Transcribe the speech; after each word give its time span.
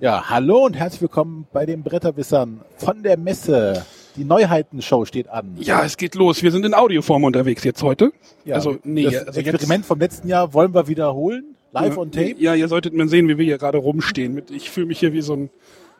Ja, 0.00 0.30
hallo 0.30 0.64
und 0.64 0.74
herzlich 0.74 1.00
willkommen 1.00 1.48
bei 1.52 1.66
den 1.66 1.82
Bretterwissern 1.82 2.60
von 2.76 3.02
der 3.02 3.18
Messe. 3.18 3.84
Die 4.14 4.24
Neuheitenshow 4.24 5.04
steht 5.04 5.28
an. 5.28 5.56
Ja, 5.58 5.82
es 5.82 5.96
geht 5.96 6.14
los. 6.14 6.40
Wir 6.44 6.52
sind 6.52 6.64
in 6.64 6.72
Audioform 6.72 7.24
unterwegs 7.24 7.64
jetzt 7.64 7.82
heute. 7.82 8.12
Ja, 8.44 8.54
also, 8.54 8.76
nee, 8.84 9.02
das 9.02 9.26
also 9.26 9.40
Experiment 9.40 9.84
vom 9.84 9.98
letzten 9.98 10.28
Jahr 10.28 10.54
wollen 10.54 10.72
wir 10.72 10.86
wiederholen, 10.86 11.56
live 11.72 11.86
jetzt, 11.86 11.98
on 11.98 12.12
tape. 12.12 12.36
Ja, 12.38 12.54
ihr 12.54 12.68
solltet 12.68 12.94
mal 12.94 13.08
sehen, 13.08 13.26
wie 13.26 13.38
wir 13.38 13.44
hier 13.44 13.58
gerade 13.58 13.78
rumstehen. 13.78 14.40
Ich 14.52 14.70
fühle 14.70 14.86
mich 14.86 15.00
hier 15.00 15.12
wie 15.12 15.20
so 15.20 15.34
ein, 15.34 15.50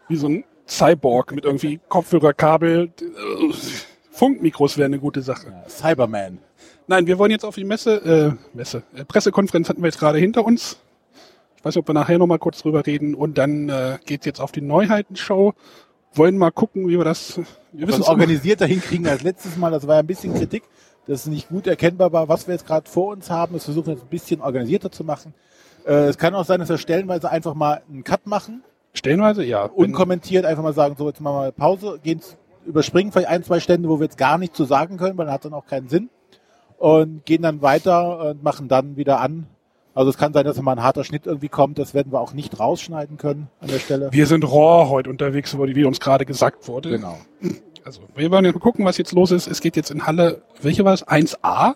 wie 0.07 0.17
so 0.17 0.29
ein 0.29 0.45
Cyborg 0.69 1.35
mit 1.35 1.45
irgendwie 1.45 1.81
Kopfhörerkabel. 1.89 2.93
Funkmikros 4.13 4.79
wäre 4.79 4.87
eine 4.87 5.01
gute 5.01 5.23
Sache. 5.23 5.49
Ja, 5.49 5.69
Cyberman. 5.69 6.39
Nein, 6.87 7.09
wir 7.09 7.19
wollen 7.19 7.33
jetzt 7.33 7.45
auf 7.45 7.57
die 7.57 7.65
Messe, 7.65 8.37
äh, 8.37 8.57
Messe, 8.57 8.85
äh, 8.95 9.05
Pressekonferenz 9.05 9.69
hatten 9.69 9.83
wir 9.83 9.89
jetzt 9.89 9.99
gerade 9.99 10.19
hinter 10.19 10.45
uns. 10.45 10.79
Ich 11.59 11.65
weiß 11.65 11.75
nicht, 11.75 11.83
ob 11.83 11.89
wir 11.89 11.95
nachher 11.95 12.19
noch 12.19 12.27
mal 12.27 12.39
kurz 12.39 12.63
drüber 12.63 12.87
reden. 12.87 13.15
Und 13.15 13.37
dann 13.37 13.69
äh, 13.69 13.99
geht's 14.05 14.25
jetzt 14.27 14.41
auf 14.41 14.53
die 14.53 14.61
Neuheitenshow. 14.61 15.55
Wollen 16.15 16.39
mal 16.39 16.51
gucken, 16.51 16.89
wie 16.89 16.97
wir 16.97 17.05
das, 17.05 17.39
wir 17.73 17.87
wissen 17.87 18.01
es 18.01 18.09
organisierter 18.09 18.67
hinkriegen 18.67 19.07
als 19.07 19.23
letztes 19.23 19.57
Mal. 19.57 19.71
Das 19.71 19.87
war 19.87 19.97
ja 19.97 20.01
ein 20.01 20.07
bisschen 20.07 20.35
Kritik, 20.35 20.63
dass 21.07 21.21
es 21.21 21.27
nicht 21.27 21.49
gut 21.49 21.67
erkennbar 21.67 22.13
war, 22.13 22.29
was 22.29 22.47
wir 22.47 22.55
jetzt 22.55 22.67
gerade 22.67 22.89
vor 22.89 23.13
uns 23.13 23.29
haben. 23.29 23.55
Das 23.55 23.65
versuchen 23.65 23.87
wir 23.89 23.95
jetzt 23.95 24.05
ein 24.05 24.09
bisschen 24.09 24.41
organisierter 24.41 24.91
zu 24.91 25.05
machen. 25.05 25.35
Äh, 25.85 26.07
es 26.07 26.17
kann 26.17 26.35
auch 26.35 26.45
sein, 26.45 26.61
dass 26.61 26.69
wir 26.69 26.79
stellenweise 26.79 27.31
einfach 27.31 27.55
mal 27.55 27.83
einen 27.89 28.05
Cut 28.05 28.27
machen, 28.27 28.63
Stellenweise, 28.95 29.45
ja. 29.45 29.65
unkommentiert 29.65 30.45
einfach 30.45 30.63
mal 30.63 30.73
sagen, 30.73 30.97
so 30.99 31.07
jetzt 31.07 31.21
machen 31.21 31.35
wir 31.35 31.41
mal 31.41 31.53
Pause, 31.53 32.01
gehen 32.03 32.21
überspringen 32.67 33.13
vielleicht 33.13 33.29
ein, 33.29 33.45
zwei 33.45 33.61
Stände, 33.61 33.89
wo 33.89 33.99
wir 33.99 34.05
jetzt 34.05 34.19
gar 34.19 34.39
nichts 34.39 34.57
zu 34.57 34.65
sagen 34.65 34.97
können, 34.97 35.17
weil 35.17 35.27
dann 35.27 35.35
hat 35.35 35.45
dann 35.45 35.55
auch 35.55 35.67
keinen 35.67 35.89
Sinn. 35.89 36.11
Und 36.77 37.25
gehen 37.25 37.43
dann 37.43 37.63
weiter 37.63 38.31
und 38.31 38.43
machen 38.43 38.69
dann 38.69 38.97
wieder 38.97 39.21
an. 39.21 39.47
Also 39.99 40.11
es 40.11 40.17
kann 40.17 40.33
sein, 40.33 40.45
dass 40.45 40.63
mal 40.63 40.71
ein 40.71 40.83
harter 40.85 41.03
Schnitt 41.03 41.27
irgendwie 41.27 41.49
kommt. 41.49 41.77
Das 41.77 41.93
werden 41.93 42.13
wir 42.13 42.21
auch 42.21 42.33
nicht 42.33 42.61
rausschneiden 42.61 43.17
können 43.17 43.49
an 43.61 43.67
der 43.67 43.81
Stelle. 43.81 44.11
Wir 44.13 44.27
sind 44.27 44.45
raw 44.45 44.89
heute 44.89 45.11
unterwegs, 45.11 45.59
wie 45.59 45.85
uns 45.85 45.99
gerade 45.99 46.25
gesagt 46.25 46.69
wurde. 46.69 46.91
Genau. 46.91 47.19
Also, 47.85 48.03
wir 48.15 48.31
wollen 48.31 48.45
jetzt 48.45 48.55
mal 48.55 48.61
gucken, 48.61 48.85
was 48.85 48.97
jetzt 48.97 49.11
los 49.11 49.33
ist. 49.33 49.49
Es 49.49 49.61
geht 49.61 49.75
jetzt 49.75 49.91
in 49.91 50.07
Halle, 50.07 50.43
welche 50.63 50.85
war 50.85 50.95
es? 50.95 51.05
1a. 51.05 51.75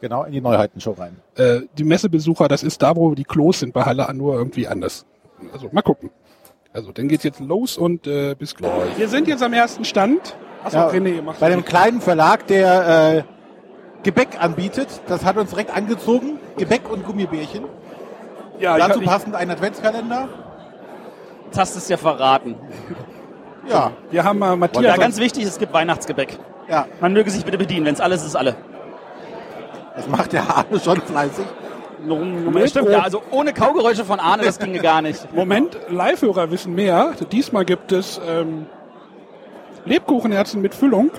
Genau, 0.00 0.22
in 0.22 0.30
die 0.30 0.40
Neuheitenshow 0.40 0.92
rein. 0.92 1.16
Äh, 1.34 1.62
die 1.76 1.82
Messebesucher, 1.82 2.46
das 2.46 2.62
ist 2.62 2.80
da, 2.80 2.94
wo 2.94 3.16
die 3.16 3.24
Klos 3.24 3.58
sind 3.58 3.72
bei 3.72 3.82
Halle, 3.82 4.08
nur 4.14 4.36
irgendwie 4.36 4.68
anders. 4.68 5.04
Also, 5.52 5.68
mal 5.72 5.82
gucken. 5.82 6.10
Also, 6.72 6.92
dann 6.92 7.08
geht's 7.08 7.24
jetzt 7.24 7.40
los 7.40 7.76
und 7.76 8.06
äh, 8.06 8.36
bis 8.38 8.54
gleich. 8.54 8.70
Wir 8.98 9.08
sind 9.08 9.26
jetzt 9.26 9.42
am 9.42 9.52
ersten 9.52 9.84
Stand. 9.84 10.36
Achso, 10.62 10.76
Ja, 10.76 10.88
René, 10.90 11.22
mach 11.22 11.38
bei 11.38 11.50
dem 11.50 11.64
kleinen 11.64 12.00
Verlag, 12.00 12.46
der 12.46 13.26
äh, 13.26 13.33
Gebäck 14.04 14.40
anbietet, 14.40 14.88
das 15.08 15.24
hat 15.24 15.36
uns 15.36 15.50
direkt 15.50 15.74
angezogen. 15.76 16.38
Gebäck 16.56 16.88
und 16.90 17.04
Gummibärchen. 17.04 17.64
ja, 18.60 18.78
Dazu 18.78 19.00
ich, 19.00 19.06
passend 19.06 19.34
ein 19.34 19.50
Adventskalender. 19.50 20.28
Jetzt 21.46 21.58
hast 21.58 21.74
du 21.74 21.78
es 21.78 21.88
ja 21.88 21.96
verraten. 21.96 22.54
Ja, 23.66 23.92
wir 24.10 24.24
haben 24.24 24.42
äh, 24.42 24.56
Matthias. 24.56 24.84
Ja, 24.84 24.96
ganz 24.98 25.18
wichtig, 25.18 25.44
es 25.44 25.58
gibt 25.58 25.72
Weihnachtsgebäck. 25.72 26.38
ja, 26.68 26.86
Man 27.00 27.14
möge 27.14 27.30
sich 27.30 27.46
bitte 27.46 27.56
bedienen, 27.56 27.86
wenn 27.86 27.94
es 27.94 28.00
alles 28.02 28.22
ist, 28.22 28.36
alle. 28.36 28.56
das 29.96 30.06
macht 30.06 30.34
der 30.34 30.42
Arne 30.42 30.78
schon 30.78 31.00
fleißig. 31.00 31.46
Ja, 32.06 32.66
stimmt, 32.66 32.90
ja, 32.90 32.98
also 32.98 33.22
ohne 33.30 33.54
Kaugeräusche 33.54 34.04
von 34.04 34.20
Arne, 34.20 34.42
das 34.44 34.58
ginge 34.58 34.80
gar 34.80 35.00
nicht. 35.00 35.32
Moment, 35.34 35.78
Live-Hörer 35.88 36.50
wissen 36.50 36.74
mehr. 36.74 37.12
Diesmal 37.32 37.64
gibt 37.64 37.90
es 37.92 38.20
ähm, 38.28 38.66
Lebkuchenherzen 39.86 40.60
mit 40.60 40.74
Füllung. 40.74 41.10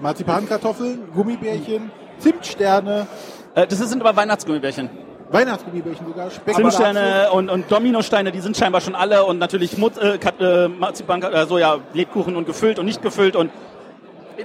Marzipankartoffeln, 0.00 1.08
Gummibärchen, 1.14 1.90
Zimtsterne, 2.18 3.06
Äh, 3.54 3.66
Das 3.66 3.78
sind 3.78 4.00
aber 4.00 4.14
Weihnachtsgummibärchen. 4.14 4.88
Weihnachtsgummibärchen 5.32 6.06
sogar, 6.06 6.30
Speck 6.30 6.54
Zimtsterne 6.54 7.30
und, 7.32 7.48
und 7.50 7.70
Dominosteine, 7.70 8.30
die 8.32 8.40
sind 8.40 8.56
scheinbar 8.56 8.80
schon 8.80 8.94
alle 8.94 9.24
und 9.24 9.38
natürlich 9.38 9.76
Mut, 9.78 9.96
äh, 9.98 10.18
Kat, 10.18 10.40
äh, 10.40 10.68
Marzipan, 10.68 11.22
äh, 11.22 11.46
so 11.46 11.58
ja, 11.58 11.78
Lebkuchen 11.92 12.34
und 12.36 12.46
gefüllt 12.46 12.78
und 12.78 12.86
nicht 12.86 13.02
gefüllt 13.02 13.36
und 13.36 13.50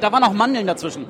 da 0.02 0.12
waren 0.12 0.24
auch 0.24 0.34
Mandeln 0.34 0.68
dazwischen. 0.68 1.06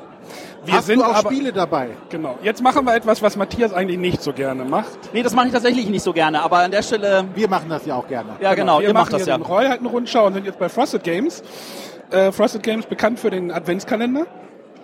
Wir 0.64 0.76
Hast 0.76 0.88
sind 0.88 1.00
du 1.00 1.06
auch 1.06 1.14
aber, 1.16 1.30
Spiele 1.32 1.52
dabei? 1.54 1.90
Genau. 2.10 2.38
Jetzt 2.42 2.62
machen 2.62 2.86
wir 2.86 2.96
etwas, 2.96 3.22
was 3.22 3.36
Matthias 3.38 3.74
eigentlich 3.74 3.98
nicht 4.00 4.22
so 4.22 4.32
gerne 4.34 4.64
macht. 4.66 4.98
Nee, 5.14 5.24
das 5.24 5.34
mache 5.34 5.48
ich 5.48 5.54
tatsächlich 5.54 5.88
nicht 5.90 6.04
so 6.04 6.14
gerne, 6.14 6.42
aber 6.42 6.60
an 6.60 6.72
der 6.72 6.82
Stelle, 6.82 7.26
Wir 7.36 7.50
machen 7.50 7.70
das 7.70 7.86
ja 7.86 7.96
auch 7.96 8.08
gerne. 8.08 8.32
ja 8.42 8.54
genau, 8.56 8.80
wir 8.80 8.88
ihr 8.88 8.94
macht 8.94 9.06
machen 9.06 9.14
das 9.14 9.24
hier 9.24 9.34
ja. 9.34 9.38
den 9.38 9.46
Rollhalten-Rundschau 9.46 10.26
und 10.28 10.34
sind 10.34 10.46
jetzt 10.46 10.60
bei 10.60 10.70
Frosted 10.70 11.04
Games. 11.04 11.44
Äh, 12.12 12.32
Frosted 12.32 12.64
Games 12.64 12.86
bekannt 12.86 13.20
für 13.20 13.30
den 13.30 13.52
Adventskalender. 13.52 14.28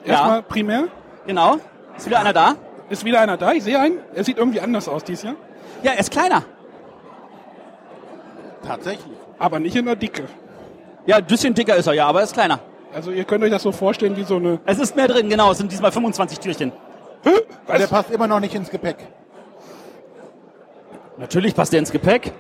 Ja. 0.06 0.12
Erstmal 0.14 0.44
primär. 0.44 0.88
Genau. 1.28 1.58
Ist 1.98 2.08
wieder 2.08 2.20
einer 2.20 2.34
da? 2.34 2.56
Ist 2.90 3.06
wieder 3.06 3.22
einer 3.22 3.38
da? 3.38 3.54
Ich 3.54 3.64
sehe 3.64 3.80
einen. 3.80 4.00
Er 4.14 4.24
sieht 4.24 4.38
irgendwie 4.38 4.60
anders 4.60 4.88
aus 4.88 5.04
dieses 5.04 5.24
Jahr. 5.24 5.36
Ja, 5.84 5.92
er 5.92 6.00
ist 6.00 6.12
kleiner. 6.12 6.44
Tatsächlich. 8.66 9.16
Aber 9.40 9.60
nicht 9.60 9.76
in 9.76 9.86
der 9.86 9.96
Dicke. 9.96 10.24
Ja, 11.06 11.18
ein 11.18 11.26
bisschen 11.26 11.54
dicker 11.54 11.76
ist 11.76 11.88
er 11.88 11.94
ja, 11.94 12.08
aber 12.08 12.20
er 12.20 12.26
ist 12.26 12.34
kleiner. 12.34 12.60
Also 12.94 13.12
ihr 13.12 13.24
könnt 13.24 13.44
euch 13.44 13.50
das 13.50 13.64
so 13.64 13.72
vorstellen 13.72 14.16
wie 14.18 14.24
so 14.24 14.36
eine... 14.36 14.60
Es 14.66 14.80
ist 14.80 14.96
mehr 14.96 15.08
drin, 15.08 15.30
genau. 15.30 15.52
Es 15.52 15.58
sind 15.58 15.72
diesmal 15.72 15.92
25 15.92 16.40
Türchen. 16.40 16.72
Weil 17.68 17.80
der 17.80 17.88
passt 17.88 18.12
immer 18.12 18.28
noch 18.28 18.40
nicht 18.40 18.54
ins 18.54 18.70
Gepäck. 18.70 18.98
Natürlich 21.18 21.56
passt 21.56 21.72
der 21.72 21.80
ins 21.80 21.92
Gepäck. 21.92 22.34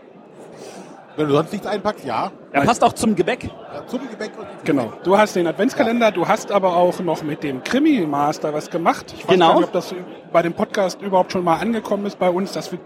Wenn 1.18 1.28
du 1.28 1.34
sonst 1.34 1.52
nichts 1.52 1.68
einpackst, 1.68 2.06
ja. 2.06 2.32
Er 2.52 2.62
passt 2.64 2.84
auch 2.84 2.94
zum 2.94 3.16
Gebäck. 3.16 3.44
ja 3.44 3.86
zum 3.86 4.00
Gepäck 4.10 4.32
und 4.38 4.44
ins 4.44 4.64
Genau. 4.64 4.94
Du 5.04 5.18
hast 5.18 5.36
den 5.36 5.46
Adventskalender, 5.46 6.12
du 6.12 6.28
hast 6.28 6.52
aber 6.52 6.76
auch 6.78 7.00
noch 7.02 7.22
mit 7.24 7.44
dem 7.44 7.64
Krimi-Master 7.64 8.54
was 8.54 8.70
gemacht. 8.70 9.14
Ich 9.18 9.28
weiß 9.28 9.34
Genau. 9.34 9.48
gar 9.50 9.56
nicht, 9.56 9.66
ob 9.66 9.74
das 9.74 9.94
bei 10.32 10.42
dem 10.42 10.54
Podcast 10.54 11.02
überhaupt 11.02 11.32
schon 11.34 11.44
mal 11.44 11.58
angekommen 11.58 12.06
ist 12.06 12.18
bei 12.18 12.30
uns. 12.30 12.54
Dass 12.54 12.72
wir, 12.72 12.80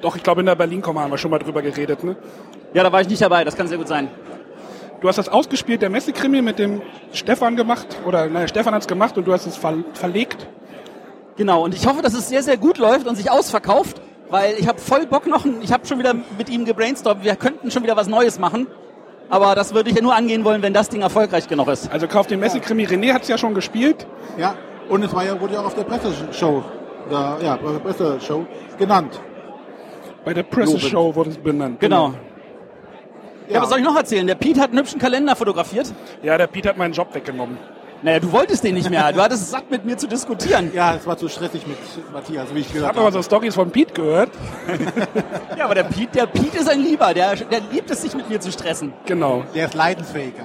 doch, 0.00 0.16
ich 0.16 0.22
glaube 0.22 0.40
in 0.40 0.46
der 0.46 0.54
Berlin-Komma 0.54 1.02
haben 1.02 1.10
wir 1.10 1.18
schon 1.18 1.30
mal 1.30 1.38
drüber 1.38 1.60
geredet. 1.62 2.02
Ne? 2.04 2.16
Ja, 2.72 2.82
da 2.82 2.90
war 2.92 3.02
ich 3.02 3.08
nicht 3.08 3.20
dabei. 3.20 3.44
Das 3.44 3.54
kann 3.56 3.68
sehr 3.68 3.78
gut 3.78 3.88
sein. 3.88 4.08
Du 5.02 5.08
hast 5.08 5.16
das 5.16 5.28
ausgespielt, 5.28 5.82
der 5.82 5.90
Messekrimi 5.90 6.40
mit 6.42 6.58
dem 6.58 6.80
Stefan 7.12 7.56
gemacht. 7.56 7.86
Oder 8.06 8.26
nein, 8.28 8.48
Stefan 8.48 8.72
hat 8.74 8.82
es 8.82 8.88
gemacht 8.88 9.18
und 9.18 9.26
du 9.26 9.32
hast 9.32 9.46
es 9.46 9.56
ver 9.56 9.74
verlegt. 9.94 10.46
Genau. 11.36 11.64
Und 11.64 11.74
ich 11.74 11.86
hoffe, 11.86 12.02
dass 12.02 12.14
es 12.14 12.28
sehr, 12.28 12.42
sehr 12.42 12.56
gut 12.56 12.78
läuft 12.78 13.06
und 13.06 13.16
sich 13.16 13.30
ausverkauft, 13.30 14.00
weil 14.32 14.54
ich 14.58 14.66
habe 14.66 14.80
voll 14.80 15.06
Bock 15.06 15.26
noch. 15.26 15.44
Ich 15.60 15.72
habe 15.72 15.86
schon 15.86 15.98
wieder 15.98 16.14
mit 16.14 16.48
ihm 16.48 16.64
gebrainstormt. 16.64 17.22
Wir 17.22 17.36
könnten 17.36 17.70
schon 17.70 17.82
wieder 17.82 17.96
was 17.96 18.08
Neues 18.08 18.38
machen. 18.38 18.66
Aber 19.28 19.54
das 19.54 19.72
würde 19.74 19.90
ich 19.90 19.96
ja 19.96 20.02
nur 20.02 20.14
angehen 20.14 20.44
wollen, 20.44 20.62
wenn 20.62 20.74
das 20.74 20.88
Ding 20.88 21.02
erfolgreich 21.02 21.48
genug 21.48 21.68
ist. 21.68 21.90
Also 21.92 22.08
kauf 22.08 22.26
den 22.26 22.40
Messekrimi. 22.40 22.84
René 22.84 23.12
hat 23.12 23.22
es 23.22 23.28
ja 23.28 23.38
schon 23.38 23.54
gespielt. 23.54 24.06
Ja, 24.36 24.54
und 24.88 25.02
es 25.02 25.14
war 25.14 25.24
ja, 25.24 25.40
wurde 25.40 25.54
ja 25.54 25.60
auch 25.60 25.66
auf 25.66 25.74
der 25.74 25.84
Presseshow, 25.84 26.64
da, 27.08 27.38
ja, 27.42 27.56
bei 27.56 27.72
der 27.72 27.78
Presseshow 27.78 28.46
genannt. 28.78 29.20
Bei 30.24 30.34
der 30.34 30.44
Presse-Show 30.44 31.14
wurde 31.14 31.30
es 31.30 31.38
benannt. 31.38 31.80
Genau. 31.80 32.14
Ja. 33.48 33.60
was 33.60 33.70
soll 33.70 33.78
ich 33.78 33.84
noch 33.84 33.96
erzählen? 33.96 34.26
Der 34.26 34.36
Pete 34.36 34.60
hat 34.60 34.70
einen 34.70 34.78
hübschen 34.78 35.00
Kalender 35.00 35.34
fotografiert. 35.34 35.92
Ja, 36.22 36.38
der 36.38 36.46
Pete 36.46 36.68
hat 36.68 36.76
meinen 36.76 36.94
Job 36.94 37.12
weggenommen. 37.12 37.58
Naja, 38.04 38.18
du 38.18 38.32
wolltest 38.32 38.64
den 38.64 38.74
nicht 38.74 38.90
mehr. 38.90 39.12
Du 39.12 39.20
hattest 39.22 39.42
es 39.44 39.50
satt, 39.52 39.70
mit 39.70 39.84
mir 39.84 39.96
zu 39.96 40.08
diskutieren. 40.08 40.72
Ja, 40.74 40.96
es 40.96 41.06
war 41.06 41.16
zu 41.16 41.28
stressig 41.28 41.66
mit 41.66 41.76
Matthias, 42.12 42.52
wie 42.52 42.58
ich 42.60 42.66
Ich 42.66 42.72
gehört 42.72 42.88
habe 42.88 42.98
aber 42.98 43.06
habe. 43.06 43.16
so 43.16 43.22
Stories 43.22 43.54
von 43.54 43.70
Pete 43.70 43.92
gehört. 43.94 44.30
Ja, 45.56 45.66
aber 45.66 45.74
der 45.76 45.84
Pete, 45.84 46.08
der 46.14 46.26
Pete 46.26 46.58
ist 46.58 46.68
ein 46.68 46.80
Lieber. 46.80 47.14
Der, 47.14 47.36
der 47.36 47.60
liebt 47.70 47.90
es, 47.90 48.02
sich 48.02 48.14
mit 48.14 48.28
mir 48.28 48.40
zu 48.40 48.50
stressen. 48.50 48.92
Genau. 49.06 49.44
Der 49.54 49.66
ist 49.66 49.74
leidensfähiger. 49.74 50.44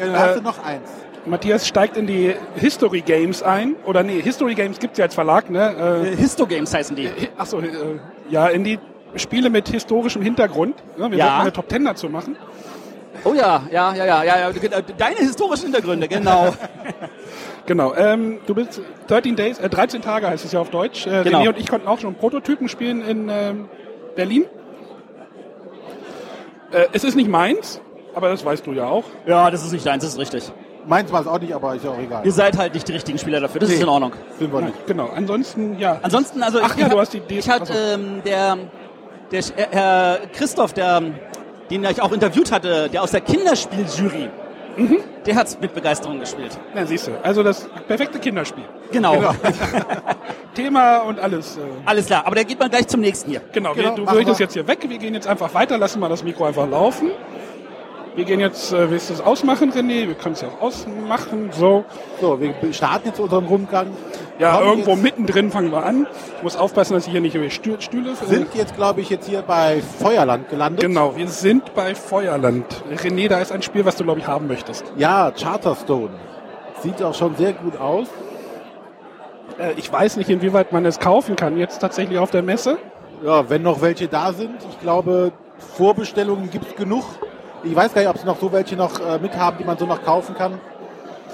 Ja, 0.00 0.06
dann 0.06 0.14
Äh, 0.14 0.18
hast 0.18 0.36
du 0.38 0.42
noch 0.42 0.64
eins. 0.64 0.88
Matthias 1.26 1.66
steigt 1.68 1.96
in 1.98 2.06
die 2.06 2.34
History 2.56 3.02
Games 3.02 3.42
ein. 3.42 3.74
Oder 3.84 4.02
nee, 4.02 4.22
History 4.22 4.54
Games 4.54 4.78
gibt's 4.78 4.96
ja 4.98 5.04
als 5.04 5.14
Verlag, 5.14 5.50
ne? 5.50 6.06
Äh, 6.12 6.16
Histo-Games 6.16 6.72
heißen 6.72 6.96
die. 6.96 7.06
Äh, 7.06 7.28
Achso, 7.36 7.58
äh, 7.60 7.68
ja, 8.30 8.48
in 8.48 8.64
die 8.64 8.78
Spiele 9.16 9.50
mit 9.50 9.68
historischem 9.68 10.22
Hintergrund. 10.22 10.76
Ne? 10.96 11.10
Wir 11.10 11.18
Ja. 11.18 11.40
eine 11.40 11.52
Top 11.52 11.68
Ten 11.68 11.84
dazu 11.84 12.08
machen. 12.08 12.36
Oh 13.24 13.34
ja, 13.34 13.62
ja, 13.70 13.94
ja, 13.94 14.04
ja, 14.04 14.24
ja, 14.24 14.50
ja. 14.50 14.52
Deine 14.96 15.16
historischen 15.16 15.64
Hintergründe, 15.64 16.08
genau. 16.08 16.54
Genau. 17.66 17.92
Ähm, 17.94 18.38
du 18.46 18.54
bist 18.54 18.80
13 19.08 19.36
Days, 19.36 19.58
äh, 19.58 19.68
13 19.68 20.00
Tage 20.00 20.26
heißt 20.26 20.42
es 20.42 20.52
ja 20.52 20.60
auf 20.60 20.70
Deutsch. 20.70 21.06
Äh, 21.06 21.22
Genau. 21.24 21.40
René 21.40 21.48
und 21.50 21.58
ich 21.58 21.68
konnten 21.68 21.86
auch 21.86 21.98
schon 21.98 22.14
Prototypen 22.14 22.66
spielen 22.66 23.02
in 23.06 23.28
ähm, 23.28 23.68
Berlin. 24.16 24.46
Äh, 26.72 26.86
es 26.92 27.04
ist 27.04 27.14
nicht 27.14 27.28
meins, 27.28 27.80
aber 28.14 28.30
das 28.30 28.44
weißt 28.44 28.66
du 28.66 28.72
ja 28.72 28.86
auch. 28.86 29.04
Ja, 29.26 29.50
das 29.50 29.64
ist 29.66 29.72
nicht 29.72 29.84
deins, 29.86 30.02
das 30.02 30.14
ist 30.14 30.18
richtig. 30.18 30.50
Meins 30.86 31.12
war 31.12 31.20
es 31.20 31.26
auch 31.26 31.38
nicht, 31.40 31.52
aber 31.54 31.74
ist 31.74 31.84
ja 31.84 31.90
auch 31.90 31.98
egal. 31.98 32.24
Ihr 32.24 32.32
seid 32.32 32.56
halt 32.56 32.72
nicht 32.72 32.88
die 32.88 32.92
richtigen 32.92 33.18
Spieler 33.18 33.40
dafür, 33.40 33.60
das 33.60 33.68
ist 33.68 33.76
Nee. 33.76 33.82
in 33.82 33.88
Ordnung. 33.90 34.12
Sind 34.38 34.50
wir 34.52 34.60
nicht. 34.62 34.86
Genau. 34.86 35.10
Ansonsten, 35.14 35.78
ja. 35.78 35.98
Ansonsten, 36.02 36.42
also 36.42 36.60
Ach 36.62 36.74
ich, 36.74 36.80
ja, 36.80 36.88
du 36.88 36.98
hast 36.98 37.12
die 37.12 37.18
Idee- 37.18 37.38
Ich 37.40 37.50
hatte 37.50 37.74
ähm, 37.94 38.22
der, 38.24 38.56
der 39.30 39.42
Sch- 39.42 39.54
äh, 39.58 39.66
Herr 39.70 40.18
Christoph, 40.32 40.72
der, 40.72 41.02
den 41.70 41.84
ich 41.84 42.00
auch 42.02 42.12
interviewt 42.12 42.50
hatte, 42.52 42.88
der 42.92 43.02
aus 43.02 43.10
der 43.12 43.20
Kinderspieljury, 43.20 44.28
Mhm. 44.76 44.98
der 45.26 45.34
hat 45.34 45.60
mit 45.60 45.74
Begeisterung 45.74 46.20
gespielt. 46.20 46.56
Na, 46.72 46.86
siehst 46.86 47.08
du. 47.08 47.12
Also 47.24 47.42
das 47.42 47.68
perfekte 47.88 48.20
Kinderspiel. 48.20 48.62
Genau. 48.92 49.14
Genau. 49.16 49.34
Thema 50.54 50.98
und 50.98 51.18
alles. 51.18 51.56
Äh, 51.56 51.60
Alles 51.84 52.06
klar, 52.06 52.24
aber 52.26 52.34
der 52.36 52.44
geht 52.44 52.58
mal 52.60 52.68
gleich 52.68 52.86
zum 52.86 53.00
nächsten 53.00 53.30
hier. 53.30 53.40
genau, 53.52 53.74
Genau, 53.74 53.96
wir, 53.96 54.04
du 54.04 54.12
möchtest 54.14 54.38
wir. 54.38 54.44
jetzt 54.46 54.52
hier 54.54 54.66
weg. 54.68 54.78
Wir 54.88 54.98
gehen 54.98 55.14
jetzt 55.14 55.26
einfach 55.26 55.52
weiter, 55.54 55.78
lassen 55.78 56.00
mal 56.00 56.08
das 56.08 56.22
Mikro 56.22 56.44
einfach 56.44 56.68
laufen. 56.68 57.10
Wir 58.18 58.24
gehen 58.24 58.40
jetzt, 58.40 58.72
äh, 58.72 58.90
willst 58.90 59.10
du 59.10 59.14
es 59.14 59.20
ausmachen, 59.20 59.70
René? 59.70 60.08
Wir 60.08 60.14
können 60.14 60.32
es 60.32 60.40
ja 60.40 60.48
auch 60.48 60.60
ausmachen. 60.60 61.50
So. 61.52 61.84
So, 62.20 62.40
wir 62.40 62.52
starten 62.72 63.06
jetzt 63.06 63.20
unseren 63.20 63.46
Rundgang. 63.46 63.86
Ja, 64.40 64.54
Kommen 64.56 64.70
irgendwo 64.70 64.96
mittendrin 64.96 65.52
fangen 65.52 65.70
wir 65.70 65.86
an. 65.86 66.08
Ich 66.36 66.42
muss 66.42 66.56
aufpassen, 66.56 66.94
dass 66.94 67.06
ich 67.06 67.12
hier 67.12 67.20
nicht 67.20 67.36
über 67.36 67.48
Stühle... 67.48 68.16
Sind 68.26 68.56
jetzt, 68.56 68.74
glaube 68.74 69.02
ich, 69.02 69.08
jetzt 69.08 69.28
hier 69.28 69.42
bei 69.42 69.80
Feuerland 70.00 70.48
gelandet. 70.48 70.80
Genau, 70.80 71.14
wir 71.14 71.28
sind 71.28 71.72
bei 71.76 71.94
Feuerland. 71.94 72.66
René, 72.92 73.28
da 73.28 73.38
ist 73.38 73.52
ein 73.52 73.62
Spiel, 73.62 73.84
was 73.84 73.94
du, 73.94 74.02
glaube 74.02 74.18
ich, 74.18 74.26
haben 74.26 74.48
möchtest. 74.48 74.84
Ja, 74.96 75.30
Charterstone. 75.30 76.18
Sieht 76.82 77.00
auch 77.00 77.14
schon 77.14 77.36
sehr 77.36 77.52
gut 77.52 77.76
aus. 77.76 78.08
Äh, 79.60 79.74
ich 79.76 79.92
weiß 79.92 80.16
nicht, 80.16 80.28
inwieweit 80.28 80.72
man 80.72 80.84
es 80.86 80.98
kaufen 80.98 81.36
kann, 81.36 81.56
jetzt 81.56 81.78
tatsächlich 81.78 82.18
auf 82.18 82.32
der 82.32 82.42
Messe. 82.42 82.78
Ja, 83.24 83.48
wenn 83.48 83.62
noch 83.62 83.80
welche 83.80 84.08
da 84.08 84.32
sind. 84.32 84.56
Ich 84.70 84.80
glaube, 84.80 85.30
Vorbestellungen 85.76 86.50
gibt's 86.50 86.74
genug. 86.74 87.04
Ich 87.64 87.74
weiß 87.74 87.92
gar 87.92 88.02
nicht, 88.02 88.10
ob 88.10 88.16
es 88.16 88.24
noch 88.24 88.38
so 88.38 88.52
welche 88.52 88.76
noch 88.76 89.00
äh, 89.00 89.18
mit 89.18 89.36
haben, 89.36 89.58
die 89.58 89.64
man 89.64 89.76
so 89.76 89.86
noch 89.86 90.02
kaufen 90.04 90.34
kann. 90.34 90.60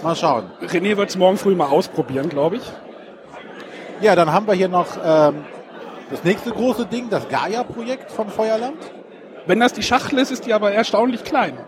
Mal 0.03 0.17
schauen. 0.17 0.50
René 0.62 0.97
wird 0.97 1.11
es 1.11 1.17
morgen 1.17 1.37
früh 1.37 1.55
mal 1.55 1.69
ausprobieren, 1.69 2.29
glaube 2.29 2.56
ich. 2.56 2.73
Ja, 4.00 4.15
dann 4.17 4.32
haben 4.32 4.47
wir 4.47 4.55
hier 4.55 4.69
noch 4.69 4.87
ähm, 5.03 5.44
das 6.11 6.25
nächste 6.25 6.50
große 6.50 6.87
Ding, 6.87 7.09
das 7.11 7.29
Gaia-Projekt 7.29 8.11
von 8.11 8.29
Feuerland. 8.29 8.79
Wenn 9.47 9.61
das 9.61 9.73
die 9.73 9.82
Schachtel 9.82 10.19
ist, 10.19 10.31
ist 10.31 10.47
die 10.47 10.53
aber 10.53 10.73
erstaunlich 10.73 11.25
klein. 11.25 11.59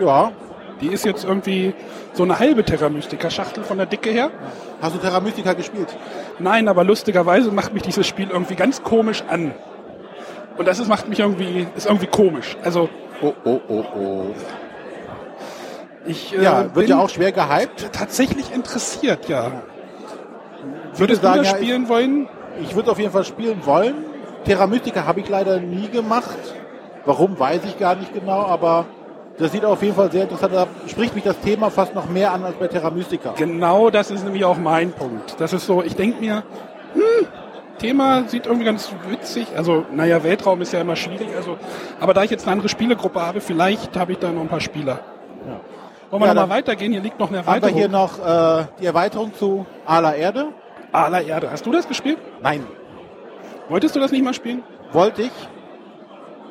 Ja. 0.00 0.32
Die 0.80 0.88
ist 0.88 1.04
jetzt 1.04 1.24
irgendwie 1.24 1.74
so 2.12 2.22
eine 2.22 2.38
halbe 2.38 2.64
Terra 2.64 2.88
Mystica 2.88 3.30
Schachtel 3.30 3.64
von 3.64 3.78
der 3.78 3.86
Dicke 3.86 4.10
her. 4.10 4.30
Hast 4.80 4.94
du 4.94 5.00
Terra 5.00 5.18
Mystica 5.18 5.52
gespielt? 5.54 5.88
Nein, 6.38 6.68
aber 6.68 6.84
lustigerweise 6.84 7.50
macht 7.50 7.74
mich 7.74 7.82
dieses 7.82 8.06
Spiel 8.06 8.30
irgendwie 8.30 8.54
ganz 8.54 8.84
komisch 8.84 9.24
an. 9.28 9.52
Und 10.56 10.68
das 10.68 10.78
ist, 10.78 10.88
macht 10.88 11.08
mich 11.08 11.18
irgendwie, 11.18 11.66
ist 11.76 11.86
irgendwie 11.86 12.06
komisch. 12.06 12.56
Also 12.62 12.88
Oh, 13.20 13.34
oh, 13.44 13.60
oh, 13.68 13.84
oh. 13.96 14.26
ich 16.06 16.36
äh, 16.36 16.42
Ja, 16.42 16.74
wird 16.74 16.88
ja 16.88 16.98
auch 16.98 17.08
schwer 17.08 17.32
gehypt. 17.32 17.90
tatsächlich 17.92 18.54
interessiert, 18.54 19.28
ja. 19.28 19.62
Würdest 20.94 21.22
du 21.22 21.26
das 21.26 21.50
ja, 21.50 21.56
spielen 21.56 21.88
wollen? 21.88 22.28
Ich 22.60 22.74
würde 22.74 22.90
auf 22.90 22.98
jeden 22.98 23.12
Fall 23.12 23.24
spielen 23.24 23.64
wollen. 23.64 24.04
Terra 24.44 24.66
Mystica 24.66 25.04
habe 25.04 25.20
ich 25.20 25.28
leider 25.28 25.58
nie 25.58 25.88
gemacht. 25.88 26.38
Warum, 27.04 27.38
weiß 27.38 27.62
ich 27.64 27.78
gar 27.78 27.94
nicht 27.94 28.12
genau, 28.14 28.42
aber 28.46 28.86
das 29.38 29.52
sieht 29.52 29.64
auf 29.64 29.82
jeden 29.82 29.94
Fall 29.94 30.10
sehr 30.10 30.24
interessant 30.24 30.54
aus. 30.54 30.66
Da 30.84 30.88
spricht 30.88 31.14
mich 31.14 31.24
das 31.24 31.38
Thema 31.40 31.70
fast 31.70 31.94
noch 31.94 32.08
mehr 32.08 32.32
an 32.32 32.44
als 32.44 32.56
bei 32.56 32.66
Terra 32.66 32.90
Mystica. 32.90 33.34
Genau, 33.36 33.90
das 33.90 34.10
ist 34.10 34.24
nämlich 34.24 34.44
auch 34.44 34.58
mein 34.58 34.92
Punkt. 34.92 35.36
Das 35.38 35.52
ist 35.52 35.66
so, 35.66 35.82
ich 35.82 35.94
denke 35.94 36.20
mir, 36.20 36.42
hm, 36.94 37.26
Thema 37.78 38.24
sieht 38.28 38.46
irgendwie 38.46 38.64
ganz 38.66 38.92
witzig. 39.08 39.46
Also, 39.56 39.86
naja, 39.92 40.22
Weltraum 40.22 40.60
ist 40.60 40.72
ja 40.72 40.80
immer 40.80 40.96
schwierig. 40.96 41.28
Also, 41.36 41.56
aber 42.00 42.12
da 42.14 42.22
ich 42.24 42.30
jetzt 42.30 42.44
eine 42.44 42.52
andere 42.52 42.68
Spielegruppe 42.68 43.20
habe, 43.20 43.40
vielleicht 43.40 43.96
habe 43.96 44.12
ich 44.12 44.18
da 44.18 44.30
noch 44.30 44.42
ein 44.42 44.48
paar 44.48 44.60
Spieler. 44.60 45.00
Wollen 46.10 46.22
wir 46.22 46.26
Ja, 46.28 46.34
noch 46.34 46.40
dann 46.42 46.48
mal 46.48 46.54
weitergehen? 46.56 46.92
Hier 46.92 47.00
liegt 47.02 47.18
noch 47.18 47.28
eine 47.28 47.38
Haben 47.38 47.46
wir 47.46 47.52
Erweiterung. 47.54 47.78
hier 47.78 47.88
noch 47.88 48.18
äh, 48.18 48.64
die 48.80 48.86
Erweiterung 48.86 49.34
zu 49.34 49.66
Ala 49.86 50.14
Erde? 50.14 50.48
Aller 50.92 51.22
Erde. 51.22 51.50
Hast 51.50 51.64
du 51.66 51.72
das 51.72 51.86
gespielt? 51.88 52.18
Nein, 52.42 52.66
Wolltest 53.68 53.94
du 53.94 54.00
das 54.00 54.10
nicht 54.10 54.24
mal 54.24 54.32
spielen? 54.34 54.62
wollte 54.92 55.22
ich. 55.22 55.30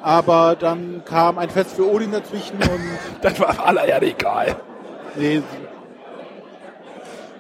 Aber 0.04 0.56
dann 0.58 1.02
kam 1.06 1.40
ein 1.40 1.50
Fest 1.50 1.76
für 1.76 1.92
Odin 1.92 2.12
dazwischen 2.12 2.58
und 2.58 2.82
Das 3.22 3.40
war 3.40 3.66
aller 3.66 3.86
Erde 3.86 4.06
egal. 4.06 4.56
nee, 5.16 5.42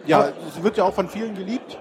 ja, 0.07 0.30
es 0.48 0.63
wird 0.63 0.78
ja 0.78 0.86
auch 0.86 0.94
von 0.94 1.07
vielen 1.10 1.36
geliebt. 1.36 1.78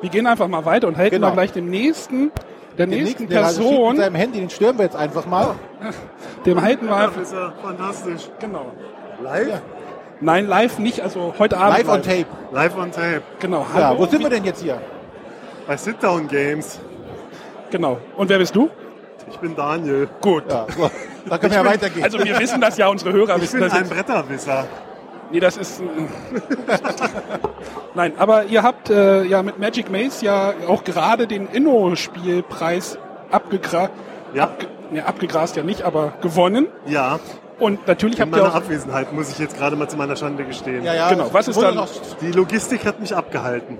Wir 0.00 0.10
gehen 0.10 0.26
einfach 0.26 0.48
mal 0.48 0.64
weiter 0.64 0.88
und 0.88 0.96
halten 0.96 1.16
Genau. 1.16 1.28
mal 1.28 1.34
gleich 1.34 1.52
dem 1.52 1.70
nächsten, 1.70 2.30
der 2.78 2.86
Den 2.86 3.02
nächsten 3.02 3.28
der 3.28 3.44
steht 3.46 3.58
mit 3.58 3.66
Person, 3.68 3.96
seinem 3.96 4.14
Handy, 4.14 4.40
den 4.40 4.50
stören 4.50 4.76
wir 4.78 4.84
jetzt 4.84 4.96
einfach 4.96 5.26
mal. 5.26 5.54
dem 6.44 6.60
halten 6.60 6.86
wir, 6.86 7.10
Das 7.14 7.28
ist 7.28 7.32
ja 7.32 7.52
fantastisch. 7.62 8.28
genau. 8.38 8.66
Live? 9.22 9.48
Ja. 9.48 9.60
Nein, 10.20 10.46
live 10.46 10.78
nicht, 10.78 11.00
also 11.00 11.34
heute 11.38 11.56
Abend. 11.58 11.78
Live 11.78 11.88
on 11.88 12.02
Tape. 12.02 12.26
Live 12.52 12.76
on 12.76 12.90
Tape. 12.92 13.22
Genau. 13.40 13.66
Ja, 13.74 13.88
Hallo. 13.88 13.98
wo 14.00 14.06
sind 14.06 14.22
wir 14.22 14.30
denn 14.30 14.44
jetzt 14.44 14.62
hier? 14.62 14.80
Bei 15.66 15.76
Sit-Down 15.76 16.28
Games. 16.28 16.78
Genau. 17.70 17.98
Und 18.16 18.28
wer 18.28 18.38
bist 18.38 18.54
du? 18.54 18.70
Ich 19.30 19.36
bin 19.38 19.56
Daniel. 19.56 20.08
Gut. 20.20 20.44
Ja, 20.48 20.66
so, 20.76 20.90
da 21.28 21.36
können 21.38 21.52
wir 21.52 21.58
ja 21.58 21.64
weitergehen. 21.64 22.04
Also 22.04 22.18
wir 22.22 22.38
wissen 22.38 22.60
das 22.60 22.76
ja, 22.78 22.86
unsere 22.88 23.12
Hörer 23.12 23.36
Ich 23.36 23.42
wissen 23.42 23.60
bin 23.60 23.68
das 23.68 23.72
ein 23.78 23.84
jetzt. 23.88 23.92
Bretterwisser. 23.94 24.64
Nee, 25.32 25.40
das 25.40 25.56
ist. 25.56 25.82
Nein, 27.94 28.12
aber 28.18 28.44
ihr 28.44 28.62
habt 28.62 28.90
äh, 28.90 29.24
ja 29.24 29.42
mit 29.42 29.58
Magic 29.58 29.90
Maze 29.90 30.24
ja 30.24 30.52
auch 30.68 30.84
gerade 30.84 31.26
den 31.26 31.48
Inno-Spielpreis 31.48 32.98
abgegra 33.30 33.90
Ja. 34.34 34.44
abge 34.44 34.66
nee, 34.90 35.00
abgegrast 35.00 35.56
ja 35.56 35.62
nicht, 35.62 35.82
aber 35.82 36.12
gewonnen. 36.20 36.68
Ja, 36.86 37.18
Und 37.58 37.86
natürlich 37.88 38.18
in 38.18 38.22
habt 38.22 38.32
ihr 38.36 38.42
meiner 38.42 38.52
auch. 38.52 38.56
Abwesenheit 38.56 39.12
muss 39.12 39.30
ich 39.30 39.38
jetzt 39.38 39.56
gerade 39.56 39.74
mal 39.76 39.88
zu 39.88 39.96
meiner 39.96 40.14
Schande 40.16 40.44
gestehen. 40.44 40.84
ja, 40.84 40.94
ja, 40.94 41.08
Genau, 41.10 41.28
was 41.32 41.48
ist 41.48 41.60
dann- 41.60 41.80
Die 42.20 42.32
Logistik 42.32 42.84
hat 42.86 43.00
mich 43.00 43.14
abgehalten. 43.16 43.78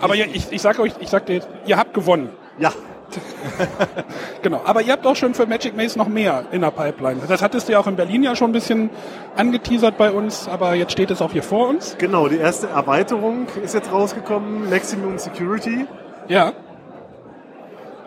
Aber 0.00 0.14
ja, 0.14 0.26
ich, 0.32 0.52
ich 0.52 0.60
sag 0.62 0.78
euch, 0.78 0.92
ich 1.00 1.08
sag 1.08 1.24
dir 1.26 1.34
jetzt, 1.36 1.48
ihr 1.66 1.78
habt 1.78 1.94
gewonnen. 1.94 2.28
Ja, 2.58 2.70
Genau. 4.42 4.62
Aber 4.64 4.80
ihr 4.82 4.92
habt 4.92 5.06
auch 5.06 5.16
schon 5.16 5.34
für 5.34 5.46
Magic 5.46 5.76
Maze 5.76 5.98
noch 5.98 6.08
mehr 6.08 6.44
in 6.50 6.62
der 6.62 6.70
Pipeline. 6.70 7.20
Das 7.28 7.42
hattest 7.42 7.68
du 7.68 7.72
ja 7.72 7.78
auch 7.78 7.86
in 7.86 7.96
Berlin 7.96 8.22
ja 8.22 8.34
schon 8.34 8.50
ein 8.50 8.52
bisschen 8.54 8.88
angeteasert 9.36 9.98
bei 9.98 10.10
uns, 10.10 10.48
aber 10.48 10.74
jetzt 10.74 10.92
steht 10.92 11.10
es 11.10 11.20
auch 11.20 11.32
hier 11.32 11.42
vor 11.42 11.68
uns. 11.68 11.96
genau. 11.98 12.28
Die 12.28 12.38
erste 12.38 12.68
Erweiterung 12.68 13.46
ist 13.62 13.74
jetzt 13.74 13.92
rausgekommen. 13.92 14.70
Maximum 14.70 15.18
Security. 15.18 15.86
Ja. 16.28 16.52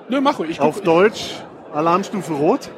Nö, 0.09 0.21
mach 0.21 0.39
ruhig. 0.39 0.49
Ich 0.51 0.61
Auf 0.61 0.81
Deutsch 0.81 1.35
Alarmstufe 1.73 2.33
Rot. 2.33 2.69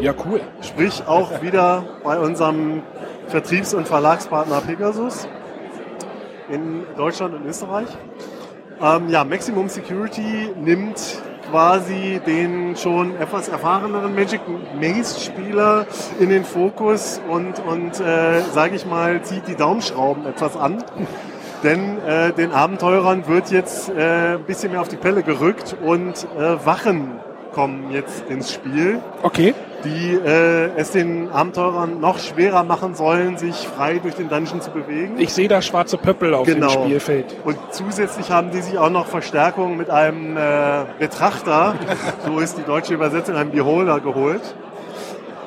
ja, 0.00 0.12
cool. 0.24 0.40
Sprich 0.60 1.02
auch 1.06 1.42
wieder 1.42 1.84
bei 2.04 2.18
unserem 2.18 2.82
Vertriebs- 3.28 3.74
und 3.74 3.86
Verlagspartner 3.88 4.60
Pegasus 4.60 5.26
in 6.50 6.84
Deutschland 6.96 7.34
und 7.34 7.46
Österreich. 7.46 7.88
Ähm, 8.82 9.08
ja, 9.08 9.24
Maximum 9.24 9.68
Security 9.68 10.50
nimmt 10.60 11.22
quasi 11.50 12.20
den 12.26 12.76
schon 12.76 13.16
etwas 13.16 13.48
erfahreneren 13.48 14.14
Magic 14.14 14.40
Maze-Spieler 14.80 15.86
in 16.18 16.28
den 16.28 16.44
Fokus 16.44 17.20
und, 17.28 17.60
und 17.60 18.00
äh, 18.00 18.40
sage 18.52 18.74
ich 18.74 18.86
mal, 18.86 19.22
zieht 19.22 19.46
die 19.46 19.54
Daumenschrauben 19.54 20.26
etwas 20.26 20.56
an. 20.56 20.82
Denn 21.62 21.98
äh, 22.04 22.32
den 22.32 22.52
Abenteurern 22.52 23.26
wird 23.28 23.50
jetzt 23.50 23.88
äh, 23.88 24.34
ein 24.34 24.44
bisschen 24.44 24.72
mehr 24.72 24.80
auf 24.80 24.88
die 24.88 24.96
Pelle 24.96 25.22
gerückt 25.22 25.76
und 25.82 26.26
äh, 26.36 26.66
Wachen 26.66 27.12
kommen 27.54 27.90
jetzt 27.92 28.24
ins 28.28 28.52
Spiel 28.52 29.00
Okay. 29.22 29.54
die 29.84 30.14
äh, 30.14 30.70
es 30.76 30.90
den 30.90 31.30
Abenteurern 31.30 32.00
noch 32.00 32.18
schwerer 32.18 32.64
machen 32.64 32.94
sollen, 32.94 33.36
sich 33.38 33.68
frei 33.68 33.98
durch 34.02 34.14
den 34.14 34.28
Dungeon 34.28 34.60
zu 34.60 34.70
bewegen. 34.70 35.14
Ich 35.18 35.32
sehe 35.32 35.46
da 35.48 35.62
schwarze 35.62 35.96
Pöppel 35.98 36.34
auf 36.34 36.46
Genau. 36.46 36.68
dem 36.68 36.82
Spielfeld. 36.84 37.36
und 37.44 37.56
zusätzlich 37.70 38.30
haben 38.30 38.50
die 38.50 38.60
sich 38.60 38.76
auch 38.78 38.90
noch 38.90 39.06
Verstärkung 39.06 39.76
mit 39.76 39.90
einem 39.90 40.36
äh, 40.36 40.84
Betrachter, 40.98 41.74
so 42.26 42.38
ist 42.40 42.58
die 42.58 42.62
deutsche 42.64 42.94
Übersetzung, 42.94 43.36
einem 43.36 43.50
Beholder 43.50 44.00
geholt. 44.00 44.42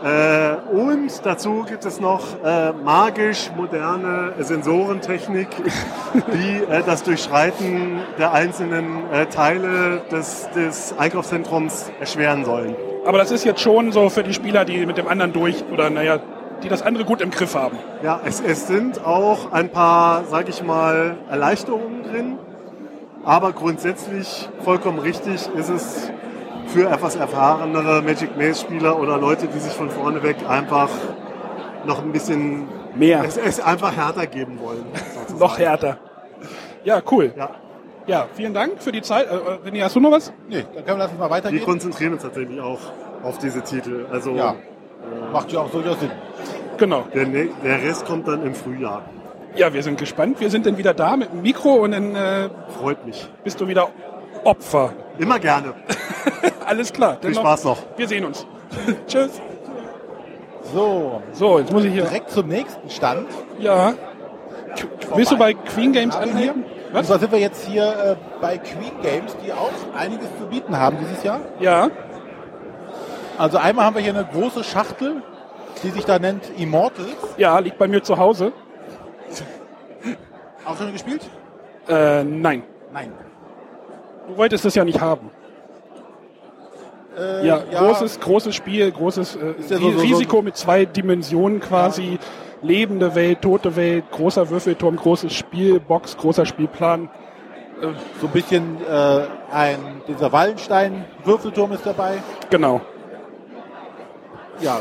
Äh, 0.03 0.75
und 0.75 1.25
dazu 1.25 1.65
gibt 1.67 1.85
es 1.85 1.99
noch 1.99 2.21
äh, 2.43 2.71
magisch 2.71 3.49
moderne 3.55 4.33
Sensorentechnik, 4.39 5.47
die 6.33 6.63
äh, 6.71 6.83
das 6.85 7.03
Durchschreiten 7.03 8.01
der 8.17 8.33
einzelnen 8.33 9.03
Teile 9.31 10.01
des, 10.11 10.49
des 10.55 10.95
Einkaufszentrums 10.97 11.91
erschweren 11.99 12.45
sollen. 12.45 12.75
Aber 13.05 13.17
das 13.17 13.31
ist 13.31 13.45
jetzt 13.45 13.61
schon 13.61 13.91
so 13.91 14.09
für 14.09 14.23
die 14.23 14.33
Spieler, 14.33 14.65
die 14.65 14.85
mit 14.85 14.97
dem 14.97 15.07
anderen 15.07 15.33
durch 15.33 15.63
oder 15.71 15.89
naja, 15.89 16.19
die 16.63 16.69
das 16.69 16.81
andere 16.81 17.05
gut 17.05 17.21
im 17.21 17.31
Griff 17.31 17.55
haben. 17.55 17.77
Ja, 18.03 18.19
es, 18.25 18.41
es 18.41 18.67
sind 18.67 19.03
auch 19.05 19.51
ein 19.51 19.69
paar, 19.69 20.25
sag 20.25 20.49
ich 20.49 20.63
mal, 20.63 21.15
Erleichterungen 21.29 22.03
drin. 22.03 22.37
Aber 23.23 23.51
grundsätzlich 23.51 24.49
vollkommen 24.63 24.99
richtig 24.99 25.49
ist 25.55 25.69
es 25.69 26.11
für 26.67 26.89
etwas 26.89 27.15
erfahrenere 27.15 28.01
Magic 28.01 28.35
Maze 28.37 28.61
Spieler 28.61 28.99
oder 28.99 29.17
Leute, 29.17 29.47
die 29.47 29.59
sich 29.59 29.73
von 29.73 29.89
vorne 29.89 30.21
weg 30.23 30.37
einfach 30.47 30.89
noch 31.85 32.01
ein 32.03 32.11
bisschen 32.11 32.67
Mehr. 32.95 33.23
es, 33.25 33.37
es 33.37 33.59
einfach 33.59 33.95
härter 33.95 34.27
geben 34.27 34.59
wollen. 34.61 34.85
Noch 35.39 35.57
härter. 35.59 35.97
Ja, 36.83 37.01
cool. 37.11 37.33
Ja, 37.37 37.49
Ja, 38.05 38.25
vielen 38.35 38.53
Dank 38.53 38.81
für 38.81 38.91
die 38.91 39.01
Zeit. 39.01 39.27
Äh, 39.29 39.35
äh, 39.35 39.69
René, 39.69 39.83
hast 39.83 39.95
du 39.95 39.99
noch 39.99 40.11
was? 40.11 40.31
Nee, 40.49 40.65
dann 40.75 40.85
können 40.85 40.97
wir 40.99 41.05
lassen 41.05 41.17
mal 41.17 41.25
wir 41.25 41.29
weitergehen. 41.31 41.63
konzentrieren 41.65 42.13
uns 42.13 42.21
tatsächlich 42.23 42.59
auch 42.59 42.79
auf 43.23 43.37
diese 43.37 43.61
Titel. 43.61 44.05
Also 44.11 44.31
Ja, 44.31 44.55
macht 45.31 45.51
ja 45.51 45.59
auch 45.61 45.69
durchaus 45.71 45.99
Sinn. 45.99 46.11
Genau. 46.77 47.05
der, 47.13 47.27
ne- 47.27 47.49
der 47.63 47.81
Rest 47.81 48.05
kommt 48.05 48.27
dann 48.27 48.45
im 48.45 48.53
Frühjahr. 48.55 49.01
Ja, 49.55 49.73
wir 49.73 49.81
sind 49.83 49.97
gespannt. 49.97 50.39
Wir 50.39 50.49
sind 50.49 50.65
dann 50.65 50.77
wieder 50.77 50.93
da 50.93 51.17
mit 51.17 51.31
dem 51.31 51.41
Mikro 51.41 51.73
und 51.75 51.91
dann 51.91 52.15
äh, 52.15 52.49
Freut 52.79 53.05
mich. 53.05 53.27
bist 53.43 53.59
du 53.59 53.67
wieder 53.67 53.89
Opfer. 54.43 54.93
Immer 55.17 55.39
gerne. 55.39 55.73
Alles 56.67 56.93
klar. 56.93 57.17
Viel 57.21 57.33
Spaß 57.33 57.63
noch. 57.63 57.77
Wir 57.95 58.07
sehen 58.07 58.25
uns. 58.25 58.45
Tschüss. 59.07 59.41
So, 60.73 61.21
So, 61.31 61.59
jetzt 61.59 61.71
muss 61.71 61.85
ich 61.85 61.93
hier. 61.93 62.03
direkt 62.03 62.29
zum 62.29 62.47
nächsten 62.47 62.89
Stand. 62.89 63.27
Ja. 63.59 63.93
Willst 65.15 65.31
du 65.31 65.37
bei 65.37 65.53
Queen 65.53 65.93
Games 65.93 66.13
Gerade 66.13 66.31
anhängen? 66.31 66.63
Und 66.63 66.93
Was? 66.93 67.07
zwar 67.07 67.19
sind 67.19 67.31
wir 67.31 67.39
jetzt 67.39 67.65
hier 67.65 67.83
äh, 67.83 68.15
bei 68.41 68.57
Queen 68.57 68.91
Games, 69.01 69.35
die 69.43 69.51
auch 69.53 69.71
einiges 69.97 70.27
zu 70.37 70.45
bieten 70.45 70.77
haben 70.77 70.97
dieses 70.99 71.23
Jahr. 71.23 71.39
Ja. 71.59 71.89
Also 73.37 73.57
einmal 73.57 73.85
haben 73.85 73.95
wir 73.95 74.01
hier 74.01 74.13
eine 74.13 74.25
große 74.25 74.63
Schachtel 74.63 75.21
die 75.83 75.89
sich 75.89 76.05
da 76.05 76.19
nennt 76.19 76.49
Immortals. 76.57 77.15
Ja, 77.37 77.59
liegt 77.59 77.77
bei 77.77 77.87
mir 77.87 78.01
zu 78.03 78.17
Hause. 78.17 78.51
Auch 80.65 80.77
schon 80.77 80.91
gespielt? 80.91 81.29
Äh, 81.87 82.23
nein. 82.23 82.63
Nein. 82.91 83.13
Du 84.27 84.37
wolltest 84.37 84.65
es 84.65 84.75
ja 84.75 84.83
nicht 84.83 84.99
haben. 84.99 85.31
Äh, 87.17 87.47
Ja, 87.47 87.57
großes, 87.57 88.19
großes 88.19 88.53
Spiel, 88.55 88.91
großes 88.91 89.35
äh, 89.35 89.55
ja 89.69 89.77
so- 89.77 89.91
so- 89.91 89.99
Risiko 89.99 90.41
mit 90.41 90.55
zwei 90.57 90.85
Dimensionen 90.85 91.59
quasi. 91.59 92.19
Lebende 92.61 93.13
Welt, 93.15 93.41
tote 93.43 93.75
Welt, 93.75 94.05
großer 94.11 94.49
Würfelturm, 94.49 94.95
großes 94.95 95.31
Spiel, 95.33 95.79
Box, 95.79 96.17
großer 96.17 96.45
Spielplan. 96.45 97.09
So 98.19 98.25
ein 98.27 98.33
bisschen 98.33 98.77
äh, 98.89 99.21
ein, 99.53 99.77
dieser 100.07 100.31
Wallenstein-Würfelturm 100.31 101.71
ist 101.73 101.85
dabei. 101.85 102.17
Genau. 102.49 102.81
Ja, 104.59 104.79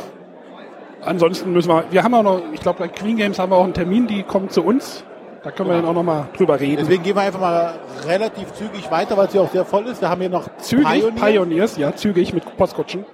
Ansonsten 1.05 1.53
müssen 1.53 1.69
wir, 1.69 1.85
wir 1.91 2.03
haben 2.03 2.15
auch 2.15 2.23
noch, 2.23 2.41
ich 2.53 2.61
glaube 2.61 2.79
bei 2.81 2.89
Queen 2.89 3.17
Games 3.17 3.39
haben 3.39 3.53
wir 3.53 3.57
auch 3.57 3.65
einen 3.65 3.75
Termin, 3.75 4.07
die 4.09 4.23
kommen 4.25 4.49
zu 4.49 4.65
uns. 4.65 5.05
Da 5.47 5.53
können 5.53 5.69
wir 5.69 5.77
dann 5.77 5.85
auch 5.85 5.93
noch 5.95 6.03
mal 6.03 6.29
drüber 6.37 6.59
reden. 6.59 6.79
deswegen 6.81 7.05
gehen 7.05 7.15
wir 7.15 7.23
einfach 7.23 7.39
mal 7.39 7.75
relativ 8.05 8.53
zügig 8.55 8.91
weiter, 8.91 9.17
weil 9.17 9.27
es 9.27 9.33
hier 9.33 9.43
auch 9.43 9.51
sehr 9.53 9.65
voll 9.65 9.87
ist. 9.87 10.01
Wir 10.01 10.09
haben 10.11 10.21
hier 10.21 10.29
noch 10.29 10.49
Zügig, 10.59 10.85
Pioneer. 10.89 11.13
Pioneers, 11.13 11.77
ja, 11.77 11.95
zügig 11.95 12.35
mit 12.35 12.57
Postkutschen. 12.57 13.05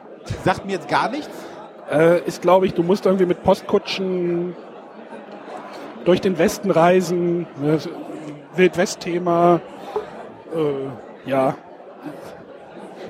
Sagt 0.42 0.64
mir 0.64 0.72
jetzt 0.72 0.88
gar 0.88 1.10
nichts. 1.10 1.28
Äh, 1.90 2.22
ist, 2.22 2.40
glaube 2.40 2.64
ich, 2.64 2.72
du 2.72 2.82
musst 2.82 3.04
irgendwie 3.04 3.26
mit 3.26 3.42
Postkutschen 3.42 4.56
durch 6.06 6.22
den 6.22 6.38
Westen 6.38 6.70
reisen. 6.70 7.46
Ne, 7.60 7.78
Wildwest-Thema. 8.56 9.60
Äh, 10.56 11.28
ja. 11.30 11.54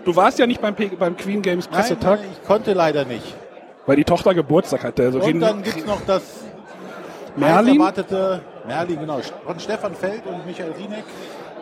Du 0.05 0.17
warst 0.17 0.41
ja 0.41 0.49
nicht 0.49 0.61
beim, 0.61 0.75
P 0.75 0.87
beim 0.99 1.17
Queen 1.17 1.43
Games 1.43 1.69
Pressetag, 1.69 2.19
nein, 2.23 2.29
ich 2.33 2.45
konnte 2.45 2.73
leider 2.73 3.05
nicht. 3.05 3.37
weil 3.87 3.95
die 3.95 4.05
Tochter 4.05 4.35
Geburtstag 4.35 4.83
hatte. 4.83 5.05
Also 5.05 5.21
Und 5.21 5.39
dann 5.39 5.63
gibt's 5.63 5.87
noch 5.87 6.01
das 6.09 6.23
Merlin? 7.37 7.77
erwartete 7.79 8.41
Merlin, 8.67 9.01
genau, 9.01 9.21
von 9.45 9.59
Stefan 9.59 9.95
Feld 9.95 10.27
und 10.27 10.47
Michael 10.47 10.73
Rieneck. 10.73 11.05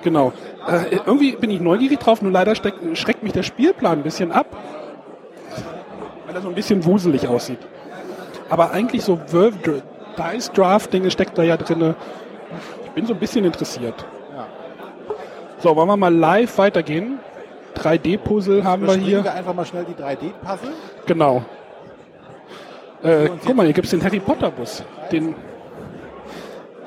Genau. 0.02 0.32
Äh, 0.66 0.96
irgendwie 1.06 1.32
bin 1.36 1.50
ich 1.50 1.60
neugierig 1.60 1.98
drauf, 1.98 2.22
nur 2.22 2.32
leider 2.32 2.54
schreckt 2.54 3.22
mich 3.22 3.32
der 3.32 3.42
Spielplan 3.42 3.98
ein 3.98 4.02
bisschen 4.02 4.32
ab. 4.32 4.46
Weil 6.26 6.34
er 6.34 6.42
so 6.42 6.48
ein 6.48 6.54
bisschen 6.54 6.84
wuselig 6.84 7.26
aussieht. 7.28 7.58
Aber 8.48 8.72
eigentlich 8.72 9.04
so 9.04 9.18
Verve 9.26 9.82
Dice 10.16 10.52
Draft 10.52 10.92
Dinge 10.92 11.10
steckt 11.10 11.38
da 11.38 11.42
ja 11.42 11.56
drinne. 11.56 11.94
Ich 12.84 12.90
bin 12.90 13.06
so 13.06 13.14
ein 13.14 13.20
bisschen 13.20 13.44
interessiert. 13.44 14.04
Ja. 14.34 14.46
So, 15.58 15.76
wollen 15.76 15.88
wir 15.88 15.96
mal 15.96 16.14
live 16.14 16.58
weitergehen? 16.58 17.20
3D-Puzzle 17.76 18.64
haben 18.64 18.86
wir 18.86 18.94
hier. 18.94 19.24
wir 19.24 19.32
einfach 19.32 19.54
mal 19.54 19.64
schnell 19.64 19.84
die 19.84 19.94
3D-Puzzle. 19.94 20.72
Genau. 21.06 21.42
Äh, 23.02 23.30
guck 23.44 23.56
mal, 23.56 23.64
hier 23.64 23.72
gibt's 23.72 23.90
den 23.90 24.02
Harry 24.02 24.20
Potter 24.20 24.50
Bus. 24.50 24.82
Den 25.10 25.34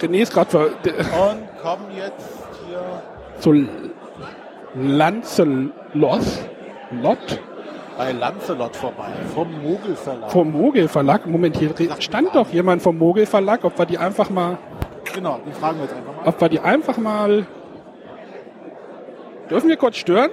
René 0.03 0.21
ist 0.21 0.33
gerade 0.33 0.49
ver... 0.49 0.65
Und 0.65 1.61
kommen 1.61 1.85
jetzt 1.95 2.29
hier. 2.67 2.81
So 3.39 3.53
Lancelot 4.75 6.21
Lot 7.01 7.41
bei 7.97 8.11
Lancelot 8.11 8.75
vorbei, 8.75 9.05
vom 9.35 9.61
Mogelverlag. 9.61 10.31
vom 10.31 10.51
Mogel 10.51 10.87
Verlag. 10.87 11.27
Moment, 11.27 11.57
hier 11.57 11.71
stand 11.99 12.35
doch 12.35 12.49
jemand 12.49 12.81
vom 12.81 12.97
Mogel 12.97 13.25
Verlag, 13.27 13.63
ob 13.63 13.77
wir 13.77 13.85
die 13.85 13.97
einfach 13.99 14.29
mal, 14.31 14.57
Genau, 15.13 15.39
die 15.45 15.51
fragen 15.51 15.77
wir 15.77 15.83
jetzt 15.85 15.95
einfach 15.95 16.15
mal. 16.15 16.27
ob 16.27 16.41
wir 16.41 16.49
die 16.49 16.59
einfach 16.59 16.97
mal. 16.97 17.45
Dürfen 19.49 19.69
wir 19.69 19.77
kurz 19.77 19.97
stören? 19.97 20.31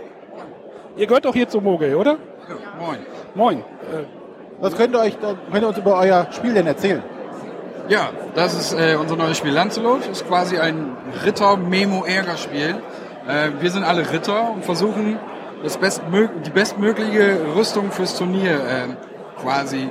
Ihr 0.96 1.06
gehört 1.06 1.26
doch 1.26 1.34
hier 1.34 1.48
zu 1.48 1.60
Mogel, 1.60 1.94
oder? 1.96 2.16
Moin. 2.78 2.98
Moin. 3.34 3.58
Äh, 3.58 4.04
Was 4.60 4.74
könnt 4.74 4.94
ihr 4.94 5.00
euch, 5.00 5.18
könnt 5.20 5.62
ihr 5.62 5.68
uns 5.68 5.78
über 5.78 5.98
euer 5.98 6.26
Spiel 6.32 6.54
denn 6.54 6.66
erzählen? 6.66 7.02
Ja, 7.90 8.10
das 8.36 8.54
ist 8.54 8.72
äh, 8.72 8.94
unser 8.94 9.16
neues 9.16 9.36
Spiel 9.36 9.50
Lancelot. 9.50 10.06
Ist 10.06 10.24
quasi 10.28 10.58
ein 10.58 10.96
Ritter-Memo-Ärger-Spiel. 11.24 12.80
Äh, 13.26 13.50
wir 13.58 13.70
sind 13.72 13.82
alle 13.82 14.12
Ritter 14.12 14.52
und 14.52 14.64
versuchen 14.64 15.18
das 15.64 15.76
bestmö 15.76 16.28
die 16.46 16.50
bestmögliche 16.50 17.38
Rüstung 17.56 17.90
fürs 17.90 18.16
Turnier 18.16 18.52
äh, 18.52 19.42
quasi 19.42 19.90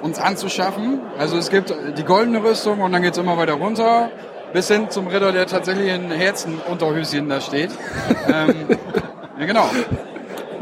uns 0.00 0.18
anzuschaffen. 0.18 1.02
Also 1.18 1.36
es 1.36 1.50
gibt 1.50 1.74
die 1.98 2.02
goldene 2.02 2.42
Rüstung 2.42 2.80
und 2.80 2.92
dann 2.92 3.02
geht's 3.02 3.18
immer 3.18 3.36
weiter 3.36 3.52
runter. 3.54 4.08
Bis 4.54 4.68
hin 4.68 4.88
zum 4.88 5.08
Ritter, 5.08 5.30
der 5.30 5.46
tatsächlich 5.46 5.92
in 5.92 6.10
Herzenunterhöschen 6.10 7.28
da 7.28 7.42
steht. 7.42 7.72
ähm, 8.26 8.68
ja, 9.38 9.44
genau. 9.44 9.68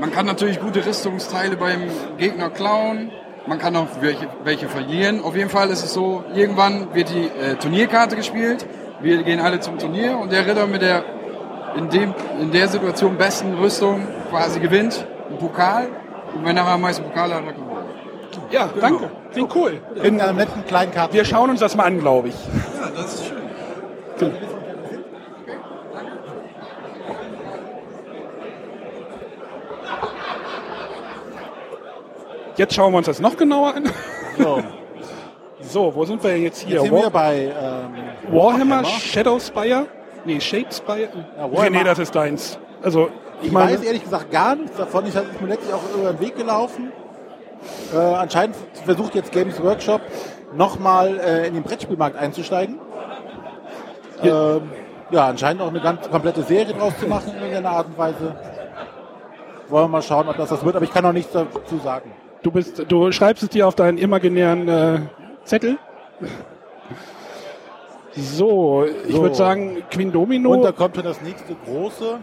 Man 0.01 0.11
kann 0.11 0.27
natürlich 0.27 0.59
gute 0.59 0.85
Rüstungsteile 0.85 1.57
beim 1.57 1.83
Gegner 2.19 2.51
klauen. 2.51 3.13
Man 3.47 3.59
kann 3.59 3.77
auch 3.77 3.87
welche, 4.01 4.29
welche 4.43 4.69
verlieren. 4.69 5.23
Auf 5.23 5.37
jeden 5.37 5.51
Fall 5.51 5.71
ist 5.71 5.85
es 5.85 5.93
so, 5.93 6.25
irgendwann 6.35 6.95
wird 6.95 7.11
die 7.11 7.27
äh, 7.27 7.55
Turnierkarte 7.57 8.17
gespielt. 8.17 8.67
Wir 9.01 9.23
gehen 9.23 9.41
alle 9.41 9.61
zum 9.61 9.79
Turnier 9.79 10.19
und 10.19 10.33
der 10.33 10.47
Ritter 10.47 10.67
mit 10.67 10.83
der 10.83 11.05
in, 11.77 11.91
dem, 11.91 12.15
in 12.41 12.51
der 12.51 12.69
Situation 12.69 13.17
besten 13.17 13.55
Rüstung 13.55 14.07
quasi 14.31 14.59
gewinnt 14.61 15.07
einen 15.29 15.39
Pokal. 15.39 15.89
Und 16.35 16.45
wenn 16.45 16.57
er 16.57 16.67
am 16.67 16.81
meisten 16.81 17.05
Pokal 17.05 17.33
hat, 17.33 17.45
er 17.45 17.53
gewonnen. 17.53 17.85
ja, 18.51 18.69
danke. 18.81 19.11
Klingt 19.33 19.55
cool. 19.55 19.81
In 20.03 20.21
einer 20.21 20.33
netten 20.33 20.65
kleinen 20.67 20.93
Karte. 20.93 21.15
Wir 21.15 21.25
schauen 21.25 21.51
uns 21.51 21.61
das 21.61 21.77
mal 21.77 21.85
an, 21.85 22.01
glaube 22.01 22.29
ich. 22.29 22.35
Ja, 22.81 22.91
das 22.95 23.15
ist 23.15 23.27
schön. 23.27 24.33
Jetzt 32.57 32.75
schauen 32.75 32.93
wir 32.93 32.99
uns 32.99 33.07
das 33.07 33.21
noch 33.21 33.37
genauer 33.37 33.75
an. 33.75 33.91
So, 34.39 34.63
So, 35.61 35.95
wo 35.95 36.05
sind 36.05 36.23
wir 36.23 36.39
jetzt 36.39 36.61
hier? 36.61 36.77
jetzt 36.77 36.85
sind 36.85 36.95
wir 36.95 37.03
War 37.05 37.11
bei 37.11 37.45
ähm, 37.45 38.33
Warhammer, 38.35 38.85
Shadowspire? 38.85 39.87
Nee, 40.25 40.41
Shadespire? 40.41 41.09
Ja, 41.37 41.51
Warhammer. 41.51 41.71
nee, 41.71 41.85
das 41.85 41.99
ist 41.99 42.15
deins. 42.15 42.59
Also, 42.83 43.09
ich 43.41 43.49
Ich 43.49 43.53
meine, 43.53 43.73
weiß 43.73 43.83
ehrlich 43.83 44.03
gesagt 44.05 44.31
gar 44.31 44.55
nichts 44.55 44.77
davon. 44.77 45.07
Ich 45.07 45.15
ist 45.15 45.41
mir 45.41 45.49
letztlich 45.49 45.73
auch 45.75 45.81
über 45.99 46.13
den 46.13 46.21
Weg 46.21 46.37
gelaufen. 46.37 46.93
Äh, 47.95 47.99
anscheinend 47.99 48.57
versucht 48.85 49.15
jetzt 49.15 49.33
Games 49.33 49.63
Workshop 49.63 50.01
nochmal 50.55 51.19
äh, 51.19 51.47
in 51.49 51.55
den 51.55 51.63
Brettspielmarkt 51.63 52.17
einzusteigen. 52.17 52.79
Ähm, 54.23 54.71
ja, 55.11 55.27
anscheinend 55.29 55.63
auch 55.63 55.69
eine 55.69 55.81
ganz 55.81 56.09
komplette 56.11 56.43
Serie 56.43 56.75
draus 56.75 56.93
zu 56.99 57.07
machen 57.07 57.31
in 57.37 57.43
irgendeiner 57.43 57.71
Art 57.71 57.87
und 57.87 57.99
Weise. 57.99 58.37
Wollen 59.69 59.85
wir 59.85 59.89
mal 59.89 60.03
schauen, 60.03 60.29
ob 60.29 60.37
das 60.37 60.49
das 60.49 60.65
wird, 60.65 60.77
aber 60.77 60.85
ich 60.85 60.93
kann 60.93 61.03
noch 61.05 61.13
nichts 61.13 61.33
dazu 61.33 61.79
sagen. 61.83 62.13
Du 62.47 62.53
bist, 62.53 62.85
du 62.87 63.11
schreibst 63.11 63.43
es 63.43 63.49
dir 63.49 63.67
auf 63.67 63.75
deinen 63.75 63.99
imaginären 63.99 64.69
äh, 64.69 65.01
Zettel. 65.43 65.79
So, 68.13 68.85
ich 68.85 69.17
So. 69.17 69.23
würde 69.23 69.35
sagen, 69.35 69.83
Queen 69.91 70.11
Und 70.11 70.15
da 70.15 70.19
Domino, 70.21 70.73
kommt 70.73 70.95
schon 70.95 71.05
das 71.05 71.21
nächste 71.23 71.57
große 71.67 72.21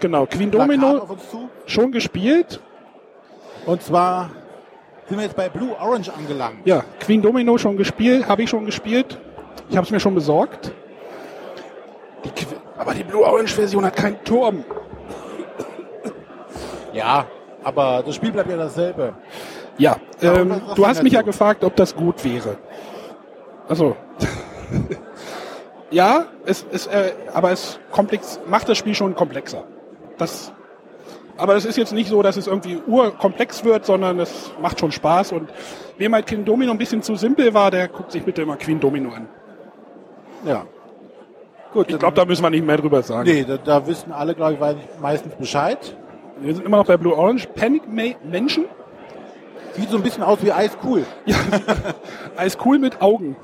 genau, 0.00 0.24
Queen 0.24 0.50
Domino 0.50 1.06
schon 1.66 1.92
gespielt. 1.92 2.62
Und 3.66 3.82
zwar 3.82 4.30
sind 5.06 5.18
wir 5.18 5.24
jetzt 5.24 5.36
bei 5.36 5.50
Blue 5.50 5.76
Orange 5.78 6.14
angelangt. 6.16 6.60
Ja, 6.64 6.82
Queen 7.00 7.20
Domino 7.20 7.58
schon 7.58 7.76
gespielt, 7.76 8.26
habe 8.26 8.44
ich 8.44 8.48
schon 8.48 8.64
gespielt. 8.64 9.20
Ich 9.68 9.76
habe 9.76 9.84
es 9.84 9.90
mir 9.90 10.00
schon 10.00 10.14
besorgt. 10.14 10.72
Die, 12.24 12.30
aber 12.78 12.94
die 12.94 13.04
Blue 13.04 13.22
Orange 13.22 13.52
Version 13.52 13.84
hat 13.84 13.96
keinen 13.96 14.24
Turm. 14.24 14.64
Ja, 16.94 17.26
aber 17.62 18.02
das 18.06 18.14
Spiel 18.14 18.32
bleibt 18.32 18.48
ja 18.48 18.56
dasselbe. 18.56 19.12
Ja, 19.78 19.96
Ja, 20.20 20.34
ähm, 20.34 20.60
was 20.66 20.74
du 20.74 20.86
hast 20.86 21.02
mich 21.02 21.12
ja 21.12 21.22
gefragt, 21.22 21.64
ob 21.64 21.76
das 21.76 21.94
gut 21.94 22.24
wäre. 22.24 22.56
Also, 23.68 23.96
ja, 25.90 26.26
es, 26.44 26.66
es, 26.72 26.86
äh, 26.86 27.12
aber 27.32 27.52
es 27.52 27.78
komplex, 27.90 28.40
macht 28.48 28.68
das 28.68 28.78
Spiel 28.78 28.94
schon 28.94 29.14
komplexer. 29.14 29.64
Das, 30.16 30.52
aber 31.36 31.54
es 31.54 31.64
ist 31.64 31.76
jetzt 31.76 31.92
nicht 31.92 32.08
so, 32.08 32.22
dass 32.22 32.36
es 32.36 32.46
irgendwie 32.46 32.82
urkomplex 32.86 33.64
wird, 33.64 33.86
sondern 33.86 34.18
es 34.18 34.50
macht 34.60 34.80
schon 34.80 34.90
Spaß. 34.90 35.32
Und 35.32 35.50
wem 35.96 36.14
halt 36.14 36.26
Queen 36.26 36.44
Domino 36.44 36.72
ein 36.72 36.78
bisschen 36.78 37.02
zu 37.02 37.14
simpel 37.14 37.54
war, 37.54 37.70
der 37.70 37.88
guckt 37.88 38.10
sich 38.10 38.24
bitte 38.24 38.42
immer 38.42 38.56
Queen 38.56 38.80
Domino 38.80 39.10
an. 39.10 39.28
Ja. 40.44 40.64
Gut, 41.72 41.90
Ich 41.90 41.98
glaube, 41.98 42.16
da 42.16 42.24
müssen 42.24 42.42
wir 42.42 42.50
nicht 42.50 42.64
mehr 42.64 42.78
drüber 42.78 43.02
sagen. 43.02 43.28
Nee, 43.28 43.44
da, 43.44 43.58
da 43.58 43.86
wissen 43.86 44.10
alle, 44.10 44.34
glaube 44.34 44.54
ich, 44.54 45.00
meistens 45.00 45.34
Bescheid. 45.34 45.96
Wir 46.40 46.54
sind 46.54 46.64
immer 46.64 46.78
noch 46.78 46.86
bei 46.86 46.96
Blue 46.96 47.14
Orange. 47.14 47.46
Panic 47.54 47.82
Menschen. 48.24 48.64
Sieht 49.78 49.90
so 49.90 49.96
ein 49.96 50.02
bisschen 50.02 50.22
aus 50.22 50.38
wie 50.42 50.52
Eis 50.52 50.76
cool. 50.84 51.04
Ja, 51.24 51.36
cool 52.64 52.78
mit 52.78 53.00
Augen. 53.00 53.36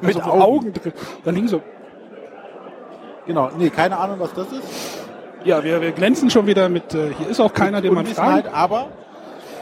Mit 0.00 0.16
also, 0.16 0.30
Augen. 0.30 0.42
Augen 0.42 0.72
drin. 0.72 0.92
Da 1.24 1.30
liegen 1.30 1.48
so 1.48 1.60
Genau. 3.26 3.50
Nee, 3.56 3.70
keine 3.70 3.96
Ahnung, 3.98 4.16
was 4.20 4.32
das 4.34 4.46
ist. 4.52 5.04
Ja, 5.44 5.62
wir, 5.62 5.80
wir 5.80 5.92
glänzen 5.92 6.30
schon 6.30 6.46
wieder 6.46 6.68
mit, 6.68 6.94
äh, 6.94 7.12
hier 7.18 7.28
ist 7.28 7.40
auch 7.40 7.52
keiner, 7.52 7.80
den 7.80 7.94
man 7.94 8.06
fragt. 8.06 8.52
aber 8.52 8.88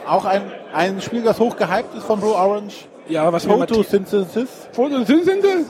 auch 0.07 0.25
ein, 0.25 0.41
ein 0.73 1.01
Spiel, 1.01 1.23
das 1.23 1.39
hoch 1.39 1.57
gehypt 1.57 1.95
ist 1.95 2.05
von 2.05 2.19
Blue 2.19 2.33
Orange. 2.33 2.87
Ja, 3.07 3.31
was 3.33 3.45
Photosynthesis. 3.45 4.69
Photosynthese? 4.71 5.65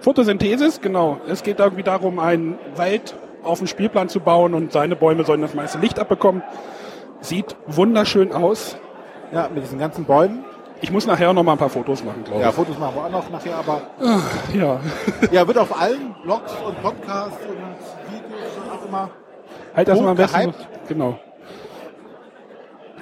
Photosynthesis, 0.00 0.80
genau. 0.80 1.18
Es 1.28 1.42
geht 1.42 1.60
irgendwie 1.60 1.82
darum, 1.82 2.18
einen 2.18 2.58
Wald 2.76 3.14
auf 3.44 3.58
dem 3.58 3.66
Spielplan 3.66 4.08
zu 4.08 4.20
bauen 4.20 4.54
und 4.54 4.72
seine 4.72 4.96
Bäume 4.96 5.24
sollen 5.24 5.42
das 5.42 5.54
meiste 5.54 5.78
Licht 5.78 5.98
abbekommen. 5.98 6.42
Sieht 7.20 7.56
wunderschön 7.66 8.32
aus. 8.32 8.76
Ja, 9.32 9.48
mit 9.52 9.62
diesen 9.62 9.78
ganzen 9.78 10.04
Bäumen. 10.04 10.44
Ich 10.82 10.90
muss 10.90 11.06
nachher 11.06 11.32
noch 11.32 11.42
mal 11.42 11.52
ein 11.52 11.58
paar 11.58 11.68
Fotos 11.68 12.02
machen, 12.02 12.24
glaube 12.24 12.40
Ja, 12.40 12.52
Fotos 12.52 12.78
machen 12.78 12.94
wir 12.96 13.04
auch 13.04 13.10
noch 13.10 13.30
nachher, 13.30 13.56
aber 13.56 13.82
ich. 14.50 14.54
Ja. 14.60 14.80
ja, 15.30 15.46
wird 15.46 15.58
auf 15.58 15.78
allen 15.78 16.14
Blogs 16.22 16.52
und 16.66 16.82
Podcasts 16.82 17.38
und 17.46 17.56
Videos 18.14 18.56
und 18.64 18.72
auch 18.72 18.88
immer 18.88 19.10
Halt 19.76 19.88
das 19.88 20.00
mal 20.00 20.08
am 20.08 20.16
besten. 20.16 20.54
Genau. 20.88 21.18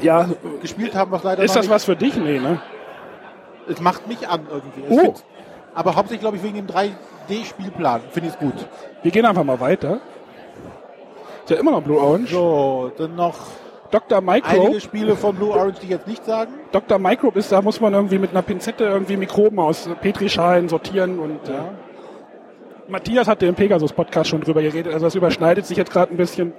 Ja, 0.01 0.29
gespielt 0.61 0.95
haben, 0.95 1.11
was 1.11 1.23
leider 1.23 1.43
ist 1.43 1.57
das 1.57 1.65
nicht. 1.65 1.75
was 1.75 1.85
für 1.85 1.97
dich? 1.97 2.17
Nee, 2.17 2.39
ne? 2.39 2.61
Es 3.69 3.81
macht 3.81 4.07
mich 4.07 4.29
an 4.29 4.47
irgendwie. 4.51 4.83
Es 4.95 5.09
Oh. 5.09 5.15
aber 5.75 5.95
hauptsächlich, 5.97 6.21
glaube 6.21 6.37
ich, 6.37 6.43
wegen 6.43 6.55
dem 6.55 6.67
3D-Spielplan. 6.67 8.03
Finde 8.11 8.29
ich 8.29 8.35
es 8.35 8.39
gut. 8.39 8.55
Wir 9.03 9.11
gehen 9.11 9.27
einfach 9.27 9.45
mal 9.45 9.61
weiter. 9.61 10.01
Ist 11.45 11.51
ja 11.51 11.57
immer 11.57 11.71
noch 11.73 11.83
Blue 11.83 11.99
Orange. 12.01 12.31
So, 12.31 12.93
dann 12.97 13.15
noch 13.17 13.37
Dr. 13.91 14.21
Microbe. 14.21 14.61
einige 14.67 14.81
Spiele 14.81 15.17
von 15.17 15.35
Blue 15.37 15.51
Orange, 15.51 15.79
die 15.81 15.85
ich 15.87 15.91
jetzt 15.93 16.07
nicht 16.07 16.25
sagen. 16.25 16.53
Dr. 16.73 16.99
Microbe 16.99 17.39
ist, 17.39 17.51
da 17.51 17.63
muss 17.63 17.81
man 17.81 17.95
irgendwie 17.95 18.19
mit 18.19 18.31
einer 18.33 18.43
Pinzette 18.43 18.85
irgendwie 18.85 19.17
Mikroben 19.17 19.59
aus 19.59 19.89
Petrischalen 20.01 20.69
sortieren 20.69 21.19
und 21.19 21.49
äh, 21.49 21.53
Matthias 22.89 23.29
hatte 23.29 23.47
im 23.47 23.55
Pegasus-Podcast 23.55 24.31
schon 24.31 24.41
drüber 24.43 24.63
geredet, 24.63 24.93
also 24.93 25.07
das 25.07 25.15
überschneidet 25.15 25.67
sich 25.67 25.77
jetzt 25.77 25.91
gerade 25.91 26.13
ein 26.13 26.17
bisschen. 26.17 26.53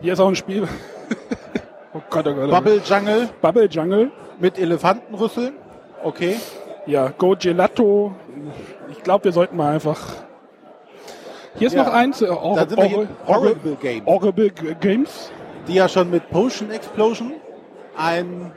Hier 0.00 0.12
ist 0.12 0.20
auch 0.20 0.28
ein 0.28 0.36
Spiel. 0.36 0.66
oh 1.94 2.00
Gott, 2.10 2.26
oh 2.26 2.34
Gott. 2.34 2.44
oh 2.44 2.46
Gott. 2.46 2.50
Bubble 2.50 2.80
Jungle 2.84 3.28
Bubble 3.40 3.66
Jungle. 3.66 4.10
mit 4.40 4.58
Elefantenrüsseln. 4.58 5.54
Okay. 6.02 6.36
Ja, 6.86 7.12
Go 7.16 7.36
Gelato. 7.38 8.12
Ich 8.90 9.02
glaube, 9.04 9.24
wir 9.26 9.32
sollten 9.32 9.56
mal 9.56 9.74
einfach. 9.74 10.00
Hier 11.56 11.68
ist 11.68 11.74
Ja. 11.74 11.84
noch 11.84 11.92
eins. 11.92 12.22
Äh, 12.22 12.26
Or 12.28 12.56
Or 12.76 12.84
hier 12.84 13.08
Horrible 13.26 13.76
Game. 13.80 14.06
Horrible 14.06 14.50
Games. 14.80 15.30
Die 15.68 15.74
ja 15.74 15.88
schon 15.88 16.10
mit 16.10 16.30
Potion 16.30 16.70
Explosion 16.70 17.32
ein 17.96 18.52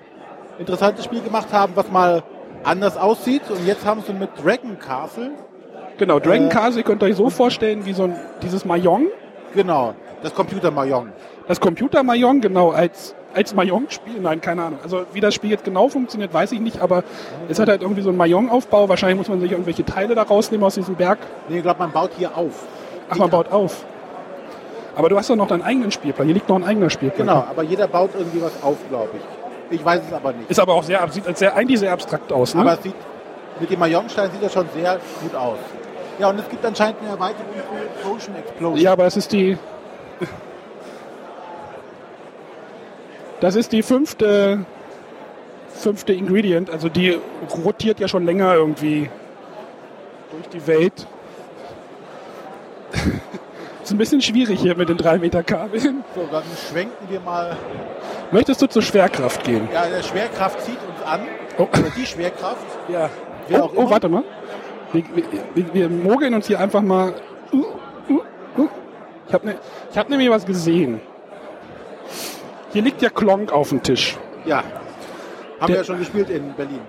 interessantes 0.60 1.06
Spiel 1.06 1.22
gemacht 1.22 1.52
haben, 1.52 1.74
was 1.76 1.92
mal 1.92 2.24
anders 2.64 2.98
aussieht. 2.98 3.44
Und 3.50 3.66
jetzt 3.68 3.86
haben 3.86 4.02
sie 4.06 4.14
mit 4.14 4.30
Dragon 4.44 4.78
Castle, 4.80 5.32
Genau, 5.98 6.20
Dragon 6.20 6.48
Äh, 6.48 6.50
Castle 6.50 6.84
könnt 6.84 7.02
ihr 7.04 7.08
euch 7.08 7.16
so 7.16 7.30
vorstellen 7.30 7.86
wie 7.86 7.94
so 7.94 8.04
ein 8.04 8.16
dieses 8.42 8.66
Mahjong. 8.66 9.08
genau, 9.54 9.94
das 10.22 10.34
Computer 10.36 10.70
Mahjong. 10.70 11.10
Das 11.48 11.62
Computer 11.62 12.04
Mahjong, 12.04 12.42
genau, 12.42 12.72
als, 12.72 13.16
als 13.34 13.54
Mahjong-Spiel, 13.56 14.20
nein, 14.20 14.42
keine 14.42 14.64
Ahnung. 14.64 14.80
Also 14.84 15.06
wie 15.14 15.22
das 15.22 15.34
Spiel 15.36 15.52
jetzt 15.52 15.64
genau 15.64 15.88
funktioniert, 15.88 16.34
weiß 16.34 16.52
ich 16.52 16.60
nicht, 16.60 16.82
aber 16.82 17.04
es 17.48 17.60
hat 17.60 17.70
halt 17.70 17.82
irgendwie 17.82 18.02
so 18.02 18.10
einen 18.10 18.18
Mahjong-Aufbau. 18.18 18.90
Wahrscheinlich 18.90 19.18
muss 19.18 19.30
man 19.30 19.40
sich 19.40 19.52
irgendwelche 19.52 19.86
Teile 19.86 20.16
da 20.16 20.24
rausnehmen 20.24 20.66
aus 20.66 20.76
diesem 20.76 20.96
Berg. 20.96 21.20
Nee, 21.48 21.58
ich 21.58 21.64
glaube, 21.64 21.80
man 21.80 21.92
baut 21.94 22.12
hier 22.18 22.36
auf. 22.38 22.66
Ach, 23.10 23.16
man 23.18 23.30
baut 23.30 23.52
auf. 23.54 23.86
Aber 24.96 25.10
du 25.10 25.18
hast 25.18 25.30
doch 25.30 25.36
noch 25.36 25.48
deinen 25.48 25.62
eigenen 25.62 25.92
Spielplan. 25.92 26.28
Hier 26.28 26.36
liegt 26.36 26.48
noch 26.50 26.56
ein 26.56 26.64
eigener 26.64 26.90
Spielplan. 26.90 27.28
Genau, 27.28 27.46
aber 27.50 27.64
jeder 27.64 27.88
baut 27.88 28.12
irgendwie 28.18 28.42
was 28.42 28.64
auf, 28.64 28.78
glaube 28.90 29.12
ich. 29.16 29.78
Ich 29.78 29.84
weiß 29.86 30.02
es 30.08 30.14
aber 30.14 30.32
nicht. 30.34 30.50
Ist 30.50 30.60
aber 30.60 30.74
auch 30.74 30.84
sehr, 30.84 31.06
sieht 31.10 31.38
sehr, 31.38 31.56
eigentlich 31.56 31.80
sehr 31.80 31.92
abstrakt 31.92 32.32
aus, 32.32 32.54
ne? 32.54 32.62
Aber 32.62 32.74
es 32.74 32.84
sieht, 32.84 32.96
mit 33.60 33.70
dem 33.70 33.80
Mahjong-Stein 33.80 34.32
sieht 34.32 34.44
das 34.44 34.54
schon 34.54 34.68
sehr 34.74 35.00
gut 35.22 35.36
aus. 35.36 35.58
Ja, 36.20 36.30
und 36.30 36.40
es 36.40 36.48
gibt 36.48 36.66
anscheinend 36.66 37.02
eine 37.02 37.10
Erweiterung 37.10 37.52
für 37.54 38.08
Potion 38.08 38.36
Explosion. 38.36 38.82
Ja, 38.82 38.94
aber 38.94 39.06
es 39.06 39.18
ist 39.18 39.32
die. 39.32 39.58
Das 43.42 43.56
ist 43.56 43.74
die 43.74 43.84
fünfte, 43.84 44.66
fünfte 45.74 46.14
Ingredient. 46.14 46.70
Also 46.70 46.88
die 46.88 47.20
rotiert 47.66 48.00
ja 48.00 48.08
schon 48.08 48.26
länger 48.26 48.54
irgendwie 48.54 49.10
durch 50.32 50.48
die 50.50 50.68
Welt. 50.68 51.08
Ist 53.86 53.92
ein 53.92 53.98
bisschen 53.98 54.22
schwierig 54.22 54.60
hier 54.60 54.76
mit 54.76 54.90
den 54.90 54.98
3 54.98 55.20
Meter 55.20 55.44
Kabeln. 55.44 56.04
So, 56.16 56.28
dann 56.32 56.44
schwenken 56.70 57.08
wir 57.10 57.20
mal. 57.20 57.56
Möchtest 58.32 58.62
du 58.62 58.68
zur 58.68 58.82
Schwerkraft 58.82 59.44
gehen? 59.44 59.68
Ja, 59.74 59.86
der 59.88 60.02
Schwerkraft 60.04 60.62
zieht 60.62 60.78
uns 60.78 61.06
an. 61.06 61.22
Oh. 61.58 61.64
Oder 61.64 61.90
die 61.96 62.06
Schwerkraft. 62.06 62.66
Ja. 62.90 63.10
Wer 63.48 63.62
Oh, 63.62 63.66
auch 63.66 63.72
oh 63.76 63.82
immer. 63.82 63.90
warte 63.92 64.10
mal. 64.10 64.24
Wir, 64.92 65.04
wir, 65.54 65.74
wir, 65.74 65.90
mogeln 65.90 66.34
uns 66.34 66.48
hier 66.48 66.60
einfach 66.60 66.82
mal. 66.82 67.14
Uh, 67.54 67.64
uh, 68.10 68.22
uh. 68.58 68.68
Ich 69.28 69.34
habe 69.34 69.46
ne, 69.48 69.56
ich 69.92 69.98
hab 69.98 70.10
nämlich 70.10 70.30
was 70.30 70.46
gesehen. 70.46 71.00
Hier 72.74 72.82
liegt 72.82 73.02
ja 73.02 73.10
Klonk 73.10 73.52
auf 73.54 73.70
dem 73.70 73.84
Tisch. 73.84 74.18
Ja. 74.46 74.58
Haben 74.58 74.66
Der- 75.60 75.68
wir 75.70 75.76
ja 75.78 75.84
schon 75.84 76.00
gespielt 76.00 76.30
in 76.30 76.54
Berlin. 76.54 76.80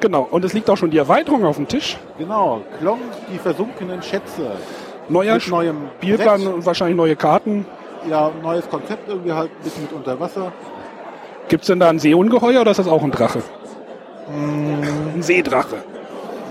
Genau. 0.00 0.28
Und 0.30 0.44
es 0.44 0.52
liegt 0.52 0.68
auch 0.68 0.76
schon 0.76 0.90
die 0.90 0.98
Erweiterung 0.98 1.44
auf 1.44 1.56
dem 1.56 1.66
Tisch. 1.68 1.96
Genau. 2.18 2.60
Klong, 2.80 3.00
die 3.32 3.38
versunkenen 3.38 4.02
Schätze. 4.02 4.52
Neuer 5.08 5.34
Mit 5.34 5.48
neuem 5.48 5.76
Spielplan 5.98 6.40
Set. 6.40 6.52
und 6.52 6.66
wahrscheinlich 6.66 6.96
neue 6.96 7.16
Karten. 7.16 7.66
Ja, 8.08 8.30
neues 8.42 8.68
Konzept 8.68 9.08
irgendwie 9.08 9.32
halt 9.32 9.50
ein 9.50 9.64
bisschen 9.64 9.82
mit 9.82 9.92
Unterwasser. 9.92 10.52
Gibt 11.48 11.62
es 11.62 11.66
denn 11.68 11.80
da 11.80 11.88
ein 11.88 11.98
Seeungeheuer 11.98 12.62
oder 12.62 12.70
ist 12.70 12.78
das 12.78 12.88
auch 12.88 13.02
ein 13.02 13.10
Drache? 13.10 13.40
Mm. 14.28 15.16
Ein 15.16 15.22
Seedrache. 15.22 15.76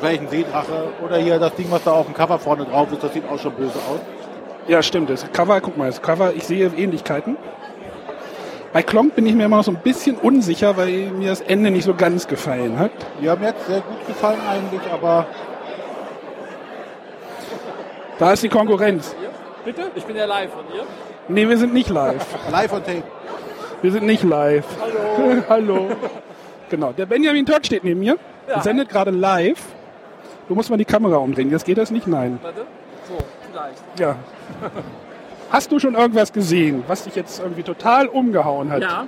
Welchen 0.02 0.28
Seedrache. 0.28 0.90
Oder 1.04 1.18
hier 1.18 1.40
das 1.40 1.56
Ding, 1.56 1.68
was 1.70 1.84
da 1.84 1.92
auf 1.94 2.06
dem 2.06 2.14
Cover 2.14 2.38
vorne 2.38 2.66
drauf 2.66 2.92
ist, 2.92 3.04
das 3.04 3.14
sieht 3.14 3.24
auch 3.30 3.40
schon 3.40 3.54
böse 3.54 3.80
aus. 3.90 4.00
Ja, 4.68 4.82
stimmt. 4.82 5.10
Das 5.10 5.30
Cover, 5.32 5.60
guck 5.62 5.78
mal, 5.78 5.88
das 5.88 6.02
Cover, 6.02 6.34
ich 6.36 6.44
sehe 6.44 6.72
Ähnlichkeiten. 6.78 7.38
Bei 8.72 8.82
Klonk 8.82 9.16
bin 9.16 9.28
ich 9.28 9.36
mir 9.36 9.46
immer 9.46 9.58
noch 9.58 9.64
so 9.64 9.72
ein 9.72 9.82
bisschen 9.84 10.16
unsicher, 10.16 10.78
weil 10.78 11.12
mir 11.12 11.30
das 11.30 11.42
Ende 11.42 11.70
nicht 11.70 11.84
so 11.84 11.94
ganz 11.94 12.28
gefallen 12.28 12.80
hat. 12.80 12.92
Haben 13.24 13.42
mir 13.42 13.48
jetzt 13.50 13.68
sehr 13.68 13.82
gut 13.82 14.08
gefallen 14.08 14.40
eigentlich, 14.50 14.82
aber 14.92 15.28
Da 18.20 18.34
ist 18.34 18.44
die 18.44 18.50
Konkurrenz. 18.50 19.16
Bitte? 19.66 19.92
Ich 19.96 20.04
bin 20.06 20.16
ja 20.16 20.26
live 20.26 20.52
und 20.56 20.76
ihr? 20.76 20.84
Nee, 21.28 21.48
wir 21.48 21.58
sind 21.58 21.74
nicht 21.74 21.90
live. 21.90 22.26
live 22.52 22.74
on 22.74 22.84
tape. 22.84 23.04
Wir 23.82 23.92
sind 23.92 24.06
nicht 24.06 24.24
live. 24.24 24.66
Hallo. 24.80 25.44
Hallo. 25.50 25.88
Genau. 26.70 26.92
Der 26.92 27.06
Benjamin 27.06 27.46
Todd 27.46 27.66
steht 27.66 27.84
neben 27.84 28.00
mir. 28.00 28.18
Ja. 28.48 28.62
Sendet 28.62 28.90
gerade 28.90 29.12
live. 29.12 29.62
Du 30.48 30.56
musst 30.56 30.70
mal 30.70 30.78
die 30.78 30.86
Kamera 30.86 31.18
umdrehen. 31.18 31.50
Jetzt 31.50 31.66
geht 31.66 31.78
das 31.78 31.92
nicht? 31.92 32.08
Nein. 32.08 32.40
Warte. 32.42 32.66
So, 33.08 33.18
vielleicht. 33.52 34.00
Ja. 34.00 34.16
Hast 35.50 35.72
du 35.72 35.80
schon 35.80 35.96
irgendwas 35.96 36.34
gesehen, 36.34 36.84
was 36.88 37.04
dich 37.04 37.16
jetzt 37.16 37.40
irgendwie 37.40 37.64
total 37.64 38.08
umgehauen 38.08 38.72
hat? 38.72 38.82
Ja, 38.82 39.06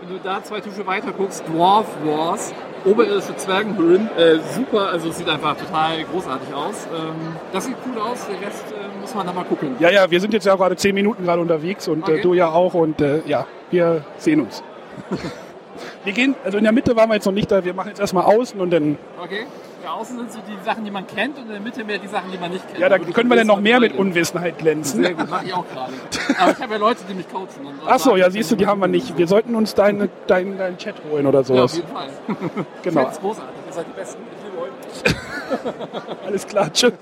wenn 0.00 0.08
du 0.08 0.18
da 0.22 0.42
zwei 0.42 0.60
Tische 0.60 0.86
weiter 0.86 1.12
guckst, 1.12 1.44
Dwarf 1.48 1.86
Wars, 2.04 2.52
oberirdische 2.84 3.36
Zwergenhöhlen, 3.36 4.08
äh, 4.16 4.38
super, 4.54 4.88
also 4.88 5.08
es 5.08 5.18
sieht 5.18 5.28
einfach 5.28 5.56
total 5.56 6.04
großartig 6.04 6.52
aus. 6.54 6.86
Ähm, 6.94 7.14
das 7.52 7.64
sieht 7.64 7.76
cool 7.86 8.00
aus, 8.00 8.26
der 8.26 8.46
Rest 8.46 8.64
äh, 8.72 9.00
muss 9.00 9.14
man 9.14 9.26
da 9.26 9.32
mal 9.32 9.44
gucken. 9.44 9.76
Ja, 9.78 9.90
ja, 9.90 10.10
wir 10.10 10.20
sind 10.20 10.32
jetzt 10.32 10.46
ja 10.46 10.54
gerade 10.54 10.76
zehn 10.76 10.94
Minuten 10.94 11.24
gerade 11.24 11.40
unterwegs 11.40 11.88
und 11.88 12.08
äh, 12.08 12.12
Okay. 12.12 12.22
du 12.22 12.34
ja 12.34 12.48
auch 12.48 12.74
und 12.74 13.00
äh, 13.00 13.22
ja, 13.26 13.46
wir 13.70 14.04
sehen 14.18 14.40
uns. 14.42 14.62
wir 16.04 16.12
gehen, 16.12 16.34
also 16.44 16.58
in 16.58 16.64
der 16.64 16.72
Mitte 16.72 16.94
waren 16.96 17.08
wir 17.08 17.14
jetzt 17.14 17.26
noch 17.26 17.32
nicht 17.32 17.50
da, 17.50 17.64
wir 17.64 17.74
machen 17.74 17.88
jetzt 17.88 18.00
erstmal 18.00 18.24
außen 18.24 18.60
und 18.60 18.70
dann, 18.70 18.98
Okay? 19.22 19.46
Da 19.86 19.92
außen 19.92 20.16
sind 20.18 20.32
so 20.32 20.40
die 20.40 20.64
Sachen, 20.64 20.84
die 20.84 20.90
man 20.90 21.06
kennt 21.06 21.36
und 21.38 21.44
in 21.44 21.50
der 21.52 21.60
Mitte 21.60 21.84
mehr 21.84 21.98
die 21.98 22.08
Sachen, 22.08 22.32
die 22.32 22.38
man 22.38 22.50
nicht 22.50 22.66
kennt. 22.66 22.80
ja, 22.80 22.88
da 22.88 22.98
können 22.98 23.14
wir 23.14 23.22
dann 23.22 23.30
wissen, 23.36 23.46
noch 23.46 23.60
mehr 23.60 23.78
mit. 23.78 23.94
Unwissenheit 23.96 24.58
glänzen. 24.58 25.00
Sehr 25.00 25.14
gut, 25.14 25.30
mache 25.30 25.44
ich 25.46 25.54
auch 25.54 25.64
gerade. 25.72 25.92
Aber 26.40 26.50
ich 26.50 26.60
habe 26.60 26.72
ja 26.72 26.78
Leute, 26.80 27.00
die 27.08 27.14
mich 27.14 27.28
coachen. 27.30 27.64
und 27.64 27.74
Ach 27.86 28.00
so, 28.00 28.10
sagen, 28.10 28.18
ja, 28.18 28.30
siehst 28.30 28.50
du, 28.50 28.56
die 28.56 28.66
haben 28.66 28.80
wir 28.80 28.88
nicht. 28.88 29.16
Wir 29.16 29.28
sollten 29.28 29.54
uns 29.54 29.76
deinen 29.76 30.08
dein, 30.26 30.58
dein 30.58 30.76
Chat 30.76 30.96
holen 31.08 31.24
oder 31.28 31.42
Ja, 31.42 31.62
auf 31.62 31.70
sowas. 31.70 31.76
jeden 31.76 31.88
Fall. 31.88 32.08
genau. 32.82 33.08
Ist 33.08 33.20
großartig, 33.20 33.54
ihr 33.68 33.72
seid 33.72 33.86
die 33.86 33.92
Besten. 33.92 34.22
Ich 34.32 34.44
liebe 34.44 35.14
euch. 35.14 36.16
Alles 36.26 36.46
klar, 36.48 36.72
tschüss. 36.72 36.92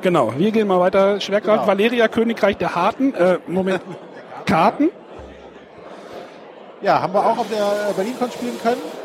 Genau, 0.00 0.32
wir 0.38 0.52
gehen 0.52 0.68
mal 0.68 0.78
weiter. 0.78 1.18
Schwerkraft, 1.20 1.62
Genau. 1.62 1.66
Valeria, 1.66 2.06
Königreich 2.06 2.56
der 2.56 2.76
Harten. 2.76 3.14
Äh, 3.14 3.38
Moment. 3.48 3.82
Karten? 4.46 4.90
Ja, 6.82 7.02
haben 7.02 7.12
wir 7.14 7.26
auch 7.26 7.38
auf 7.38 7.46
der 7.48 7.92
Berlin-Con 7.96 8.30
spielen 8.30 8.60
können. 8.62 9.01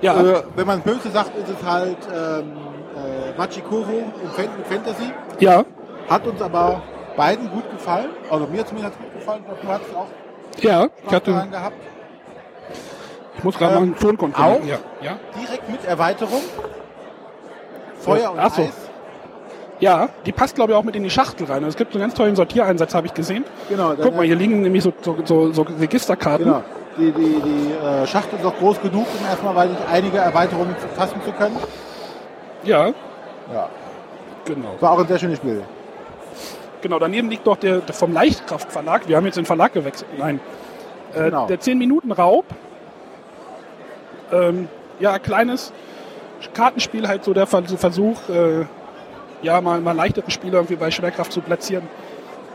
Ja, 0.00 0.20
Äh, 0.20 0.42
wenn 0.56 0.66
man 0.66 0.80
böse 0.82 1.10
sagt, 1.10 1.36
ist 1.36 1.48
es 1.48 1.66
halt 1.66 1.96
ähm, 2.14 2.52
äh, 2.96 3.38
Machikoro 3.38 3.90
im 4.22 4.30
Fan 4.30 4.48
Fantasy. 4.68 5.12
ja, 5.40 5.64
Hat 6.08 6.26
uns 6.26 6.40
aber 6.42 6.82
beiden 7.16 7.50
gut 7.50 7.70
gefallen. 7.70 8.10
Also 8.30 8.46
mir 8.46 8.64
zumindest 8.66 8.84
hat 8.84 8.92
es 8.92 8.98
gut 8.98 9.14
gefallen. 9.20 9.40
Ich 9.40 9.46
glaube, 9.46 9.60
du 9.62 9.68
hast 9.68 9.96
auch 9.96 10.62
ja. 10.62 10.88
Ich, 11.06 11.12
hatte, 11.12 11.32
gehabt. 11.50 11.76
ich 13.36 13.44
muss 13.44 13.58
gerade 13.58 13.74
mal 13.74 13.82
einen 13.82 13.96
Ton 13.98 14.16
kontrollieren. 14.16 14.62
auch? 14.62 14.66
Ja, 14.66 14.78
ja. 15.02 15.18
Direkt 15.40 15.68
mit 15.70 15.84
Erweiterung. 15.84 16.40
Feuer 18.00 18.32
und 18.32 18.38
Ach 18.38 18.54
so. 18.54 18.62
Eis. 18.62 18.70
ja, 19.80 20.08
die 20.24 20.32
passt 20.32 20.54
glaube 20.54 20.72
ich 20.72 20.78
auch 20.78 20.84
mit 20.84 20.94
in 20.96 21.02
die 21.02 21.10
Schachtel 21.10 21.46
rein. 21.46 21.64
Es 21.64 21.76
gibt 21.76 21.92
so 21.92 21.98
einen 21.98 22.04
ganz 22.08 22.14
tollen 22.14 22.36
Sortiereinsatz, 22.36 22.94
habe 22.94 23.06
ich 23.06 23.14
gesehen. 23.14 23.44
Genau, 23.68 23.94
Guck 24.00 24.14
mal, 24.16 24.24
hier 24.24 24.36
liegen 24.36 24.62
nämlich 24.62 24.82
so, 24.82 24.92
so, 25.02 25.16
so, 25.24 25.52
so 25.52 25.62
Registerkarten. 25.62 26.46
Genau. 26.46 26.62
Die, 26.98 27.12
die, 27.12 27.40
die 27.40 27.72
äh, 27.72 28.06
Schachtel 28.06 28.38
ist 28.38 28.44
auch 28.46 28.56
groß 28.56 28.80
genug, 28.80 29.06
um 29.20 29.26
erstmal 29.26 29.54
weil 29.54 29.70
ich 29.72 29.78
einige 29.92 30.18
Erweiterungen 30.18 30.74
fassen 30.94 31.20
zu 31.24 31.32
können. 31.32 31.56
Ja, 32.64 32.86
Ja. 33.52 33.68
genau. 34.44 34.74
War 34.80 34.92
auch 34.92 34.98
ein 35.00 35.06
sehr 35.06 35.18
schönes 35.18 35.36
Spiel. 35.38 35.62
Genau, 36.82 36.98
daneben 36.98 37.28
liegt 37.30 37.46
doch 37.46 37.56
der, 37.56 37.78
der 37.78 37.94
vom 37.94 38.12
Leichtkraft 38.12 38.72
Verlag. 38.72 39.08
Wir 39.08 39.16
haben 39.16 39.26
jetzt 39.26 39.36
den 39.36 39.44
Verlag 39.44 39.72
gewechselt. 39.72 40.08
Nein. 40.18 40.40
Äh, 41.14 41.24
Genau. 41.24 41.46
Der 41.46 41.60
10 41.60 41.78
Minuten 41.78 42.12
Raub. 42.12 42.44
Ähm, 44.32 44.68
ja, 44.98 45.18
kleines 45.18 45.72
Kartenspiel, 46.54 47.06
halt 47.08 47.24
so 47.24 47.32
der 47.32 47.46
Versuch, 47.46 48.16
äh, 48.28 48.66
ja, 49.42 49.60
mal, 49.60 49.80
mal 49.80 49.94
leichteren 49.94 50.30
Spiele 50.30 50.56
irgendwie 50.56 50.76
bei 50.76 50.90
Schwerkraft 50.90 51.32
zu 51.32 51.40
platzieren. 51.40 51.86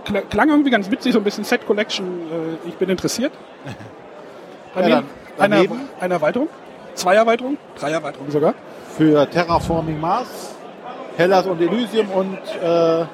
Kl- 0.06 0.23
Klang 0.30 0.49
irgendwie 0.49 0.71
ganz 0.71 0.89
witzig, 0.91 1.13
so 1.13 1.19
ein 1.19 1.23
bisschen 1.23 1.43
Set 1.43 1.65
Collection. 1.65 2.06
Äh, 2.65 2.67
ich 2.69 2.75
bin 2.75 2.89
interessiert. 2.89 3.32
Ja, 4.75 4.81
Daneben, 4.81 4.91
dann, 5.38 5.51
Eine, 5.51 5.55
Daneben 5.55 5.89
eine 5.99 6.13
Erweiterung? 6.15 6.49
Zwei 6.95 7.15
Erweiterungen? 7.15 7.57
Drei 7.79 7.91
Erweiterungen 7.91 8.31
sogar? 8.31 8.53
für 8.97 9.29
Terraforming 9.29 9.99
Mars, 9.99 10.55
Hellas 11.17 11.45
und 11.47 11.62
Elysium 11.62 12.10
und 12.10 12.38
äh, 12.62 13.05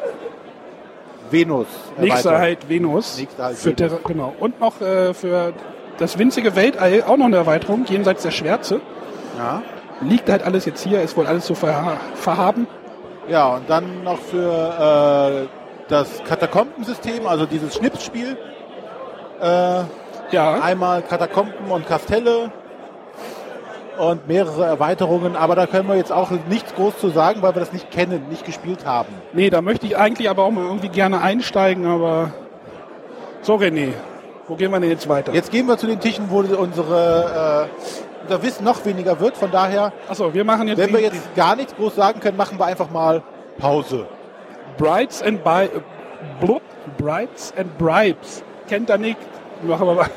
Venus. 1.30 1.68
Nächster 1.98 2.38
halt 2.38 2.70
Venus. 2.70 3.18
Nächster 3.18 3.44
halt 3.46 3.58
für 3.58 3.78
Venus. 3.78 3.78
Terra, 3.78 4.00
genau. 4.06 4.34
Und 4.40 4.60
noch 4.60 4.82
äh, 4.82 5.14
für 5.14 5.54
das 5.98 6.18
winzige 6.18 6.56
Weltall 6.56 7.04
auch 7.08 7.18
noch 7.18 7.26
eine 7.26 7.38
Erweiterung, 7.38 7.86
jenseits 7.88 8.24
der 8.24 8.32
Schwärze. 8.32 8.82
Ja. 9.38 9.62
Liegt 10.02 10.30
halt 10.30 10.44
alles 10.44 10.66
jetzt 10.66 10.84
hier, 10.84 11.02
ist 11.02 11.18
wohl 11.18 11.26
alles 11.28 11.48
so 11.48 11.56
verha 11.56 11.98
verhaben. 12.16 12.68
ja, 13.28 13.56
und 13.56 13.70
dann 13.70 14.04
noch 14.04 14.20
für 14.20 15.48
äh, 15.48 15.48
das 15.90 16.24
Katakombensystem, 16.24 17.26
also 17.26 17.46
dieses 17.46 17.76
Schnipsspiel. 17.76 18.38
Äh, 19.42 19.84
Ja, 20.32 20.56
einmal 20.62 21.02
Katakomben 21.02 21.70
und 21.70 21.88
Kastelle 21.88 22.52
und 23.98 24.28
mehrere 24.28 24.66
Erweiterungen, 24.66 25.36
aber 25.36 25.56
da 25.56 25.66
können 25.66 25.88
wir 25.88 25.96
jetzt 25.96 26.12
auch 26.12 26.30
nichts 26.50 26.76
groß 26.76 26.98
zu 27.00 27.10
sagen, 27.10 27.42
weil 27.42 27.56
wir 27.56 27.60
das 27.62 27.74
nicht 27.74 27.90
kennen, 27.90 28.28
nicht 28.30 28.46
gespielt 28.46 28.86
haben. 28.86 29.10
nee, 29.34 29.50
da 29.50 29.62
möchte 29.62 29.88
ich 29.88 29.98
eigentlich 29.98 30.30
aber 30.30 30.44
auch 30.44 30.52
mal 30.52 30.66
irgendwie 30.66 30.90
gerne 30.90 31.22
einsteigen, 31.22 31.86
aber 31.86 32.32
so 33.42 33.56
René, 33.56 33.94
wo 34.48 34.56
gehen 34.56 34.72
wir 34.72 34.80
denn 34.80 34.90
jetzt 34.90 35.10
weiter? 35.10 35.34
Jetzt 35.34 35.52
gehen 35.52 35.66
wir 35.66 35.78
zu 35.78 35.88
den 35.88 36.00
Tischen, 36.00 36.30
wo 36.30 36.40
unsere 36.40 37.70
äh, 37.70 38.24
unser 38.24 38.44
Wissen 38.44 38.64
noch 38.66 38.86
weniger 38.86 39.20
wird. 39.20 39.38
Von 39.38 39.52
daher, 39.52 39.94
Achso, 40.08 40.34
wir 40.34 40.44
machen 40.44 40.68
jetzt, 40.68 40.78
wenn 40.78 40.94
wir 40.94 41.02
jetzt 41.02 41.36
gar 41.36 41.56
nichts 41.56 41.76
groß 41.76 41.96
sagen 41.96 42.20
können, 42.20 42.38
machen 42.38 42.60
wir 42.60 42.66
einfach 42.66 42.90
mal 42.90 43.24
Pause. 43.58 44.06
Brides 44.78 45.24
and 45.24 45.44
Bi 45.44 45.70
Brides 46.98 47.54
and 47.58 47.78
Bribes. 47.78 48.44
Kennt 48.68 48.90
er 48.90 48.98
nicht? 48.98 49.18
Machen 49.64 49.88
wir 49.88 49.94
mal. 49.96 50.10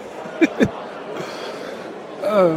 Äh. 2.23 2.51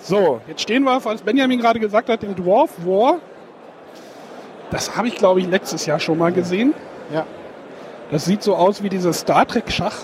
so, 0.00 0.40
jetzt 0.48 0.62
stehen 0.62 0.82
wir, 0.84 1.00
als 1.06 1.22
Benjamin 1.22 1.60
gerade 1.60 1.78
gesagt 1.78 2.08
hat, 2.08 2.22
im 2.24 2.34
Dwarf 2.34 2.70
War. 2.84 3.18
Das 4.70 4.96
habe 4.96 5.08
ich, 5.08 5.14
glaube 5.14 5.40
ich, 5.40 5.46
letztes 5.46 5.86
Jahr 5.86 6.00
schon 6.00 6.18
mal 6.18 6.32
gesehen. 6.32 6.74
Ja. 7.12 7.26
Das 8.10 8.24
sieht 8.24 8.42
so 8.42 8.56
aus 8.56 8.82
wie 8.82 8.88
dieses 8.88 9.20
Star 9.20 9.46
Trek 9.46 9.70
Schach. 9.70 9.96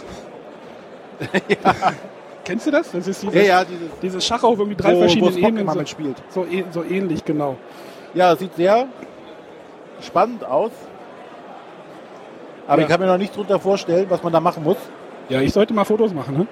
Kennst 2.44 2.66
du 2.66 2.70
das? 2.70 2.92
Das 2.92 3.06
ist 3.06 3.22
dieses, 3.22 3.34
Ja, 3.34 3.42
ja, 3.42 3.64
dieses, 3.64 3.88
dieses 4.00 4.26
Schach 4.26 4.42
auf 4.42 4.58
irgendwie 4.58 4.76
drei 4.76 4.92
wo, 4.92 4.96
wo 4.96 5.00
verschiedenen 5.00 5.32
Spock 5.32 5.48
Ebenen. 5.48 6.14
So, 6.30 6.44
so, 6.44 6.50
äh- 6.50 6.64
so 6.70 6.84
ähnlich, 6.84 7.24
genau. 7.24 7.56
Ja, 8.14 8.34
sieht 8.36 8.54
sehr 8.54 8.86
spannend 10.00 10.44
aus. 10.44 10.70
Aber 12.70 12.82
Ja. 12.82 12.86
ich 12.86 12.88
kann 12.92 13.00
mir 13.00 13.08
noch 13.08 13.18
nicht 13.18 13.34
drunter 13.34 13.58
vorstellen, 13.58 14.06
was 14.10 14.22
man 14.22 14.32
da 14.32 14.38
machen 14.38 14.62
muss. 14.62 14.76
Ja, 15.28 15.40
ich 15.40 15.52
sollte 15.52 15.74
mal 15.74 15.84
Fotos 15.84 16.14
machen, 16.14 16.38
ne? 16.38 16.46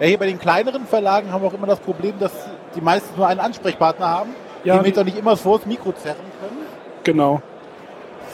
Ja, 0.00 0.06
hier 0.06 0.18
bei 0.18 0.26
den 0.26 0.40
kleineren 0.40 0.86
Verlagen 0.86 1.30
haben 1.32 1.42
wir 1.42 1.48
auch 1.48 1.54
immer 1.54 1.68
das 1.68 1.78
Problem, 1.78 2.18
dass 2.18 2.32
die 2.74 2.80
meistens 2.80 3.16
nur 3.16 3.28
einen 3.28 3.38
Ansprechpartner 3.38 4.08
haben, 4.08 4.30
Ja, 4.64 4.78
die 4.78 4.88
jetzt 4.88 4.98
auch 4.98 5.04
nicht 5.04 5.16
immer 5.16 5.36
vor 5.36 5.58
das 5.58 5.66
Mikro 5.66 5.92
zerren 5.92 6.16
können. 6.40 6.66
Genau. 7.04 7.40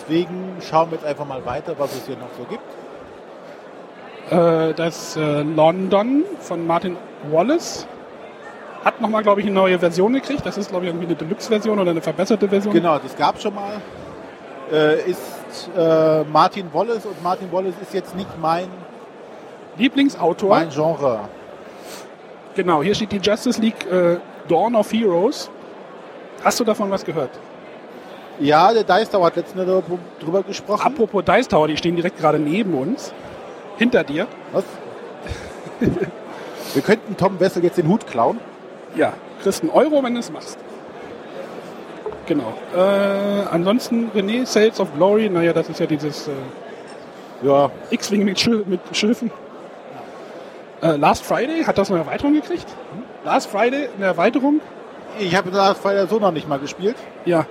Deswegen 0.00 0.56
schauen 0.62 0.90
wir 0.90 0.96
jetzt 0.96 1.06
einfach 1.06 1.26
mal 1.26 1.44
weiter, 1.44 1.74
was 1.78 1.94
es 1.94 2.06
hier 2.06 2.16
noch 2.16 2.30
so 2.38 2.44
gibt. 2.44 2.62
Äh, 4.32 4.72
das 4.72 5.16
äh, 5.16 5.42
London 5.42 6.24
von 6.40 6.66
Martin 6.66 6.96
Wallace 7.30 7.86
hat 8.84 9.00
nochmal, 9.00 9.22
glaube 9.22 9.40
ich, 9.40 9.46
eine 9.46 9.54
neue 9.54 9.78
Version 9.78 10.12
gekriegt. 10.12 10.44
Das 10.44 10.56
ist, 10.56 10.70
glaube 10.70 10.84
ich, 10.84 10.90
irgendwie 10.90 11.06
eine 11.06 11.14
Deluxe-Version 11.14 11.78
oder 11.78 11.90
eine 11.90 12.00
verbesserte 12.00 12.48
Version. 12.48 12.72
Genau, 12.72 12.98
das 12.98 13.16
gab 13.16 13.40
schon 13.40 13.54
mal. 13.54 13.80
Äh, 14.72 15.10
ist 15.10 15.68
äh, 15.76 16.22
Martin 16.24 16.72
Wallace 16.72 17.04
und 17.04 17.22
Martin 17.22 17.50
Wallace 17.52 17.74
ist 17.82 17.92
jetzt 17.92 18.14
nicht 18.14 18.28
mein, 18.40 18.68
Lieblingsautor. 19.76 20.50
mein 20.50 20.70
Genre. 20.70 21.20
Genau, 22.54 22.82
hier 22.82 22.94
steht 22.94 23.12
die 23.12 23.18
Justice 23.18 23.60
League 23.60 23.86
äh, 23.90 24.18
Dawn 24.48 24.74
of 24.76 24.92
Heroes. 24.92 25.50
Hast 26.44 26.58
du 26.60 26.64
davon 26.64 26.90
was 26.90 27.04
gehört? 27.04 27.30
Ja, 28.38 28.72
der 28.72 28.84
Dice 28.84 29.10
Tower 29.10 29.26
hat 29.26 29.36
letztens 29.36 29.66
drüber 30.20 30.42
gesprochen. 30.42 30.80
Apropos 30.86 31.24
Dice 31.24 31.48
Tower, 31.48 31.68
die 31.68 31.76
stehen 31.76 31.96
direkt 31.96 32.18
gerade 32.18 32.38
neben 32.38 32.74
uns. 32.74 33.12
Hinter 33.76 34.04
dir. 34.04 34.26
Was? 34.52 34.64
wir 36.74 36.82
könnten 36.82 37.16
Tom 37.16 37.38
Wessel 37.40 37.62
jetzt 37.64 37.78
den 37.78 37.88
Hut 37.88 38.06
klauen. 38.06 38.38
Ja, 38.94 39.12
kriegst 39.42 39.62
einen 39.62 39.70
Euro, 39.70 40.02
wenn 40.02 40.14
du 40.14 40.20
es 40.20 40.30
machst. 40.30 40.58
Genau. 42.26 42.54
Äh, 42.76 42.80
ansonsten 43.50 44.10
René, 44.14 44.46
Sales 44.46 44.78
of 44.80 44.88
Glory, 44.96 45.28
naja, 45.28 45.52
das 45.52 45.68
ist 45.68 45.80
ja 45.80 45.86
dieses 45.86 46.28
äh, 46.28 46.32
Ja, 47.42 47.70
X-Wing 47.90 48.24
mit, 48.24 48.38
Schil 48.38 48.64
mit 48.66 48.80
Schiffen. 48.92 49.30
Äh, 50.82 50.96
Last 50.96 51.24
Friday 51.24 51.64
hat 51.64 51.76
das 51.78 51.90
eine 51.90 52.00
Erweiterung 52.00 52.34
gekriegt. 52.34 52.66
Last 53.24 53.50
Friday 53.50 53.88
eine 53.96 54.06
Erweiterung. 54.06 54.60
ich 55.18 55.34
habe 55.34 55.50
das 55.50 55.78
Friday 55.78 56.06
so 56.06 56.18
noch 56.18 56.32
nicht 56.32 56.48
mal 56.48 56.58
gespielt. 56.58 56.96
Ja. 57.24 57.46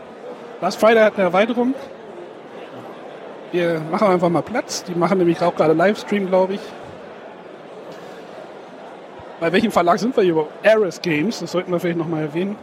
Last 0.62 0.80
Friday 0.80 1.04
hat 1.04 1.15
eine 1.15 1.23
Erweiterung. 1.23 1.73
Wir 3.52 3.82
machen 3.91 4.08
einfach 4.08 4.30
mal 4.30 4.41
Platz. 4.41 4.84
Die 4.84 4.95
machen 4.95 5.17
nämlich 5.17 5.41
auch 5.41 5.56
gerade 5.56 5.73
Livestream, 5.73 6.28
glaube 6.28 6.54
ich. 6.54 6.62
Bei 9.39 9.52
welchem 9.52 9.71
Verlag 9.71 9.99
sind 9.99 10.15
wir 10.15 10.23
hier 10.23 10.34
überhaupt? 10.34 10.52
Ares 10.65 11.02
Games, 11.02 11.39
das 11.39 11.52
sollten 11.52 11.71
wir 11.71 11.80
vielleicht 11.80 11.97
nochmal 11.97 12.23
erwähnen. 12.23 12.58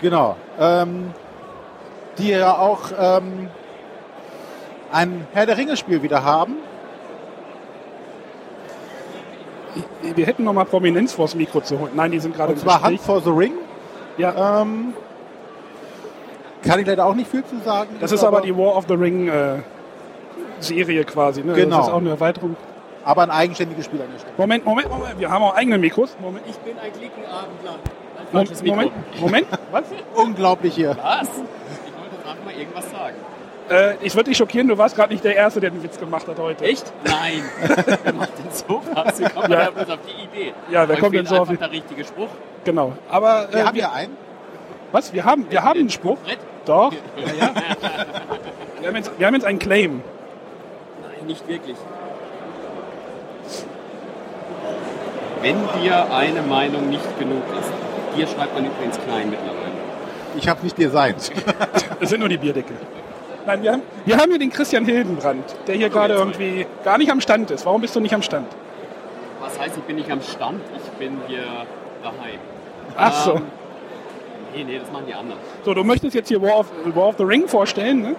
Genau. 0.00 0.36
Ähm, 0.58 1.12
die 2.18 2.30
ja 2.30 2.56
auch 2.56 2.80
ähm, 2.98 3.48
ein 4.92 5.26
Herr 5.32 5.46
der 5.46 5.56
Ringe-Spiel 5.56 6.02
wieder 6.02 6.24
haben. 6.24 6.56
Wir 10.14 10.26
hätten 10.26 10.44
nochmal 10.44 10.64
Prominenz 10.64 11.12
vors 11.12 11.34
Mikro 11.34 11.60
zu 11.60 11.78
holen. 11.78 11.92
Nein, 11.94 12.10
die 12.10 12.18
sind 12.18 12.34
gerade 12.34 12.52
Und 12.54 12.58
zwar 12.58 12.82
Hunt 12.82 12.96
Gespräch. 12.98 13.00
for 13.00 13.20
the 13.20 13.30
Ring. 13.30 13.52
Ja, 14.16 14.62
Ähm, 14.62 14.94
kann 16.64 16.80
ich 16.80 16.86
leider 16.86 17.06
auch 17.06 17.14
nicht 17.14 17.30
viel 17.30 17.44
zu 17.44 17.56
sagen. 17.64 17.90
das 18.00 18.10
ist 18.10 18.24
aber 18.24 18.40
die 18.40 18.56
War 18.56 18.76
of 18.76 18.86
the 18.88 18.94
Ring 18.94 19.28
äh, 19.28 19.58
Serie 20.58 21.04
quasi. 21.04 21.42
Ne? 21.44 21.52
Genau. 21.54 21.76
Das 21.76 21.86
ist 21.86 21.92
auch 21.92 21.98
eine 21.98 22.10
Erweiterung. 22.10 22.56
Aber 23.08 23.22
ein 23.22 23.30
eigenständiges 23.30 23.86
Spiel 23.86 24.02
angestellt. 24.02 24.38
Moment, 24.38 24.64
Moment, 24.66 24.90
Moment. 24.90 25.18
Wir 25.18 25.30
haben 25.30 25.42
auch 25.42 25.54
eigene 25.56 25.78
Mikros. 25.78 26.14
Moment, 26.20 26.44
Ich 26.46 26.56
bin 26.58 26.78
ein 26.78 26.92
Klickenabendler. 26.92 27.70
Ein 27.72 28.26
Moment, 28.32 28.32
falsches 28.32 28.62
Mikro. 28.62 28.76
Moment, 28.76 29.20
Moment. 29.20 29.46
Was? 29.72 29.84
Unglaublich 30.14 30.74
hier. 30.74 30.90
Was? 31.02 31.28
Ich 31.28 31.34
wollte 31.34 32.28
einfach 32.28 32.44
mal 32.44 32.52
irgendwas 32.54 32.90
sagen. 32.90 33.16
Äh, 33.70 33.94
ich 34.04 34.14
würde 34.14 34.28
dich 34.28 34.36
schockieren, 34.36 34.68
du 34.68 34.76
warst 34.76 34.94
gerade 34.94 35.12
nicht 35.12 35.24
der 35.24 35.36
Erste, 35.36 35.60
der 35.60 35.70
den 35.70 35.82
Witz 35.82 35.98
gemacht 35.98 36.26
hat 36.28 36.38
heute. 36.38 36.64
Echt? 36.64 36.92
Nein. 37.04 37.42
Wer 38.04 38.12
macht 38.14 38.32
denn 38.38 38.50
sowas? 38.52 39.18
Wie 39.20 39.24
kommt 39.24 39.48
Ja. 39.48 39.70
bloß 39.70 39.88
auf 39.90 39.98
die 40.06 40.24
Idee? 40.40 40.52
Ja, 40.70 40.86
wer 40.86 40.96
kommt 40.98 41.14
denn 41.14 41.24
so 41.26 41.36
auf 41.36 41.48
einfach 41.48 41.54
die- 41.54 41.58
der 41.60 41.70
richtige 41.82 42.04
Spruch? 42.04 42.28
Genau. 42.64 42.92
Aber 43.10 43.48
äh, 43.48 43.54
Wir 43.54 43.66
haben 43.66 43.76
ja 43.76 43.92
einen. 43.92 44.16
was? 44.92 45.12
Wir 45.14 45.24
haben, 45.24 45.46
wir 45.50 45.62
haben 45.64 45.80
einen 45.80 45.90
Spruch. 45.90 46.18
Brett? 46.18 46.38
Doch. 46.66 46.92
Ja, 47.16 47.46
ja. 47.46 47.52
Wir, 48.80 48.88
haben 48.88 48.96
jetzt, 48.96 49.10
wir 49.18 49.26
haben 49.26 49.34
jetzt 49.34 49.44
einen 49.46 49.58
Claim. 49.58 50.02
Nein, 51.02 51.26
nicht 51.26 51.48
wirklich. 51.48 51.76
Wenn 55.40 55.56
dir 55.80 56.12
eine 56.12 56.42
Meinung 56.42 56.88
nicht 56.88 57.18
genug 57.18 57.42
ist, 57.60 57.70
hier 58.16 58.26
schreibt 58.26 58.54
man 58.54 58.64
übrigens 58.64 58.98
klein 59.06 59.30
mittlerweile. 59.30 59.58
Ich 60.36 60.48
habe 60.48 60.62
nicht 60.62 60.78
designt. 60.78 61.30
Das 62.00 62.10
sind 62.10 62.20
nur 62.20 62.28
die 62.28 62.36
Bierdeckel. 62.36 62.76
Nein, 63.44 63.62
wir 63.62 63.72
haben, 63.72 63.82
wir 64.04 64.16
haben 64.16 64.30
hier 64.30 64.38
den 64.38 64.50
Christian 64.50 64.84
Hildenbrand, 64.84 65.42
der 65.66 65.74
hier 65.74 65.88
gerade 65.88 66.14
irgendwie 66.14 66.64
gar 66.84 66.96
nicht 66.96 67.10
am 67.10 67.20
Stand 67.20 67.50
ist. 67.50 67.66
Warum 67.66 67.80
bist 67.80 67.96
du 67.96 68.00
nicht 68.00 68.14
am 68.14 68.22
Stand? 68.22 68.46
Was 69.40 69.58
heißt, 69.58 69.76
ich 69.76 69.82
bin 69.82 69.96
nicht 69.96 70.10
am 70.10 70.22
Stand, 70.22 70.60
ich 70.76 70.90
bin 70.92 71.18
hier 71.26 71.42
daheim. 72.02 72.38
Ach 72.96 73.12
so. 73.24 73.34
Ähm, 73.34 73.42
Nee, 74.54 74.64
nee, 74.64 74.78
das 74.78 74.90
machen 74.90 75.04
die 75.06 75.14
anderen. 75.14 75.38
So, 75.62 75.74
du 75.74 75.84
möchtest 75.84 76.14
jetzt 76.14 76.28
hier 76.28 76.40
War 76.40 76.60
of, 76.60 76.66
War 76.94 77.08
of 77.08 77.16
the 77.18 77.24
Ring 77.24 77.46
vorstellen, 77.46 78.00
ne? 78.00 78.16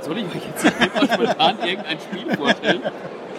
Soll 0.00 0.18
ich 0.18 0.24
euch 0.24 0.42
jetzt 0.46 1.12
spontan 1.12 1.56
irgendein 1.64 1.98
Spiel 1.98 2.36
vorstellen? 2.36 2.80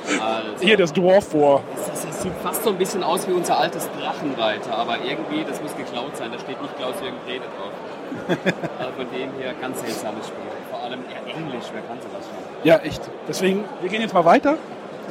Also, 0.07 0.63
Hier 0.65 0.77
das 0.77 0.93
Dwarf 0.93 1.33
War. 1.33 1.61
das, 1.75 2.05
das 2.05 2.21
sieht 2.21 2.31
fast 2.43 2.63
so 2.63 2.69
ein 2.69 2.77
bisschen 2.77 3.03
aus 3.03 3.27
wie 3.27 3.33
unser 3.33 3.57
altes 3.57 3.89
Drachenreiter, 3.99 4.77
aber 4.77 4.97
irgendwie, 5.03 5.43
das 5.47 5.61
muss 5.61 5.75
geklaut 5.75 6.15
sein. 6.15 6.29
Da 6.31 6.39
steht 6.39 6.61
nicht 6.61 6.77
Klaus-Jürgen 6.77 7.17
Grede 7.25 7.45
drauf. 7.57 7.71
Also 8.79 8.91
von 8.97 9.07
dem 9.11 9.29
her 9.41 9.53
ganz 9.59 9.79
seltsames 9.81 10.27
Spiel. 10.27 10.39
Vor 10.71 10.81
allem 10.83 10.99
eher 11.09 11.35
Englisch, 11.35 11.65
wer 11.73 11.81
kann 11.81 11.97
sowas 11.99 12.23
schon? 12.25 12.37
Ja, 12.63 12.77
echt. 12.77 13.01
Deswegen, 13.27 13.63
wir 13.81 13.89
gehen 13.89 14.01
jetzt 14.01 14.13
mal 14.13 14.25
weiter. 14.25 14.57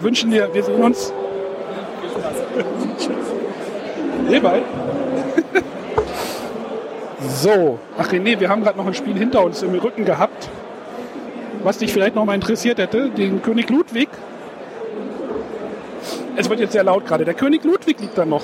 Wünschen 0.01 0.31
dir, 0.31 0.49
wir 0.53 0.63
sehen 0.63 0.83
uns. 0.83 1.13
Nee, 4.29 4.41
bald. 4.41 4.63
So, 7.29 7.79
ach 7.99 8.11
nee, 8.13 8.39
wir 8.39 8.49
haben 8.49 8.63
gerade 8.63 8.79
noch 8.79 8.87
ein 8.87 8.95
Spiel 8.95 9.15
hinter 9.15 9.45
uns 9.45 9.63
im 9.63 9.75
Rücken 9.75 10.05
gehabt, 10.05 10.49
was 11.63 11.79
dich 11.79 11.93
vielleicht 11.93 12.15
noch 12.15 12.25
mal 12.25 12.35
interessiert 12.35 12.79
hätte, 12.79 13.11
den 13.11 13.43
König 13.43 13.69
Ludwig. 13.71 14.09
Es 16.37 16.49
wird 16.49 16.61
jetzt 16.61 16.73
sehr 16.73 16.85
laut 16.85 17.07
gerade. 17.07 17.25
Der 17.25 17.35
König 17.35 17.65
Ludwig 17.65 18.01
liegt 18.01 18.19
da 18.19 18.25
noch. 18.25 18.43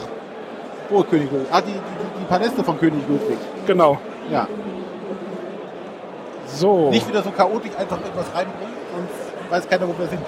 Oh, 0.90 1.03
König 1.03 1.31
Ludwig. 1.31 1.48
Ah, 1.50 1.61
die, 1.61 1.72
die, 1.72 2.20
die 2.20 2.24
Paläste 2.29 2.62
von 2.64 2.79
König 2.79 3.03
Ludwig. 3.09 3.38
Genau. 3.66 3.98
Ja. 4.31 4.46
So. 6.46 6.90
Nicht 6.90 7.09
wieder 7.09 7.22
so 7.22 7.31
chaotisch 7.31 7.72
einfach 7.79 7.98
irgendwas 8.00 8.26
reinbringen 8.35 8.74
und 8.96 9.50
weiß 9.53 9.68
keiner, 9.68 9.88
wo 9.88 9.94
wir 9.98 10.07
sind. 10.07 10.22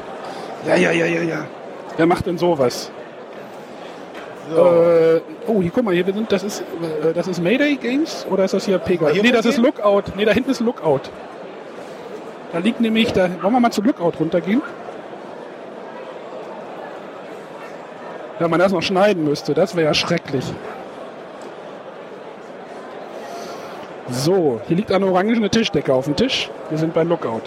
Ja, 0.67 0.77
ja, 0.77 0.93
ja, 0.93 1.07
ja, 1.07 1.23
ja. 1.23 1.47
Wer 1.97 2.07
macht 2.07 2.27
denn 2.27 2.39
sowas? 2.39 2.91
So. 4.51 4.57
Äh, 4.57 5.21
oh, 5.47 5.61
hier 5.63 5.71
guck 5.73 5.85
mal, 5.85 5.95
hier 5.95 6.07
wir 6.07 6.15
sind, 6.15 6.31
das 6.31 6.43
ist, 6.43 6.61
äh, 6.61 7.13
das 7.13 7.29
ist 7.29 7.43
Mayday 7.43 7.77
Games 7.77 8.27
oder 8.31 8.45
ist 8.45 8.55
das 8.55 8.65
hier 8.65 8.79
Pega? 8.79 9.09
hier 9.09 9.23
Nee, 9.23 9.33
das 9.33 9.47
ist? 9.47 9.59
Lookout. 9.59 10.13
Nee, 10.17 10.25
da 10.25 10.33
hinten 10.33 10.51
ist 10.51 10.61
Lookout. 10.61 11.11
Da 12.53 12.59
liegt 12.59 12.81
nämlich, 12.81 13.13
da 13.13 13.29
wollen 13.41 13.55
wir 13.55 13.61
mal 13.61 13.71
zu 13.71 13.83
Lookout 13.83 14.13
runtergehen. 14.21 14.63
Wenn 18.43 18.51
man 18.51 18.59
das 18.59 18.73
noch 18.73 18.83
schneiden 18.83 19.23
müsste, 19.23 19.55
das 19.55 19.77
wäre 19.77 19.87
ja 19.87 19.95
schrecklich. 19.95 20.45
So, 24.11 24.61
hier 24.67 24.77
liegt 24.77 24.91
eine 24.91 25.07
orangene 25.07 25.49
Tischdecke 25.49 25.95
auf 25.95 26.07
dem 26.07 26.17
Tisch. 26.17 26.51
Wir 26.69 26.77
sind 26.77 26.93
bei 26.93 27.05
Lookout. 27.05 27.43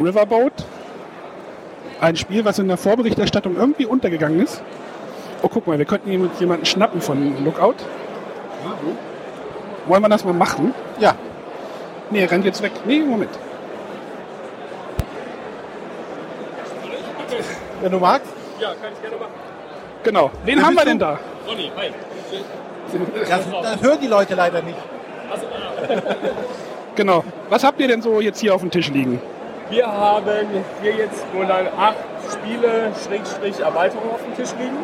Riverboat. 0.00 0.54
Ein 2.00 2.16
Spiel, 2.16 2.46
was 2.46 2.58
in 2.60 2.68
der 2.68 2.78
Vorberichterstattung 2.78 3.56
irgendwie 3.58 3.84
untergegangen 3.84 4.40
ist. 4.40 4.62
Oh, 5.42 5.48
guck 5.52 5.66
mal, 5.66 5.76
wir 5.76 5.84
könnten 5.84 6.10
jemand- 6.10 6.40
jemanden 6.40 6.64
schnappen 6.64 7.02
von 7.02 7.44
Lookout. 7.44 7.74
Wollen 9.86 10.02
wir 10.02 10.08
das 10.08 10.24
mal 10.24 10.32
machen? 10.32 10.72
Ja, 10.98 11.14
Nee, 12.08 12.24
rennt 12.24 12.46
jetzt 12.46 12.62
weg. 12.62 12.72
Nee, 12.86 13.00
Moment. 13.00 13.38
wenn 17.82 17.92
du 17.92 17.98
magst. 17.98 18.37
Ja, 18.60 18.74
kann 18.74 18.92
ich 18.92 19.00
gerne 19.00 19.16
machen. 19.16 19.32
Genau. 20.02 20.30
Wen 20.44 20.64
haben 20.64 20.74
wir 20.74 20.84
denn 20.84 20.98
da? 20.98 21.18
Ronny, 21.46 21.70
hi. 21.76 21.92
Das, 23.28 23.40
das 23.62 23.82
hören 23.82 23.98
die 24.00 24.06
Leute 24.06 24.34
leider 24.34 24.62
nicht. 24.62 24.78
Genau. 26.98 27.22
Was 27.48 27.62
habt 27.62 27.80
ihr 27.80 27.86
denn 27.86 28.02
so 28.02 28.20
jetzt 28.20 28.40
hier 28.40 28.52
auf 28.52 28.60
dem 28.60 28.72
Tisch 28.72 28.90
liegen? 28.90 29.20
Wir 29.70 29.86
haben 29.86 30.24
hier 30.82 30.92
jetzt 30.96 31.24
wohl 31.32 31.46
acht 31.48 31.94
Spiele, 32.32 32.90
Schrägstrich 33.06 33.60
Erweiterungen 33.60 34.10
auf 34.10 34.24
dem 34.24 34.34
Tisch 34.34 34.52
liegen. 34.58 34.78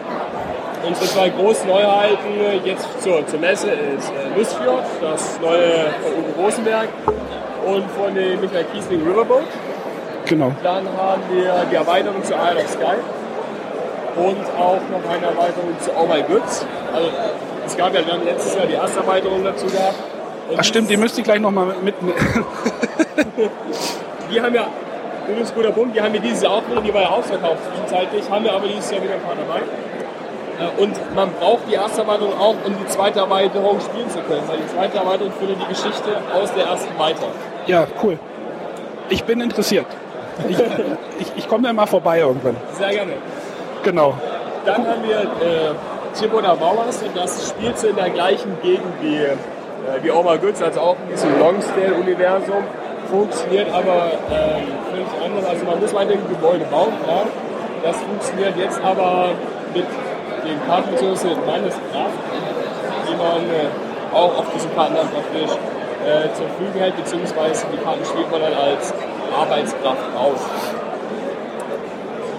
Unsere 0.87 1.07
zwei 1.07 1.31
großen 1.31 1.67
Neuheiten 1.67 2.65
jetzt 2.65 2.87
zur, 3.03 3.27
zur 3.27 3.41
Messe 3.41 3.71
ist 3.71 4.13
äh, 4.13 4.39
Lustfjord, 4.39 4.85
das 5.01 5.41
neue 5.41 5.91
von 6.03 6.13
Uwe 6.13 6.45
Rosenberg 6.45 6.89
und 7.67 7.91
von 7.91 8.15
dem 8.15 8.41
Michael 8.41 8.65
Kiesling 8.73 9.03
Riverboat. 9.05 9.43
Genau. 10.27 10.53
Dann 10.63 10.87
haben 10.97 11.23
wir 11.33 11.67
die 11.69 11.75
Erweiterung 11.75 12.23
zu 12.23 12.33
Isle 12.35 12.63
of 12.63 12.71
Sky 12.71 12.95
und 14.17 14.37
auch 14.59 14.81
noch 14.91 15.11
eine 15.11 15.27
Erweiterung 15.27 15.75
zu 15.81 15.91
Oh 15.97 16.07
My 16.07 16.23
Goods. 16.23 16.65
Also 16.95 17.09
es 17.67 17.77
gab 17.77 17.95
ja, 17.95 18.07
wir 18.07 18.13
haben 18.13 18.25
letztes 18.25 18.55
Jahr 18.55 18.67
die 18.67 18.75
erste 18.75 19.01
Erweiterung 19.01 19.43
dazu 19.45 19.67
gehabt. 19.67 19.95
Und 20.51 20.59
Ach 20.59 20.65
stimmt, 20.65 20.91
die 20.91 20.97
müsst 20.97 21.17
ihr 21.17 21.25
gleich 21.25 21.41
nochmal 21.41 21.75
mit. 21.83 21.95
Die 24.31 24.41
haben 24.43 24.55
ja, 24.55 24.67
übrigens 25.27 25.55
guter 25.55 25.71
Punkt, 25.73 25.97
die 25.97 26.01
haben 26.01 26.13
wir 26.13 26.21
dieses 26.21 26.43
Jahr 26.43 26.53
auch 26.55 26.63
wieder, 26.71 26.81
die 26.81 26.93
war 26.93 27.03
ja 27.03 27.09
ausverkauft 27.09 27.59
zwischenzeitlich, 27.69 28.31
haben 28.31 28.45
wir 28.45 28.53
aber 28.53 28.67
dieses 28.67 28.91
Jahr 28.91 29.03
wieder 29.03 29.15
ein 29.15 29.23
paar 29.23 29.35
dabei. 29.35 29.61
Äh, 30.61 30.83
Und 30.83 31.15
man 31.15 31.33
braucht 31.33 31.63
die 31.69 31.75
erste 31.75 32.03
Erweiterung 32.03 32.39
auch, 32.39 32.55
um 32.65 32.77
die 32.79 32.87
zweite 32.89 33.21
Erweiterung 33.21 33.81
spielen 33.81 34.11
zu 34.11 34.19
können, 34.19 34.43
weil 34.47 34.59
die 34.59 34.69
zweite 34.69 34.99
Erweiterung 34.99 35.33
führt 35.33 35.51
die 35.61 35.67
Geschichte 35.69 36.11
aus 36.35 36.53
der 36.53 36.67
ersten 36.67 36.99
weiter. 36.99 37.27
Ja, 37.67 37.87
cool. 38.03 38.19
Ich 39.09 39.25
bin 39.25 39.41
interessiert. 39.41 39.87
Ich, 40.49 40.59
ich, 41.21 41.33
ich 41.37 41.49
komme 41.49 41.63
da 41.63 41.73
mal 41.73 41.87
vorbei 41.87 42.21
irgendwann. 42.21 42.57
Sehr 42.77 42.91
gerne. 42.91 43.13
Genau. 43.85 44.15
Dann 44.65 44.87
haben 44.89 45.03
wir 45.07 45.21
äh, 45.21 45.75
Chiboda 46.19 46.55
Bauers 46.55 47.03
und 47.03 47.15
das 47.15 47.51
spielt 47.51 47.79
so 47.79 47.89
in 47.89 47.97
der 47.97 48.09
gleichen 48.09 48.57
Gegend 48.63 48.95
wie, 49.03 49.17
äh, 49.17 49.37
wie 50.03 50.11
Oma 50.11 50.37
Goods, 50.37 50.63
also 50.63 50.81
auch 50.81 50.97
in 51.05 51.13
diesem 51.13 51.39
Longsdale-Universum. 51.39 52.65
Funktioniert 53.11 53.69
aber 53.71 54.13
ähm, 54.33 54.73
völlig 54.91 55.07
anders. 55.23 55.45
Also 55.51 55.67
man 55.67 55.81
muss 55.81 55.93
mal 55.93 56.01
ein 56.01 56.29
Gebäude 56.31 56.65
bauen, 56.71 56.95
klar. 57.05 57.27
Das 57.83 57.97
funktioniert 58.01 58.57
jetzt 58.57 58.81
aber 58.83 59.33
mit 59.75 59.85
den 59.85 60.67
Karten 60.67 60.91
bzw. 60.91 61.29
mit 61.29 61.47
Manneskraft, 61.47 62.19
die 63.07 63.17
man 63.17 63.45
äh, 63.45 64.17
auch 64.17 64.39
auf 64.39 64.47
diesen 64.55 64.75
Karten 64.75 64.95
dann 64.95 65.11
praktisch 65.11 65.53
äh, 66.07 66.33
zur 66.33 66.47
Verfügung 66.49 66.81
hält, 66.81 66.97
beziehungsweise 66.97 67.67
die 67.71 67.85
Karten 67.85 68.05
spielt 68.07 68.31
man 68.31 68.41
dann 68.41 68.55
als 68.55 68.95
Arbeitskraft 69.39 70.17
aus. 70.17 70.41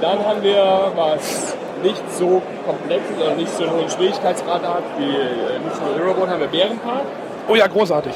Dann 0.06 0.24
haben 0.24 0.44
wir, 0.44 0.92
was 0.96 1.58
nicht 1.82 2.04
so 2.12 2.40
komplex 2.64 3.02
ist 3.10 3.20
oder 3.20 3.34
nicht 3.34 3.50
so 3.50 3.64
einen 3.64 3.74
hohen 3.74 3.90
Schwierigkeitsgrad 3.90 4.62
hat 4.62 4.84
wie 5.00 5.10
äh, 5.10 5.58
nur 5.58 6.06
Euroboard, 6.06 6.30
haben 6.30 6.42
wir 6.42 6.48
Bärenpark. 6.48 7.06
Oh 7.50 7.56
ja, 7.56 7.66
großartig. 7.66 8.14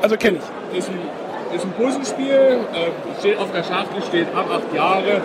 Also 0.00 0.16
kenne 0.16 0.38
ich. 0.38 0.78
Ist 0.78 0.88
ein, 0.88 1.00
ist 1.52 1.64
ein 1.64 1.72
Puzzlespiel, 1.72 2.60
äh, 2.72 3.18
steht 3.18 3.38
auf 3.40 3.50
der 3.50 3.64
Schachtel, 3.64 4.00
steht 4.06 4.28
ab 4.36 4.46
acht 4.54 4.72
Jahre. 4.72 5.20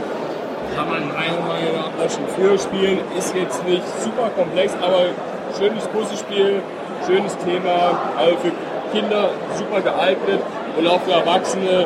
Kann 0.75 0.89
man 0.89 1.07
meiner 1.13 1.45
Meinung 1.45 1.75
nach 1.77 2.03
auch 2.03 2.09
schon 2.09 2.27
früher 2.35 2.57
spielen. 2.57 2.99
Ist 3.15 3.35
jetzt 3.35 3.63
nicht 3.67 3.85
super 4.01 4.31
komplex, 4.35 4.73
aber 4.81 5.13
schönes 5.55 5.87
Puzzlespiel, 5.89 6.63
schönes 7.05 7.37
Thema. 7.45 8.09
Also 8.17 8.37
für 8.37 8.51
Kinder 8.91 9.29
super 9.53 9.81
geeignet 9.81 10.41
und 10.77 10.87
auch 10.87 11.01
für 11.01 11.11
Erwachsene, 11.11 11.85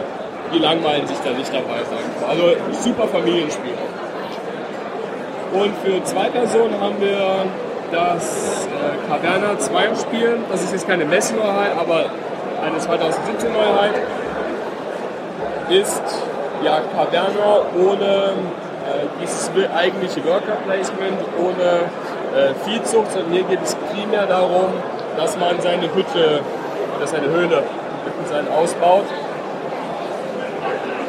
die 0.53 0.59
langweilen 0.59 1.05
sich 1.05 1.17
da 1.19 1.31
nicht 1.31 1.53
dabei, 1.53 1.83
sag 1.83 1.99
ich 1.99 2.21
mal. 2.21 2.29
Also 2.29 2.55
super 2.71 3.09
Familienspiel. 3.09 3.73
Und 5.51 5.73
für 5.83 6.03
zwei 6.03 6.29
Personen 6.29 6.79
haben 6.79 7.01
wir 7.01 7.45
das 7.91 8.67
äh, 8.67 9.09
Caverna 9.09 9.57
2 9.57 9.95
Spiel. 9.95 10.37
Das 10.51 10.63
ist 10.63 10.73
jetzt 10.73 10.87
keine 10.87 11.05
Messenneuheit, 11.05 11.71
aber 11.77 12.05
eine 12.63 12.77
2017 12.77 13.51
Neuheit. 13.51 13.93
Ist 15.69 16.03
ja 16.63 16.81
Caverna 16.95 17.61
ohne 17.75 18.33
äh, 18.85 19.07
dieses 19.21 19.49
eigentliche 19.75 20.23
Worker 20.25 20.57
Placement, 20.65 21.19
ohne 21.39 21.89
äh, 22.35 22.53
Viehzucht, 22.65 23.11
sondern 23.11 23.31
hier 23.31 23.43
geht 23.43 23.59
es 23.63 23.75
primär 23.75 24.27
darum, 24.27 24.73
dass 25.17 25.37
man 25.37 25.59
seine 25.61 25.93
Hütte 25.95 26.41
oder 26.95 27.07
seine 27.07 27.27
Höhle 27.27 27.63
sein 28.29 28.47
ausbaut. 28.51 29.05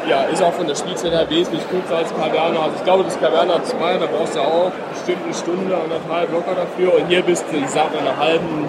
Ja, 0.09 0.23
ist 0.23 0.41
auch 0.41 0.53
von 0.53 0.67
der 0.67 0.75
Spielzeit 0.75 1.11
her 1.11 1.29
wesentlich 1.29 1.61
kürzer 1.69 1.97
als 1.97 2.09
Caverna. 2.09 2.63
Also 2.63 2.75
ich 2.77 2.83
glaube, 2.83 3.03
das 3.03 3.19
Caverna 3.19 3.63
2, 3.63 3.97
da 3.97 4.05
brauchst 4.07 4.35
du 4.35 4.39
auch 4.39 4.71
bestimmt 4.93 5.23
eine 5.25 5.33
Stunde, 5.33 5.77
anderthalb 5.77 6.31
locker 6.31 6.55
dafür. 6.55 6.95
Und 6.95 7.07
hier 7.07 7.21
bist 7.21 7.45
du, 7.51 7.57
ich 7.57 7.69
sag 7.69 7.93
mal, 7.93 7.99
eine 7.99 8.17
halben, 8.17 8.67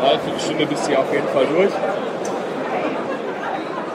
dreiviertel 0.00 0.40
Stunde 0.40 0.66
bist 0.66 0.86
du 0.86 0.90
hier 0.90 1.00
auf 1.00 1.12
jeden 1.12 1.28
Fall 1.28 1.46
durch. 1.46 1.72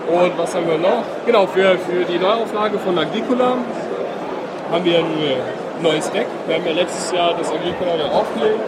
Und 0.09 0.37
was 0.37 0.55
haben 0.55 0.67
wir 0.67 0.77
noch? 0.77 1.03
Genau, 1.25 1.47
für, 1.47 1.77
für 1.79 2.05
die 2.05 2.17
Neuauflage 2.17 2.77
von 2.79 2.97
Agricola 2.97 3.57
haben 4.71 4.85
wir 4.85 4.99
ein 4.99 5.33
neues 5.81 6.09
Deck. 6.11 6.27
Wir 6.47 6.55
haben 6.55 6.65
ja 6.65 6.71
letztes 6.73 7.11
Jahr 7.11 7.33
das 7.37 7.49
Agricola 7.49 7.97
dann 7.97 8.11
aufgelegt. 8.11 8.59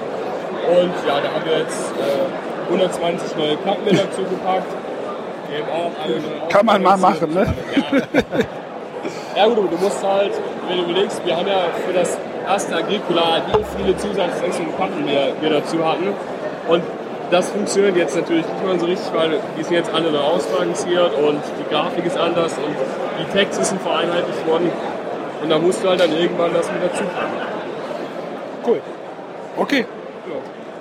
Und 0.70 0.94
ja, 1.08 1.20
da 1.22 1.34
haben 1.34 1.46
wir 1.46 1.60
jetzt 1.60 1.92
äh, 1.98 2.72
120 2.72 3.38
neue 3.38 3.58
mit 3.86 3.94
dazu 3.94 4.22
gepackt. 4.22 4.70
Eben 4.70 4.70
auch 4.70 4.70
alle 4.70 4.70
neu 4.70 5.41
Kann 6.50 6.66
man 6.66 6.82
mal 6.82 6.98
machen, 6.98 7.34
ne? 7.34 7.54
Ja 9.36 9.48
gut, 9.48 9.58
aber 9.60 9.68
du 9.70 9.78
musst 9.78 10.04
halt, 10.04 10.34
wenn 10.68 10.78
du 10.78 10.84
überlegst, 10.84 11.26
wir 11.26 11.36
haben 11.36 11.48
ja 11.48 11.62
für 11.86 11.94
das 11.94 12.18
erste 12.46 12.76
Agricola 12.76 13.42
wie 13.48 13.64
viele 13.78 13.98
Zusatztexte 13.98 14.64
und 14.64 14.78
Karten 14.78 15.08
wir, 15.08 15.34
wir 15.40 15.50
dazu 15.50 15.84
hatten. 15.86 16.10
Und 16.68 16.84
das 17.32 17.50
funktioniert 17.50 17.96
jetzt 17.96 18.16
natürlich 18.16 18.46
nicht 18.46 18.66
mehr 18.66 18.78
so 18.78 18.86
richtig, 18.86 19.14
weil 19.14 19.40
die 19.58 19.64
sind 19.64 19.74
jetzt 19.74 19.94
alle 19.94 20.12
neu 20.12 20.20
ausbalanciert 20.20 21.14
und 21.16 21.42
die 21.60 21.74
Grafik 21.74 22.06
ist 22.06 22.18
anders 22.18 22.54
und 22.58 22.76
die 23.20 23.32
Texte 23.32 23.64
sind 23.64 23.82
vereinheitlicht 23.82 24.46
worden. 24.46 24.70
Und 25.42 25.50
da 25.50 25.58
musst 25.58 25.84
du 25.84 25.90
halt 25.90 26.02
dann 26.02 26.12
irgendwann 26.12 26.54
das 26.54 26.70
mit 26.72 26.84
dazu 26.84 27.04
packen. 27.04 27.32
Cool. 28.68 28.82
Okay. 29.58 29.86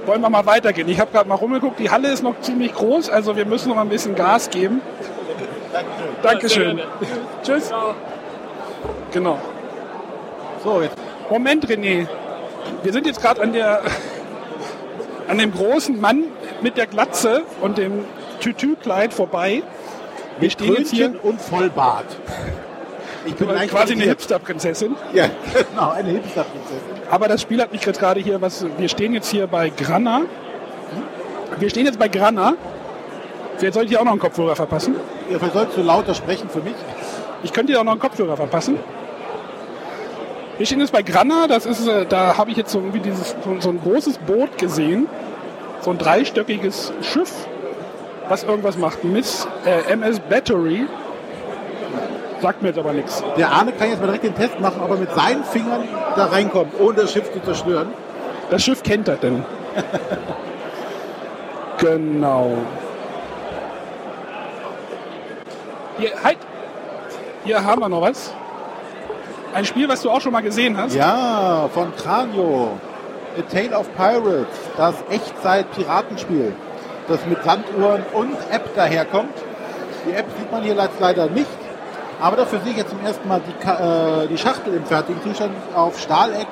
Wollen 0.07 0.21
wir 0.23 0.31
mal 0.31 0.47
weitergehen? 0.47 0.89
Ich 0.89 0.99
habe 0.99 1.13
gerade 1.13 1.29
mal 1.29 1.35
rumgeguckt, 1.35 1.79
die 1.79 1.91
Halle 1.91 2.09
ist 2.09 2.23
noch 2.23 2.41
ziemlich 2.41 2.75
groß, 2.75 3.11
also 3.11 3.37
wir 3.37 3.45
müssen 3.45 3.69
noch 3.69 3.77
ein 3.77 3.89
bisschen 3.89 4.15
Gas 4.15 4.51
geben. 4.51 4.81
Dankeschön. 6.23 6.77
Gerne. 6.77 6.91
Tschüss. 7.43 7.69
Ciao. 7.69 7.95
Genau. 9.13 9.39
So, 10.65 10.83
jetzt 10.83 10.97
Moment, 11.31 11.67
René. 11.69 12.09
Wir 12.83 12.93
sind 12.93 13.07
jetzt 13.07 13.23
gerade 13.23 13.41
an 13.41 13.53
der 13.53 13.83
an 15.29 15.39
dem 15.39 15.53
großen 15.53 16.01
Mann 16.01 16.25
mit 16.61 16.77
der 16.77 16.87
Glatze 16.87 17.43
und 17.61 17.79
dem 17.79 18.05
Tütü-Kleid 18.41 19.15
vorbei. 19.15 19.63
Wir 20.39 20.47
mit 20.47 20.53
stehen 20.53 20.75
jetzt 20.77 20.91
hier 20.91 21.11
Krönchen 21.11 21.31
und 21.31 21.41
Vollbart. 21.41 22.07
Ich 23.27 23.35
bin 23.35 23.49
leicht 23.49 23.71
quasi 23.71 23.93
eine. 23.95 24.05
Hipster-Prinzessin. 24.05 24.97
Ja, 25.13 25.27
genau, 25.71 25.91
eine 25.91 26.11
Hipster-Prinzessin. 26.11 26.81
Aber 27.11 27.29
das 27.29 27.43
Spiel 27.43 27.61
hat 27.61 27.73
mich 27.73 27.83
gerade 27.83 28.21
hier, 28.21 28.41
was 28.41 28.65
wir 28.79 28.89
stehen 28.89 29.15
jetzt 29.15 29.31
hier 29.31 29.47
bei 29.47 29.71
Grana. 29.71 30.23
Wir 31.59 31.71
stehen 31.71 31.87
jetzt 31.87 31.99
bei 31.99 32.09
Grana. 32.09 32.55
Vielleicht 33.59 33.75
sollte 33.75 33.93
ich 33.93 33.99
auch 33.99 34.05
noch 34.05 34.13
einen 34.13 34.21
Kopfhörer 34.21 34.57
verpassen. 34.57 34.97
Ja, 35.31 35.39
vielleicht 35.39 35.55
sollst 35.55 35.77
du 35.77 35.83
lauter 35.83 36.15
sprechen 36.15 36.49
für 36.49 36.61
mich. 36.61 36.75
Ich 37.43 37.53
könnte 37.53 37.73
dir 37.73 37.81
auch 37.81 37.85
noch 37.85 37.93
einen 37.93 38.01
Kopfhörer 38.01 38.37
verpassen. 38.37 38.79
Wir 40.57 40.67
stehen 40.67 40.81
jetzt 40.81 40.93
bei 40.93 41.03
Grana, 41.03 41.47
das 41.47 41.65
ist, 41.65 41.87
äh, 41.89 42.05
da 42.07 42.37
habe 42.37 42.51
ich 42.51 42.57
jetzt 42.57 42.71
so, 42.71 42.81
irgendwie 42.81 43.01
dieses, 43.01 43.35
so, 43.45 43.61
so 43.61 43.71
ein 43.71 43.81
großes 43.81 44.19
Boot 44.19 44.59
gesehen. 44.59 45.09
So 45.81 45.91
ein 45.91 45.99
dreistöckiges 45.99 46.93
Schiff, 47.01 47.33
was 48.29 48.45
irgendwas 48.45 48.77
macht. 48.77 49.03
Miss 49.03 49.49
äh, 49.65 49.91
MS 49.91 50.21
Battery. 50.21 50.87
Sagt 52.41 52.63
mir 52.63 52.69
jetzt 52.69 52.79
aber 52.79 52.93
nichts. 52.93 53.23
Der 53.37 53.51
Arne 53.53 53.73
kann 53.73 53.91
jetzt 53.91 54.01
mal 54.01 54.07
direkt 54.07 54.25
den 54.25 54.35
Test 54.35 54.59
machen, 54.61 54.81
ob 54.83 54.91
er 54.91 54.97
mit 54.97 55.13
seinen 55.15 55.45
Fingern 55.45 55.85
da 56.17 56.27
reinkommt, 56.27 56.73
ohne 56.81 56.95
das 56.95 57.13
Schiff 57.13 57.31
zu 57.33 57.41
zerstören. 57.41 57.89
Das 58.51 58.63
Schiff 58.63 58.83
kennt 58.83 59.09
er 59.09 59.17
denn. 59.17 59.45
genau. 61.79 62.53
Hier, 65.99 66.11
halt! 66.23 66.39
Hier 67.45 67.65
haben 67.65 67.81
wir 67.81 67.89
noch 67.89 68.03
was. 68.03 68.33
Ein 69.55 69.65
Spiel, 69.65 69.89
was 69.89 70.03
du 70.03 70.11
auch 70.11 70.21
schon 70.21 70.33
mal 70.33 70.43
gesehen 70.43 70.77
hast. 70.77 70.95
Ja, 70.95 71.69
von 71.73 71.95
Cranio. 71.97 72.79
A 73.39 73.43
Tale 73.43 73.79
of 73.79 73.87
Pirates, 73.97 74.59
das 74.77 74.95
Echtzeit-Piratenspiel, 75.09 76.53
das 77.07 77.25
mit 77.27 77.43
Sanduhren 77.45 78.03
und 78.13 78.37
App 78.51 78.75
daherkommt. 78.75 79.35
Die 80.05 80.13
App 80.13 80.27
sieht 80.37 80.51
man 80.51 80.63
hier 80.63 80.75
leider 80.75 81.27
nicht, 81.29 81.47
aber 82.21 82.37
dafür 82.37 82.61
sehe 82.61 82.73
ich 82.73 82.79
jetzt 82.79 82.91
zum 82.91 83.05
ersten 83.05 83.27
Mal 83.29 83.41
die, 83.47 83.67
äh, 83.69 84.29
die 84.29 84.39
Schachtel 84.39 84.75
im 84.75 84.85
fertigen 84.85 85.23
Zustand. 85.23 85.53
Auf 85.75 85.99
Stahleck 86.01 86.47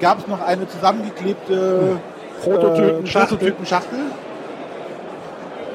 gab 0.00 0.18
es 0.18 0.26
noch 0.26 0.40
eine 0.40 0.68
zusammengeklebte 0.68 1.98
Prototypen-Schachtel. 2.42 3.34
äh, 3.36 3.38
Prototypen-Schachtel. 3.38 3.98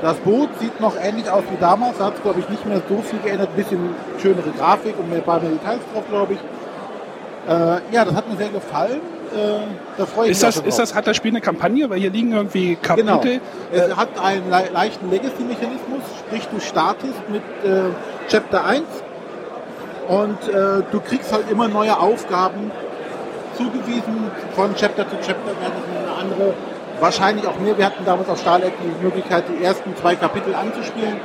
Das 0.01 0.17
Boot 0.17 0.49
sieht 0.59 0.79
noch 0.81 0.93
ähnlich 1.01 1.29
aus 1.29 1.43
wie 1.49 1.57
damals, 1.59 1.97
da 1.97 2.05
hat 2.05 2.15
es 2.15 2.21
glaube 2.21 2.39
ich 2.39 2.49
nicht 2.49 2.65
mehr 2.65 2.81
so 2.87 2.97
viel 3.01 3.19
geändert, 3.19 3.49
ein 3.49 3.55
bisschen 3.55 3.95
schönere 4.21 4.51
Grafik 4.51 4.93
und 4.99 5.11
ein 5.13 5.21
paar 5.23 5.39
mehr 5.39 5.51
Details 5.51 5.79
drauf, 5.93 6.03
glaube 6.09 6.33
ich. 6.33 6.39
Äh, 7.49 7.93
ja, 7.95 8.03
das 8.05 8.13
hat 8.13 8.29
mir 8.29 8.35
sehr 8.35 8.49
gefallen. 8.49 8.99
Äh, 9.33 9.59
da 9.97 10.05
freue 10.05 10.25
ich 10.25 10.31
Ist 10.31 10.43
mich 10.43 10.55
das, 10.55 10.65
ist 10.65 10.79
das, 10.79 10.95
hat 10.95 11.07
das 11.07 11.15
Spiel 11.15 11.31
eine 11.31 11.41
Kampagne? 11.41 11.89
Weil 11.89 11.99
hier 11.99 12.09
liegen 12.11 12.33
irgendwie 12.33 12.77
Genau. 12.95 13.13
Kapitel. 13.13 13.41
Es 13.71 13.95
hat 13.95 14.09
einen 14.21 14.49
le 14.49 14.63
leichten 14.73 15.09
Legacy-Mechanismus, 15.09 16.01
sprich 16.19 16.47
du 16.51 16.59
startest 16.59 17.29
mit 17.29 17.41
äh, 17.63 17.81
Chapter 18.29 18.65
1 18.65 18.83
und 20.07 20.47
äh, 20.49 20.83
du 20.91 20.99
kriegst 20.99 21.31
halt 21.31 21.49
immer 21.49 21.67
neue 21.67 21.97
Aufgaben 21.99 22.71
zugewiesen. 23.57 24.31
Von 24.55 24.75
Chapter 24.75 25.07
zu 25.09 25.15
Chapter 25.17 25.47
werden 25.47 25.73
es 25.81 25.97
eine 25.97 26.17
andere, 26.21 26.53
wahrscheinlich 26.99 27.47
auch 27.47 27.57
mehr. 27.59 27.77
Wir 27.77 27.85
hatten 27.85 28.05
damals 28.05 28.29
auf 28.29 28.39
Starleck 28.39 28.73
die 28.83 29.03
Möglichkeit, 29.03 29.43
die 29.49 29.63
ersten 29.63 29.95
zwei 29.95 30.15
Kapitel 30.15 30.53
anzuspielen. 30.55 31.17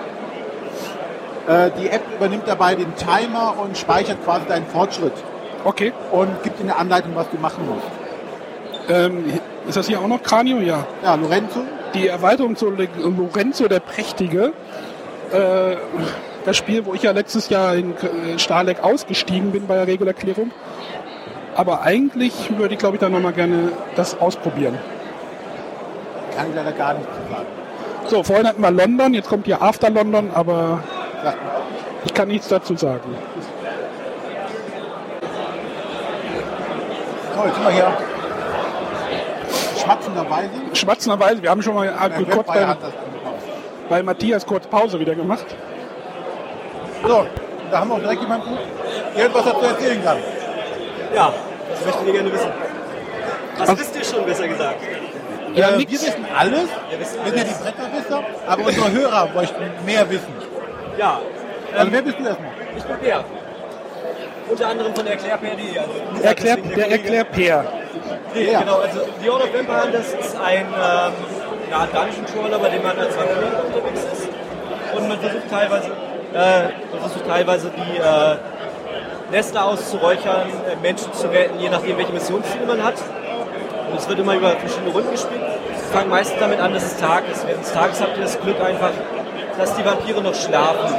Äh, 1.49 1.71
die 1.81 1.89
App 1.89 2.03
übernimmt 2.17 2.45
dabei 2.47 2.75
den 2.75 2.95
Timer 2.97 3.55
und 3.63 3.77
speichert 3.77 4.23
quasi 4.25 4.47
deinen 4.47 4.67
Fortschritt 4.67 5.13
Okay. 5.65 5.93
und 6.11 6.43
gibt 6.43 6.59
dir 6.59 6.65
eine 6.65 6.77
Anleitung, 6.77 7.13
was 7.15 7.29
du 7.31 7.37
machen 7.39 7.67
musst. 7.69 7.87
Ähm, 8.89 9.25
ist 9.69 9.77
das 9.77 9.87
hier 9.87 10.01
auch 10.01 10.09
noch 10.09 10.23
Kranio? 10.23 10.59
Ja. 10.59 10.87
Ja, 11.05 11.15
Lorenzo, 11.17 11.61
Die 11.95 12.09
Erweiterung 12.09 12.57
zu 12.57 12.71
Lorenzo 12.71 13.69
der 13.69 13.81
Prächtige. 13.81 14.53
Äh, 15.33 15.77
das 16.45 16.57
Spiel, 16.57 16.87
wo 16.87 16.95
ich 16.95 17.03
ja 17.03 17.13
letztes 17.13 17.49
Jahr 17.49 17.75
in 17.75 17.93
äh, 17.93 18.39
Starleck 18.39 18.83
ausgestiegen 18.83 19.53
bin 19.53 19.67
bei 19.67 19.75
der 19.75 19.87
Regelerklärung. 19.87 20.51
Aber 21.55 21.83
eigentlich 21.83 22.57
würde 22.57 22.75
ich, 22.75 22.81
glaube 22.81 22.97
ich, 22.97 23.01
da 23.01 23.09
nochmal 23.09 23.33
gerne 23.33 23.73
das 23.97 24.19
ausprobieren. 24.21 24.79
kann 26.37 26.49
ich 26.49 26.55
leider 26.55 26.73
gar 26.73 26.95
nichts 26.95 27.09
zu 27.09 27.33
sagen. 27.33 27.47
So, 28.07 28.23
vorhin 28.23 28.47
hatten 28.47 28.63
wir 28.63 28.71
London, 28.71 29.15
jetzt 29.15 29.29
kommt 29.29 29.47
hier 29.47 29.61
After 29.61 29.91
London, 29.91 30.31
aber 30.35 30.83
ich 32.05 32.15
kann 32.15 32.29
nichts 32.29 32.49
dazu 32.49 32.77
sagen. 32.77 33.15
So, 37.37 37.45
jetzt 37.45 37.55
sind 37.55 37.65
wir 37.65 37.73
hier 37.73 37.93
schmatzenderweise. 39.83 40.51
Schmatzenderweise, 40.73 41.43
wir 41.43 41.51
haben 41.51 41.63
schon 41.63 41.75
mal 41.75 42.11
kurz 42.31 42.47
bei, 42.47 42.77
bei 43.89 44.03
Matthias 44.03 44.47
kurz 44.47 44.67
Pause 44.67 44.99
wieder 44.99 45.15
gemacht. 45.15 45.47
So, 47.07 47.27
da 47.71 47.79
haben 47.81 47.89
wir 47.89 47.95
auch 47.97 48.01
direkt 48.01 48.23
jemanden, 48.23 48.59
der 49.17 49.27
etwas 49.27 49.45
dazu 49.45 49.65
erzählen 49.65 50.05
kann. 50.05 50.19
Ja, 51.15 51.33
das 51.71 51.85
möchten 51.87 52.07
wir 52.07 52.13
gerne 52.13 52.33
wissen. 52.33 52.51
Was 53.59 53.79
wisst 53.79 53.97
ihr 53.97 54.05
schon, 54.05 54.25
besser 54.27 54.49
gesagt? 54.49 54.77
Ja, 55.55 55.71
äh, 55.71 55.79
wir 55.79 55.91
wissen 55.91 56.25
alles, 56.37 56.69
Wir 56.91 57.01
wissen 57.01 57.19
wir 57.25 57.33
sind 57.33 57.39
ja 57.39 57.45
die 57.45 57.63
Bretterwisser, 57.65 58.23
aber 58.47 58.65
unsere 58.67 58.93
Hörer 58.93 59.29
möchten 59.35 59.63
mehr 59.85 60.09
wissen. 60.11 60.33
Ja, 60.97 61.21
Also 61.77 61.93
wer 61.93 62.03
bist 62.03 62.19
du 62.19 62.25
erstmal? 62.25 62.51
ich 62.77 62.85
bin 62.85 62.97
Bär. 62.99 63.25
Unter 64.49 64.67
anderem 64.69 64.95
von 64.95 65.07
erklär.de. 65.07 65.79
Also 65.79 66.23
Erklär, 66.25 66.57
der 66.57 66.63
Kollege. 66.65 66.91
Erklärpeer. 66.91 67.65
Nee, 68.35 68.51
Ja. 68.53 68.61
genau, 68.61 68.79
also 68.79 69.01
The 69.23 69.31
Order 69.31 69.45
of 69.45 69.55
Vampire 69.55 69.83
Hunters 69.85 70.07
ist 70.15 70.37
ein 70.37 70.67
ähm, 70.67 71.13
ja, 71.71 71.87
Dungeon 71.87 72.27
Crawler, 72.33 72.59
bei 72.59 72.69
dem 72.69 72.83
man 72.83 72.99
als 72.99 73.17
Vampir 73.17 73.65
unterwegs 73.67 74.01
ist. 74.13 74.29
Und 74.97 75.09
man 75.09 75.19
versucht 75.21 75.51
teilweise, 75.51 75.91
versucht 76.33 77.27
teilweise 77.27 77.71
die 77.71 77.99
äh, 77.99 78.37
Nester 79.31 79.65
auszuräuchern, 79.65 80.49
äh, 80.69 80.77
Menschen 80.83 81.13
zu 81.13 81.29
retten, 81.29 81.59
je 81.59 81.69
nachdem 81.69 81.97
welche 81.97 82.13
Missionsziele 82.13 82.67
man 82.67 82.83
hat. 82.83 82.95
Und 83.91 83.99
es 83.99 84.09
wird 84.09 84.19
immer 84.19 84.35
über 84.35 84.51
verschiedene 84.51 84.91
Runden 84.91 85.11
gespielt. 85.11 85.41
Wir 85.41 85.99
fangen 85.99 86.11
meistens 86.11 86.39
damit 86.39 86.61
an, 86.61 86.73
dass 86.73 86.85
es 86.85 86.97
Tag 86.99 87.25
ist. 87.31 87.47
Während 87.47 87.65
des 87.65 87.73
Tages 87.73 88.01
habt 88.01 88.17
ihr 88.17 88.23
das 88.23 88.41
Glück 88.41 88.61
einfach, 88.61 88.93
dass 89.59 89.75
die 89.75 89.85
Vampire 89.85 90.23
noch 90.23 90.35
schlafen. 90.35 90.95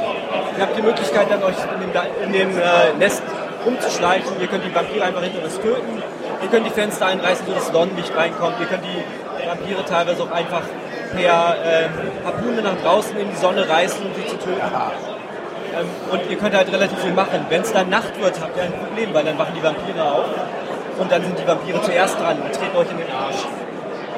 Ihr 0.58 0.63
habt 0.63 0.78
die 0.78 0.82
Möglichkeit 0.82 1.28
dann 1.30 1.44
euch 1.44 1.56
in 1.56 1.80
dem, 1.80 1.91
in 2.24 2.34
dem 2.34 2.60
äh, 2.60 2.94
Nest 3.00 3.24
rumzuschleichen. 3.65 4.41
Ihr 4.41 4.48
könnt 4.48 4.65
die 4.65 4.76
Vampire 4.76 5.06
einfach 5.06 5.22
hinter 5.22 5.41
das 5.41 5.56
töten. 5.56 6.04
Ihr 6.41 6.50
könnt 6.50 6.65
die 6.65 6.72
Fenster 6.72 7.06
einreißen, 7.06 7.46
sodass 7.46 7.67
Sonnenlicht 7.67 8.15
reinkommt. 8.15 8.56
Ihr 8.60 8.65
könnt 8.65 8.84
die 8.84 9.48
Vampire 9.48 9.86
teilweise 9.86 10.24
auch 10.24 10.32
einfach 10.32 10.63
per 11.13 11.56
ähm, 11.63 11.91
Harpune 12.26 12.62
nach 12.62 12.78
draußen 12.84 13.17
in 13.17 13.30
die 13.30 13.36
Sonne 13.36 13.67
reißen, 13.67 14.06
um 14.06 14.12
sie 14.15 14.28
zu 14.28 14.38
töten. 14.38 14.62
Ähm, 15.74 15.88
und 16.12 16.30
ihr 16.30 16.38
könnt 16.38 16.56
halt 16.56 16.72
relativ 16.72 17.00
viel 17.00 17.14
machen. 17.14 17.46
Wenn 17.50 17.62
es 17.62 17.72
dann 17.72 17.90
Nacht 17.90 18.20
wird, 18.22 18.40
habt 18.42 18.58
ihr 18.58 18.64
ein 18.64 18.74
Problem, 18.74 19.14
weil 19.14 19.24
dann 19.24 19.38
wachen 19.38 19.54
die 19.56 19.64
Vampire 19.64 20.04
auf 20.04 20.26
und 21.00 21.12
dann 21.12 21.24
sind 21.24 21.40
die 21.40 21.48
Vampire 21.48 21.82
zuerst 21.82 22.20
dran 22.20 22.38
und 22.42 22.52
treten 22.54 22.76
euch 22.76 22.92
in 22.92 22.98
den 22.98 23.12
Arsch. 23.12 23.44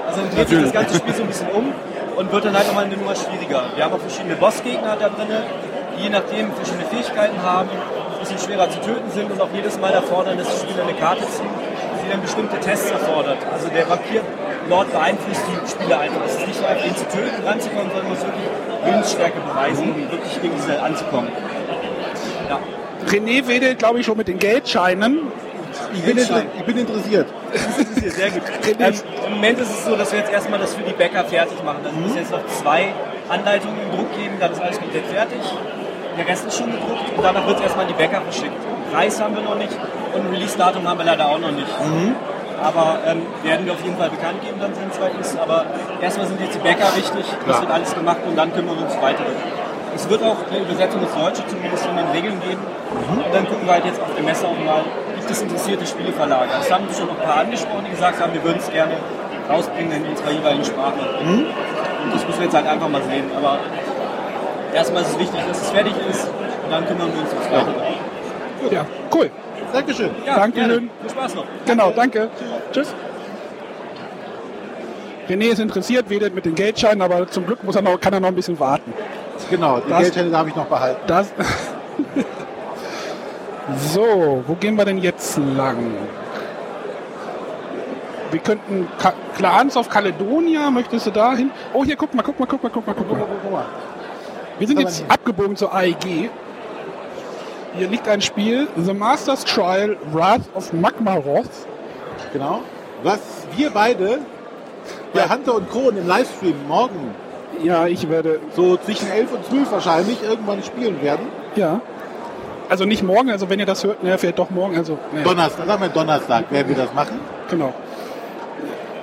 Also 0.08 0.22
dann 0.22 0.36
dreht 0.36 0.50
sich 0.50 0.62
das 0.62 0.74
ganze 0.74 0.96
Spiel 0.98 1.13
so 1.13 1.24
ein 1.24 1.28
bisschen 1.28 1.50
um 1.50 1.74
und 2.18 2.32
wird 2.32 2.46
dann 2.46 2.56
halt 2.56 2.68
nochmal 2.68 2.86
eine 2.86 2.98
Nummer 2.98 3.16
schwieriger. 3.16 3.63
Wir 3.76 3.84
haben 3.86 3.94
auch 3.94 4.00
verschiedene 4.00 4.36
Bossgegner 4.36 4.98
da 5.00 5.10
drin, 5.10 5.30
die 5.98 6.04
je 6.04 6.10
nachdem 6.10 6.52
verschiedene 6.54 6.86
Fähigkeiten 6.86 7.42
haben, 7.42 7.70
ein 7.70 8.20
bisschen 8.20 8.39
schwerer 8.39 8.70
zu 8.70 8.80
töten 8.82 9.10
sind 9.12 9.32
und 9.32 9.42
auch 9.42 9.50
jedes 9.54 9.80
Mal 9.80 9.94
erfordern, 9.94 10.38
dass 10.38 10.48
die 10.50 10.68
Spieler 10.68 10.84
eine 10.84 10.94
Karte 10.94 11.22
ziehen, 11.30 11.50
die 12.04 12.12
dann 12.12 12.22
bestimmte 12.22 12.60
Tests 12.60 12.92
erfordert. 12.92 13.38
Also 13.52 13.70
der 13.70 13.89
Vampir-Lord 14.63 14.91
beeinflusst 14.91 15.41
die 15.47 15.71
Spieler 15.71 15.99
einfach. 15.99 16.21
Es 16.26 16.36
ist 16.36 16.47
nicht 16.47 16.60
so 16.60 16.65
einfach, 16.65 16.86
ihn 16.86 16.95
zu 16.95 17.08
töten, 17.08 17.47
ranzukommen, 17.47 17.88
sondern 17.89 18.08
man 18.08 18.10
muss 18.10 18.26
wirklich 18.26 18.86
Willensstärke 18.86 19.39
beweisen, 19.39 19.91
um 19.91 20.12
wirklich 20.12 20.41
gegen 20.41 20.56
diese 20.56 20.82
anzukommen. 20.82 21.30
Ja. 22.49 22.60
René 23.08 23.47
wedelt, 23.47 23.80
glaube 23.80 23.99
ich, 23.99 24.06
schon 24.06 24.17
mit 24.17 24.28
den 24.28 24.39
Geldscheinen. 24.39 25.32
Ich 25.93 26.04
bin, 26.04 26.17
ich 26.17 26.63
bin 26.65 26.78
interessiert. 26.78 27.28
Das 27.52 27.78
ist 27.78 27.99
hier 27.99 28.12
sehr 28.12 28.32
gut. 28.32 28.41
Ähm, 28.80 28.93
Im 29.28 29.34
Moment 29.36 29.60
ist 29.60 29.69
es 29.69 29.86
so, 29.86 29.95
dass 29.95 30.12
wir 30.12 30.19
jetzt 30.19 30.32
erstmal 30.32 30.60
das 30.60 30.73
für 30.73 30.82
die 30.84 30.93
Bäcker 30.93 31.23
fertig 31.26 31.62
machen. 31.63 31.80
Also 31.84 31.95
wir 31.95 32.02
müssen 32.02 32.17
jetzt 32.17 32.32
noch 32.32 32.45
zwei 32.47 32.93
Anleitungen 33.30 33.78
im 33.84 33.97
Druck 33.97 34.12
geben, 34.17 34.36
dann 34.39 34.52
ist 34.52 34.62
alles 34.62 34.80
komplett 34.80 35.06
fertig. 35.06 35.39
Der 36.17 36.28
Rest 36.28 36.47
ist 36.47 36.58
schon 36.58 36.71
gedruckt 36.71 37.15
und 37.15 37.23
danach 37.23 37.45
wird 37.45 37.58
es 37.58 37.63
erstmal 37.63 37.86
an 37.86 37.91
die 37.91 37.97
Bäcker 37.97 38.21
verschickt. 38.21 38.56
Preis 38.91 39.21
haben 39.21 39.36
wir 39.36 39.43
noch 39.43 39.56
nicht 39.56 39.73
und 40.13 40.21
ein 40.21 40.34
Release-Datum 40.34 40.88
haben 40.88 40.97
wir 40.97 41.06
leider 41.06 41.30
auch 41.30 41.39
noch 41.39 41.52
nicht. 41.52 41.67
Aber 42.63 42.99
ähm, 43.06 43.23
werden 43.43 43.65
wir 43.65 43.73
auf 43.73 43.84
jeden 43.84 43.97
Fall 43.97 44.10
bekannt 44.10 44.39
geben, 44.41 44.56
dann 44.60 44.73
sind 44.73 44.88
es 44.91 44.99
weit 45.02 45.19
ist. 45.19 45.38
Aber 45.38 45.65
erstmal 46.02 46.28
sind 46.28 46.39
jetzt 46.39 46.56
die 46.56 46.63
Bäcker 46.63 46.88
wichtig, 46.95 47.26
das 47.45 47.60
wird 47.60 47.71
alles 47.71 47.93
gemacht 47.93 48.19
und 48.26 48.38
dann 48.38 48.54
kümmern 48.54 48.78
wir 48.80 48.86
uns 48.86 48.95
weiter. 49.02 49.26
Es 49.95 50.10
wird 50.10 50.23
auch 50.23 50.38
eine 50.49 50.60
Übersetzung 50.63 51.02
ins 51.02 51.13
Deutsche 51.13 51.45
zumindest 51.45 51.86
von 51.86 51.95
den 51.97 52.08
Regeln 52.08 52.39
geben. 52.41 52.62
Und 53.13 53.34
dann 53.34 53.45
gucken 53.47 53.65
wir 53.67 53.73
halt 53.73 53.86
jetzt 53.86 54.02
auf 54.02 54.15
der 54.15 54.23
Messe 54.23 54.47
auch 54.47 54.58
mal, 54.65 54.82
gibt 55.15 55.30
es 55.30 55.41
interessierte 55.41 55.86
Spieleverlage. 55.86 56.49
Es 56.62 56.71
haben 56.71 56.88
schon 56.97 57.08
noch 57.08 57.19
ein 57.19 57.26
paar 57.28 57.38
angesprochen, 57.43 57.86
die 57.86 57.91
gesagt 57.91 58.19
haben, 58.21 58.34
wir 58.34 58.43
würden 58.43 58.60
es 58.60 58.71
gerne 58.71 58.95
rausbringen 59.49 59.91
in 59.91 60.10
unserer 60.10 60.32
jeweiligen 60.32 60.65
Sprache. 60.65 61.04
Und 61.21 62.13
das 62.13 62.26
müssen 62.26 62.39
wir 62.39 62.45
jetzt 62.45 62.56
halt 62.56 62.67
einfach 62.67 62.89
mal 62.89 63.04
sehen. 63.04 63.30
Aber 63.38 63.60
erstmal 64.73 65.02
ist 65.04 65.10
es 65.10 65.19
wichtig, 65.19 65.40
dass 65.48 65.62
es 65.62 65.69
fertig 65.69 65.94
ist 66.10 66.27
und 66.27 66.71
dann 66.71 66.88
kümmern 66.88 67.12
wir 67.13 67.21
uns 67.21 67.31
ums 67.33 67.52
Weitere. 67.52 68.73
Ja, 68.73 68.85
cool. 69.13 69.29
Dankeschön. 69.74 70.12
Ja, 70.26 70.36
Dankeschön. 70.38 70.69
gerne. 70.69 70.90
Viel 71.02 71.10
Spaß 71.10 71.36
noch. 71.36 71.46
Genau, 71.65 71.92
danke. 71.92 72.30
Tschüss. 72.71 72.94
René 75.28 75.46
ist 75.52 75.60
interessiert, 75.60 76.10
wedelt 76.10 76.36
mit 76.36 76.46
den 76.46 76.56
Geldscheinen, 76.56 77.02
aber 77.02 77.28
zum 77.30 77.46
Glück 77.46 77.63
muss 77.63 77.76
er 77.76 77.82
noch, 77.82 78.00
kann 78.00 78.13
er 78.13 78.19
noch 78.19 78.28
ein 78.28 78.36
bisschen 78.36 78.60
warten. 78.60 78.94
Genau, 79.50 79.80
die 79.80 79.90
Das- 79.90 80.00
Geldscheine 80.02 80.30
darf 80.30 80.48
ich 80.48 80.56
noch 80.56 80.65
behalten. 80.65 81.02
Das 81.08 81.32
so, 83.94 84.44
wo 84.46 84.54
gehen 84.56 84.76
wir 84.78 84.86
denn 84.86 84.98
jetzt 85.00 85.38
lang? 85.38 85.78
Wir 88.32 88.40
könnten 88.40 88.88
Ka 89.00 89.13
Clans 89.38 89.78
of 89.78 89.90
Caledonia, 89.90 90.69
möchtest 90.71 91.06
du 91.08 91.12
da 91.12 91.34
hin? 91.36 91.52
Oh, 91.74 91.84
hier, 91.86 91.96
guck 91.96 92.13
mal, 92.13 92.24
guck 92.24 92.40
mal, 92.40 92.46
guck 92.48 92.62
mal, 92.63 92.69
guck 92.69 92.86
mal, 92.88 92.96
guck 92.96 93.52
mal. 93.52 93.65
Wir 94.60 94.67
sind 94.67 94.80
jetzt 94.80 95.04
abgebogen 95.08 95.56
zur 95.56 95.74
AEG. 95.74 96.30
Hier 97.78 97.88
liegt 97.88 98.08
ein 98.08 98.21
Spiel, 98.21 98.67
The 98.78 98.94
Master's 98.94 99.44
Trial 99.46 99.98
Wrath 100.12 100.42
of 100.54 100.71
Magmaroth. 100.74 101.50
Genau. 102.32 102.62
Was 103.04 103.19
wir 103.56 103.69
beide 103.71 104.19
bei 105.13 105.21
Ja. 105.21 105.30
Hunter 105.30 105.56
und 105.56 105.69
Kron 105.71 105.98
im 105.98 106.08
Livestream 106.08 106.56
morgen 106.67 107.15
Ja, 107.63 107.86
ich 107.88 108.10
werde, 108.10 108.40
so 108.56 108.78
zwischen 108.78 109.10
11 109.12 109.32
und 109.32 109.46
12 109.46 109.71
wahrscheinlich 109.71 110.24
irgendwann 110.24 110.63
spielen 110.63 111.02
werden. 111.02 111.28
ja. 111.56 111.82
Also 112.69 112.86
nicht 112.86 113.04
morgen, 113.04 113.30
also 113.30 113.50
wenn 113.50 113.60
ihr 113.60 113.65
das 113.67 113.84
hört, 113.84 114.02
ne, 114.04 114.17
vielleicht 114.17 114.40
doch 114.40 114.50
morgen. 114.50 114.76
Also, 114.78 114.98
ne, 115.12 115.21
Donnerstag, 115.21 115.67
sagen 115.67 115.82
wir 115.82 115.90
Donnerstag, 115.90 116.50
werden 116.50 116.69
wir 116.69 116.76
das 116.84 116.94
machen. 116.94 117.19
genau. 117.50 117.74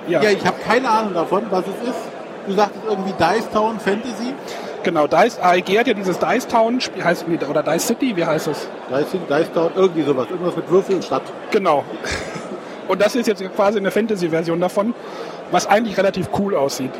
Ja, 0.07 0.21
Ja, 0.21 0.29
ich 0.31 0.45
habe 0.45 0.57
keine 0.67 0.89
Ahnung 0.89 1.13
davon, 1.13 1.43
was 1.51 1.61
es 1.67 1.89
ist. 1.89 1.99
Du 2.47 2.53
sagtest 2.53 2.83
irgendwie 2.89 3.13
Dice 3.13 3.49
Town 3.53 3.79
Fantasy. 3.79 4.33
Genau. 4.83 5.07
Dice, 5.07 5.39
AEG 5.41 5.79
hat 5.79 5.87
ja 5.87 5.93
dieses 5.93 6.19
Dice 6.19 6.47
Town, 6.47 6.81
Spiel, 6.81 7.03
heißt, 7.03 7.27
nee, 7.27 7.39
oder 7.49 7.63
Dice 7.63 7.87
City, 7.87 8.15
wie 8.15 8.25
heißt 8.25 8.47
es? 8.47 8.67
Dice, 8.89 9.19
Dice 9.29 9.51
Town, 9.53 9.71
irgendwie 9.75 10.03
sowas. 10.03 10.27
Irgendwas 10.29 10.55
mit 10.55 10.69
Würfel 10.69 10.95
und 10.95 11.03
Stadt. 11.03 11.23
Genau. 11.51 11.83
Und 12.87 12.99
das 12.99 13.15
ist 13.15 13.25
jetzt 13.25 13.41
quasi 13.55 13.77
eine 13.77 13.89
Fantasy-Version 13.89 14.59
davon, 14.59 14.93
was 15.49 15.65
eigentlich 15.65 15.97
relativ 15.97 16.27
cool 16.37 16.55
aussieht. 16.57 16.91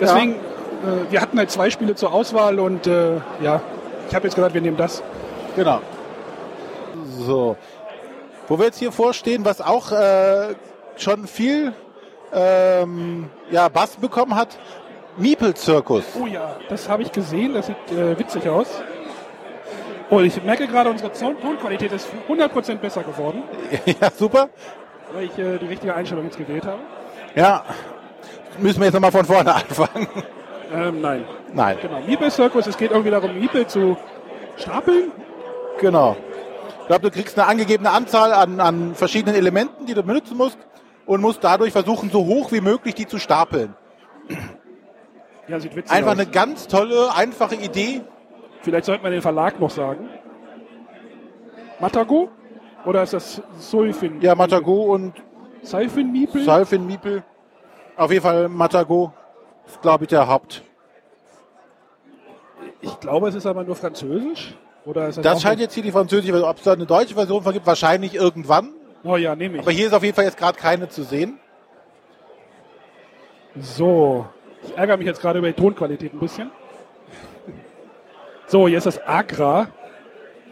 Deswegen, 0.00 0.32
äh, 0.32 1.10
wir 1.10 1.20
hatten 1.20 1.38
halt 1.38 1.52
zwei 1.52 1.70
Spiele 1.70 1.94
zur 1.94 2.12
Auswahl 2.12 2.58
und 2.58 2.88
äh, 2.88 3.18
ja, 3.40 3.60
ich 4.08 4.14
habe 4.14 4.26
jetzt 4.26 4.34
gesagt, 4.34 4.54
wir 4.54 4.60
nehmen 4.60 4.76
das. 4.76 5.04
Genau. 5.54 5.80
So. 7.20 7.56
Wo 8.48 8.58
wir 8.58 8.66
jetzt 8.66 8.78
hier 8.78 8.90
vorstehen, 8.90 9.44
was 9.44 9.60
auch 9.60 9.92
äh, 9.92 10.54
schon 10.96 11.28
viel 11.28 11.72
ähm, 12.32 13.30
ja, 13.50 13.68
Bass 13.68 13.96
bekommen 13.96 14.34
hat, 14.34 14.58
Meeple 15.16 15.54
Circus. 15.56 16.04
Oh 16.20 16.26
ja, 16.26 16.56
das 16.68 16.88
habe 16.88 17.02
ich 17.02 17.12
gesehen, 17.12 17.54
das 17.54 17.66
sieht 17.66 17.76
äh, 17.92 18.18
witzig 18.18 18.48
aus. 18.48 18.82
Oh, 20.10 20.20
ich 20.20 20.42
merke 20.44 20.66
gerade, 20.68 20.90
unsere 20.90 21.12
Ton- 21.12 21.40
Tonqualität 21.40 21.90
ist 21.92 22.08
100% 22.28 22.76
besser 22.76 23.02
geworden, 23.02 23.42
ja, 24.00 24.10
super. 24.10 24.48
weil 25.12 25.24
ich 25.24 25.38
äh, 25.38 25.58
die 25.58 25.66
richtige 25.66 25.94
Einstellung 25.94 26.24
jetzt 26.24 26.38
gewählt 26.38 26.64
habe. 26.66 26.78
Ja. 27.34 27.64
Müssen 28.58 28.78
wir 28.80 28.86
jetzt 28.86 28.94
nochmal 28.94 29.10
von 29.12 29.24
vorne 29.24 29.54
anfangen. 29.54 30.06
Ähm, 30.72 31.00
nein. 31.00 31.24
Nein, 31.52 31.78
Genau, 31.80 32.00
Meeple 32.06 32.30
Circus, 32.30 32.66
es 32.66 32.76
geht 32.76 32.90
irgendwie 32.90 33.10
darum, 33.10 33.38
Meeple 33.38 33.66
zu 33.66 33.96
stapeln. 34.56 35.10
genau. 35.80 36.16
Ich 36.80 36.86
glaube, 36.88 37.02
du 37.02 37.10
kriegst 37.10 37.36
eine 37.38 37.48
angegebene 37.48 37.90
Anzahl 37.90 38.32
an, 38.32 38.60
an 38.60 38.94
verschiedenen 38.94 39.34
Elementen, 39.34 39.86
die 39.86 39.94
du 39.94 40.04
benutzen 40.04 40.36
musst 40.36 40.56
und 41.04 41.20
musst 41.20 41.42
dadurch 41.42 41.72
versuchen, 41.72 42.10
so 42.10 42.24
hoch 42.24 42.52
wie 42.52 42.60
möglich 42.60 42.94
die 42.94 43.06
zu 43.08 43.18
stapeln. 43.18 43.74
Ja, 45.48 45.60
sieht 45.60 45.76
witzig 45.76 45.92
Einfach 45.92 46.12
aus. 46.12 46.18
eine 46.18 46.28
ganz 46.30 46.66
tolle, 46.66 47.14
einfache 47.14 47.54
Idee. 47.54 48.02
Vielleicht 48.62 48.84
sollten 48.86 49.04
wir 49.04 49.10
den 49.10 49.22
Verlag 49.22 49.60
noch 49.60 49.70
sagen. 49.70 50.08
Matago? 51.78 52.30
Oder 52.84 53.02
ist 53.02 53.12
das 53.12 53.42
Sulfin? 53.58 54.20
Ja, 54.20 54.34
Matago 54.34 54.92
und 54.94 55.12
Sulfin 55.62 56.10
Meeple? 56.12 56.42
Salfin 56.44 56.86
Miepel. 56.86 57.22
Auf 57.96 58.10
jeden 58.10 58.22
Fall 58.22 58.48
Matago 58.48 59.12
ist, 59.66 59.80
glaube 59.82 60.04
ich, 60.04 60.08
der 60.08 60.26
Haupt. 60.28 60.62
ich 62.80 62.98
glaube, 63.00 63.28
es 63.28 63.34
ist 63.34 63.46
aber 63.46 63.64
nur 63.64 63.76
Französisch. 63.76 64.54
Oder 64.84 65.08
ist 65.08 65.18
das, 65.18 65.24
Das 65.24 65.42
scheint 65.42 65.58
jetzt 65.60 65.74
hier 65.74 65.82
die 65.82 65.90
französische 65.90 66.32
Version. 66.32 66.48
Ob 66.50 66.58
es 66.58 66.62
da 66.62 66.72
eine 66.72 66.86
deutsche 66.86 67.14
Version 67.14 67.42
von 67.42 67.52
gibt, 67.52 67.66
wahrscheinlich 67.66 68.14
irgendwann. 68.14 68.72
Oh 69.02 69.16
ja, 69.16 69.34
nehme 69.34 69.56
ich. 69.56 69.62
Aber 69.62 69.72
hier 69.72 69.88
ist 69.88 69.92
auf 69.92 70.02
jeden 70.04 70.14
Fall 70.14 70.24
jetzt 70.24 70.36
gerade 70.38 70.56
keine 70.58 70.88
zu 70.88 71.02
sehen. 71.02 71.38
So, 73.58 74.26
ich 74.66 74.76
ärgere 74.76 74.96
mich 74.96 75.06
jetzt 75.06 75.20
gerade 75.20 75.38
über 75.38 75.48
die 75.48 75.54
Tonqualität 75.60 76.12
ein 76.14 76.18
bisschen. 76.18 76.50
So, 78.46 78.68
hier 78.68 78.78
ist 78.78 78.86
das 78.86 79.04
Agra. 79.06 79.68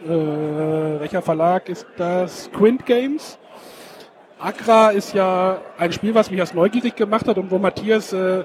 Äh, 0.03 0.09
welcher 0.09 1.21
Verlag 1.21 1.69
ist 1.69 1.85
das? 1.97 2.49
Quint 2.51 2.85
Games. 2.85 3.37
Agra 4.39 4.89
ist 4.89 5.13
ja 5.13 5.61
ein 5.77 5.91
Spiel, 5.91 6.13
was 6.13 6.29
mich 6.29 6.39
erst 6.39 6.53
neugierig 6.53 6.95
gemacht 6.95 7.27
hat 7.27 7.37
und 7.37 7.49
wo 7.51 7.57
Matthias 7.57 8.11
äh, 8.13 8.43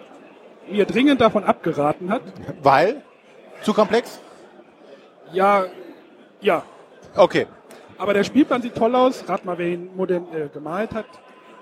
mir 0.70 0.86
dringend 0.86 1.20
davon 1.20 1.44
abgeraten 1.44 2.10
hat. 2.10 2.22
Weil? 2.62 3.02
Zu 3.62 3.74
komplex? 3.74 4.20
Ja, 5.32 5.64
ja. 6.40 6.62
Okay. 7.16 7.46
Aber 7.98 8.14
der 8.14 8.24
Spielplan 8.24 8.62
sieht 8.62 8.76
toll 8.76 8.94
aus. 8.94 9.28
Rat 9.28 9.44
mal, 9.44 9.58
wer 9.58 9.66
ihn 9.66 9.90
modern 9.94 10.26
äh, 10.32 10.48
gemalt 10.48 10.94
hat. 10.94 11.06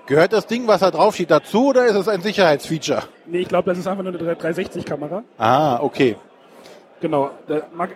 Gehört 0.09 0.33
das 0.33 0.47
Ding, 0.47 0.67
was 0.67 0.81
da 0.81 0.91
drauf 0.91 1.15
steht, 1.15 1.31
dazu 1.31 1.67
oder 1.69 1.85
ist 1.85 1.95
es 1.95 2.09
ein 2.09 2.23
Sicherheitsfeature? 2.23 3.03
Nee, 3.27 3.41
ich 3.41 3.49
glaube, 3.49 3.69
das 3.69 3.79
ist 3.79 3.87
einfach 3.87 4.03
nur 4.03 4.19
eine 4.19 4.35
360-Kamera. 4.35 5.23
Ah, 5.37 5.81
okay. 5.83 6.17
Genau. 7.03 7.31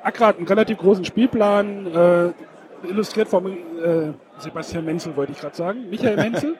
Accra 0.02 0.26
hat 0.26 0.36
einen 0.36 0.46
relativ 0.46 0.76
großen 0.76 1.06
Spielplan, 1.06 1.86
äh, 1.86 2.86
illustriert 2.86 3.28
vom 3.28 3.46
äh, 3.46 4.12
Sebastian 4.36 4.84
Menzel, 4.84 5.16
wollte 5.16 5.32
ich 5.32 5.40
gerade 5.40 5.56
sagen. 5.56 5.88
Michael 5.88 6.16
Menzel. 6.30 6.58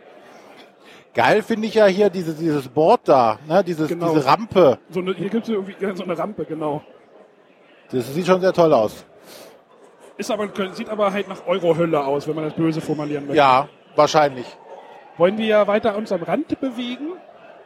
Geil 1.12 1.42
finde 1.42 1.66
ich 1.66 1.74
ja 1.74 1.84
hier 1.84 2.08
dieses, 2.08 2.36
dieses 2.38 2.66
Board 2.68 3.02
da, 3.04 3.38
ne? 3.46 3.62
dieses, 3.62 3.88
Genau. 3.88 4.14
diese 4.14 4.24
Rampe. 4.24 4.78
so 4.88 5.00
eine, 5.00 5.12
hier 5.12 5.28
gibt 5.28 5.42
es 5.44 5.50
irgendwie 5.50 5.74
so 5.94 6.04
eine 6.04 6.16
Rampe, 6.16 6.46
genau. 6.46 6.80
Das 7.90 8.14
sieht 8.14 8.24
schon 8.26 8.40
sehr 8.40 8.54
toll 8.54 8.72
aus. 8.72 9.04
Ist 10.16 10.30
aber, 10.30 10.48
sieht 10.72 10.88
aber 10.88 11.12
halt 11.12 11.28
nach 11.28 11.46
Euro-Hölle 11.46 12.02
aus, 12.02 12.26
wenn 12.26 12.36
man 12.36 12.44
das 12.44 12.54
böse 12.54 12.80
formulieren 12.80 13.24
möchte. 13.26 13.36
Ja, 13.36 13.68
wahrscheinlich. 13.94 14.46
Wollen 15.16 15.36
wir 15.38 15.46
ja 15.46 15.66
weiter 15.66 15.96
uns 15.96 16.10
am 16.12 16.22
Rand 16.22 16.58
bewegen? 16.60 17.12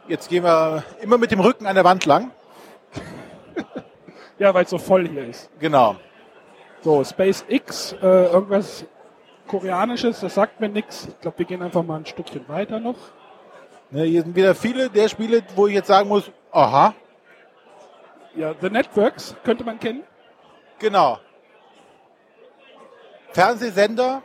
Jetzt 0.07 0.29
gehen 0.29 0.43
wir 0.43 0.83
immer 1.01 1.17
mit 1.17 1.31
dem 1.31 1.39
Rücken 1.39 1.65
an 1.65 1.75
der 1.75 1.83
Wand 1.83 2.05
lang. 2.05 2.31
Ja, 4.39 4.53
weil 4.53 4.65
es 4.65 4.69
so 4.69 4.77
voll 4.77 5.07
hier 5.07 5.25
ist. 5.25 5.49
Genau. 5.59 5.95
So, 6.83 7.03
SpaceX, 7.03 7.93
äh, 7.93 8.25
irgendwas 8.25 8.85
Koreanisches, 9.47 10.19
das 10.19 10.35
sagt 10.35 10.59
mir 10.59 10.69
nichts. 10.69 11.07
Ich 11.07 11.19
glaube, 11.21 11.39
wir 11.39 11.45
gehen 11.47 11.63
einfach 11.63 11.81
mal 11.81 11.95
ein 11.97 12.05
Stückchen 12.05 12.47
weiter 12.47 12.79
noch. 12.79 12.97
Ne, 13.89 14.03
hier 14.03 14.21
sind 14.21 14.35
wieder 14.35 14.53
viele 14.53 14.91
der 14.91 15.09
Spiele, 15.09 15.41
wo 15.55 15.65
ich 15.65 15.73
jetzt 15.73 15.87
sagen 15.87 16.07
muss, 16.07 16.29
aha, 16.51 16.93
Ja, 18.35 18.53
The 18.61 18.69
Networks 18.69 19.35
könnte 19.43 19.63
man 19.63 19.79
kennen. 19.79 20.03
genau. 20.77 21.17
Fernsehsender 23.31 24.21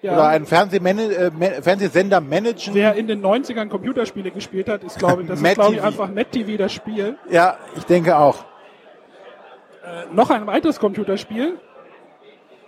Ja. 0.00 0.12
oder 0.12 0.28
ein 0.28 0.46
Fernsehmana 0.46 1.02
äh, 1.02 1.62
Fernsehsender 1.62 2.20
managen. 2.20 2.72
Wer 2.74 2.94
in 2.94 3.08
den 3.08 3.20
90ern 3.20 3.68
Computerspiele 3.68 4.30
gespielt 4.30 4.68
hat, 4.68 4.84
ist, 4.84 4.98
glaube 4.98 5.22
ich, 5.22 5.28
das 5.28 5.40
ist, 5.42 5.54
glaube 5.54 5.74
ich, 5.74 5.82
einfach 5.82 6.08
NetTV 6.08 6.56
das 6.56 6.72
Spiel. 6.72 7.18
Ja, 7.30 7.58
ich 7.76 7.84
denke 7.84 8.16
auch. 8.16 8.44
Äh, 9.82 10.14
noch 10.14 10.30
ein 10.30 10.46
weiteres 10.46 10.78
Computerspiel. 10.78 11.58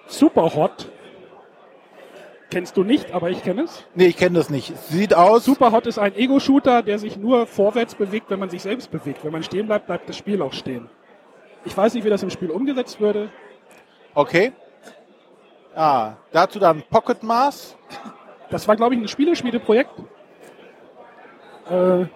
Superhot. 0.08 0.90
Kennst 2.50 2.76
du 2.76 2.82
nicht, 2.82 3.12
aber 3.14 3.30
ich 3.30 3.44
kenne 3.44 3.62
es. 3.62 3.84
Nee, 3.94 4.06
ich 4.06 4.16
kenne 4.16 4.36
das 4.36 4.50
nicht. 4.50 4.76
Sieht 4.88 5.14
aus. 5.14 5.44
Superhot 5.44 5.86
ist 5.86 5.98
ein 6.00 6.16
Ego-Shooter, 6.16 6.82
der 6.82 6.98
sich 6.98 7.16
nur 7.16 7.46
vorwärts 7.46 7.94
bewegt, 7.94 8.28
wenn 8.30 8.40
man 8.40 8.50
sich 8.50 8.62
selbst 8.62 8.90
bewegt. 8.90 9.24
Wenn 9.24 9.30
man 9.30 9.44
stehen 9.44 9.66
bleibt, 9.66 9.86
bleibt 9.86 10.08
das 10.08 10.16
Spiel 10.16 10.42
auch 10.42 10.52
stehen. 10.52 10.88
Ich 11.64 11.76
weiß 11.76 11.94
nicht, 11.94 12.04
wie 12.04 12.10
das 12.10 12.24
im 12.24 12.30
Spiel 12.30 12.50
umgesetzt 12.50 13.00
würde. 13.00 13.28
Okay. 14.14 14.50
Ah, 15.74 16.14
dazu 16.32 16.58
dann 16.58 16.82
Pocket 16.90 17.22
Mars. 17.22 17.76
Das 18.50 18.66
war, 18.66 18.76
glaube 18.76 18.94
ich, 18.94 19.00
ein 19.00 19.08
Spieleschmiedeprojekt. 19.08 19.90
Äh, 21.70 22.06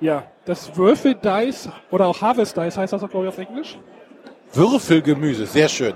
ja, 0.00 0.24
das 0.44 0.76
Würfel 0.76 1.14
Dice 1.14 1.70
oder 1.90 2.06
auch 2.06 2.20
Harvest 2.20 2.56
Dice 2.56 2.76
heißt 2.76 2.92
das 2.92 3.02
auch, 3.02 3.08
glaube 3.10 3.26
ich, 3.26 3.28
auf 3.28 3.38
Englisch. 3.38 3.78
Würfelgemüse, 4.52 5.46
sehr 5.46 5.68
schön. 5.68 5.94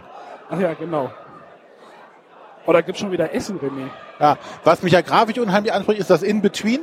Ach 0.49 0.59
ja, 0.59 0.73
genau. 0.75 1.11
Oder 2.67 2.83
gibt 2.83 2.99
schon 2.99 3.11
wieder 3.11 3.33
Essen, 3.35 3.59
René? 3.59 3.89
Ja, 4.21 4.37
was 4.63 4.83
mich 4.83 4.93
ja 4.93 5.01
grafisch 5.01 5.39
unheimlich 5.39 5.73
anspricht, 5.73 6.01
ist 6.01 6.11
das 6.11 6.23
In-Between. 6.23 6.81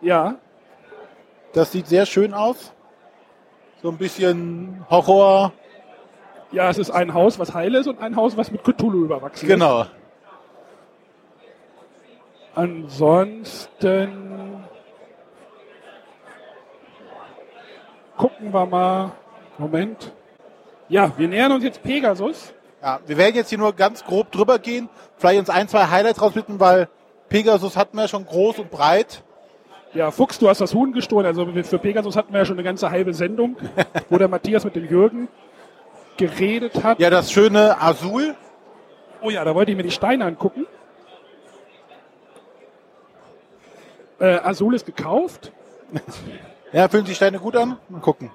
Ja, 0.00 0.36
Das 1.52 1.72
sieht 1.72 1.86
sehr 1.86 2.06
schön 2.06 2.32
aus. 2.34 2.72
So 3.82 3.88
ein 3.90 3.98
bisschen 3.98 4.84
Horror. 4.88 5.52
Ja, 6.52 6.68
es 6.70 6.78
ist 6.78 6.90
ein 6.90 7.14
Haus, 7.14 7.38
was 7.38 7.54
heil 7.54 7.74
ist 7.74 7.86
und 7.86 8.00
ein 8.00 8.14
Haus, 8.16 8.36
was 8.36 8.50
mit 8.50 8.62
Cthulhu 8.62 9.04
überwachsen 9.04 9.48
Genau. 9.48 9.82
ist. 9.82 9.90
Ansonsten 12.54 14.10
gucken 18.16 18.52
wir 18.52 18.66
mal. 18.66 19.12
Moment. 19.58 20.12
Ja, 20.88 21.12
wir 21.16 21.28
nähern 21.28 21.52
uns 21.52 21.62
jetzt 21.64 21.82
Pegasus. 21.82 22.52
Ja, 22.82 23.00
wir 23.06 23.16
werden 23.16 23.36
jetzt 23.36 23.48
hier 23.50 23.58
nur 23.58 23.72
ganz 23.74 24.04
grob 24.04 24.30
drüber 24.32 24.58
gehen. 24.58 24.88
Vielleicht 25.16 25.38
uns 25.40 25.50
ein, 25.50 25.68
zwei 25.68 25.86
Highlights 25.86 26.20
rausbitten, 26.20 26.58
weil 26.60 26.88
Pegasus 27.28 27.76
hatten 27.76 27.96
wir 27.96 28.02
ja 28.02 28.08
schon 28.08 28.26
groß 28.26 28.58
und 28.58 28.70
breit. 28.70 29.22
Ja, 29.94 30.10
Fuchs, 30.10 30.38
du 30.38 30.48
hast 30.48 30.60
das 30.60 30.74
Huhn 30.74 30.92
gestohlen. 30.92 31.26
Also 31.26 31.46
für 31.62 31.78
Pegasus 31.78 32.16
hatten 32.16 32.32
wir 32.32 32.40
ja 32.40 32.44
schon 32.44 32.56
eine 32.56 32.64
ganze 32.64 32.90
halbe 32.90 33.14
Sendung, 33.14 33.56
wo 34.10 34.18
der 34.18 34.28
Matthias 34.28 34.64
mit 34.64 34.74
dem 34.74 34.88
Jürgen 34.88 35.28
geredet 36.16 36.82
hat. 36.82 36.98
Ja, 36.98 37.10
das 37.10 37.32
schöne 37.32 37.80
Azul. 37.80 38.34
Oh 39.20 39.30
ja, 39.30 39.44
da 39.44 39.54
wollte 39.54 39.70
ich 39.70 39.76
mir 39.76 39.82
die 39.82 39.90
Steine 39.90 40.24
angucken. 40.24 40.66
Äh, 44.18 44.38
Azul 44.38 44.74
ist 44.74 44.86
gekauft. 44.86 45.52
Ja, 46.74 46.88
fühlen 46.88 47.04
sich 47.04 47.16
Steine 47.16 47.38
gut 47.38 47.54
an? 47.54 47.76
Mal 47.90 48.00
gucken. 48.00 48.30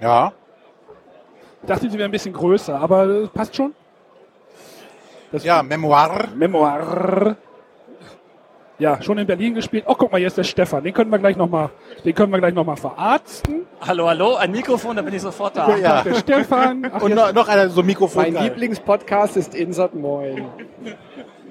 Ja, 0.00 0.32
Ich 1.62 1.68
dachte, 1.68 1.90
sie 1.90 1.98
wäre 1.98 2.08
ein 2.08 2.10
bisschen 2.10 2.32
größer, 2.32 2.80
aber 2.80 3.28
passt 3.28 3.54
schon. 3.54 3.74
Das 5.30 5.44
ja, 5.44 5.62
Memoir. 5.62 6.28
Memoir. 6.34 7.36
Ja, 8.82 9.00
schon 9.00 9.16
in 9.16 9.28
Berlin 9.28 9.54
gespielt. 9.54 9.84
Oh, 9.86 9.94
guck 9.96 10.10
mal, 10.10 10.18
hier 10.18 10.26
ist 10.26 10.36
der 10.36 10.42
Stefan. 10.42 10.82
Den 10.82 10.92
können 10.92 11.08
wir 11.12 11.20
gleich 11.20 11.36
nochmal, 11.36 11.70
den 12.04 12.16
können 12.16 12.32
wir 12.32 12.40
gleich 12.40 12.52
noch 12.52 12.66
mal 12.66 12.74
verarzten. 12.74 13.64
Hallo, 13.80 14.08
hallo, 14.08 14.34
ein 14.34 14.50
Mikrofon, 14.50 14.96
da 14.96 15.02
bin 15.02 15.14
ich 15.14 15.22
sofort 15.22 15.56
da. 15.56 15.76
Ja. 15.76 16.02
Der 16.02 16.16
Stefan. 16.16 16.90
Ach, 16.92 17.00
Und 17.00 17.14
noch, 17.14 17.32
noch 17.32 17.46
einer 17.46 17.68
so 17.68 17.82
ein 17.82 17.86
Mikrofon. 17.86 18.24
Mein 18.24 18.34
geil. 18.34 18.42
Lieblingspodcast 18.48 19.36
ist 19.36 19.54
Insert 19.54 19.94
Moin. 19.94 20.46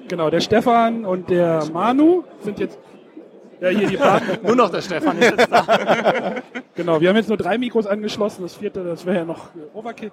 Genau, 0.08 0.28
der 0.28 0.40
Stefan 0.40 1.06
und 1.06 1.30
der 1.30 1.64
Manu 1.72 2.24
sind 2.42 2.58
jetzt, 2.58 2.78
ja, 3.62 3.70
hier 3.70 3.88
die 3.88 3.96
Partner. 3.96 4.38
Nur 4.42 4.56
noch 4.56 4.68
der 4.68 4.82
Stefan 4.82 5.16
ist 5.18 5.30
jetzt 5.30 5.50
da. 5.50 6.34
Genau, 6.74 7.00
wir 7.00 7.08
haben 7.08 7.16
jetzt 7.16 7.28
nur 7.28 7.38
drei 7.38 7.56
Mikros 7.56 7.86
angeschlossen. 7.86 8.42
Das 8.42 8.56
vierte, 8.56 8.84
das 8.84 9.04
wäre 9.06 9.18
ja 9.18 9.24
noch 9.24 9.54
äh, 9.54 9.76
Overkill. 9.76 10.10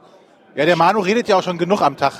Ja, 0.55 0.65
der 0.65 0.75
Manu 0.75 0.99
redet 0.99 1.27
ja 1.27 1.37
auch 1.37 1.43
schon 1.43 1.57
genug 1.57 1.81
am 1.81 1.95
Tag. 1.97 2.13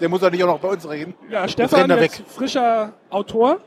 Der 0.00 0.08
muss 0.08 0.20
doch 0.20 0.30
nicht 0.30 0.42
auch 0.42 0.48
noch 0.48 0.60
bei 0.60 0.68
uns 0.68 0.88
reden. 0.88 1.14
Ja, 1.28 1.46
Stefan, 1.46 1.90
jetzt 1.90 2.22
frischer 2.26 2.92
Autor. 3.10 3.58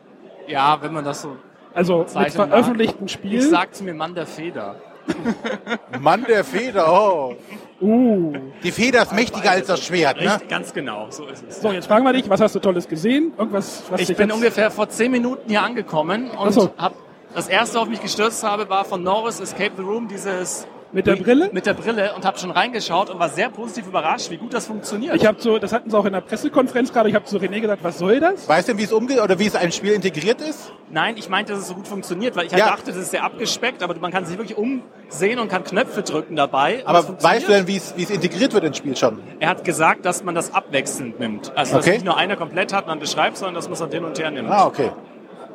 Ja, 0.48 0.78
wenn 0.82 0.94
man 0.94 1.04
das 1.06 1.22
so 1.22 1.36
Also 1.74 2.00
mit 2.00 2.10
Zeichnen 2.10 2.38
mag. 2.38 2.50
veröffentlichtem 2.50 3.08
Spiel. 3.08 3.40
Ich 3.40 3.50
sag 3.50 3.74
zu 3.76 3.84
mir 3.84 3.94
Mann 3.94 4.14
der 4.16 4.26
Feder. 4.26 4.76
Mann 6.00 6.24
der 6.28 6.44
Feder, 6.46 6.88
oh. 6.92 7.36
uh. 7.82 8.34
Die 8.64 8.72
Feder 8.72 9.02
ist 9.02 9.12
mächtiger 9.14 9.52
als 9.52 9.68
das 9.68 9.84
Schwert, 9.84 10.18
ne? 10.22 10.32
Richtig, 10.34 10.48
ganz 10.50 10.74
genau, 10.74 11.08
so 11.10 11.26
ist 11.28 11.44
es. 11.48 11.62
So, 11.62 11.72
jetzt 11.72 11.88
fragen 11.88 12.06
wir 12.06 12.14
dich, 12.14 12.30
was 12.30 12.40
hast 12.40 12.56
du 12.56 12.60
Tolles 12.60 12.88
gesehen? 12.88 13.34
Irgendwas, 13.38 13.84
was 13.90 14.00
Ich 14.02 14.16
bin 14.16 14.30
jetzt- 14.30 14.36
ungefähr 14.38 14.72
vor 14.72 14.88
zehn 14.90 15.12
Minuten 15.12 15.50
hier 15.50 15.62
angekommen 15.62 16.32
und 16.32 16.54
so. 16.54 16.72
hab 16.78 16.94
das 17.36 17.48
erste, 17.50 17.80
auf 17.80 17.90
mich 17.90 18.02
gestürzt 18.02 18.44
habe, 18.44 18.70
war 18.70 18.86
von 18.86 19.04
Norris 19.04 19.40
Escape 19.42 19.72
the 19.76 19.82
Room, 19.84 20.08
dieses 20.08 20.68
Mit 20.94 21.08
der 21.08 21.16
Brille? 21.16 21.50
mit 21.52 21.66
der 21.66 21.74
Brille 21.74 22.14
und 22.16 22.24
habe 22.26 22.38
schon 22.38 22.52
reingeschaut 22.52 23.10
und 23.10 23.20
war 23.20 23.30
sehr 23.30 23.50
positiv 23.50 23.88
überrascht, 23.88 24.30
wie 24.30 24.38
gut 24.38 24.54
das 24.54 24.68
funktioniert. 24.68 25.16
Ich 25.16 25.26
habe 25.26 25.42
so, 25.42 25.58
das 25.58 25.74
hatten 25.74 25.90
sie 25.90 25.98
auch 25.98 26.06
in 26.06 26.14
der 26.14 26.22
Pressekonferenz 26.22 26.94
gerade, 26.94 27.10
ich 27.10 27.16
habe 27.16 27.26
zu 27.26 27.38
René 27.38 27.60
gesagt, 27.62 27.84
was 27.84 27.98
soll 27.98 28.20
das? 28.20 28.48
Weißt 28.48 28.70
du, 28.70 28.78
wie 28.78 28.84
es 28.84 28.94
umgeht 28.94 29.20
oder 29.20 29.40
wie 29.40 29.48
es 29.48 29.56
ein 29.56 29.72
Spiel 29.72 29.94
integriert 29.94 30.40
ist? 30.42 30.72
Nein, 30.92 31.16
ich 31.18 31.30
meinte, 31.30 31.54
dass 31.54 31.62
es 31.64 31.68
so 31.68 31.74
gut 31.74 31.88
funktioniert, 31.88 32.36
weil 32.36 32.46
ich 32.46 32.54
halt 32.54 32.60
Ja. 32.64 32.70
dachte, 32.70 32.92
das 32.92 32.98
ist 32.98 33.10
sehr 33.12 33.24
abgespeckt, 33.24 33.82
aber 33.82 33.96
man 34.00 34.12
kann 34.12 34.26
sich 34.26 34.38
wirklich 34.38 34.56
umsehen 34.58 35.40
und 35.40 35.50
kann 35.50 35.64
Knöpfe 35.64 36.04
drücken 36.04 36.36
dabei. 36.36 36.84
Aber 36.86 37.22
weißt 37.22 37.48
du 37.48 37.52
denn, 37.52 37.68
wie 37.68 37.78
es, 37.78 37.96
wie 37.98 38.04
es 38.04 38.12
integriert 38.12 38.54
wird 38.54 38.64
ins 38.64 38.78
Spiel 38.78 38.96
schon? 38.96 39.20
Er 39.40 39.50
hat 39.50 39.64
gesagt, 39.64 40.06
dass 40.06 40.24
man 40.24 40.36
das 40.36 40.54
abwechselnd 40.54 41.20
nimmt. 41.20 41.52
Also, 41.56 41.76
dass 41.78 41.86
Okay. 41.86 41.96
nicht 41.96 42.06
nur 42.06 42.18
einer 42.18 42.36
komplett 42.36 42.72
hat 42.72 42.84
und 42.84 42.90
dann 42.90 43.00
beschreibt, 43.00 43.38
sondern 43.38 43.56
dass 43.56 43.66
man 43.66 43.74
es 43.74 43.80
dann 43.80 43.90
hin 43.92 44.06
und 44.06 44.20
her 44.20 44.30
nimmt. 44.30 44.50
Ah, 44.52 44.68
okay. 44.68 44.92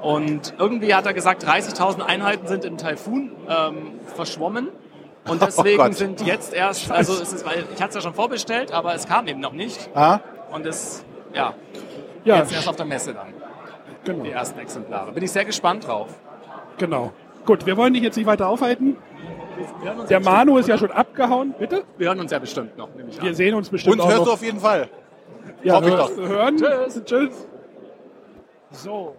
Und 0.03 0.55
irgendwie 0.59 0.95
hat 0.95 1.07
er 1.07 1.15
gesagt, 1.15 1.45
30.000 1.45 2.03
Einheiten 2.03 2.47
sind 2.47 2.65
im 2.65 2.77
Taifun 2.77 3.33
ähm, 3.49 3.93
verschwommen. 4.15 4.69
Und 5.29 5.43
deswegen 5.43 5.81
Oh 5.83 5.93
sind 5.93 6.21
jetzt 6.27 6.53
erst, 6.55 6.91
also 6.91 7.13
es 7.21 7.33
ist, 7.33 7.45
weil 7.47 7.65
ich 7.75 7.81
hatte 7.81 7.91
es 7.91 7.95
ja 7.97 8.01
schon 8.01 8.15
vorbestellt, 8.15 8.73
aber 8.73 8.95
es 8.95 9.07
kam 9.07 9.27
eben 9.27 9.41
noch 9.41 9.53
nicht. 9.53 9.89
Ah, 9.95 10.21
Und 10.53 10.67
es, 10.67 11.05
ja, 11.35 11.55
Ja, 12.25 12.37
jetzt 12.39 12.53
erst 12.53 12.69
auf 12.69 12.77
der 12.77 12.87
Messe 12.87 13.15
dann, 13.15 13.35
genau, 14.05 14.25
die 14.25 14.31
ersten 14.31 14.59
Exemplare. 14.59 15.13
Bin 15.13 15.23
ich 15.23 15.31
sehr 15.33 15.45
gespannt 15.45 15.87
drauf. 15.87 16.09
genau. 16.79 17.13
Gut, 17.47 17.65
wir 17.65 17.79
wollen 17.79 17.95
dich 17.95 18.03
jetzt 18.03 18.17
nicht 18.17 18.27
weiter 18.27 18.47
aufhalten. 18.49 18.97
Wir 19.81 19.89
hören 19.91 20.01
uns, 20.01 20.09
Der 20.11 20.21
Manu 20.21 20.59
ist 20.59 20.69
ja 20.69 20.77
schon 20.77 20.91
abgehauen, 20.91 21.55
bitte? 21.59 21.83
wir 21.97 22.09
hören 22.09 22.21
uns 22.21 22.31
ja 22.31 22.39
bestimmt 22.39 22.77
noch, 22.77 22.95
nehme 22.95 23.09
ich 23.09 23.23
Wir 23.23 23.35
sehen 23.35 23.55
uns 23.55 23.71
bestimmt 23.71 23.95
uns 23.95 24.05
auch 24.05 24.11
hörst 24.11 24.27
du 24.27 24.33
auf 24.33 24.43
jeden 24.43 24.61
Fall. 24.61 24.89
Ja, 25.63 25.77
hoffe 25.77 25.89
ich 25.89 25.95
doch. 25.95 26.11
hören. 26.17 26.57
Tschüss. 26.59 27.03
Tschüss. 27.05 27.49
So. 28.71 29.17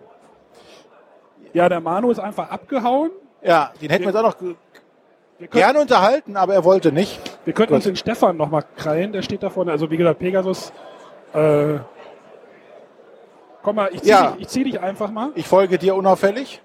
Ja, 1.54 1.68
der 1.70 1.80
Manu 1.82 2.12
ist 2.12 2.20
einfach 2.20 2.50
abgehauen. 2.52 3.10
Ja, 3.42 3.72
den 3.82 3.90
hätten 3.90 4.04
wir 4.04 4.12
jetzt 4.12 4.18
auch 4.20 4.40
noch 4.42 4.56
ge- 5.40 5.42
Wir 5.42 5.48
können, 5.48 5.64
gerne 5.64 5.80
unterhalten, 5.80 6.38
aber 6.38 6.54
er 6.54 6.64
wollte 6.64 6.92
nicht. 6.92 7.20
wir 7.46 7.54
könnten 7.54 7.74
uns 7.74 7.86
den 7.86 7.96
Stefan 7.96 8.38
noch 8.38 8.50
mal 8.50 8.62
krallen, 8.78 9.12
der 9.14 9.22
steht 9.22 9.42
da 9.44 9.50
vorne. 9.50 9.72
Also 9.72 9.90
wie 9.90 9.98
gesagt, 9.98 10.20
Pegasus. 10.20 10.72
Äh, 11.34 11.80
komm 13.62 13.76
mal, 13.76 13.90
ich 13.94 14.02
zieh, 14.02 14.10
Ja. 14.10 14.32
dich, 14.32 14.42
ich 14.42 14.48
zieh 14.50 14.64
dich 14.64 14.80
einfach 14.80 15.12
mal. 15.12 15.32
Ich 15.36 15.48
folge 15.48 15.78
dir 15.78 15.96
unauffällig, 15.96 16.62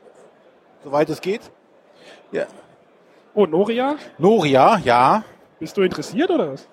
soweit 0.85 1.09
es 1.09 1.21
geht. 1.21 1.41
Ja. 2.33 2.45
Oh, 3.35 3.47
Noria, 3.47 3.97
Noria, 4.19 4.79
ja. 4.85 5.25
bist 5.59 5.77
du 5.77 5.83
interessiert 5.83 6.31
oder 6.31 6.53
was? 6.53 6.69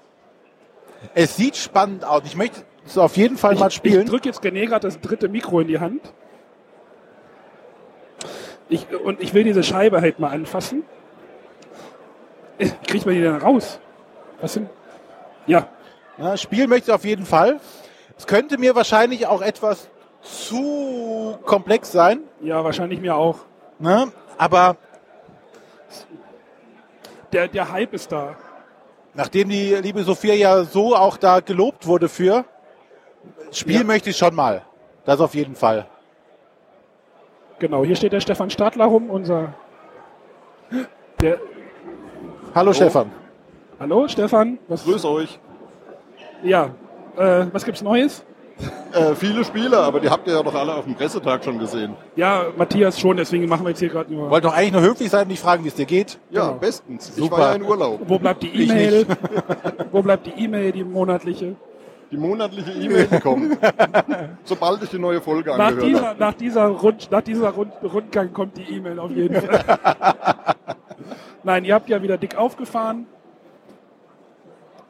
Es 1.16 1.36
sieht 1.36 1.56
spannend 1.58 2.06
aus. 2.06 2.22
Ich 2.26 2.36
möchte 2.36 2.62
es 2.86 2.98
auf 2.98 3.18
jeden 3.18 3.36
Fall 3.38 3.56
mal 3.56 3.70
Ich 3.70 3.74
spielen. 3.74 4.06
drücke 4.06 4.30
jetzt 4.30 4.42
René 4.44 4.68
gerade 4.68 4.88
das 4.88 5.00
dritte 5.02 5.28
Mikro 5.30 5.60
in 5.62 5.68
die 5.68 5.80
Hand. 5.80 6.14
Ich, 8.70 8.86
und 9.04 9.20
ich 9.22 9.34
will 9.34 9.44
diese 9.44 9.64
Scheibe 9.64 10.02
halt 10.02 10.20
mal 10.20 10.30
anfassen. 10.30 10.84
Kriegt 12.88 13.06
man 13.06 13.16
die 13.16 13.22
denn 13.22 13.36
raus? 13.38 13.80
Was 14.42 14.54
sind? 14.54 14.70
Ja, 15.48 15.68
Ja, 16.18 16.38
spielen 16.38 16.70
möchte 16.70 16.92
ich 16.92 16.96
auf 16.96 17.06
jeden 17.06 17.26
Fall. 17.26 17.60
Es 18.18 18.28
könnte 18.28 18.58
mir 18.58 18.76
wahrscheinlich 18.76 19.26
auch 19.28 19.42
etwas 19.42 19.90
zu 20.22 21.38
komplex 21.46 21.92
sein, 21.92 22.20
ja, 22.42 22.64
wahrscheinlich 22.64 23.00
mir 23.02 23.16
auch. 23.16 23.40
ne? 23.80 24.12
aber 24.38 24.76
Der, 27.34 27.48
der 27.48 27.72
Hype 27.72 27.94
ist 27.94 28.12
da. 28.12 28.36
nachdem 29.16 29.50
die 29.50 29.74
liebe 29.76 30.04
Sophia 30.04 30.34
ja 30.36 30.64
so 30.64 30.96
auch 30.96 31.18
da 31.18 31.40
gelobt 31.40 31.88
wurde 31.88 32.08
für, 32.10 32.46
spielen 33.52 33.80
Ja. 33.82 33.84
möchte 33.86 34.12
ich 34.12 34.18
schon 34.18 34.36
mal. 34.36 34.62
Das 35.06 35.20
auf 35.20 35.34
jeden 35.34 35.56
Fall. 35.56 35.88
Genau, 37.58 37.84
hier 37.84 37.96
steht 37.96 38.14
der 38.14 38.20
Stefan 38.20 38.50
Stadler 38.52 38.86
rum, 38.86 39.10
unser. 39.10 39.54
Der, 41.20 41.40
Hallo 42.54 42.74
Stefan. 42.74 43.10
hallo 43.80 44.08
Stefan, 44.08 44.60
was? 44.68 44.84
Grüß 44.84 45.06
euch. 45.06 45.40
Ja, 46.44 46.72
äh, 47.18 47.46
was 47.52 47.64
gibt's 47.66 47.82
Neues? 47.82 48.24
Äh, 48.94 49.16
viele 49.16 49.44
Spiele, 49.44 49.78
aber 49.80 50.00
die 50.00 50.10
habt 50.10 50.28
ihr 50.28 50.34
ja 50.34 50.44
doch 50.44 50.54
alle 50.54 50.76
auf 50.76 50.84
dem 50.86 50.94
Pressetag 50.96 51.44
schon 51.44 51.58
gesehen. 51.58 51.96
Ja, 52.16 52.46
Matthias 52.58 53.00
schon, 53.00 53.18
deswegen 53.18 53.48
machen 53.48 53.64
wir 53.64 53.70
jetzt 53.70 53.80
hier 53.80 53.90
gerade 53.90 54.14
nur. 54.14 54.30
Wollte 54.30 54.48
doch 54.48 54.56
eigentlich 54.56 54.74
nur 54.74 54.82
höflich 54.82 55.10
sein 55.10 55.24
und 55.24 55.28
nicht 55.30 55.42
fragen, 55.42 55.64
wie 55.64 55.70
es 55.70 55.76
dir 55.76 55.86
geht. 55.86 56.20
Ja, 56.30 56.48
Genau. 56.48 56.60
bestens. 56.60 57.10
Ich 57.10 57.16
Super. 57.16 57.38
war 57.38 57.50
ja 57.50 57.56
in 57.56 57.64
Urlaub. 57.64 58.02
Wo 58.06 58.20
bleibt 58.20 58.44
die 58.44 58.50
Ich 58.50 58.70
E-Mail? 58.70 59.06
Wo 59.92 60.02
bleibt 60.04 60.28
die 60.28 60.44
E-Mail, 60.44 60.72
die 60.74 60.84
monatliche? 60.84 61.56
Die 62.12 62.18
monatliche 62.18 62.72
E-Mail 62.72 63.08
kommt, 63.24 63.58
sobald 64.44 64.84
ich 64.84 64.90
die 64.90 65.00
neue 65.00 65.22
Folge 65.22 65.52
Nach 65.52 65.68
angehört 65.68 65.88
dieser, 65.88 66.08
habe. 66.10 66.20
nach 66.20 66.34
dieser, 66.34 66.66
Rund, 66.68 67.10
nach 67.10 67.22
dieser 67.22 67.50
Rund, 67.52 67.72
Rundgang 67.82 68.34
kommt 68.34 68.58
die 68.58 68.64
E-Mail 68.76 69.00
auf 69.00 69.12
jeden 69.12 69.34
Fall. 69.42 69.60
Nein, 71.44 71.66
ihr 71.66 71.74
habt 71.74 71.90
ja 71.90 72.02
wieder 72.02 72.18
dick 72.18 72.38
aufgefahren. 72.38 73.06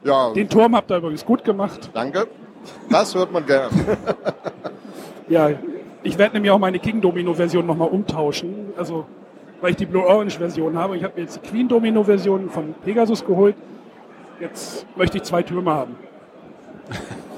Ja, 0.04 0.32
Den 0.32 0.48
Turm 0.48 0.74
habt 0.74 0.90
ihr 0.90 0.96
übrigens 0.98 1.24
gut 1.24 1.44
gemacht. 1.44 1.90
danke. 1.94 2.26
Das 2.90 3.14
hört 3.14 3.32
man 3.32 3.44
gern. 3.46 3.70
Ja, 5.28 5.50
ich 6.02 6.18
werde 6.18 6.34
nämlich 6.34 6.50
auch 6.50 6.58
meine 6.58 6.78
King 6.78 7.00
Domino 7.00 7.34
Version 7.34 7.66
nochmal 7.66 7.88
umtauschen. 7.88 8.72
Also, 8.76 9.06
weil 9.60 9.70
ich 9.70 9.76
die 9.76 9.86
Blue 9.86 10.04
Orange 10.04 10.38
Version 10.38 10.76
habe. 10.76 10.96
Ich 10.96 11.02
habe 11.04 11.14
mir 11.16 11.22
jetzt 11.22 11.36
die 11.42 11.48
Queen 11.48 11.68
Domino 11.68 12.02
Version 12.04 12.50
von 12.50 12.74
Pegasus 12.84 13.24
geholt. 13.24 13.54
Jetzt 14.40 14.86
möchte 14.96 15.16
ich 15.18 15.22
zwei 15.24 15.42
Türme 15.42 15.72
haben. 15.72 15.96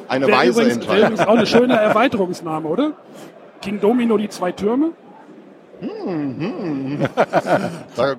Eine 0.08 0.26
Wäre 0.26 0.38
weise 0.38 0.62
übrigens, 0.62 0.76
Entscheidung. 0.86 1.20
auch 1.20 1.36
eine 1.36 1.46
schöne 1.46 1.74
Erweiterungsname, 1.78 2.68
oder? 2.68 2.92
King 3.62 3.80
Domino 3.80 4.16
die 4.18 4.28
zwei 4.28 4.52
Türme. 4.52 4.90
Da 7.96 8.14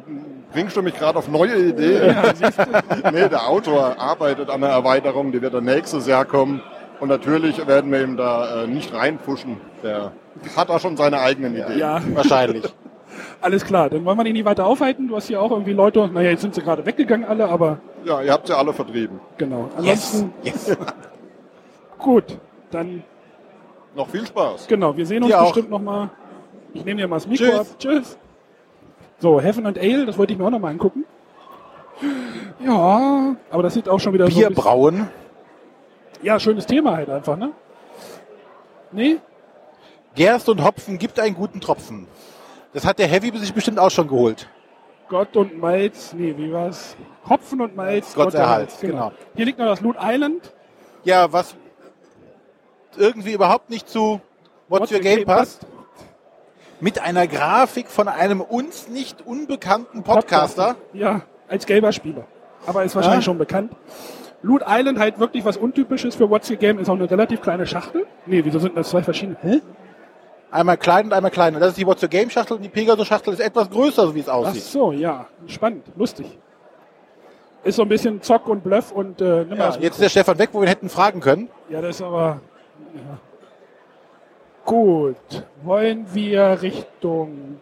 bringst 0.55 0.77
du 0.77 0.81
mich 0.81 0.95
gerade 0.97 1.19
auf 1.19 1.27
neue 1.27 1.55
Ideen. 1.69 2.15
Ja, 2.15 3.11
nee, 3.11 3.27
der 3.27 3.47
Autor 3.49 3.99
arbeitet 3.99 4.49
an 4.49 4.61
der 4.61 4.69
Erweiterung, 4.69 5.33
die 5.33 5.41
wird 5.41 5.53
dann 5.53 5.65
nächstes 5.65 6.07
Jahr 6.07 6.23
kommen. 6.23 6.61
Und 7.01 7.09
natürlich 7.09 7.67
werden 7.67 7.91
wir 7.91 8.01
ihm 8.01 8.15
da 8.15 8.63
äh, 8.63 8.67
nicht 8.67 8.93
reinpushen. 8.93 9.57
Der 9.83 10.13
hat 10.55 10.69
da 10.69 10.79
schon 10.79 10.95
seine 10.95 11.19
eigenen 11.19 11.55
Ideen. 11.55 11.77
ja. 11.77 11.99
Wahrscheinlich. 12.13 12.63
Alles 13.41 13.65
klar, 13.65 13.89
dann 13.89 14.03
wollen 14.05 14.17
wir 14.17 14.23
dich 14.23 14.33
nicht 14.33 14.45
weiter 14.45 14.65
aufhalten. 14.65 15.09
Du 15.09 15.15
hast 15.17 15.27
hier 15.27 15.41
auch 15.41 15.51
irgendwie 15.51 15.73
Leute, 15.73 16.07
naja, 16.07 16.29
jetzt 16.31 16.41
sind 16.41 16.55
sie 16.55 16.61
gerade 16.61 16.85
weggegangen 16.85 17.27
alle, 17.27 17.47
aber 17.49 17.79
Ja, 18.05 18.21
ihr 18.21 18.31
habt 18.31 18.47
sie 18.47 18.55
alle 18.57 18.71
vertrieben. 18.73 19.19
genau. 19.37 19.69
Yes. 19.81 20.23
Ansonsten, 20.23 20.33
yes. 20.43 20.77
gut, 21.99 22.39
dann, 22.71 23.03
Noch 23.93 24.07
viel 24.09 24.25
Spaß. 24.25 24.67
genau, 24.67 24.95
wir 24.95 25.05
sehen 25.05 25.23
uns 25.23 25.31
Dir 25.33 25.41
auch. 25.41 25.47
bestimmt 25.53 25.69
nochmal. 25.69 26.09
Ich 26.73 26.83
nehme 26.85 27.01
dir 27.01 27.07
mal 27.07 27.17
das 27.17 27.27
Mikro 27.27 27.45
Tschüss. 27.45 27.59
ab. 27.59 27.67
Tschüss. 27.77 28.17
So, 29.19 29.39
Heaven 29.41 29.65
and 29.65 29.77
Ale, 29.77 30.05
das 30.05 30.17
wollte 30.17 30.33
ich 30.33 30.39
mir 30.39 30.45
auch 30.45 30.51
nochmal 30.51 30.71
angucken. 30.71 31.05
Ja, 32.59 33.35
aber 33.49 33.63
das 33.63 33.73
sieht 33.73 33.87
auch 33.87 33.99
schon 33.99 34.13
wieder 34.13 34.27
so 34.27 34.35
Bier 34.35 34.49
bisschen, 34.49 34.63
brauen. 34.63 35.09
Ja, 36.21 36.39
schönes 36.39 36.65
Thema 36.65 36.97
halt 36.97 37.09
einfach, 37.09 37.37
ne? 37.37 37.51
Nee? 38.91 39.17
Gerst 40.15 40.49
und 40.49 40.63
Hopfen 40.63 40.97
gibt 40.97 41.19
einen 41.19 41.35
guten 41.35 41.61
Tropfen. 41.61 42.07
Das 42.73 42.85
hat 42.85 42.99
der 42.99 43.07
Heavy 43.07 43.37
sich 43.37 43.53
bestimmt 43.53 43.79
auch 43.79 43.91
schon 43.91 44.07
geholt. 44.07 44.49
Gott 45.07 45.35
und 45.35 45.57
Malz, 45.57 46.13
nee, 46.13 46.33
wie 46.35 46.51
war's? 46.51 46.95
Hopfen 47.29 47.61
und 47.61 47.75
Malz, 47.75 48.15
Gott 48.15 48.33
erhalts, 48.33 48.79
genau. 48.79 49.11
Hier 49.35 49.45
liegt 49.45 49.59
noch 49.59 49.67
das 49.67 49.81
Loot 49.81 49.97
Island. 50.01 50.53
Ja, 51.03 51.31
was 51.31 51.55
irgendwie 52.97 53.33
überhaupt 53.33 53.69
nicht 53.69 53.87
zu 53.87 54.19
What's, 54.67 54.91
Your 54.91 54.99
Game 54.99 55.25
passt. 55.25 55.65
Mit 56.85 57.01
einer 57.01 57.25
Grafik 57.25 57.87
von 57.89 58.07
einem 58.07 58.41
uns 58.41 58.87
nicht 58.89 59.25
unbekannten 59.25 60.03
Podcaster. 60.03 60.75
Ja, 60.93 61.21
als 61.47 61.65
gelber 61.65 61.91
Spieler. 61.91 62.25
Aber 62.67 62.83
ist 62.83 62.95
wahrscheinlich 62.95 63.21
Ah. 63.21 63.23
schon 63.23 63.39
bekannt. 63.39 63.71
Loot 64.43 64.61
Island 64.67 64.99
halt 64.99 65.17
wirklich 65.17 65.43
was 65.45 65.57
Untypisches 65.57 66.13
für 66.13 66.29
What's 66.29 66.47
Your 66.51 66.57
Game, 66.57 66.77
ist 66.77 66.87
auch 66.87 66.93
eine 66.93 67.09
relativ 67.09 67.41
kleine 67.41 67.65
Schachtel. 67.65 68.05
Nee, 68.27 68.45
wieso 68.45 68.59
sind 68.59 68.77
das 68.77 68.89
zwei 68.91 69.01
verschiedene? 69.01 69.35
Hä? 69.41 69.61
Einmal 70.51 70.77
klein 70.77 71.05
und 71.07 71.13
einmal 71.13 71.31
kleiner. 71.31 71.59
Das 71.59 71.69
ist 71.69 71.77
die 71.79 71.87
What's 71.87 72.03
Your 72.03 72.09
Game 72.09 72.29
Schachtel 72.29 72.57
und 72.57 72.61
die 72.61 72.69
Pegasus 72.69 73.07
Schachtel 73.07 73.33
ist 73.33 73.39
etwas 73.39 73.67
größer, 73.71 74.05
so 74.05 74.13
wie 74.13 74.19
es 74.19 74.29
Ach 74.29 74.35
aussieht. 74.35 74.61
so, 74.61 74.91
ja. 74.91 75.25
Spannend, 75.47 75.87
lustig. 75.95 76.37
Ist 77.63 77.77
so 77.77 77.81
ein 77.81 77.89
bisschen 77.89 78.21
Zock 78.21 78.47
und 78.47 78.63
Bluff 78.63 78.91
und 78.91 79.21
äh, 79.21 79.39
nimm 79.39 79.49
mal 79.49 79.57
Ja, 79.57 79.65
das 79.69 79.77
jetzt 79.79 79.93
ist 79.95 80.01
der 80.01 80.09
Stefan 80.09 80.37
weg, 80.37 80.49
wo 80.51 80.59
wir 80.59 80.65
ihn 80.67 80.69
hätten 80.69 80.89
fragen 80.89 81.19
können. 81.19 81.49
Ja, 81.67 81.81
das 81.81 81.95
ist 81.95 82.01
aber. 82.03 82.41
Ja. 82.93 83.01
Gut. 84.65 85.45
Wollen 85.63 86.07
wir 86.13 86.61
Richtung. 86.61 87.59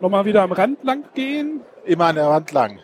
Nochmal 0.00 0.24
wieder 0.24 0.42
am 0.42 0.52
Rand 0.52 0.82
lang 0.82 1.04
gehen? 1.14 1.60
Immer 1.84 2.06
an 2.06 2.16
der 2.16 2.28
Wand 2.28 2.52
lang. 2.52 2.78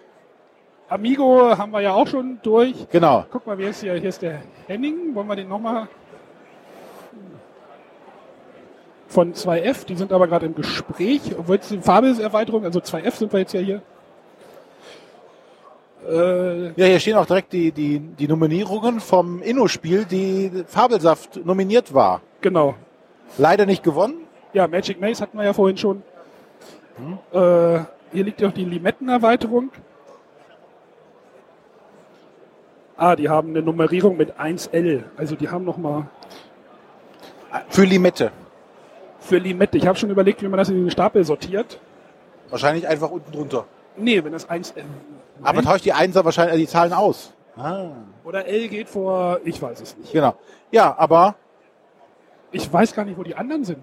Amigo 0.89 1.57
haben 1.57 1.73
wir 1.73 1.81
ja 1.81 1.95
auch 1.95 2.07
schon 2.07 2.39
durch. 2.43 2.87
Genau. 2.91 3.25
Guck 3.31 3.47
mal, 3.47 3.57
wer 3.57 3.71
ist 3.71 3.81
hier? 3.81 3.95
Hier 3.95 4.11
ist 4.11 4.21
der 4.21 4.43
Henning. 4.67 5.15
Wollen 5.15 5.27
wir 5.27 5.37
den 5.37 5.49
nochmal. 5.49 5.89
Von 9.09 9.33
2F, 9.33 9.87
die 9.87 9.95
sind 9.95 10.13
aber 10.13 10.27
gerade 10.27 10.47
im 10.47 10.55
Gespräch. 10.55 11.21
Obwohl 11.39 11.57
es 11.57 11.69
die 11.69 11.79
Farbeserweiterung, 11.79 12.65
also 12.65 12.81
2F 12.81 13.13
sind 13.13 13.33
wir 13.33 13.41
jetzt 13.41 13.55
ja 13.55 13.61
hier. 13.61 13.83
Äh, 16.09 16.67
Ja, 16.77 16.87
hier 16.87 17.01
stehen 17.01 17.17
auch 17.17 17.27
direkt 17.27 17.53
die, 17.53 17.73
die, 17.73 17.99
die 18.01 18.29
Nominierungen 18.29 19.01
vom 19.01 19.43
Inno-Spiel, 19.43 20.05
die 20.05 20.65
Fabelsaft 20.67 21.45
nominiert 21.45 21.93
war. 21.95 22.21
genau. 22.41 22.75
Leider 23.39 23.67
nicht 23.67 23.83
gewonnen. 23.83 24.27
Ja, 24.53 24.69
Magic 24.69 25.01
Maze 25.01 25.21
hatten 25.23 25.37
wir 25.39 25.45
ja 25.45 25.53
vorhin 25.53 25.77
schon. 25.77 26.03
Äh, 27.33 27.81
hier 28.13 28.25
liegt 28.25 28.41
ja 28.41 28.49
auch 28.49 28.53
die 28.53 28.65
Limettenerweiterung. 28.65 29.71
Ah, 32.97 33.17
die 33.17 33.29
haben 33.29 33.49
eine 33.51 33.63
Nummerierung 33.63 34.17
mit 34.17 34.39
1L. 34.39 35.03
Also 35.17 35.35
die 35.35 35.49
haben 35.49 35.65
nochmal 35.65 36.07
Für 37.71 37.83
Limette. 37.85 38.31
für 39.19 39.39
Limette. 39.39 39.79
Ich 39.79 39.87
habe 39.87 39.99
schon 39.99 40.11
überlegt, 40.11 40.43
wie 40.43 40.49
man 40.49 40.59
das 40.59 40.69
in 40.69 40.77
den 40.77 40.91
Stapel 40.91 41.25
sortiert. 41.25 41.81
Wahrscheinlich 42.51 42.87
einfach 42.87 43.11
unten 43.11 43.33
drunter. 43.33 43.65
Nee, 43.97 44.23
wenn 44.25 44.33
das 44.33 44.49
1L. 44.49 44.83
Aber 45.43 45.57
Nein. 45.57 45.65
tauscht 45.65 45.85
die 45.85 45.93
Einser 45.93 46.25
wahrscheinlich 46.25 46.55
äh, 46.55 46.59
die 46.59 46.67
Zahlen 46.67 46.93
aus. 46.93 47.33
Ah. 47.57 47.87
Oder 48.25 48.47
L 48.47 48.69
geht 48.69 48.89
vor, 48.89 49.41
ich 49.45 49.61
weiß 49.61 49.81
es 49.81 49.97
nicht. 49.97 50.13
Genau. 50.13 50.35
Ja, 50.73 50.95
aber 50.99 51.37
Ich 52.51 52.73
weiß 52.73 52.95
gar 52.95 53.05
nicht, 53.05 53.17
wo 53.19 53.23
die 53.23 53.35
anderen 53.35 53.65
sind. 53.65 53.83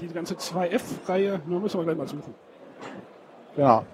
Die 0.00 0.08
ganze 0.08 0.34
2F-Reihe, 0.34 1.40
nur 1.46 1.60
müssen 1.60 1.78
wir 1.80 1.84
gleich 1.84 1.96
mal 1.96 2.06
suchen. 2.06 2.34
genau. 3.56 3.84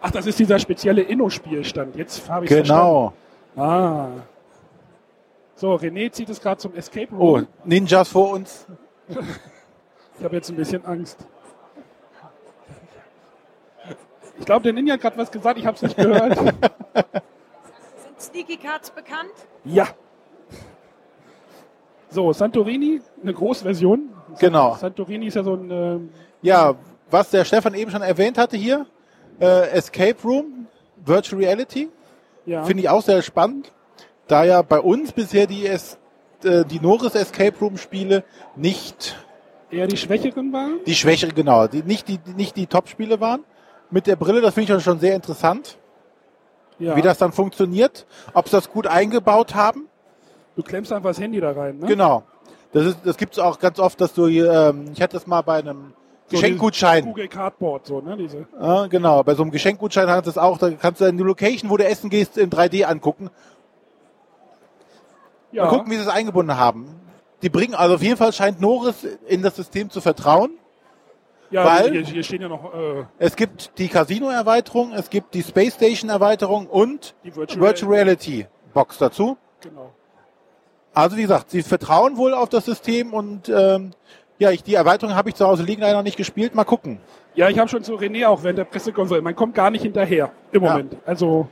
Ach, 0.00 0.10
das 0.10 0.26
ist 0.26 0.38
dieser 0.38 0.58
spezielle 0.58 1.00
Inno-Spielstand. 1.02 1.96
Jetzt 1.96 2.28
habe 2.28 2.44
ich 2.44 2.50
Genau. 2.50 3.14
Ah. 3.56 4.08
So, 5.54 5.74
René 5.76 6.10
zieht 6.12 6.28
es 6.28 6.40
gerade 6.40 6.58
zum 6.58 6.74
Escape 6.74 7.08
Oh, 7.16 7.36
Room. 7.36 7.46
Ninjas 7.64 8.08
vor 8.08 8.32
uns. 8.32 8.66
Ich 10.16 10.24
habe 10.24 10.36
jetzt 10.36 10.48
ein 10.48 10.54
bisschen 10.54 10.84
Angst. 10.86 11.26
Ich 14.38 14.44
glaube, 14.46 14.62
der 14.62 14.72
Ninja 14.72 14.94
hat 14.94 15.00
gerade 15.00 15.16
was 15.16 15.30
gesagt, 15.30 15.58
ich 15.58 15.66
habe 15.66 15.76
es 15.76 15.82
nicht 15.82 15.96
gehört. 15.96 16.36
Sind 16.38 18.20
Sneaky 18.20 18.56
Cards 18.56 18.90
bekannt? 18.90 19.32
ja. 19.64 19.88
So, 22.10 22.32
Santorini, 22.32 23.00
eine 23.20 23.34
Großversion. 23.34 24.08
Genau. 24.38 24.76
Santorini 24.76 25.26
ist 25.26 25.34
ja 25.34 25.42
so 25.42 25.54
ein... 25.54 25.68
ähm, 25.68 26.10
Ja, 26.42 26.76
was 27.10 27.30
der 27.30 27.44
Stefan 27.44 27.74
eben 27.74 27.90
schon 27.90 28.02
erwähnt 28.02 28.38
hatte 28.38 28.56
hier, 28.56 28.86
äh, 29.40 29.70
Escape 29.70 30.16
Room, 30.22 30.68
Virtual 31.04 31.42
Reality, 31.42 31.88
ja. 32.46 32.62
finde 32.62 32.84
ich 32.84 32.88
auch 32.88 33.02
sehr 33.02 33.20
spannend, 33.22 33.72
da 34.28 34.44
ja 34.44 34.62
bei 34.62 34.78
uns 34.78 35.10
bisher 35.10 35.48
die, 35.48 35.66
es, 35.66 35.98
äh, 36.44 36.64
die 36.64 36.78
Norris 36.78 37.16
Escape 37.16 37.58
Room 37.60 37.78
Spiele 37.78 38.22
nicht 38.54 39.16
eher 39.72 39.88
die 39.88 39.96
Schwächeren 39.96 40.52
waren. 40.52 40.78
die 40.86 40.94
Schwächere, 40.94 41.32
genau, 41.32 41.66
die, 41.66 41.82
nicht 41.82 42.06
die, 42.06 42.20
nicht 42.36 42.54
die 42.56 42.68
Top-Spiele 42.68 43.18
waren. 43.18 43.42
Mit 43.90 44.06
der 44.06 44.16
Brille, 44.16 44.40
das 44.40 44.54
finde 44.54 44.76
ich 44.76 44.82
schon 44.82 44.98
sehr 44.98 45.14
interessant, 45.14 45.78
Ja. 46.78 46.96
wie 46.96 47.02
das 47.02 47.18
dann 47.18 47.32
funktioniert, 47.32 48.06
ob 48.32 48.48
sie 48.48 48.56
das 48.56 48.70
gut 48.70 48.86
eingebaut 48.86 49.54
haben. 49.54 49.88
Du 50.56 50.62
klemmst 50.62 50.92
einfach 50.92 51.10
das 51.10 51.20
Handy 51.20 51.40
da 51.40 51.52
rein, 51.52 51.78
ne? 51.78 51.86
Genau. 51.86 52.22
Das, 52.72 52.86
ist, 52.86 52.98
das 53.04 53.16
gibt 53.16 53.34
es 53.34 53.38
auch 53.38 53.58
ganz 53.58 53.78
oft, 53.78 54.00
dass 54.00 54.14
du, 54.14 54.26
hier, 54.26 54.52
ähm, 54.52 54.86
ich 54.92 55.00
hatte 55.00 55.14
das 55.16 55.26
mal 55.26 55.42
bei 55.42 55.58
einem 55.58 55.92
So 56.26 56.36
Geschenkgutschein. 56.36 57.04
Google 57.04 57.28
Cardboard, 57.28 57.86
so, 57.86 58.00
ne? 58.00 58.16
Diese. 58.16 58.46
Ja, 58.60 58.86
genau, 58.88 59.22
bei 59.22 59.34
so 59.34 59.42
einem 59.42 59.52
Geschenkgutschein 59.52 60.08
hat 60.10 60.26
es 60.26 60.38
auch, 60.38 60.58
da 60.58 60.70
kannst 60.72 61.00
du 61.00 61.04
in 61.04 61.16
die 61.16 61.22
Location, 61.22 61.70
wo 61.70 61.76
du 61.76 61.84
essen 61.84 62.10
gehst, 62.10 62.36
in 62.38 62.50
3D 62.50 62.84
angucken. 62.84 63.30
Ja. 65.52 65.64
Mal 65.64 65.70
gucken, 65.70 65.90
wie 65.92 65.96
sie 65.96 66.02
es 66.02 66.08
eingebunden 66.08 66.56
haben. 66.56 66.88
Die 67.42 67.48
bringen, 67.48 67.74
also 67.74 67.94
auf 67.96 68.02
jeden 68.02 68.16
Fall 68.16 68.32
scheint 68.32 68.60
Norris 68.60 69.04
in 69.28 69.42
das 69.42 69.54
System 69.54 69.90
zu 69.90 70.00
vertrauen. 70.00 70.50
Ja, 71.54 71.64
weil- 71.64 71.92
hier, 71.92 72.02
hier 72.02 72.22
stehen 72.24 72.42
ja 72.42 72.48
noch 72.48 72.74
äh, 72.74 73.04
Es 73.18 73.36
gibt 73.36 73.78
die 73.78 73.86
Casino-Erweiterung, 73.88 74.92
es 74.92 75.08
gibt 75.08 75.34
die 75.34 75.42
Space 75.42 75.74
Station-Erweiterung 75.74 76.66
und 76.66 77.14
die 77.22 77.34
Virtual, 77.34 77.60
Virtual 77.60 77.92
Reality 77.92 78.46
Box 78.72 78.98
dazu. 78.98 79.36
Genau. 79.60 79.92
Also 80.92 81.16
wie 81.16 81.22
gesagt, 81.22 81.52
sie 81.52 81.62
vertrauen 81.62 82.16
wohl 82.16 82.34
auf 82.34 82.48
das 82.48 82.64
System 82.64 83.14
und 83.14 83.48
ähm, 83.48 83.92
ja, 84.40 84.50
ich, 84.50 84.64
die 84.64 84.74
Erweiterung 84.74 85.14
habe 85.14 85.28
ich 85.28 85.36
zu 85.36 85.46
Hause 85.46 85.62
liegen, 85.62 85.80
leider 85.82 85.96
noch 85.98 86.02
nicht 86.02 86.16
gespielt. 86.16 86.56
Mal 86.56 86.64
gucken. 86.64 86.98
Ja, 87.36 87.48
ich 87.48 87.58
habe 87.60 87.68
schon 87.68 87.84
zu 87.84 87.94
René 87.94 88.26
auch 88.26 88.42
während 88.42 88.58
der 88.58 88.64
Pressekonferenz. 88.64 89.22
Man 89.22 89.36
kommt 89.36 89.54
gar 89.54 89.70
nicht 89.70 89.82
hinterher 89.82 90.32
im 90.50 90.64
Ja. 90.64 90.70
Moment. 90.72 90.96
Also. 91.06 91.46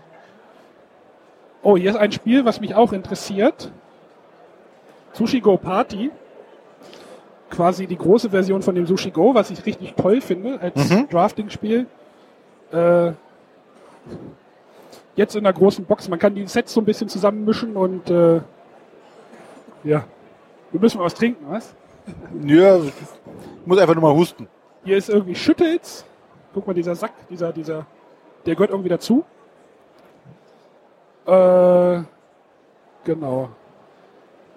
Oh, 1.63 1.77
hier 1.77 1.91
ist 1.91 1.97
ein 1.97 2.11
Spiel, 2.11 2.45
was 2.45 2.61
mich 2.61 2.75
auch 2.75 2.93
interessiert. 2.93 3.71
Sushi 5.13 5.39
Go 5.41 5.57
Party. 5.57 6.11
Quasi 7.53 7.87
die 7.87 7.99
große 7.99 8.31
Version 8.31 8.63
von 8.63 8.75
dem 8.75 8.87
Sushi 8.87 9.11
Go, 9.11 9.35
was 9.35 9.51
ich 9.51 9.65
richtig 9.67 9.95
toll 9.95 10.23
finde 10.23 10.59
als 10.59 10.91
Mhm. 10.91 11.09
Drafting-Spiel. 11.11 11.87
Äh, 12.73 13.13
jetzt 15.17 15.37
in 15.37 15.45
der 15.45 15.53
großen 15.53 15.85
Box. 15.85 16.09
Man 16.09 16.19
kann 16.19 16.35
die 16.35 16.47
Sets 16.47 16.73
so 16.73 16.81
ein 16.81 16.87
bisschen 16.87 17.11
zusammenmischen 17.11 17.77
und 17.77 18.09
äh, 18.09 18.41
ja. 19.85 20.05
Wir 20.71 20.81
müssen 20.81 20.97
mal 20.97 21.05
was 21.05 21.15
trinken, 21.15 21.45
was? 21.51 21.75
Ja, 22.47 22.79
ich 22.79 22.93
muss 23.67 23.79
einfach 23.79 23.95
nur 23.95 24.03
mal 24.03 24.15
husten. 24.15 24.49
Hier 24.85 24.97
ist 24.97 25.11
irgendwie 25.11 25.35
Schüttels. 25.35 26.07
Guck 26.55 26.67
mal, 26.67 26.73
dieser 26.73 26.95
Sack, 26.95 27.13
dieser, 27.29 27.53
dieser, 27.53 27.85
der 28.47 28.55
gehört 28.55 28.71
irgendwie 28.71 28.89
dazu. 28.89 29.25
Äh, 31.27 32.03
genau. 33.05 33.51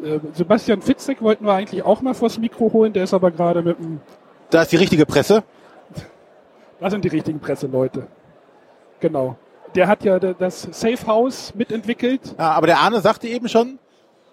Äh, 0.03 0.19
Sebastian 0.33 0.81
Fitzek 0.81 1.21
wollten 1.21 1.45
wir 1.45 1.53
eigentlich 1.53 1.83
auch 1.83 2.01
mal 2.01 2.13
vors 2.13 2.37
Mikro 2.37 2.71
holen, 2.73 2.93
der 2.93 3.03
ist 3.05 3.13
aber 3.13 3.31
gerade 3.31 3.61
mit 3.61 3.77
dem, 3.79 4.01
Da 4.49 4.61
ist 4.63 4.71
die 4.71 4.75
richtige 4.77 5.05
Presse. 5.05 5.43
da 6.79 6.89
sind 6.89 7.03
die 7.05 7.09
richtigen 7.09 7.39
Presseleute. 7.39 8.07
Genau. 8.99 9.35
Der 9.73 9.87
hat 9.87 10.03
ja 10.03 10.19
das 10.19 10.61
Safe 10.71 11.05
House 11.07 11.53
mitentwickelt. 11.55 12.35
Ja, 12.37 12.51
aber 12.51 12.67
der 12.67 12.79
Arne 12.79 13.01
sagte 13.01 13.27
eben 13.27 13.49
schon, 13.49 13.77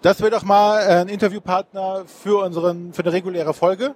das 0.01 0.19
wäre 0.21 0.31
doch 0.31 0.43
mal 0.43 0.79
äh, 0.81 1.01
ein 1.01 1.09
Interviewpartner 1.09 2.03
für 2.05 2.43
unseren, 2.43 2.93
für 2.93 3.01
eine 3.03 3.11
reguläre 3.13 3.53
Folge. 3.53 3.95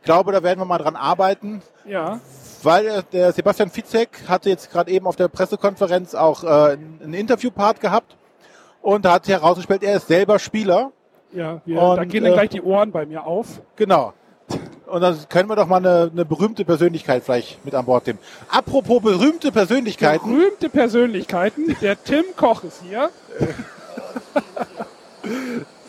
Ich 0.00 0.04
glaube, 0.04 0.32
da 0.32 0.42
werden 0.42 0.58
wir 0.60 0.64
mal 0.64 0.78
dran 0.78 0.96
arbeiten, 0.96 1.62
Ja. 1.84 2.20
weil 2.62 2.86
äh, 2.86 3.02
der 3.12 3.32
Sebastian 3.32 3.70
Fitzek 3.70 4.10
hatte 4.28 4.48
jetzt 4.48 4.70
gerade 4.72 4.90
eben 4.90 5.06
auf 5.06 5.16
der 5.16 5.28
Pressekonferenz 5.28 6.14
auch 6.14 6.42
äh, 6.44 6.46
einen 7.02 7.14
Interviewpart 7.14 7.80
gehabt 7.80 8.16
und 8.82 9.04
da 9.04 9.12
hat 9.14 9.28
herausgestellt, 9.28 9.82
er 9.82 9.96
ist 9.96 10.06
selber 10.08 10.38
Spieler. 10.38 10.92
Ja, 11.32 11.60
wir, 11.64 11.80
Und, 11.80 11.96
da 11.96 12.04
gehen 12.04 12.24
dann 12.24 12.32
äh, 12.32 12.36
gleich 12.36 12.50
die 12.50 12.62
Ohren 12.62 12.90
bei 12.90 13.06
mir 13.06 13.24
auf. 13.24 13.60
Genau. 13.76 14.12
Und 14.86 15.00
dann 15.00 15.16
können 15.28 15.48
wir 15.48 15.54
doch 15.54 15.68
mal 15.68 15.76
eine, 15.76 16.10
eine 16.12 16.24
berühmte 16.24 16.64
Persönlichkeit 16.64 17.22
vielleicht 17.22 17.64
mit 17.64 17.74
an 17.74 17.84
Bord 17.84 18.06
nehmen. 18.08 18.18
Apropos 18.48 19.00
berühmte 19.00 19.52
Persönlichkeiten. 19.52 20.28
Berühmte 20.28 20.68
Persönlichkeiten. 20.68 21.76
Der 21.80 22.02
Tim 22.02 22.24
Koch 22.36 22.64
ist 22.64 22.82
hier. 22.82 23.10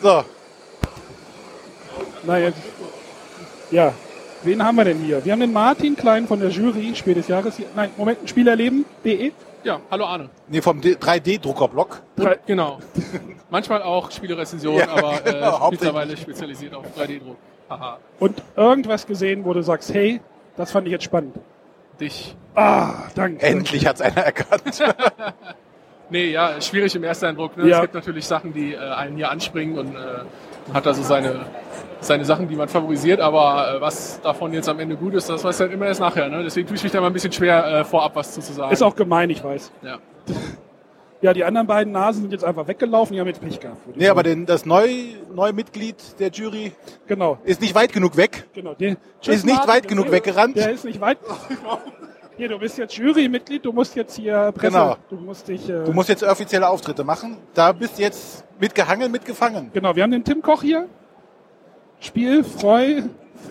So, 0.02 0.24
Na 2.24 2.38
jetzt. 2.38 2.58
Ja. 3.70 3.92
Wen 4.42 4.64
haben 4.64 4.76
wir 4.76 4.84
denn 4.84 4.98
hier? 4.98 5.24
Wir 5.24 5.32
haben 5.32 5.40
den 5.40 5.52
Martin 5.52 5.94
Klein 5.94 6.26
von 6.26 6.40
der 6.40 6.50
Jury, 6.50 6.94
Spiel 6.96 7.14
des 7.14 7.28
Jahres 7.28 7.56
hier. 7.56 7.66
Nein, 7.76 7.90
Moment, 7.96 8.18
Spielerleben.de. 8.28 9.32
Ja, 9.64 9.80
hallo 9.90 10.04
Arne. 10.06 10.30
nee, 10.48 10.60
vom 10.60 10.80
3D-Druckerblock. 10.80 12.02
Drei- 12.16 12.38
Genau. 12.46 12.78
Manchmal 13.50 13.82
auch 13.82 14.10
Spielerezensionen, 14.10 14.80
Ja, 14.80 14.88
aber 14.88 15.24
äh, 15.26 15.32
genau, 15.32 15.70
mittlerweile 15.70 16.16
spezialisiert 16.16 16.74
auf 16.74 16.84
3D-Druck. 16.98 17.36
Haha. 17.70 17.98
Und 18.18 18.42
irgendwas 18.56 19.06
gesehen, 19.06 19.44
wo 19.44 19.52
du 19.52 19.62
sagst, 19.62 19.92
hey, 19.94 20.20
das 20.56 20.72
fand 20.72 20.86
ich 20.86 20.92
jetzt 20.92 21.04
spannend. 21.04 21.36
Dich. 22.00 22.34
Ah, 22.54 22.94
danke. 23.14 23.44
Endlich 23.44 23.86
hat's 23.86 24.00
einer 24.00 24.22
erkannt. 24.22 24.62
Nee, 26.10 26.26
ja, 26.30 26.60
schwierig 26.60 26.94
im 26.94 27.04
ersten 27.04 27.24
Eindruck. 27.24 27.56
Ne? 27.56 27.68
Ja. 27.68 27.76
Es 27.76 27.82
gibt 27.82 27.94
natürlich 27.94 28.26
Sachen, 28.26 28.52
die 28.52 28.74
äh, 28.74 28.78
einen 28.78 29.16
hier 29.16 29.30
anspringen 29.30 29.78
und 29.78 29.94
äh, 29.94 30.24
hat 30.72 30.86
also 30.86 31.02
seine, 31.02 31.46
seine 32.00 32.24
Sachen, 32.24 32.48
die 32.48 32.56
man 32.56 32.68
favorisiert, 32.68 33.20
aber 33.20 33.76
äh, 33.76 33.80
was 33.80 34.20
davon 34.20 34.52
jetzt 34.52 34.68
am 34.68 34.78
Ende 34.78 34.96
gut 34.96 35.14
ist, 35.14 35.28
das 35.28 35.44
weiß 35.44 35.60
halt 35.60 35.72
immer 35.72 35.86
erst 35.86 36.00
nachher. 36.00 36.28
Ne? 36.28 36.42
Deswegen 36.42 36.66
tue 36.66 36.76
ich 36.76 36.82
mich 36.82 36.92
da 36.92 37.00
mal 37.00 37.08
ein 37.08 37.12
bisschen 37.12 37.32
schwer, 37.32 37.64
äh, 37.66 37.84
vorab 37.84 38.16
was 38.16 38.32
zu, 38.32 38.40
zu 38.40 38.52
sagen. 38.52 38.72
Ist 38.72 38.82
auch 38.82 38.96
gemein, 38.96 39.30
ich 39.30 39.42
weiß. 39.42 39.72
ja. 39.82 39.98
Ja, 41.22 41.32
die 41.32 41.44
anderen 41.44 41.68
beiden 41.68 41.92
Nasen 41.92 42.22
sind 42.22 42.32
jetzt 42.32 42.44
einfach 42.44 42.66
weggelaufen, 42.66 43.14
die 43.14 43.20
haben 43.20 43.28
jetzt 43.28 43.40
Pech 43.40 43.60
gehabt. 43.60 43.96
Nee, 43.96 44.08
aber 44.08 44.24
den, 44.24 44.44
das 44.44 44.66
neue, 44.66 44.90
neue 45.32 45.52
Mitglied 45.52 45.94
der 46.18 46.30
Jury 46.30 46.72
genau. 47.06 47.38
ist 47.44 47.60
nicht 47.60 47.76
weit 47.76 47.92
genug 47.92 48.16
weg. 48.16 48.48
Genau, 48.52 48.74
der, 48.74 48.96
Ist 49.24 49.46
nicht 49.46 49.68
weit 49.68 49.86
genug 49.86 50.10
weggerannt. 50.10 50.56
Der 50.56 50.72
ist 50.72 50.84
nicht 50.84 51.00
weit. 51.00 51.18
Hier, 52.36 52.48
du 52.48 52.58
bist 52.58 52.78
jetzt 52.78 52.96
Jurymitglied, 52.96 53.64
du 53.64 53.72
musst 53.72 53.94
jetzt 53.94 54.16
hier 54.16 54.52
Presse, 54.52 54.72
Genau. 54.72 54.96
du 55.10 55.16
musst 55.16 55.48
dich, 55.48 55.68
äh, 55.68 55.84
Du 55.84 55.92
musst 55.92 56.08
jetzt 56.08 56.22
offizielle 56.22 56.68
Auftritte 56.68 57.04
machen. 57.04 57.36
Da 57.54 57.72
bist 57.72 57.98
du 57.98 58.02
jetzt 58.02 58.44
mitgehangen, 58.58 59.12
mitgefangen. 59.12 59.70
genau, 59.72 59.94
wir 59.94 60.02
haben 60.02 60.10
den 60.12 60.24
Tim 60.24 60.40
Koch 60.40 60.62
hier. 60.62 60.88
Spielfreu, 62.00 63.02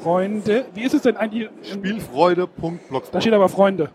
Freunde, 0.02 0.66
wie 0.74 0.84
ist 0.84 0.94
es 0.94 1.04
denn 1.04 1.16
eigentlich? 1.16 1.50
Spielfreude.blogspot. 1.64 3.14
Da 3.16 3.22
steht 3.22 3.34
aber 3.34 3.50
Freunde. 3.50 3.90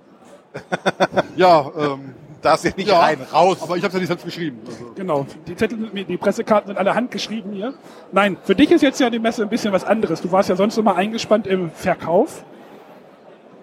Ja, 1.36 1.70
ähm, 1.76 2.14
Darfst 2.40 2.64
du 2.64 2.68
nicht 2.76 2.88
ja, 2.88 3.00
rein, 3.00 3.18
raus. 3.32 3.58
Aber 3.60 3.76
ich 3.76 3.82
habe 3.82 3.92
ja 3.94 3.98
nicht 3.98 4.08
selbst 4.08 4.24
geschrieben. 4.24 4.60
Also. 4.66 4.92
Genau, 4.94 5.26
die 5.48 5.56
Zettel, 5.56 5.78
die 5.92 6.16
Pressekarten 6.16 6.68
sind 6.68 6.78
alle 6.78 6.94
handgeschrieben 6.94 7.52
hier. 7.52 7.74
Nein, 8.12 8.36
für 8.44 8.54
dich 8.54 8.70
ist 8.70 8.82
jetzt 8.82 9.00
ja 9.00 9.10
die 9.10 9.18
Messe 9.18 9.42
ein 9.42 9.48
bisschen 9.48 9.72
was 9.72 9.84
anderes. 9.84 10.22
Du 10.22 10.30
warst 10.30 10.48
ja 10.48 10.54
sonst 10.56 10.78
immer 10.78 10.94
eingespannt 10.96 11.46
im 11.46 11.70
Verkauf. 11.72 12.44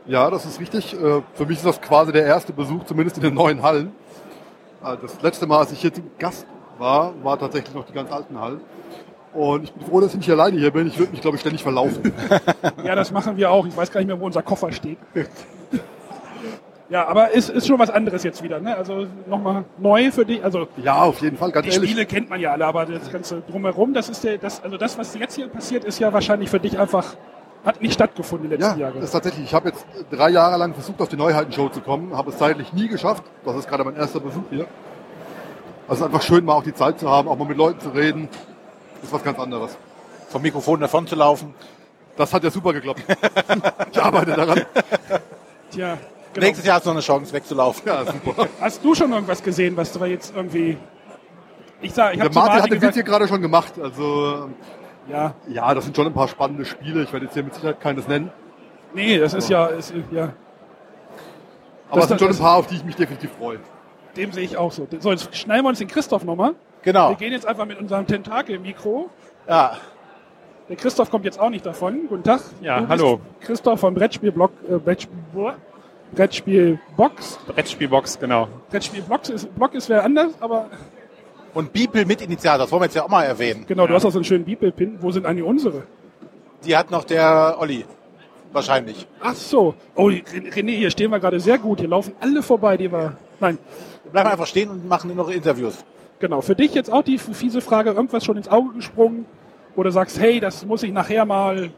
Ja, 0.06 0.30
das 0.30 0.46
ist 0.46 0.60
richtig. 0.60 0.94
Äh, 0.94 1.22
Für 1.34 1.46
mich 1.46 1.58
ist 1.58 1.66
das 1.66 1.80
quasi 1.82 2.12
der 2.12 2.26
erste 2.26 2.52
Besuch, 2.54 2.84
zumindest 2.86 3.18
in 3.18 3.24
den 3.24 3.34
neuen 3.34 3.62
Hallen. 3.64 3.92
Äh, 4.84 4.98
Das 5.02 5.22
letzte 5.22 5.48
Mal, 5.48 5.60
als 5.60 5.72
ich 5.72 5.80
hier 5.80 5.94
zum 5.94 6.10
Gast 6.20 6.46
war, 6.78 7.14
war 7.24 7.40
tatsächlich 7.40 7.74
noch 7.74 7.86
die 7.86 7.94
ganz 7.94 8.12
alten 8.12 8.40
Hallen. 8.40 8.60
Und 9.34 9.64
ich 9.64 9.74
bin 9.74 9.88
froh, 9.88 10.00
dass 10.00 10.12
ich 10.12 10.18
nicht 10.18 10.30
alleine 10.30 10.60
hier 10.60 10.72
bin. 10.72 10.88
Ich 10.88 11.00
würde 11.00 11.12
mich, 11.12 11.22
glaube 11.22 11.36
ich, 11.38 11.42
ständig 11.42 11.64
verlaufen. 11.64 12.14
Ja, 12.84 12.96
das 12.96 13.12
machen 13.12 13.38
wir 13.38 13.50
auch. 13.50 13.66
Ich 13.66 13.76
weiß 13.76 13.92
gar 13.92 14.00
nicht 14.02 14.08
mehr, 14.08 14.20
wo 14.20 14.26
unser 14.26 14.44
Koffer 14.44 14.72
steht. 14.74 14.98
Ja, 16.90 17.08
aber 17.08 17.34
es 17.34 17.50
ist 17.50 17.66
schon 17.66 17.80
was 17.80 17.90
anderes 17.90 18.24
jetzt 18.24 18.44
wieder. 18.44 18.60
Ne? 18.60 18.76
Also 18.76 19.08
nochmal 19.28 19.64
neu 19.80 20.12
für 20.12 20.26
dich. 20.26 20.44
Also 20.44 20.68
Ja, 20.84 21.02
auf 21.04 21.22
jeden 21.22 21.38
Fall, 21.38 21.52
ganz 21.52 21.66
die 21.66 21.74
ehrlich. 21.74 21.90
Spiele 21.92 22.06
kennt 22.06 22.30
man 22.30 22.40
ja 22.42 22.52
alle, 22.52 22.66
aber 22.66 22.86
das 22.86 23.10
Ganze 23.12 23.42
drumherum, 23.50 23.94
das 23.94 24.10
ist 24.10 24.24
der, 24.24 24.38
das, 24.38 24.62
also 24.64 24.78
das, 24.78 24.98
was 24.98 25.16
jetzt 25.18 25.36
hier 25.36 25.48
passiert, 25.48 25.86
ist 25.86 25.98
ja 26.00 26.12
wahrscheinlich 26.14 26.50
für 26.50 26.60
dich 26.60 26.78
einfach, 26.78 27.16
hat 27.66 27.82
nicht 27.82 27.94
stattgefunden 27.94 28.50
die 28.50 28.56
Ja, 28.58 28.68
letzten 28.68 28.80
Jahre. 28.82 28.94
das 28.96 29.06
ist 29.06 29.12
tatsächlich. 29.12 29.46
Ich 29.46 29.54
habe 29.54 29.70
jetzt 29.70 29.86
drei 30.12 30.30
Jahre 30.30 30.58
lang 30.58 30.74
versucht, 30.74 31.02
auf 31.02 31.10
die 31.10 31.16
Neuheitenshow 31.16 31.70
zu 31.70 31.82
kommen, 31.82 32.16
habe 32.16 32.30
es 32.32 32.38
zeitlich 32.38 32.74
nie 32.74 32.88
geschafft. 32.88 33.24
Das 33.46 33.56
ist 33.56 33.68
gerade 33.68 33.84
mein 33.84 33.96
erster 33.96 34.20
Besuch 34.20 34.44
hier. 34.50 34.66
Also 35.88 36.06
einfach 36.06 36.22
schön, 36.22 36.46
mal 36.46 36.54
auch 36.54 36.64
die 36.64 36.74
Zeit 36.74 37.00
zu 37.00 37.10
haben, 37.10 37.28
auch 37.28 37.38
mal 37.38 37.48
mit 37.48 37.58
Leuten 37.58 37.80
zu 37.80 37.90
reden. 37.90 38.30
ist 39.02 39.12
was 39.12 39.24
ganz 39.24 39.38
anderes. 39.40 39.78
Vom 40.30 40.42
Mikrofon 40.42 40.80
davon 40.80 41.06
zu 41.08 41.16
laufen. 41.16 41.54
Das 42.16 42.34
hat 42.34 42.44
ja 42.44 42.52
super 42.52 42.74
geklappt. 42.74 43.02
ich 43.92 44.02
arbeite 44.02 44.34
daran. 44.34 44.62
Tja, 45.72 45.98
genau. 46.34 46.46
Nächstes 46.46 46.66
Jahr 46.66 46.76
hast 46.78 46.86
du 46.86 46.90
noch 46.90 46.96
eine 46.96 47.02
Chance, 47.04 47.34
wegzulaufen. 47.34 47.84
Ja, 47.86 48.06
super. 48.06 48.48
Hast 48.62 48.84
du 48.84 48.94
schon 48.96 49.12
irgendwas 49.12 49.42
gesehen, 49.44 49.76
was 49.76 49.92
du 49.92 50.04
jetzt 50.06 50.34
irgendwie. 50.36 50.78
Ich 51.82 51.94
sag, 51.94 52.12
ich 52.14 52.18
Der 52.18 52.26
habe 52.26 52.34
zu 52.34 52.40
Martin 52.40 52.54
hat 52.54 52.60
Martin 52.62 52.80
den 52.80 52.88
Witz 52.88 52.94
hier 52.96 53.04
gerade 53.04 53.28
schon 53.28 53.42
gemacht. 53.42 53.74
Also 53.82 54.50
ja, 55.10 55.34
ja, 55.48 55.74
das 55.74 55.84
sind 55.86 55.96
schon 55.96 56.08
ein 56.08 56.14
paar 56.14 56.28
spannende 56.28 56.66
Spiele. 56.66 57.04
Ich 57.04 57.12
werde 57.14 57.26
jetzt 57.26 57.34
hier 57.34 57.44
mit 57.44 57.54
Sicherheit 57.54 57.80
keines 57.82 58.08
nennen. 58.08 58.32
nee, 58.94 59.18
das 59.18 59.34
ist 59.34 59.50
ja, 59.50 59.66
ist, 59.68 59.94
ja, 60.12 60.34
Aber 61.90 61.96
Das- 62.02 62.04
es 62.06 62.08
sind 62.10 62.20
schon 62.20 62.30
ein 62.30 62.38
paar, 62.38 62.58
auf 62.58 62.68
die 62.68 62.76
ich 62.76 62.84
mich 62.86 62.96
definitiv 62.96 63.32
freue. 63.38 63.60
dem 64.18 64.32
sehe 64.32 64.44
ich 64.44 64.58
auch 64.58 64.72
so. 64.72 64.88
So, 65.00 65.10
jetzt 65.12 65.36
schneiden 65.36 65.66
wir 65.66 65.70
uns 65.70 65.80
den 65.80 65.88
Christoph 65.88 66.24
nochmal. 66.24 66.54
Genau. 66.84 67.10
Wir 67.10 67.16
gehen 67.16 67.32
jetzt 67.32 67.46
einfach 67.48 67.66
mit 67.66 67.80
unserem 67.80 68.06
Tentakel-Mikro. 68.06 69.10
Ja. 69.48 69.78
Der 70.70 70.76
Christoph 70.76 71.10
kommt 71.10 71.26
jetzt 71.26 71.40
auch 71.40 71.50
nicht 71.50 71.66
davon. 71.66 72.08
Guten 72.08 72.24
Tag. 72.24 72.42
Ja, 72.62 72.76
Du 72.80 72.88
bist 72.88 72.92
hallo. 73.04 73.20
Christoph 73.42 73.80
vom 73.80 73.94
Brettspielblog, 73.96 74.52
äh, 74.70 74.78
Brettspiel, 74.78 75.56
Brettspielbox. 76.16 77.40
Brettspielbox, 77.48 78.20
genau. 78.20 78.48
Brettspielblog 78.70 79.30
ist, 79.30 79.56
Blog 79.56 79.74
ist 79.74 79.90
wer 79.90 80.04
anders, 80.04 80.32
aber 80.40 80.68
Und 81.54 81.72
Beeple 81.74 82.06
mit 82.06 82.22
Initial, 82.22 82.58
das 82.58 82.72
wollen 82.72 82.82
wir 82.82 82.86
jetzt 82.86 82.96
ja 82.96 83.04
auch 83.04 83.10
mal 83.10 83.24
erwähnen. 83.24 83.66
genau, 83.68 83.86
du 83.88 83.94
hast 83.94 84.06
auch 84.06 84.12
so 84.12 84.18
einen 84.18 84.26
schönen 84.26 84.46
Beeple-Pin. 84.46 84.98
Wo 85.02 85.12
sind 85.12 85.26
eigentlich 85.26 85.44
unsere? 85.46 85.84
Die 86.66 86.76
hat 86.76 86.90
noch 86.92 87.04
der 87.04 87.58
Olli. 87.60 87.86
Wahrscheinlich. 88.52 89.08
Ach 89.22 89.36
so. 89.36 89.74
Oh, 89.96 90.08
René, 90.10 90.72
hier 90.78 90.90
stehen 90.92 91.10
wir 91.12 91.20
gerade 91.20 91.40
sehr 91.40 91.58
gut. 91.58 91.80
Hier 91.80 91.90
laufen 91.90 92.14
alle 92.20 92.42
vorbei, 92.44 92.78
die 92.78 92.92
wir. 92.92 93.18
Nein, 93.40 93.58
Wir 94.04 94.12
bleiben 94.12 94.30
einfach 94.30 94.46
stehen 94.48 94.70
und 94.70 94.88
machen 94.88 95.08
nur 95.08 95.16
noch 95.18 95.30
Interviews. 95.30 95.84
genau. 96.20 96.42
Für 96.42 96.56
dich 96.56 96.74
jetzt 96.74 96.92
auch 96.92 97.04
die 97.04 97.18
fiese 97.18 97.62
Frage: 97.62 97.92
irgendwas 97.92 98.24
schon 98.24 98.38
ins 98.38 98.48
Auge 98.48 98.74
gesprungen? 98.76 99.26
Oder 99.76 99.92
sagst, 99.92 100.20
hey, 100.20 100.40
das 100.40 100.66
muss 100.68 100.84
ich 100.84 100.92
nachher 100.92 101.26
mal 101.26 101.72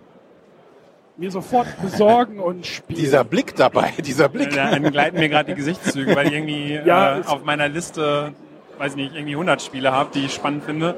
mir 1.16 1.32
sofort 1.32 1.68
besorgen 1.82 2.40
und 2.40 2.66
spielen? 2.66 3.00
Dieser 3.00 3.24
Blick 3.24 3.56
dabei, 3.56 3.94
dieser 4.06 4.28
Blick. 4.28 4.54
Da 4.54 4.72
entgleiten 4.72 5.18
mir 5.18 5.30
gerade 5.30 5.52
die 5.52 5.56
Gesichtszüge, 5.56 6.14
weil 6.14 6.28
ich 6.28 6.34
irgendwie 6.34 6.80
Ja, 6.86 7.20
äh, 7.20 7.24
auf 7.26 7.46
meiner 7.46 7.70
Liste, 7.70 8.34
weiß 8.78 8.92
ich 8.94 8.98
nicht, 8.98 9.16
irgendwie 9.16 9.34
100 9.34 9.62
Spiele 9.62 9.92
habe, 9.92 10.10
die 10.14 10.26
ich 10.26 10.34
spannend 10.34 10.64
finde. 10.64 10.96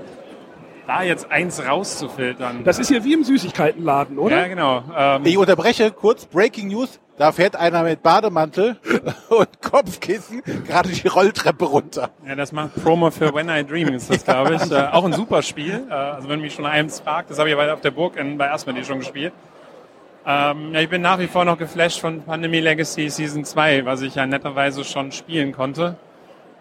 Da 0.88 1.04
jetzt 1.04 1.30
eins 1.32 1.62
rauszufiltern. 1.68 2.64
Das 2.64 2.80
ist 2.80 2.88
hier 2.88 3.04
wie 3.04 3.14
im 3.14 3.24
Süßigkeitenladen, 3.26 4.18
oder? 4.18 4.38
Ja, 4.38 4.48
genau. 4.48 4.84
Ähm, 4.98 5.22
Ich 5.26 5.38
unterbreche 5.38 5.92
kurz, 5.92 6.26
Breaking 6.26 6.70
News. 6.70 7.00
Da 7.18 7.32
fährt 7.32 7.56
einer 7.56 7.84
mit 7.84 8.04
Bademantel 8.04 8.78
und 9.30 9.62
Kopfkissen 9.62 10.44
gerade 10.66 10.88
die 10.90 11.08
Rolltreppe 11.08 11.66
runter. 11.66 12.12
Ja, 12.26 12.36
das 12.36 12.52
macht 12.52 12.82
Promo 12.82 13.10
für 13.12 13.34
When 13.34 13.50
I 13.50 13.66
Dream, 13.66 13.90
ist 13.90 14.10
das, 14.10 14.24
glaube 14.24 14.54
ich. 14.56 14.72
äh, 14.72 14.88
auch 14.92 15.04
ein 15.04 15.14
super 15.14 15.42
Spiel. 15.42 15.84
Äh, 15.90 15.94
also 15.94 16.30
wenn 16.30 16.40
mich 16.40 16.54
schon 16.54 16.66
eins 16.66 17.00
fragt, 17.02 17.32
das 17.32 17.40
habe 17.40 17.50
ich 17.50 17.56
aber 17.56 17.74
auf 17.74 17.82
der 17.82 17.92
Burg 17.92 18.16
in, 18.16 18.38
bei 18.38 18.52
Asmodee 18.52 18.84
schon 18.84 19.00
gespielt. 19.00 19.34
Ähm, 20.26 20.74
ja, 20.74 20.82
ich 20.82 20.90
bin 20.90 21.02
nach 21.02 21.20
wie 21.20 21.28
vor 21.28 21.44
noch 21.44 21.58
geflasht 21.58 22.00
von 22.00 22.22
Pandemy 22.22 22.60
Legacy 22.60 23.10
Season 23.10 23.44
2, 23.46 23.86
was 23.86 24.02
ich 24.02 24.16
ja 24.16 24.26
netterweise 24.26 24.84
schon 24.86 25.12
spielen 25.12 25.54
konnte. 25.54 25.96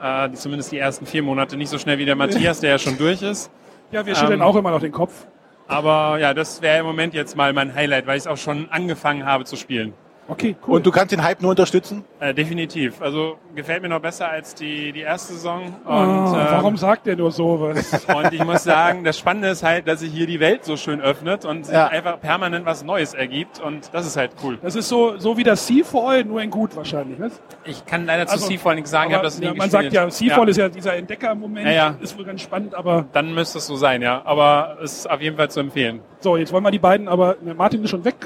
Äh, 0.00 0.30
zumindest 0.32 0.72
die 0.72 0.78
ersten 0.78 1.06
vier 1.06 1.22
Monate. 1.22 1.56
Nicht 1.56 1.70
so 1.70 1.78
schnell 1.78 1.98
wie 1.98 2.04
der 2.04 2.16
Matthias, 2.16 2.60
der 2.60 2.70
ja 2.70 2.78
schon 2.78 2.98
durch 2.98 3.22
ist. 3.22 3.50
Ja, 3.92 4.04
wir 4.04 4.14
schütteln 4.14 4.40
Ähm, 4.40 4.46
auch 4.46 4.56
immer 4.56 4.70
noch 4.70 4.80
den 4.80 4.92
Kopf. 4.92 5.26
Aber 5.68 6.18
ja, 6.20 6.34
das 6.34 6.62
wäre 6.62 6.80
im 6.80 6.86
Moment 6.86 7.14
jetzt 7.14 7.36
mal 7.36 7.52
mein 7.52 7.74
Highlight, 7.74 8.06
weil 8.06 8.16
ich 8.16 8.22
es 8.22 8.26
auch 8.26 8.36
schon 8.36 8.68
angefangen 8.70 9.24
habe 9.24 9.44
zu 9.44 9.56
spielen. 9.56 9.94
Okay, 10.28 10.56
cool. 10.66 10.76
Und 10.76 10.86
du 10.86 10.90
kannst 10.90 11.12
den 11.12 11.22
Hype 11.22 11.40
nur 11.40 11.50
unterstützen? 11.50 12.04
Äh, 12.18 12.34
definitiv. 12.34 13.00
Also 13.00 13.36
gefällt 13.54 13.82
mir 13.82 13.88
noch 13.88 14.00
besser 14.00 14.28
als 14.28 14.54
die, 14.54 14.90
die 14.92 15.00
erste 15.02 15.34
Saison. 15.34 15.66
Und, 15.66 15.72
Ah, 15.86 16.46
ähm, 16.46 16.46
warum 16.50 16.76
sagt 16.76 17.06
er 17.06 17.14
nur 17.16 17.30
sowas? 17.30 18.04
Und 18.14 18.32
ich 18.32 18.44
muss 18.44 18.64
sagen, 18.64 19.04
das 19.04 19.18
Spannende 19.18 19.48
ist 19.50 19.62
halt, 19.62 19.86
dass 19.86 20.00
sich 20.00 20.12
hier 20.12 20.26
die 20.26 20.40
Welt 20.40 20.64
so 20.64 20.76
schön 20.76 21.00
öffnet 21.00 21.44
und 21.44 21.66
sich 21.66 21.74
Ja. 21.74 21.86
einfach 21.88 22.20
permanent 22.20 22.66
was 22.66 22.82
Neues 22.84 23.14
ergibt. 23.14 23.60
Und 23.60 23.90
das 23.94 24.04
ist 24.06 24.16
halt 24.16 24.32
cool. 24.42 24.58
Das 24.62 24.74
ist 24.74 24.88
so, 24.88 25.16
so 25.18 25.36
wie 25.36 25.44
das 25.44 25.66
Seafall, 25.66 26.24
nur 26.24 26.42
in 26.42 26.50
gut 26.50 26.74
wahrscheinlich. 26.74 27.18
Ne? 27.18 27.30
Ich 27.64 27.86
kann 27.86 28.04
leider 28.06 28.26
zu 28.26 28.32
Also, 28.32 28.46
Seafall 28.48 28.74
nichts 28.74 28.90
sagen, 28.90 29.10
ich 29.10 29.14
aber, 29.16 29.18
habe 29.18 29.26
das 29.28 29.38
nie 29.38 29.44
ja, 29.46 29.50
Man 29.52 29.68
gespielt. 29.70 29.92
sagt 29.92 29.92
ja, 29.92 30.10
Seafall 30.10 30.48
ist 30.48 30.56
ja 30.56 30.68
dieser 30.68 30.94
Entdecker-Moment, 30.96 31.66
Ja, 31.66 31.72
ja. 31.72 31.96
ist 32.00 32.18
wohl 32.18 32.24
ganz 32.24 32.40
spannend, 32.42 32.74
aber 32.74 33.06
Dann 33.12 33.32
müsste 33.32 33.58
es 33.58 33.66
so 33.66 33.76
sein, 33.76 34.02
ja. 34.02 34.22
Aber 34.24 34.78
es 34.82 34.98
ist 34.98 35.10
auf 35.10 35.20
jeden 35.20 35.36
Fall 35.36 35.50
zu 35.50 35.60
empfehlen. 35.60 36.00
so, 36.20 36.36
jetzt 36.36 36.52
wollen 36.52 36.64
wir 36.64 36.70
die 36.72 36.78
beiden, 36.80 37.06
aber 37.06 37.36
ne, 37.42 37.54
Martin 37.54 37.84
ist 37.84 37.90
schon 37.90 38.04
weg. 38.04 38.16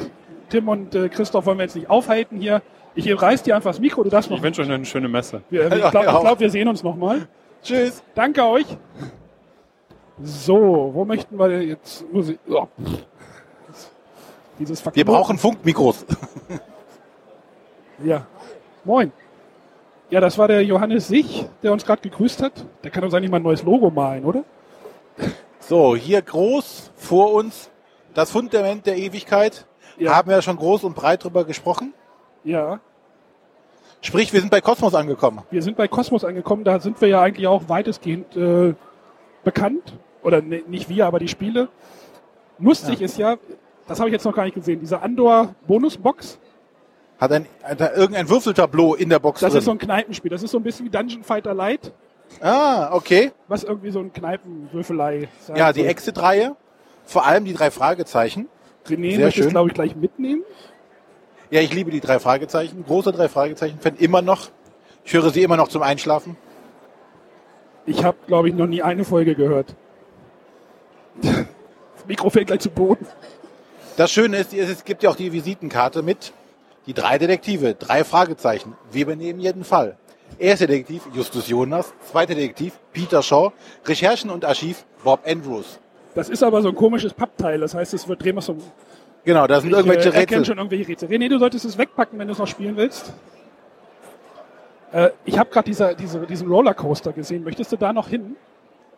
Tim 0.50 0.68
und 0.68 0.94
äh, 0.94 1.08
Christoph 1.08 1.46
wollen 1.46 1.58
wir 1.58 1.64
jetzt 1.64 1.76
nicht 1.76 1.88
aufhalten 1.88 2.38
hier. 2.38 2.62
Ich 2.94 3.10
reiß 3.20 3.42
dir 3.44 3.56
einfach 3.56 3.70
das 3.70 3.80
Mikro, 3.80 4.02
du 4.02 4.10
darfst 4.10 4.30
noch. 4.30 4.36
Ich 4.38 4.42
wünsche 4.42 4.62
euch 4.62 4.70
eine 4.70 4.84
schöne 4.84 5.08
Messe. 5.08 5.42
Wir, 5.48 5.66
ich 5.72 5.78
Ja, 5.78 5.90
glaube, 5.90 6.06
glaub, 6.06 6.40
wir 6.40 6.50
sehen 6.50 6.68
uns 6.68 6.82
nochmal. 6.82 7.28
Tschüss. 7.62 8.02
Danke 8.14 8.44
euch. 8.44 8.66
So, 10.22 10.90
wo 10.92 11.04
möchten 11.04 11.38
wir 11.38 11.48
denn 11.48 11.68
jetzt? 11.68 12.04
Muss 12.12 12.28
ich, 12.28 12.38
oh. 12.48 12.66
Dieses 14.58 14.84
Wir 14.94 15.04
brauchen 15.04 15.38
Funkmikros. 15.38 16.04
Ja. 18.04 18.26
Moin. 18.84 19.12
Ja, 20.10 20.20
das 20.20 20.36
war 20.36 20.48
der 20.48 20.62
Johannes 20.64 21.08
Sich, 21.08 21.46
der 21.62 21.72
uns 21.72 21.84
gerade 21.86 22.02
gegrüßt 22.02 22.42
hat. 22.42 22.52
Der 22.82 22.90
kann 22.90 23.04
uns 23.04 23.14
eigentlich 23.14 23.30
mal 23.30 23.36
ein 23.38 23.42
neues 23.42 23.62
Logo 23.62 23.90
malen, 23.90 24.24
oder? 24.24 24.44
So, 25.60 25.94
hier 25.94 26.20
groß 26.20 26.90
vor 26.96 27.32
uns 27.32 27.70
das 28.14 28.30
Fundament 28.30 28.86
der 28.86 28.96
Ewigkeit. 28.96 29.66
Ja. 30.00 30.16
Haben 30.16 30.28
wir 30.28 30.36
ja 30.36 30.42
schon 30.42 30.56
groß 30.56 30.84
und 30.84 30.94
breit 30.94 31.24
drüber 31.24 31.44
gesprochen. 31.44 31.94
Ja. 32.44 32.80
Sprich, 34.00 34.32
wir 34.32 34.40
sind 34.40 34.50
bei 34.50 34.60
Kosmos 34.60 34.94
angekommen. 34.94 35.42
Wir 35.50 35.62
sind 35.62 35.76
bei 35.76 35.86
Kosmos 35.86 36.24
angekommen, 36.24 36.64
da 36.64 36.80
sind 36.80 37.00
wir 37.00 37.08
ja 37.08 37.20
eigentlich 37.20 37.46
auch 37.46 37.68
weitestgehend 37.68 38.34
äh, 38.36 38.74
bekannt. 39.44 39.94
Oder 40.22 40.40
ne, 40.42 40.62
nicht 40.66 40.88
wir, 40.88 41.06
aber 41.06 41.18
die 41.18 41.28
Spiele. 41.28 41.68
Lustig 42.58 43.00
ist 43.00 43.18
ja, 43.18 43.36
das 43.88 43.98
habe 44.00 44.08
ich 44.08 44.12
jetzt 44.12 44.24
noch 44.24 44.34
gar 44.34 44.44
nicht 44.44 44.54
gesehen, 44.54 44.80
diese 44.80 45.00
Andor-Bonusbox. 45.02 46.38
Hat 47.18 47.32
ein, 47.32 47.46
hat 47.62 47.80
da 47.80 47.92
irgendein 47.92 48.28
Würfeltableau 48.28 48.94
in 48.94 49.10
der 49.10 49.18
Box 49.18 49.40
Das 49.40 49.50
drin. 49.52 49.58
ist 49.58 49.64
so 49.66 49.70
ein 49.72 49.78
Kneipenspiel. 49.78 50.30
Das 50.30 50.42
ist 50.42 50.50
so 50.50 50.58
ein 50.58 50.62
bisschen 50.62 50.86
wie 50.86 50.90
Dungeon 50.90 51.22
Fighter 51.22 51.52
Light, 51.52 51.92
ah, 52.40 52.94
okay. 52.94 53.32
was 53.48 53.64
irgendwie 53.64 53.90
so 53.90 53.98
ein 53.98 54.12
Kneipenwürfelei 54.12 55.28
sein 55.40 55.56
Ja, 55.56 55.72
die. 55.72 55.84
Exit-Reihe. 55.84 56.56
Vor 57.04 57.26
allem 57.26 57.44
die 57.44 57.52
drei 57.52 57.70
Fragezeichen. 57.70 58.48
René 58.86 59.16
Sehr 59.16 59.26
möchte 59.26 59.40
es, 59.42 59.48
glaube 59.48 59.68
ich, 59.68 59.74
gleich 59.74 59.96
mitnehmen. 59.96 60.42
Ja, 61.50 61.60
ich 61.60 61.72
liebe 61.72 61.90
die 61.90 62.00
drei 62.00 62.18
Fragezeichen. 62.18 62.84
Große 62.86 63.12
drei 63.12 63.28
Fragezeichen-Fan 63.28 63.96
immer 63.96 64.22
noch. 64.22 64.48
Ich 65.04 65.12
höre 65.12 65.30
sie 65.30 65.42
immer 65.42 65.56
noch 65.56 65.68
zum 65.68 65.82
Einschlafen. 65.82 66.36
Ich 67.86 68.04
habe, 68.04 68.18
glaube 68.26 68.48
ich, 68.48 68.54
noch 68.54 68.66
nie 68.66 68.82
eine 68.82 69.04
Folge 69.04 69.34
gehört. 69.34 69.74
Das 71.22 72.06
Mikro 72.06 72.30
fällt 72.30 72.46
gleich 72.46 72.60
zu 72.60 72.70
Boden. 72.70 73.06
Das 73.96 74.10
Schöne 74.10 74.38
ist, 74.38 74.54
es 74.54 74.84
gibt 74.84 75.02
ja 75.02 75.10
auch 75.10 75.16
die 75.16 75.32
Visitenkarte 75.32 76.02
mit. 76.02 76.32
Die 76.86 76.94
drei 76.94 77.18
Detektive, 77.18 77.74
drei 77.74 78.04
Fragezeichen. 78.04 78.76
Wir 78.90 79.02
übernehmen 79.02 79.40
jeden 79.40 79.64
Fall. 79.64 79.98
Erster 80.38 80.68
Detektiv 80.68 81.02
Justus 81.12 81.48
Jonas, 81.48 81.92
zweiter 82.10 82.34
Detektiv 82.34 82.78
Peter 82.92 83.22
Shaw, 83.22 83.52
Recherchen 83.84 84.30
und 84.30 84.44
Archiv 84.44 84.84
Bob 85.02 85.20
Andrews. 85.26 85.80
Das 86.14 86.28
ist 86.28 86.42
aber 86.42 86.60
so 86.62 86.68
ein 86.68 86.74
komisches 86.74 87.14
Pappteil. 87.14 87.60
Das 87.60 87.74
heißt, 87.74 87.94
es 87.94 88.08
wird 88.08 88.22
drehen 88.22 88.36
wir 88.36 88.42
so. 88.42 88.56
Genau, 89.24 89.46
da 89.46 89.60
sind 89.60 89.70
Ich, 89.70 89.76
irgendwelche 89.76 90.08
äh, 90.08 90.12
erkenn 90.12 90.38
Rätsel. 90.38 90.44
schon 90.44 90.58
irgendwelche 90.58 90.88
Rätsel. 90.88 91.08
René, 91.08 91.28
du 91.28 91.38
solltest 91.38 91.64
es 91.64 91.78
wegpacken, 91.78 92.18
wenn 92.18 92.26
du 92.26 92.32
es 92.32 92.38
noch 92.38 92.46
spielen 92.48 92.76
willst. 92.76 93.12
Äh, 94.92 95.10
ich 95.24 95.38
habe 95.38 95.50
gerade 95.50 95.66
diese, 95.70 95.94
diesen 95.94 96.48
Rollercoaster 96.48 97.12
gesehen. 97.12 97.44
Möchtest 97.44 97.70
du 97.72 97.76
da 97.76 97.92
noch 97.92 98.08
hin? 98.08 98.36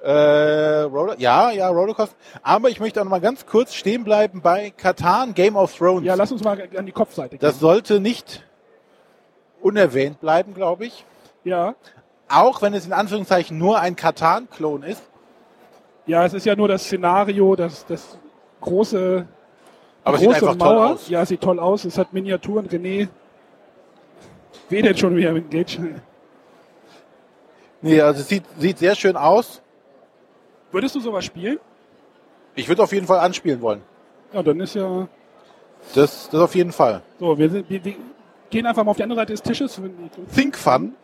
Äh, 0.03 0.81
Roller, 0.83 1.15
ja, 1.19 1.51
ja, 1.51 1.69
Rollercoaster. 1.69 2.17
Aber 2.43 2.71
ich 2.71 2.81
möchte 2.81 3.01
auch 3.01 3.05
noch 3.05 3.11
mal 3.11 3.21
ganz 3.21 3.47
kurz 3.47 3.75
stehen 3.75 4.05
bleiben 4.05 4.41
bei 4.41 4.71
Katan 4.71 5.35
Game 5.35 5.57
of 5.57 5.77
Thrones. 5.77 6.05
Ja, 6.07 6.15
lass 6.15 6.33
uns 6.33 6.43
mal 6.43 6.61
an 6.77 6.87
die 6.87 6.93
Kopfseite 6.93 7.37
gehen. 7.37 7.41
Das 7.41 7.61
sollte 7.61 8.01
nicht 8.01 8.45
unerwähnt 9.61 10.21
bleiben, 10.21 10.55
glaube 10.55 10.87
ich. 10.87 11.05
Ja. 11.45 11.75
Auch 12.29 12.63
wenn 12.63 12.75
es 12.75 12.87
in 12.87 12.93
Anführungszeichen 12.93 13.59
nur 13.59 13.79
ein 13.79 13.95
Katan-Klon 13.95 14.83
ist. 14.85 15.03
Ja, 16.07 16.25
es 16.25 16.35
ist 16.35 16.47
ja 16.47 16.57
nur 16.57 16.69
das 16.69 16.85
Szenario, 16.85 17.55
das, 17.57 17.87
das 17.87 18.19
große, 18.61 19.27
Aber 20.05 20.17
es 20.17 20.23
große 20.23 20.35
sieht 20.41 20.49
einfach 20.49 20.59
toll 20.67 20.75
Mauer. 20.77 20.91
aus. 20.91 21.09
Ja, 21.09 21.23
es 21.23 21.29
sieht 21.29 21.41
toll 21.41 21.59
aus. 21.61 21.85
Es 21.85 21.97
hat 21.99 22.13
Miniaturen. 22.13 22.69
René, 22.69 23.09
wer 24.69 24.83
denn 24.83 24.97
schon 24.97 25.17
wieder 25.17 25.33
mit 25.33 25.51
Gage? 25.51 26.01
Nee, 27.81 28.01
also 28.01 28.21
es 28.21 28.29
sieht, 28.29 28.45
sieht 28.59 28.79
sehr 28.79 28.95
schön 28.95 29.17
aus. 29.17 29.61
Würdest 30.71 30.95
du 30.95 31.01
sowas 31.01 31.25
spielen? 31.25 31.59
Ich 32.55 32.69
würde 32.69 32.83
auf 32.83 32.93
jeden 32.93 33.07
Fall 33.07 33.19
anspielen 33.21 33.61
wollen. 33.61 33.83
Ja, 34.33 34.43
dann 34.43 34.61
ist 34.61 34.75
ja 34.75 35.09
Das, 35.95 36.29
das 36.31 36.41
auf 36.41 36.55
jeden 36.55 36.73
Fall. 36.73 37.03
so. 37.19 37.37
Wir, 37.39 37.51
sind, 37.51 37.69
wir, 37.69 37.85
wir 37.85 37.95
gehen 38.51 38.67
einfach 38.67 38.85
mal 38.85 38.91
auf 38.93 38.97
die 38.97 39.03
andere 39.03 39.21
Seite 39.21 39.33
des 39.33 39.43
Tisches. 39.43 39.81
Think 40.35 40.57
Fun. 40.57 40.95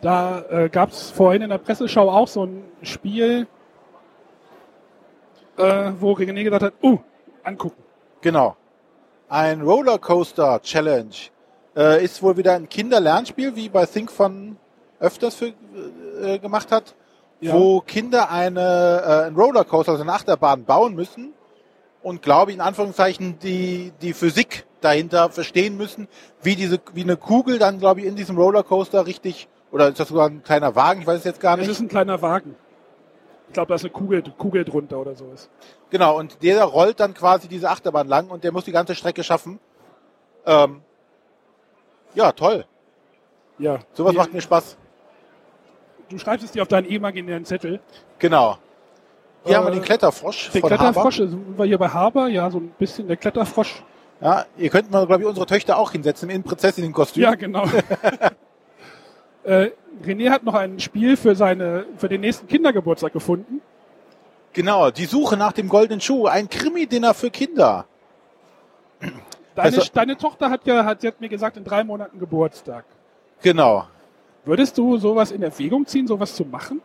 Da 0.00 0.42
äh, 0.50 0.68
gab 0.68 0.90
es 0.90 1.10
vorhin 1.10 1.42
in 1.42 1.50
der 1.50 1.58
Presseschau 1.58 2.10
auch 2.10 2.28
so 2.28 2.44
ein 2.44 2.62
Spiel, 2.82 3.46
äh, 5.56 5.92
wo 5.98 6.12
René 6.12 6.44
gesagt 6.44 6.62
hat, 6.62 6.72
uh, 6.82 6.98
angucken. 7.42 7.82
Genau. 8.20 8.56
Ein 9.28 9.60
Rollercoaster 9.62 10.60
Challenge 10.62 11.14
äh, 11.76 12.04
ist 12.04 12.22
wohl 12.22 12.36
wieder 12.36 12.54
ein 12.54 12.68
Kinderlernspiel, 12.68 13.56
wie 13.56 13.68
bei 13.68 13.86
Think 13.86 14.10
Fun 14.10 14.56
öfters 15.00 15.34
für, 15.34 15.52
äh, 16.22 16.38
gemacht 16.38 16.70
hat, 16.72 16.94
Ja. 17.40 17.52
wo 17.52 17.80
Kinder 17.80 18.30
eine, 18.30 19.02
äh, 19.04 19.26
einen 19.26 19.36
Rollercoaster, 19.36 19.92
also 19.92 20.02
eine 20.04 20.12
Achterbahn 20.12 20.64
bauen 20.64 20.94
müssen 20.94 21.32
und 22.02 22.22
glaube 22.22 22.50
ich 22.52 22.56
in 22.56 22.60
Anführungszeichen 22.62 23.38
die, 23.40 23.92
die 24.00 24.12
Physik 24.14 24.64
dahinter 24.80 25.28
verstehen 25.30 25.76
müssen, 25.76 26.06
wie 26.42 26.54
diese, 26.54 26.78
wie 26.94 27.02
eine 27.02 27.16
Kugel 27.16 27.58
dann 27.58 27.78
glaube 27.78 28.00
ich 28.00 28.06
in 28.06 28.14
diesem 28.16 28.36
Rollercoaster 28.38 29.06
richtig, 29.06 29.48
oder 29.72 29.88
ist 29.88 29.98
das 30.00 30.08
sogar 30.08 30.28
ein 30.28 30.42
kleiner 30.44 30.74
Wagen, 30.76 31.00
ich 31.00 31.06
weiß 31.06 31.18
es 31.18 31.24
jetzt 31.24 31.40
gar 31.40 31.56
Das 31.56 31.66
nicht. 31.66 31.76
ist 31.76 31.80
ein 31.80 31.88
kleiner 31.88 32.22
Wagen. 32.22 32.54
Ich 33.56 33.58
glaube, 33.58 33.70
da 33.70 33.76
ist 33.76 33.84
eine 33.84 33.90
Kugel, 33.90 34.22
Kugel 34.36 34.64
drunter 34.66 34.98
oder 34.98 35.14
so. 35.14 35.30
Ist. 35.32 35.48
Genau, 35.88 36.18
und 36.18 36.42
der 36.42 36.62
rollt 36.64 37.00
dann 37.00 37.14
quasi 37.14 37.48
diese 37.48 37.70
Achterbahn 37.70 38.06
lang 38.06 38.28
und 38.28 38.44
der 38.44 38.52
muss 38.52 38.66
die 38.66 38.70
ganze 38.70 38.94
Strecke 38.94 39.24
schaffen. 39.24 39.58
Ähm, 40.44 40.82
ja, 42.14 42.32
toll. 42.32 42.66
Ja. 43.58 43.78
Sowas 43.94 44.14
macht 44.14 44.34
mir 44.34 44.42
Spaß. 44.42 44.76
Du 46.10 46.18
schreibst 46.18 46.44
es 46.44 46.52
dir 46.52 46.60
auf 46.60 46.68
deinen 46.68 46.84
imaginären 46.84 47.46
Zettel. 47.46 47.80
Genau. 48.18 48.58
Hier 49.44 49.54
Äh, 49.54 49.56
haben 49.56 49.66
wir 49.68 49.70
den 49.72 49.82
Kletterfrosch 49.82 50.50
Den 50.50 50.60
von 50.60 50.68
Kletterfrosch, 50.68 51.20
Haber. 51.20 51.30
sind 51.30 51.58
wir 51.58 51.64
hier 51.64 51.78
bei 51.78 51.88
Haber, 51.88 52.28
ja, 52.28 52.50
so 52.50 52.58
ein 52.58 52.68
bisschen 52.78 53.08
der 53.08 53.16
Kletterfrosch. 53.16 53.82
Ja, 54.20 54.44
ihr 54.58 54.68
könnt 54.68 54.90
mal, 54.90 55.06
glaube 55.06 55.22
ich, 55.22 55.28
unsere 55.30 55.46
Töchter 55.46 55.78
auch 55.78 55.92
hinsetzen 55.92 56.28
in 56.28 56.42
Prinzessinnenkostüm. 56.42 57.22
Ja, 57.22 57.34
genau. 57.34 57.64
äh, 59.46 59.70
René 60.04 60.30
hat 60.30 60.42
noch 60.44 60.54
ein 60.54 60.78
Spiel 60.80 61.16
für 61.16 61.34
seine, 61.34 61.86
für 61.96 62.08
den 62.08 62.20
nächsten 62.20 62.46
Kindergeburtstag 62.46 63.12
gefunden. 63.12 63.62
Genau, 64.52 64.90
die 64.90 65.04
Suche 65.06 65.36
nach 65.36 65.52
dem 65.52 65.68
goldenen 65.68 66.00
Schuh. 66.00 66.26
Ein 66.26 66.48
Krimi-Dinner 66.48 67.14
für 67.14 67.30
Kinder. 67.30 67.86
Deine, 69.00 69.16
Also- 69.76 69.82
deine 69.92 70.16
Tochter 70.16 70.50
hat 70.50 70.66
ja, 70.66 70.84
hat, 70.84 71.00
sie 71.00 71.08
hat 71.08 71.20
mir 71.20 71.28
gesagt, 71.28 71.56
in 71.56 71.64
drei 71.64 71.84
Monaten 71.84 72.18
Geburtstag. 72.18 72.84
Genau. 73.42 73.86
Würdest 74.44 74.76
du 74.78 74.96
sowas 74.98 75.30
in 75.30 75.42
Erwägung 75.42 75.86
ziehen, 75.86 76.06
sowas 76.06 76.34
zu 76.34 76.44
machen? 76.44 76.80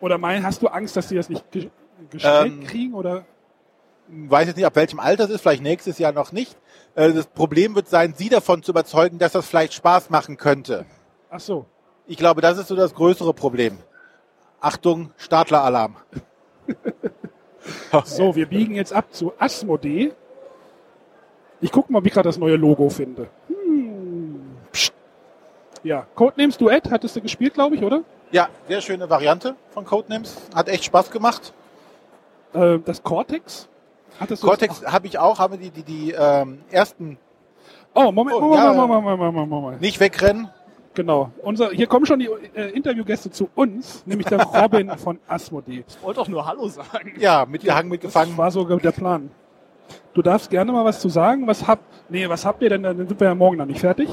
Oder 0.00 0.18
mein, 0.18 0.44
hast 0.44 0.62
du 0.62 0.68
Angst, 0.68 0.96
dass 0.96 1.08
sie 1.08 1.16
das 1.16 1.28
nicht 1.28 1.50
ge 1.50 1.68
gestellt 2.10 2.46
Ähm, 2.52 2.64
kriegen? 2.66 2.94
Oder? 2.94 3.24
Weiß 4.08 4.46
jetzt 4.46 4.56
nicht, 4.56 4.66
ab 4.66 4.76
welchem 4.76 5.00
Alter 5.00 5.24
es 5.24 5.30
ist, 5.30 5.40
vielleicht 5.40 5.62
nächstes 5.62 5.98
Jahr 5.98 6.12
noch 6.12 6.30
nicht. 6.32 6.56
Äh, 6.94 7.12
Das 7.12 7.26
Problem 7.26 7.74
wird 7.74 7.88
sein, 7.88 8.14
sie 8.16 8.28
davon 8.28 8.62
zu 8.62 8.70
überzeugen, 8.72 9.18
dass 9.18 9.32
das 9.32 9.46
vielleicht 9.46 9.72
Spaß 9.74 10.10
machen 10.10 10.36
könnte. 10.36 10.84
Ach 11.30 11.40
so. 11.40 11.66
Ich 12.06 12.16
glaube, 12.16 12.40
das 12.40 12.58
ist 12.58 12.68
so 12.68 12.76
das 12.76 12.94
größere 12.94 13.34
Problem. 13.34 13.78
Achtung, 14.60 15.10
Startler-Alarm. 15.16 15.96
So, 18.04 18.36
wir 18.36 18.46
biegen 18.46 18.76
jetzt 18.76 18.92
ab 18.92 19.06
zu 19.12 19.32
Asmodee. 19.38 20.12
Ich 21.60 21.72
gucke 21.72 21.92
mal, 21.92 21.98
ob 21.98 22.06
ich 22.06 22.12
gerade 22.12 22.28
das 22.28 22.38
neue 22.38 22.54
Logo 22.54 22.88
finde. 22.90 23.28
Hm. 23.48 24.56
Psst. 24.70 24.92
Ja, 25.82 26.06
Codenames 26.14 26.58
Duett 26.58 26.90
hattest 26.90 27.16
du 27.16 27.20
gespielt, 27.20 27.54
glaube 27.54 27.74
ich, 27.74 27.82
oder? 27.82 28.02
Ja, 28.30 28.48
sehr 28.68 28.80
schöne 28.80 29.08
Variante 29.08 29.56
von 29.70 29.84
Codenames. 29.84 30.36
Hat 30.54 30.68
echt 30.68 30.84
Spaß 30.84 31.10
gemacht. 31.10 31.52
Äh, 32.52 32.78
das 32.84 33.02
Cortex? 33.02 33.68
Hattest 34.20 34.42
Cortex 34.42 34.84
habe 34.86 35.06
ich 35.06 35.18
auch, 35.18 35.38
habe 35.38 35.58
die, 35.58 35.70
die, 35.70 35.82
die 35.82 36.12
ähm, 36.12 36.60
ersten 36.70 37.18
Oh, 37.94 38.12
Moment, 38.12 38.36
Oh, 38.36 38.40
Moment, 38.40 38.62
ja. 38.62 38.72
Moment, 38.72 38.88
Moment, 38.88 39.04
Moment, 39.04 39.34
Moment, 39.34 39.50
Moment. 39.50 39.80
nicht 39.80 40.00
wegrennen. 40.00 40.50
Genau. 40.96 41.30
Unser, 41.42 41.70
hier 41.70 41.86
kommen 41.86 42.06
schon 42.06 42.18
die 42.18 42.28
äh, 42.54 42.70
Interviewgäste 42.70 43.30
zu 43.30 43.50
uns, 43.54 44.02
nämlich 44.06 44.26
der 44.28 44.42
Robin 44.62 44.90
von 44.96 45.18
Asmodee. 45.28 45.84
Ich 45.86 46.02
wollte 46.02 46.20
doch 46.20 46.28
nur 46.28 46.46
Hallo 46.46 46.66
sagen. 46.68 47.12
Ja, 47.18 47.44
mitgehangen, 47.46 47.90
mitgefangen. 47.90 48.30
Das 48.30 48.38
war 48.38 48.50
sogar 48.50 48.78
der 48.78 48.92
Plan. 48.92 49.30
Du 50.14 50.22
darfst 50.22 50.48
gerne 50.48 50.72
mal 50.72 50.86
was 50.86 50.98
zu 50.98 51.10
sagen. 51.10 51.46
Was 51.46 51.66
habt, 51.66 51.82
nee, 52.08 52.26
was 52.28 52.46
habt 52.46 52.62
ihr 52.62 52.70
denn? 52.70 52.82
Dann 52.82 52.96
sind 52.96 53.20
wir 53.20 53.28
ja 53.28 53.34
morgen 53.34 53.58
noch 53.58 53.66
nicht 53.66 53.80
fertig. 53.80 54.08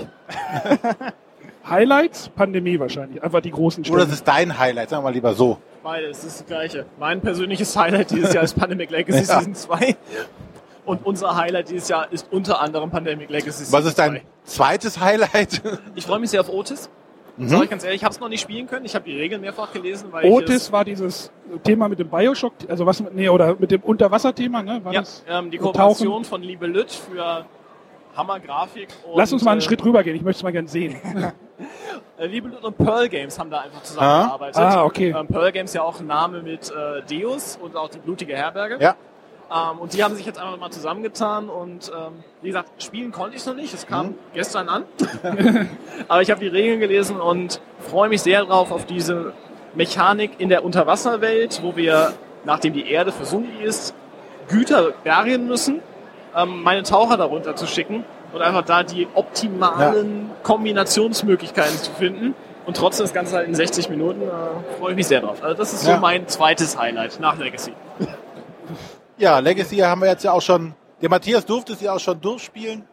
Highlights? 1.69 2.27
Pandemie 2.35 2.77
wahrscheinlich. 2.77 3.23
Einfach 3.23 3.39
die 3.39 3.51
großen 3.51 3.81
Oder 3.83 3.87
Stunden. 3.87 4.05
das 4.09 4.13
ist 4.15 4.27
dein 4.27 4.59
Highlight, 4.59 4.89
sagen 4.89 5.01
wir 5.03 5.09
mal 5.09 5.13
lieber 5.13 5.33
so. 5.33 5.57
Beides 5.81 6.25
ist 6.25 6.41
das 6.41 6.45
gleiche. 6.45 6.85
Mein 6.99 7.21
persönliches 7.21 7.75
Highlight 7.77 8.11
dieses 8.11 8.33
Jahr 8.33 8.43
ist 8.43 8.55
Pandemic 8.55 8.91
Legacy 8.91 9.19
Ja. 9.19 9.39
Season 9.39 9.55
2. 9.55 9.95
Und 10.85 11.05
unser 11.05 11.35
Highlight 11.35 11.69
dieses 11.69 11.87
Jahr 11.87 12.11
ist 12.11 12.27
unter 12.31 12.59
anderem 12.61 12.89
Pandemic 12.89 13.29
Legacy 13.29 13.71
Was 13.71 13.85
ist 13.85 13.97
dein 13.97 14.21
zweites 14.43 14.99
Highlight? 14.99 15.51
2. 15.51 15.77
Ich 15.95 16.05
freue 16.05 16.19
mich 16.19 16.29
sehr 16.29 16.41
auf 16.41 16.49
Otis. 16.49 16.89
Mhm. 17.37 17.47
Sag 17.47 17.63
ich 17.63 17.69
ganz 17.69 17.83
ehrlich, 17.83 18.01
ich 18.01 18.03
habe 18.03 18.13
es 18.13 18.19
noch 18.19 18.29
nicht 18.29 18.41
spielen 18.41 18.67
können. 18.67 18.85
Ich 18.85 18.93
habe 18.93 19.05
die 19.05 19.17
Regeln 19.17 19.41
mehrfach 19.41 19.71
gelesen, 19.71 20.09
weil 20.11 20.25
ich 20.25 20.31
Otis 20.31 20.71
war 20.71 20.85
dieses 20.85 21.31
Thema 21.63 21.89
mit 21.89 21.99
dem 21.99 22.09
Bioshock, 22.09 22.53
also 22.67 22.85
was, 22.85 23.03
nee, 23.11 23.27
oder 23.27 23.55
mit 23.57 23.71
dem 23.71 23.81
Unterwasserthema, 23.81 24.61
ne? 24.61 24.83
War 24.83 24.93
ja, 24.93 24.99
das? 24.99 25.23
ähm, 25.27 25.49
die 25.49 25.57
Tauchen? 25.57 25.71
Kooperation 25.73 26.25
von 26.25 26.43
Liebe 26.43 26.67
Lütt 26.67 26.91
für 26.91 27.45
Hammer-Grafik. 28.15 28.89
und, 29.09 29.17
Lass 29.17 29.33
uns 29.33 29.43
mal 29.43 29.51
einen 29.51 29.61
äh, 29.61 29.63
Schritt 29.63 29.83
rübergehen, 29.83 30.15
ich 30.15 30.21
möchte 30.21 30.39
es 30.39 30.43
mal 30.43 30.51
gern 30.51 30.67
sehen. 30.67 30.95
Äh, 32.15 32.27
Liebe 32.27 32.47
Lütt 32.47 32.63
und 32.63 32.77
Pearl 32.77 33.09
Games 33.09 33.39
haben 33.39 33.49
da 33.49 33.61
einfach 33.61 33.81
zusammengearbeitet. 33.81 34.61
Ah, 34.61 34.83
okay. 34.83 35.15
Ähm, 35.17 35.27
Pearl 35.27 35.51
Games 35.51 35.73
ja 35.73 35.81
auch 35.81 35.99
ein 35.99 36.05
Name 36.05 36.43
mit 36.43 36.71
äh, 36.71 37.01
Deus 37.09 37.57
und 37.59 37.75
auch 37.75 37.89
die 37.89 37.97
blutige 37.97 38.35
Herberge. 38.35 38.77
Ja. 38.79 38.95
Ähm, 39.51 39.79
und 39.79 39.93
die 39.93 40.03
haben 40.03 40.15
sich 40.15 40.25
jetzt 40.25 40.39
einfach 40.39 40.57
mal 40.57 40.71
zusammengetan 40.71 41.49
und 41.49 41.91
ähm, 41.95 42.23
wie 42.41 42.47
gesagt, 42.47 42.69
spielen 42.83 43.11
konnte 43.11 43.35
ich 43.37 43.45
noch 43.45 43.55
nicht. 43.55 43.73
Es 43.73 43.85
kam 43.87 44.15
gestern 44.33 44.69
an. 44.69 44.83
Aber 46.07 46.21
ich 46.21 46.31
habe 46.31 46.39
die 46.39 46.47
Regeln 46.47 46.79
gelesen 46.79 47.19
und 47.19 47.61
freue 47.79 48.09
mich 48.09 48.21
sehr 48.21 48.45
drauf 48.45 48.71
auf 48.71 48.85
diese 48.85 49.33
Mechanik 49.75 50.31
in 50.39 50.49
der 50.49 50.63
Unterwasserwelt, 50.63 51.61
wo 51.63 51.75
wir, 51.75 52.13
nachdem 52.45 52.73
die 52.73 52.89
Erde 52.89 53.11
versunken 53.11 53.61
ist, 53.61 53.93
Güter 54.49 54.91
bergen 55.03 55.47
müssen, 55.47 55.81
ähm, 56.35 56.63
meine 56.63 56.83
Taucher 56.83 57.17
darunter 57.17 57.55
zu 57.55 57.67
schicken 57.67 58.03
und 58.33 58.41
einfach 58.41 58.63
da 58.63 58.83
die 58.83 59.07
optimalen 59.13 60.31
Kombinationsmöglichkeiten 60.43 61.77
zu 61.77 61.91
finden. 61.91 62.35
Und 62.65 62.77
trotzdem 62.77 63.03
das 63.03 63.13
Ganze 63.13 63.35
halt 63.35 63.47
in 63.47 63.55
60 63.55 63.89
Minuten 63.89 64.21
äh, 64.21 64.77
freue 64.79 64.91
ich 64.91 64.95
mich 64.95 65.07
sehr 65.07 65.19
drauf. 65.21 65.43
Also 65.43 65.55
das 65.55 65.73
ist 65.73 65.83
so 65.83 65.91
Ja. 65.91 65.99
mein 65.99 66.27
zweites 66.27 66.77
Highlight 66.77 67.19
nach 67.19 67.37
Legacy. 67.37 67.73
Ja, 69.17 69.39
Legacy 69.39 69.77
haben 69.77 70.01
wir 70.01 70.09
jetzt 70.09 70.23
ja 70.23 70.31
auch 70.31 70.41
schon. 70.41 70.73
Der 71.01 71.09
Matthias 71.09 71.45
durfte 71.45 71.73
es 71.73 71.81
ja 71.81 71.93
auch 71.93 71.99
schon 71.99 72.19
durchspielen. 72.21 72.83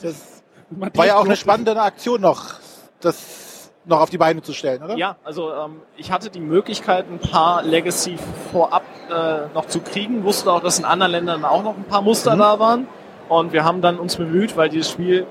Das 0.00 0.42
war 0.70 1.06
ja 1.06 1.16
auch 1.16 1.24
eine 1.24 1.36
spannende 1.36 1.80
Aktion 1.80 2.20
noch, 2.20 2.54
das 3.00 3.70
noch 3.84 4.00
auf 4.00 4.10
die 4.10 4.18
Beine 4.18 4.42
zu 4.42 4.52
stellen, 4.52 4.82
oder? 4.82 4.96
Ja, 4.96 5.16
also 5.24 5.52
ähm, 5.52 5.80
ich 5.96 6.10
hatte 6.12 6.30
die 6.30 6.40
Möglichkeit, 6.40 7.06
ein 7.10 7.18
paar 7.18 7.62
Legacy 7.62 8.16
vorab 8.52 8.82
äh, 9.10 9.52
noch 9.54 9.66
zu 9.66 9.80
kriegen, 9.80 10.24
wusste 10.24 10.52
auch, 10.52 10.60
dass 10.60 10.78
in 10.78 10.84
anderen 10.84 11.12
Ländern 11.12 11.44
auch 11.44 11.62
noch 11.62 11.76
ein 11.76 11.84
paar 11.84 12.02
Muster 12.02 12.34
Mhm. 12.34 12.38
da 12.40 12.58
waren. 12.58 12.88
Und 13.28 13.52
wir 13.52 13.64
haben 13.64 13.82
dann 13.82 13.98
uns 13.98 14.16
bemüht, 14.16 14.56
weil 14.56 14.68
dieses 14.68 14.90
Spiel, 14.90 15.26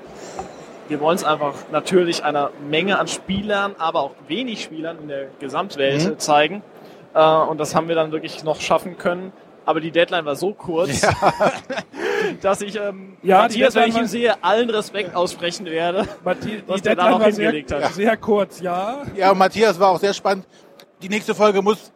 wir 0.88 1.00
wollen 1.00 1.16
es 1.16 1.24
einfach 1.24 1.54
natürlich 1.70 2.24
einer 2.24 2.50
Menge 2.68 2.98
an 2.98 3.06
Spielern, 3.08 3.74
aber 3.78 4.00
auch 4.00 4.10
wenig 4.28 4.62
Spielern 4.62 4.98
in 5.00 5.08
der 5.08 5.26
Gesamtwelt 5.40 6.04
Mhm. 6.04 6.18
zeigen. 6.18 6.62
Äh, 7.14 7.22
und 7.24 7.58
das 7.58 7.74
haben 7.74 7.88
wir 7.88 7.94
dann 7.94 8.12
wirklich 8.12 8.44
noch 8.44 8.60
schaffen 8.60 8.98
können. 8.98 9.32
Aber 9.64 9.80
die 9.80 9.90
Deadline 9.90 10.24
war 10.24 10.36
so 10.36 10.52
kurz, 10.54 11.00
dass 12.40 12.60
ich 12.60 12.76
ähm, 12.76 13.16
Ja, 13.22 13.48
die 13.48 13.60
Matthias, 13.62 13.74
wenn 13.74 13.88
ich 13.90 13.96
ihn 13.96 14.06
sehe, 14.08 14.42
allen 14.42 14.70
Respekt 14.70 15.14
aussprechen 15.14 15.66
werde, 15.66 16.06
Die 16.44 16.62
was 16.66 16.82
der 16.82 16.96
da 16.96 17.02
Deadline 17.04 17.10
noch 17.18 17.20
war 17.20 17.32
sehr, 17.32 17.82
hat. 17.82 17.94
sehr 17.94 18.16
kurz, 18.16 18.60
ja. 18.60 19.02
Ja, 19.16 19.30
und 19.30 19.38
Matthias 19.38 19.78
war 19.78 19.90
auch 19.90 20.00
sehr 20.00 20.14
spannend. 20.14 20.46
Die 21.02 21.08
nächste 21.08 21.34
Folge 21.34 21.62
muss 21.62 21.92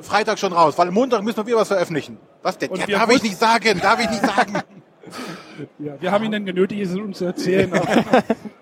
Freitag 0.00 0.38
schon 0.38 0.52
raus, 0.52 0.76
weil 0.78 0.90
Montag 0.90 1.22
müssen 1.22 1.46
wir 1.46 1.56
was 1.56 1.68
veröffentlichen. 1.68 2.18
Was 2.42 2.56
denn? 2.56 2.74
Ja, 2.74 2.86
darf 2.86 3.10
ich 3.10 3.22
nicht 3.22 3.36
sagen, 3.38 3.80
darf 3.82 4.00
ich 4.00 4.08
nicht 4.10 4.24
sagen. 4.24 4.54
ja. 5.78 5.92
Wir 6.00 6.10
haben 6.12 6.24
ihn 6.24 6.32
dann 6.32 6.46
genötigt, 6.46 6.82
es 6.86 6.96
uns 6.96 7.18
zu 7.18 7.26
erzählen, 7.26 7.70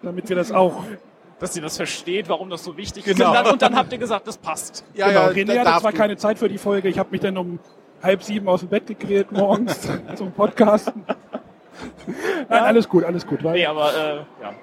damit 0.03 0.29
wir 0.29 0.37
das 0.37 0.51
auch. 0.53 0.85
Dass 1.41 1.55
ihr 1.55 1.63
das 1.63 1.77
versteht, 1.77 2.29
warum 2.29 2.51
das 2.51 2.65
so 2.65 2.77
wichtig 2.77 3.05
Genau. 3.05 3.27
ist. 3.27 3.29
Und 3.29 3.35
dann, 3.37 3.53
und 3.53 3.63
dann 3.63 3.77
habt 3.77 3.93
ihr 3.93 3.99
gesagt, 3.99 4.27
das 4.27 4.37
passt. 4.37 4.85
genau, 4.93 5.29
René 5.29 5.61
hatte 5.65 5.81
zwar 5.81 5.93
keine 5.93 6.17
Zeit 6.17 6.37
für 6.37 6.49
die 6.49 6.59
Folge, 6.59 6.89
ich 6.89 6.99
habe 6.99 7.11
mich 7.13 7.21
dann 7.21 7.37
um 7.37 7.61
halb 8.03 8.23
sieben 8.23 8.49
aus 8.49 8.61
dem 8.61 8.69
Bett 8.69 8.87
gequält 8.87 9.33
morgens 9.33 9.89
zum 10.17 10.33
Podcasten. 10.33 11.05
Nein, 12.49 12.63
alles 12.63 12.89
gut, 12.89 13.05
alles 13.05 13.27
gut. 13.27 13.43
Nee, 13.43 13.67
aber 13.67 13.91
äh, 13.95 14.17
ja. 14.43 14.55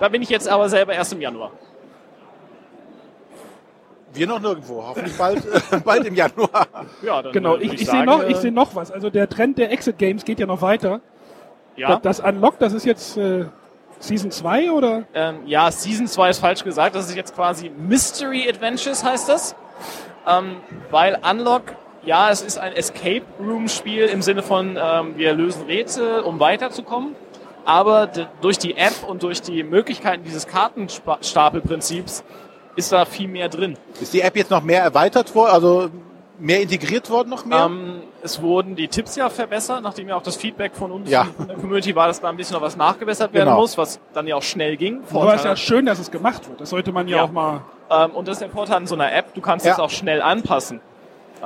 Da 0.00 0.08
bin 0.08 0.22
ich 0.22 0.28
jetzt 0.28 0.48
aber 0.48 0.68
selber 0.68 0.92
erst 0.92 1.12
im 1.12 1.20
Januar. 1.20 1.52
Wir 4.12 4.28
noch 4.28 4.40
nirgendwo. 4.40 4.82
Hoffentlich 4.82 5.16
bald, 5.16 5.42
bald 5.84 6.04
im 6.06 6.14
Januar. 6.14 6.66
Ja, 7.02 7.20
dann 7.20 7.32
Genau, 7.32 7.56
äh, 7.56 7.64
ich, 7.64 7.74
ich, 7.74 7.86
sagen, 7.86 7.98
sehe 7.98 8.06
noch, 8.06 8.22
äh, 8.22 8.30
ich 8.30 8.36
sehe 8.36 8.52
noch 8.52 8.74
was. 8.74 8.90
Also 8.90 9.10
der 9.10 9.28
Trend 9.28 9.58
der 9.58 9.72
Exit 9.72 9.98
Games 9.98 10.24
geht 10.24 10.38
ja 10.38 10.46
noch 10.46 10.62
weiter. 10.62 11.00
Ja. 11.76 11.96
Das, 11.96 12.18
das 12.18 12.20
Unlock, 12.20 12.58
das 12.60 12.72
ist 12.72 12.86
jetzt 12.86 13.16
äh, 13.16 13.46
Season 13.98 14.30
2 14.30 14.70
oder? 14.70 15.04
Ähm, 15.14 15.40
ja, 15.46 15.70
Season 15.70 16.06
2 16.06 16.30
ist 16.30 16.38
falsch 16.38 16.62
gesagt. 16.62 16.94
Das 16.94 17.08
ist 17.08 17.16
jetzt 17.16 17.34
quasi 17.34 17.70
Mystery 17.70 18.48
Adventures 18.48 19.02
heißt 19.04 19.28
das. 19.28 19.56
Ähm, 20.26 20.56
weil 20.90 21.18
Unlock, 21.28 21.62
ja, 22.06 22.30
es 22.30 22.42
ist 22.42 22.58
ein 22.58 22.72
Escape 22.74 23.22
Room 23.40 23.68
Spiel 23.68 24.04
im 24.06 24.22
Sinne 24.22 24.42
von, 24.42 24.78
ähm, 24.80 25.14
wir 25.16 25.32
lösen 25.32 25.64
Rätsel, 25.66 26.20
um 26.20 26.40
weiterzukommen. 26.40 27.14
Aber 27.66 28.08
durch 28.42 28.58
die 28.58 28.76
App 28.76 29.04
und 29.08 29.22
durch 29.22 29.40
die 29.40 29.62
Möglichkeiten 29.62 30.22
dieses 30.24 30.46
Kartenstapelprinzips 30.46 32.24
ist 32.76 32.92
da 32.92 33.04
viel 33.04 33.28
mehr 33.28 33.48
drin. 33.48 33.76
Ist 34.00 34.12
die 34.12 34.20
App 34.20 34.36
jetzt 34.36 34.50
noch 34.50 34.62
mehr 34.62 34.82
erweitert 34.82 35.34
worden, 35.34 35.50
also 35.52 35.88
mehr 36.38 36.60
integriert 36.60 37.08
worden 37.08 37.30
noch 37.30 37.44
mehr? 37.46 37.64
Ähm, 37.66 38.02
es 38.22 38.42
wurden 38.42 38.74
die 38.74 38.88
Tipps 38.88 39.16
ja 39.16 39.30
verbessert, 39.30 39.80
nachdem 39.82 40.08
ja 40.08 40.16
auch 40.16 40.22
das 40.22 40.36
Feedback 40.36 40.74
von 40.74 40.90
uns 40.90 41.08
Ja. 41.08 41.26
von 41.36 41.46
der 41.46 41.56
Community 41.56 41.94
war, 41.94 42.08
dass 42.08 42.20
da 42.20 42.28
ein 42.28 42.36
bisschen 42.36 42.54
noch 42.54 42.62
was 42.62 42.76
nachgebessert 42.76 43.32
werden 43.32 43.46
Genau. 43.48 43.60
muss, 43.60 43.78
was 43.78 44.00
dann 44.12 44.26
ja 44.26 44.36
auch 44.36 44.42
schnell 44.42 44.76
ging. 44.76 45.00
Aber 45.10 45.30
es 45.34 45.40
ist 45.40 45.44
ja 45.46 45.56
schön, 45.56 45.86
dass 45.86 45.98
es 46.00 46.10
gemacht 46.10 46.46
wird. 46.48 46.60
Das 46.60 46.70
sollte 46.70 46.92
man 46.92 47.06
ja, 47.08 47.18
Ja. 47.18 47.22
auch 47.24 47.32
mal, 47.32 47.62
Ähm, 47.90 48.10
und 48.12 48.26
das 48.28 48.36
ist 48.36 48.40
der 48.40 48.48
Vorteil 48.50 48.76
an 48.78 48.86
so 48.86 48.94
einer 48.94 49.12
App, 49.12 49.34
du 49.34 49.40
kannst 49.42 49.66
Ja. 49.66 49.72
es 49.72 49.78
auch 49.78 49.90
schnell 49.90 50.20
anpassen. 50.22 50.80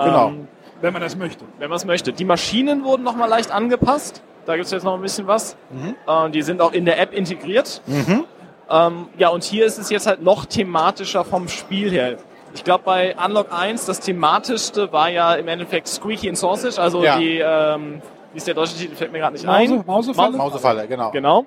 Genau. 0.04 0.28
Ähm, 0.28 0.48
wenn 0.80 0.92
man 0.92 1.02
das 1.02 1.16
möchte. 1.16 1.44
wenn 1.58 1.68
man 1.70 1.76
es 1.76 1.84
möchte. 1.84 2.12
Die 2.12 2.24
Maschinen 2.24 2.84
wurden 2.84 3.02
nochmal 3.02 3.28
leicht 3.28 3.50
angepasst. 3.50 4.22
Da 4.46 4.54
gibt 4.54 4.66
es 4.66 4.70
jetzt 4.72 4.84
noch 4.84 4.94
ein 4.94 5.02
bisschen 5.02 5.26
was. 5.26 5.56
Mhm. 5.70 5.94
Äh, 6.06 6.30
die 6.30 6.42
sind 6.42 6.60
auch 6.60 6.72
in 6.72 6.84
der 6.84 7.00
App 7.00 7.12
integriert. 7.12 7.82
Mhm. 7.86 8.24
Ähm, 8.70 9.08
ja, 9.18 9.28
und 9.30 9.42
hier 9.44 9.66
ist 9.66 9.78
es 9.78 9.90
jetzt 9.90 10.06
halt 10.06 10.22
noch 10.22 10.44
thematischer 10.46 11.24
vom 11.24 11.48
Spiel 11.48 11.90
her. 11.90 12.18
Ich 12.54 12.64
glaube, 12.64 12.84
bei 12.84 13.14
Unlock 13.22 13.48
1, 13.52 13.86
das 13.86 14.00
thematischste 14.00 14.92
war 14.92 15.10
ja 15.10 15.34
im 15.34 15.48
Endeffekt 15.48 15.88
Squeaky 15.88 16.28
and 16.28 16.38
Sausage, 16.38 16.80
also 16.80 17.02
Ja. 17.04 17.18
die, 17.18 17.38
ähm, 17.44 18.00
wie 18.32 18.38
ist 18.38 18.46
der 18.46 18.54
deutsche 18.54 18.76
Titel, 18.76 18.94
fällt 18.94 19.12
mir 19.12 19.18
gerade 19.18 19.34
nicht 19.34 19.44
Mause- 19.46 19.74
ein. 19.74 19.84
Mausefalle? 19.86 20.36
Mausefalle, 20.36 20.86
genau. 20.88 21.10
Genau. 21.10 21.44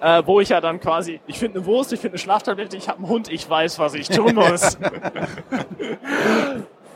Äh, 0.00 0.22
wo 0.26 0.40
ich 0.40 0.48
ja 0.50 0.60
dann 0.62 0.80
quasi, 0.80 1.20
ich 1.26 1.38
finde 1.38 1.58
eine 1.58 1.66
Wurst, 1.66 1.92
ich 1.92 2.00
finde 2.00 2.14
eine 2.14 2.18
Schlaftablette, 2.18 2.76
ich 2.76 2.88
habe 2.88 2.98
einen 2.98 3.08
Hund, 3.08 3.30
ich 3.30 3.48
weiß, 3.48 3.78
was 3.78 3.94
ich 3.94 4.08
tun 4.08 4.34
muss. 4.36 4.78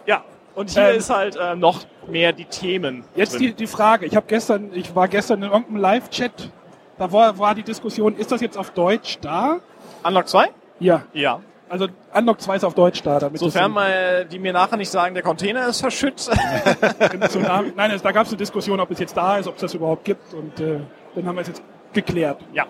ja, 0.06 0.22
und 0.58 0.70
hier 0.70 0.90
Ähm, 0.90 0.98
ist 0.98 1.10
halt 1.10 1.36
äh, 1.36 1.54
noch 1.56 1.80
mehr 2.06 2.32
die 2.32 2.44
Themen. 2.44 3.04
Jetzt 3.14 3.34
drin. 3.34 3.40
die, 3.40 3.52
die 3.54 3.66
Frage. 3.66 4.06
Ich 4.06 4.16
habe 4.16 4.26
gestern, 4.26 4.70
ich 4.72 4.94
war 4.94 5.08
gestern 5.08 5.42
in 5.42 5.50
irgendeinem 5.50 5.76
Live-Chat. 5.76 6.50
Da 6.98 7.12
war, 7.12 7.38
war 7.38 7.54
die 7.54 7.62
Diskussion, 7.62 8.16
ist 8.16 8.32
das 8.32 8.40
jetzt 8.40 8.58
auf 8.58 8.70
Deutsch 8.70 9.18
da? 9.20 9.58
Unlock 10.02 10.28
2? 10.28 10.48
Ja. 10.80 11.02
Ja. 11.12 11.40
Also 11.68 11.86
Unlock 12.14 12.40
2 12.40 12.56
ist 12.56 12.64
auf 12.64 12.74
Deutsch 12.74 13.02
da. 13.02 13.18
Damit 13.18 13.38
Sofern 13.40 13.70
mal 13.72 14.24
die 14.24 14.38
mir 14.38 14.52
nachher 14.52 14.76
nicht 14.76 14.90
sagen, 14.90 15.14
der 15.14 15.22
Container 15.22 15.68
ist 15.68 15.80
verschüttet. 15.80 16.30
Namen- 17.42 17.72
Nein, 17.76 17.90
es, 17.92 18.02
da 18.02 18.10
gab 18.12 18.24
es 18.24 18.30
eine 18.30 18.38
Diskussion, 18.38 18.80
ob 18.80 18.90
es 18.90 18.98
jetzt 18.98 19.16
da 19.16 19.36
ist, 19.38 19.46
ob 19.46 19.54
es 19.56 19.60
das 19.60 19.74
überhaupt 19.74 20.04
gibt. 20.04 20.32
Und 20.34 20.58
äh, 20.60 20.80
dann 21.14 21.26
haben 21.26 21.36
wir 21.36 21.42
es 21.42 21.48
jetzt 21.48 21.62
geklärt. 21.92 22.40
Ja. 22.52 22.66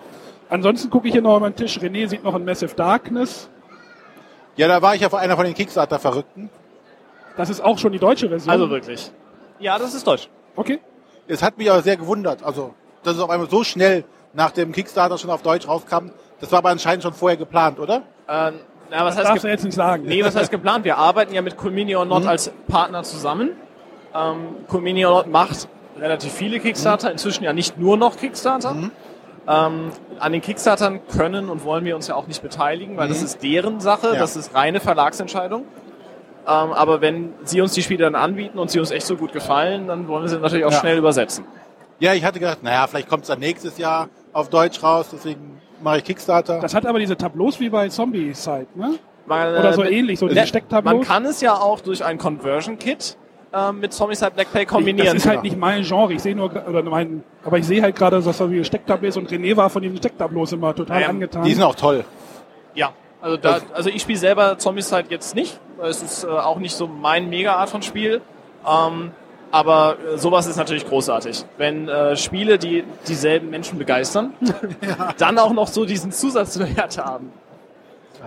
Ansonsten 0.49 0.89
gucke 0.89 1.07
ich 1.07 1.13
hier 1.13 1.21
noch 1.21 1.37
über 1.37 1.49
den 1.49 1.55
Tisch. 1.55 1.77
René 1.79 2.07
sieht 2.07 2.23
noch 2.23 2.35
ein 2.35 2.43
Massive 2.43 2.75
Darkness. 2.75 3.49
Ja, 4.57 4.67
da 4.67 4.81
war 4.81 4.95
ich 4.95 5.01
ja 5.01 5.11
einer 5.13 5.35
von 5.35 5.45
den 5.45 5.53
Kickstarter-Verrückten. 5.53 6.49
Das 7.39 7.49
ist 7.49 7.61
auch 7.63 7.77
schon 7.77 7.93
die 7.93 7.99
deutsche 7.99 8.27
Version. 8.27 8.51
Also 8.51 8.69
wirklich. 8.69 9.11
Ja, 9.59 9.79
das 9.79 9.93
ist 9.93 10.05
deutsch. 10.05 10.27
Okay. 10.57 10.81
Es 11.25 11.41
hat 11.41 11.57
mich 11.57 11.71
aber 11.71 11.81
sehr 11.81 11.95
gewundert, 11.95 12.43
also, 12.43 12.73
dass 13.03 13.15
es 13.15 13.21
auf 13.21 13.29
einmal 13.29 13.49
so 13.49 13.63
schnell 13.63 14.03
nach 14.33 14.51
dem 14.51 14.73
Kickstarter 14.73 15.17
schon 15.17 15.29
auf 15.29 15.41
Deutsch 15.41 15.65
rauskam. 15.65 16.09
Das 16.41 16.51
war 16.51 16.59
aber 16.59 16.69
anscheinend 16.69 17.01
schon 17.03 17.13
vorher 17.13 17.37
geplant, 17.37 17.79
oder? 17.79 18.03
Äh, 18.27 18.51
na, 18.91 19.05
was 19.05 19.15
Das 19.15 19.17
heißt 19.19 19.29
darfst 19.29 19.43
du 19.45 19.47
jetzt 19.47 19.63
nicht 19.63 19.73
sagen. 19.73 20.03
Nee, 20.05 20.21
was 20.21 20.35
heißt 20.35 20.51
geplant? 20.51 20.83
Wir 20.83 20.97
arbeiten 20.97 21.33
ja 21.33 21.41
mit 21.41 21.55
Comini 21.55 21.95
or 21.95 22.03
Not 22.03 22.23
Mhm. 22.23 22.27
als 22.29 22.51
Partner 22.67 23.03
zusammen. 23.03 23.51
Ähm, 24.13 24.55
Comini 24.67 25.05
or 25.05 25.19
Not 25.23 25.27
macht 25.31 25.69
relativ 25.97 26.33
viele 26.33 26.59
Kickstarter, 26.59 27.09
inzwischen 27.09 27.45
ja 27.45 27.53
nicht 27.53 27.77
nur 27.77 27.95
noch 27.95 28.17
Kickstarter. 28.17 28.75
Ähm, 29.47 29.91
an 30.19 30.31
den 30.33 30.41
Kickstartern 30.41 30.99
können 31.07 31.49
und 31.49 31.63
wollen 31.63 31.85
wir 31.85 31.95
uns 31.95 32.07
ja 32.07 32.15
auch 32.15 32.27
nicht 32.27 32.41
beteiligen, 32.41 32.97
weil 32.97 33.07
das 33.07 33.19
Mhm. 33.19 33.25
ist 33.25 33.43
deren 33.43 33.79
Sache, 33.79 34.07
Ja. 34.07 34.19
das 34.19 34.35
ist 34.35 34.53
reine 34.53 34.81
Verlagsentscheidung. 34.81 35.63
Ähm, 36.47 36.71
aber 36.73 37.01
wenn 37.01 37.33
sie 37.43 37.61
uns 37.61 37.73
die 37.73 37.81
Spiele 37.83 38.03
dann 38.05 38.15
anbieten 38.15 38.57
und 38.59 38.71
sie 38.71 38.79
uns 38.79 38.91
echt 38.91 39.05
so 39.05 39.15
gut 39.15 39.33
gefallen, 39.33 39.87
dann 39.87 40.07
wollen 40.07 40.23
wir 40.23 40.29
sie 40.29 40.37
natürlich 40.39 40.65
auch 40.65 40.71
Ja. 40.71 40.79
schnell 40.79 40.97
übersetzen. 40.97 41.45
Ja, 41.99 42.13
ich 42.13 42.23
hatte 42.23 42.39
gedacht, 42.39 42.63
naja, 42.63 42.87
vielleicht 42.87 43.09
kommt 43.09 43.23
es 43.23 43.27
dann 43.27 43.39
nächstes 43.39 43.77
Jahr 43.77 44.09
auf 44.33 44.49
Deutsch 44.49 44.81
raus, 44.81 45.09
deswegen 45.11 45.59
mache 45.83 45.97
ich 45.97 46.03
Kickstarter. 46.05 46.59
Das 46.59 46.73
hat 46.73 46.85
aber 46.85 46.99
diese 46.99 47.17
Tableaus 47.17 47.59
wie 47.59 47.69
bei 47.69 47.89
Zombie 47.89 48.33
Side, 48.33 48.67
ne? 48.75 48.95
Man, 49.25 49.55
Oder 49.55 49.73
so 49.73 49.83
äh, 49.83 49.95
ähnlich, 49.99 50.17
so 50.17 50.27
diese 50.27 50.47
Stecktableaus. 50.47 50.95
Man 50.95 51.03
kann 51.05 51.25
es 51.25 51.39
ja 51.41 51.53
auch 51.53 51.81
durch 51.81 52.03
ein 52.03 52.17
Conversion-Kit 52.17 53.15
äh, 53.53 53.71
mit 53.71 53.93
Zombicide 53.93 54.31
Blackpay 54.31 54.65
kombinieren. 54.65 55.05
Das 55.07 55.15
ist 55.15 55.27
halt 55.27 55.43
nicht 55.43 55.55
mein 55.57 55.83
Genre. 55.83 56.13
Ich 56.13 56.21
sehe 56.23 56.35
nur, 56.35 56.49
oder 56.67 56.81
mein, 56.83 57.23
aber 57.45 57.59
ich 57.59 57.67
sehe 57.67 57.81
halt 57.83 57.95
gerade, 57.95 58.21
dass 58.21 58.37
da 58.37 58.49
wie 58.49 58.63
Stecktableaus 58.63 59.17
und 59.17 59.29
René 59.29 59.55
war 59.55 59.69
von 59.69 59.83
diesen 59.83 59.97
Stecktableaus 59.97 60.53
immer 60.53 60.73
total 60.73 61.01
Ja, 61.01 61.09
angetan. 61.09 61.43
Die 61.43 61.53
sind 61.53 61.63
auch 61.63 61.75
toll. 61.75 62.05
Ja, 62.73 62.91
also, 63.21 63.37
da, 63.37 63.59
also 63.73 63.89
ich 63.89 64.01
spiele 64.01 64.17
selber 64.17 64.57
Zombicide 64.57 65.05
jetzt 65.09 65.35
nicht. 65.35 65.59
Es 65.83 66.01
ist 66.01 66.23
äh, 66.23 66.27
auch 66.27 66.57
nicht 66.57 66.75
so 66.75 66.87
mein 66.87 67.29
Mega-Art 67.29 67.69
von 67.69 67.81
Spiel. 67.81 68.21
Ähm, 68.67 69.11
aber 69.51 69.97
äh, 70.13 70.17
sowas 70.17 70.45
ist 70.47 70.57
natürlich 70.57 70.87
großartig. 70.87 71.45
Wenn 71.57 71.87
äh, 71.87 72.15
Spiele, 72.15 72.57
die 72.57 72.83
dieselben 73.07 73.49
Menschen 73.49 73.79
begeistern, 73.79 74.33
dann 75.17 75.37
auch 75.39 75.51
noch 75.53 75.67
so 75.67 75.85
diesen 75.85 76.11
Zusatzwert 76.11 76.97
haben. 76.97 77.31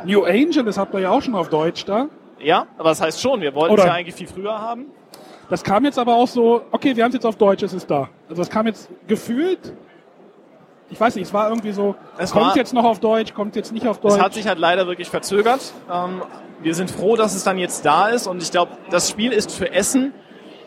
New 0.04 0.24
Angel, 0.24 0.64
das 0.64 0.78
habt 0.78 0.94
ihr 0.94 1.00
ja 1.00 1.10
auch 1.10 1.20
schon 1.22 1.34
auf 1.34 1.48
Deutsch 1.48 1.84
da. 1.84 2.06
Ja, 2.40 2.66
aber 2.78 2.88
das 2.88 3.00
heißt 3.00 3.20
schon, 3.20 3.40
wir 3.40 3.54
wollten 3.54 3.76
es 3.78 3.84
ja 3.84 3.92
eigentlich 3.92 4.14
viel 4.16 4.26
früher 4.26 4.58
haben. 4.58 4.86
Das 5.48 5.62
kam 5.62 5.84
jetzt 5.84 5.98
aber 5.98 6.14
auch 6.14 6.26
so, 6.26 6.62
okay, 6.72 6.96
wir 6.96 7.04
haben 7.04 7.10
es 7.10 7.14
jetzt 7.16 7.26
auf 7.26 7.36
Deutsch, 7.36 7.62
es 7.62 7.72
ist 7.74 7.90
da. 7.90 8.08
Also 8.28 8.42
es 8.42 8.48
kam 8.50 8.66
jetzt 8.66 8.88
gefühlt, 9.06 9.74
ich 10.88 10.98
weiß 10.98 11.14
nicht, 11.14 11.26
es 11.26 11.32
war 11.34 11.48
irgendwie 11.50 11.72
so, 11.72 11.94
Es 12.18 12.32
kommt 12.32 12.46
war- 12.46 12.56
jetzt 12.56 12.72
noch 12.72 12.84
auf 12.84 13.00
Deutsch, 13.00 13.34
kommt 13.34 13.54
jetzt 13.54 13.70
nicht 13.72 13.86
auf 13.86 14.00
Deutsch. 14.00 14.14
Es 14.14 14.20
hat 14.20 14.34
sich 14.34 14.48
halt 14.48 14.58
leider 14.58 14.86
wirklich 14.86 15.08
verzögert. 15.10 15.60
Ähm, 15.92 16.22
wir 16.62 16.74
sind 16.74 16.90
froh, 16.90 17.16
dass 17.16 17.34
es 17.34 17.44
dann 17.44 17.58
jetzt 17.58 17.84
da 17.84 18.08
ist 18.08 18.26
und 18.26 18.42
ich 18.42 18.50
glaube, 18.50 18.72
das 18.90 19.10
Spiel 19.10 19.32
ist 19.32 19.52
für 19.52 19.72
Essen 19.72 20.12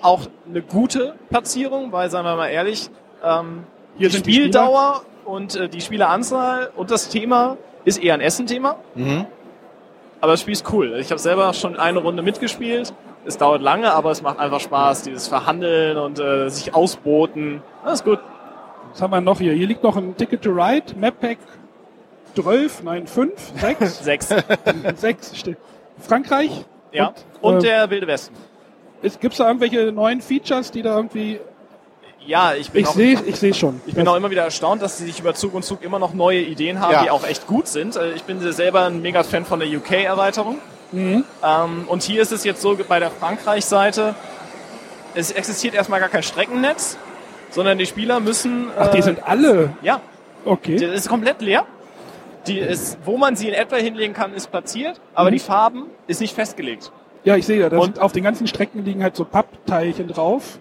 auch 0.01 0.21
eine 0.47 0.61
gute 0.61 1.15
Platzierung, 1.29 1.91
weil, 1.91 2.09
sagen 2.09 2.25
wir 2.25 2.35
mal 2.35 2.47
ehrlich, 2.47 2.89
ähm, 3.23 3.63
Hier 3.97 4.09
die 4.09 4.15
sind 4.15 4.25
die 4.25 4.33
Spieldauer 4.33 5.03
und 5.25 5.55
äh, 5.55 5.69
die 5.69 5.81
Spieleranzahl 5.81 6.71
und 6.75 6.91
das 6.91 7.09
Thema 7.09 7.57
ist 7.85 8.03
eher 8.03 8.13
ein 8.13 8.21
Essen-Thema. 8.21 8.77
Mhm. 8.93 9.25
Aber 10.21 10.33
das 10.33 10.41
Spiel 10.41 10.53
ist 10.53 10.71
cool. 10.71 10.95
Ich 10.99 11.11
habe 11.11 11.19
selber 11.19 11.53
schon 11.53 11.77
eine 11.77 11.99
Runde 11.99 12.23
mitgespielt. 12.23 12.93
Es 13.25 13.37
dauert 13.37 13.61
lange, 13.61 13.93
aber 13.93 14.11
es 14.11 14.21
macht 14.21 14.39
einfach 14.39 14.59
Spaß, 14.59 15.03
dieses 15.03 15.27
Verhandeln 15.27 15.97
und 15.97 16.19
äh, 16.19 16.49
sich 16.49 16.73
ausboten. 16.75 17.61
Das 17.83 17.95
ist 17.95 18.05
gut. 18.05 18.19
Was 18.91 19.01
haben 19.01 19.11
wir 19.11 19.21
noch 19.21 19.39
hier? 19.39 19.53
Hier 19.53 19.67
liegt 19.67 19.83
noch 19.83 19.97
ein 19.97 20.15
Ticket 20.15 20.43
to 20.43 20.51
Ride, 20.51 20.95
Map 20.97 21.19
Pack 21.19 21.39
12, 22.35 22.83
nein, 22.83 23.07
5, 23.07 23.53
6? 23.59 23.99
Sechs. 24.03 24.29
6 24.95 25.37
steht. 25.37 25.57
Frankreich? 25.99 26.51
Ja. 26.91 27.13
Und, 27.41 27.57
äh, 27.57 27.61
der 27.61 27.89
Wilde 27.89 28.07
Westen. 28.07 28.35
Gibt 29.19 29.33
es 29.33 29.37
da 29.37 29.47
irgendwelche 29.47 29.91
neuen 29.91 30.21
Features, 30.21 30.71
die 30.71 30.81
da 30.81 30.95
irgendwie... 30.95 31.39
Ja, 32.25 32.53
ich 32.55 32.71
bin 32.71 32.81
Ich 32.81 32.87
auch- 32.87 32.93
sehe 32.95 33.19
ich 33.27 33.35
seh 33.35 33.53
schon. 33.53 33.81
Ich 33.85 33.93
bin 33.93 34.07
auch 34.07 34.15
immer 34.15 34.31
wieder 34.31 34.43
erstaunt, 34.43 34.81
dass 34.81 34.97
sie 34.97 35.05
sich 35.05 35.19
über 35.19 35.35
Zug 35.35 35.53
und 35.53 35.63
Zug 35.63 35.83
immer 35.83 35.99
noch 35.99 36.13
neue 36.15 36.41
Ideen 36.41 36.79
haben, 36.79 36.91
Ja. 36.93 37.03
die 37.03 37.11
auch 37.11 37.23
echt 37.27 37.45
gut 37.45 37.67
sind. 37.67 37.95
Äh, 37.95 38.13
Ich 38.13 38.23
bin 38.23 38.39
selber 38.51 38.85
ein 38.85 39.01
mega 39.03 39.23
Fan 39.23 39.45
von 39.45 39.59
der 39.59 39.69
UK-Erweiterung. 39.69 40.57
Mhm. 40.91 41.23
Ähm, 41.43 41.83
und 41.87 42.01
hier 42.01 42.21
ist 42.23 42.31
es 42.31 42.43
jetzt 42.43 42.61
so 42.61 42.75
bei 42.87 42.99
der 42.99 43.11
Frankreich-Seite, 43.11 44.15
es 45.13 45.31
existiert 45.31 45.75
erstmal 45.75 45.99
gar 45.99 46.09
kein 46.09 46.23
Streckennetz, 46.23 46.97
sondern 47.51 47.77
die 47.77 47.85
Spieler 47.85 48.19
müssen. 48.19 48.69
Ach, 48.77 48.87
die 48.89 48.99
äh, 48.99 49.03
sind 49.03 49.27
alle... 49.27 49.69
Ja. 49.83 50.01
Okay. 50.45 50.77
Das 50.77 50.91
ist 50.91 51.09
komplett 51.09 51.41
leer. 51.41 51.65
Die 52.47 52.59
ist, 52.59 52.97
wo 53.05 53.17
man 53.17 53.35
sie 53.35 53.47
in 53.47 53.53
etwa 53.53 53.75
hinlegen 53.77 54.13
kann, 54.13 54.33
ist 54.33 54.51
platziert, 54.51 55.01
aber 55.13 55.29
Mhm. 55.29 55.33
die 55.33 55.39
Farben 55.39 55.85
ist 56.07 56.21
nicht 56.21 56.33
festgelegt. 56.35 56.91
Ja, 57.23 57.35
ich 57.35 57.45
sehe 57.45 57.59
ja, 57.59 57.69
da 57.69 57.77
Und- 57.79 57.99
auf 57.99 58.11
den 58.11 58.23
ganzen 58.23 58.45
Strecken 58.47 58.85
liegen 58.85 59.01
halt 59.03 59.15
so 59.15 59.25
Pappteilchen 59.25 60.07
drauf. 60.07 60.59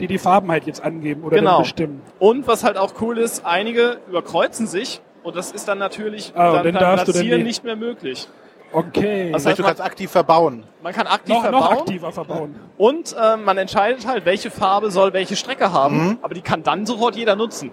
die 0.00 0.06
die 0.06 0.18
Farben 0.18 0.48
halt 0.52 0.64
jetzt 0.64 0.80
angeben 0.80 1.24
oder 1.24 1.36
genau. 1.38 1.58
bestimmen. 1.58 2.00
Und 2.20 2.46
was 2.46 2.62
halt 2.62 2.76
auch 2.76 2.92
cool 3.00 3.18
ist, 3.18 3.44
einige 3.44 3.98
überkreuzen 4.08 4.68
sich 4.68 5.00
und 5.24 5.34
das 5.34 5.50
ist 5.50 5.66
dann 5.66 5.78
natürlich 5.78 6.32
Ah, 6.36 6.52
dann, 6.62 6.66
dann 6.66 6.74
dann 6.74 6.94
Platzieren 7.04 7.42
nicht 7.42 7.64
mehr 7.64 7.74
möglich. 7.74 8.28
Okay. 8.70 9.32
Das 9.32 9.44
heißt, 9.44 9.58
du 9.58 9.64
kannst 9.64 9.80
aktiv 9.82 10.08
verbauen. 10.08 10.62
man 10.84 10.92
kann 10.92 11.08
aktiv 11.08 11.34
noch, 11.34 11.42
noch 11.50 11.50
verbauen 11.66 11.78
aktiver 11.78 12.12
verbauen. 12.12 12.54
und 12.76 13.16
ähm, 13.20 13.42
man 13.44 13.58
entscheidet 13.58 14.06
halt, 14.06 14.24
welche 14.24 14.52
Farbe 14.52 14.92
soll 14.92 15.12
welche 15.14 15.34
Strecke 15.34 15.72
haben, 15.72 15.96
Mhm. 16.10 16.18
aber 16.22 16.34
die 16.34 16.42
kann 16.42 16.62
dann 16.62 16.86
sofort 16.86 17.16
jeder 17.16 17.34
nutzen. 17.34 17.72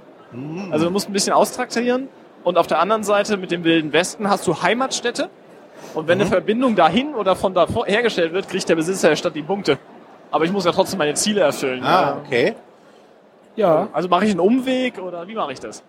Also 0.72 0.86
du 0.86 0.92
musst 0.92 1.08
ein 1.08 1.14
bisschen 1.14 1.34
austraktieren 1.34 2.10
und 2.46 2.58
auf 2.58 2.68
der 2.68 2.80
anderen 2.80 3.04
Seite 3.04 3.36
mit 3.36 3.52
dem 3.52 3.66
Wilden 3.66 3.92
Westen 3.92 4.30
hast 4.30 4.48
du 4.48 4.62
Heimatstädte 4.62 5.30
und 5.94 6.08
wenn 6.08 6.20
eine 6.22 6.30
Verbindung 6.30 6.76
dahin 6.78 7.14
oder 7.16 7.36
von 7.36 7.54
da 7.54 7.68
hergestellt 7.86 8.32
wird, 8.32 8.48
kriegt 8.48 8.70
der 8.70 8.76
Besitzer 8.76 9.10
der 9.10 9.16
Stadt 9.18 9.36
die 9.36 9.42
Punkte. 9.44 9.78
Aber 10.32 10.46
ich 10.46 10.52
muss 10.52 10.64
ja 10.66 10.72
trotzdem 10.72 10.98
meine 11.00 11.14
Ziele 11.16 11.42
erfüllen. 11.42 11.84
Ah, 11.84 12.18
okay. 12.26 12.56
Ja. 13.56 13.88
Also 13.94 14.08
mache 14.10 14.26
ich 14.26 14.32
einen 14.32 14.40
Umweg 14.40 15.00
oder 15.00 15.28
wie 15.28 15.36
mache 15.36 15.52
ich 15.54 15.60
das? 15.60 15.84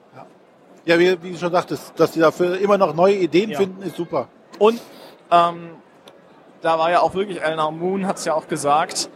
Ja, 0.85 0.99
wie, 0.99 1.21
wie 1.23 1.33
du 1.33 1.39
schon 1.39 1.51
sagtest, 1.53 1.93
dass 1.97 2.13
die 2.13 2.21
dafür 2.21 2.59
immer 2.59 2.79
noch 2.79 2.95
neue 2.95 3.15
Ideen 3.17 3.51
Ja. 3.51 3.59
finden, 3.59 3.83
ist 3.83 3.97
super. 3.97 4.29
Und 4.59 4.81
ähm, 5.33 5.71
da 6.63 6.79
war 6.79 6.91
ja 6.93 7.01
auch 7.01 7.15
wirklich, 7.15 7.43
Eleanor 7.43 7.73
Moon 7.73 8.07
hat 8.07 8.19
es 8.19 8.25
ja 8.25 8.35
auch 8.35 8.47
gesagt, 8.47 9.09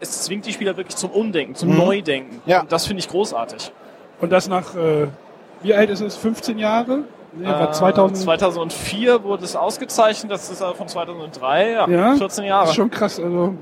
es 0.00 0.22
zwingt 0.22 0.44
die 0.46 0.52
Spieler 0.52 0.76
wirklich 0.76 0.96
zum 0.96 1.10
Umdenken, 1.10 1.54
zum 1.54 1.70
Mhm. 1.70 1.76
Neudenken. 1.78 2.42
Ja. 2.46 2.62
Und 2.62 2.72
das 2.72 2.86
finde 2.86 2.98
ich 3.00 3.08
großartig. 3.08 3.72
Und 4.20 4.30
das 4.32 4.48
nach, 4.48 4.74
äh, 4.74 5.06
wie 5.64 5.74
alt 5.74 5.90
ist 5.90 6.00
es? 6.00 6.16
15 6.16 6.58
Jahre? 6.58 7.00
Nee, 7.32 7.46
war 7.46 7.68
Äh, 7.68 7.72
2000, 7.72 8.16
2004 8.18 9.24
wurde 9.24 9.44
es 9.44 9.56
ausgezeichnet, 9.56 10.30
das 10.30 10.48
ist 10.50 10.62
aber 10.62 10.74
von 10.76 10.86
2003, 10.86 11.70
ja, 11.72 11.88
ja? 11.88 12.14
14 12.14 12.44
Jahre. 12.44 12.62
Das 12.62 12.70
ist 12.70 12.76
schon 12.76 12.90
krass. 12.90 13.18
Also, 13.18 13.54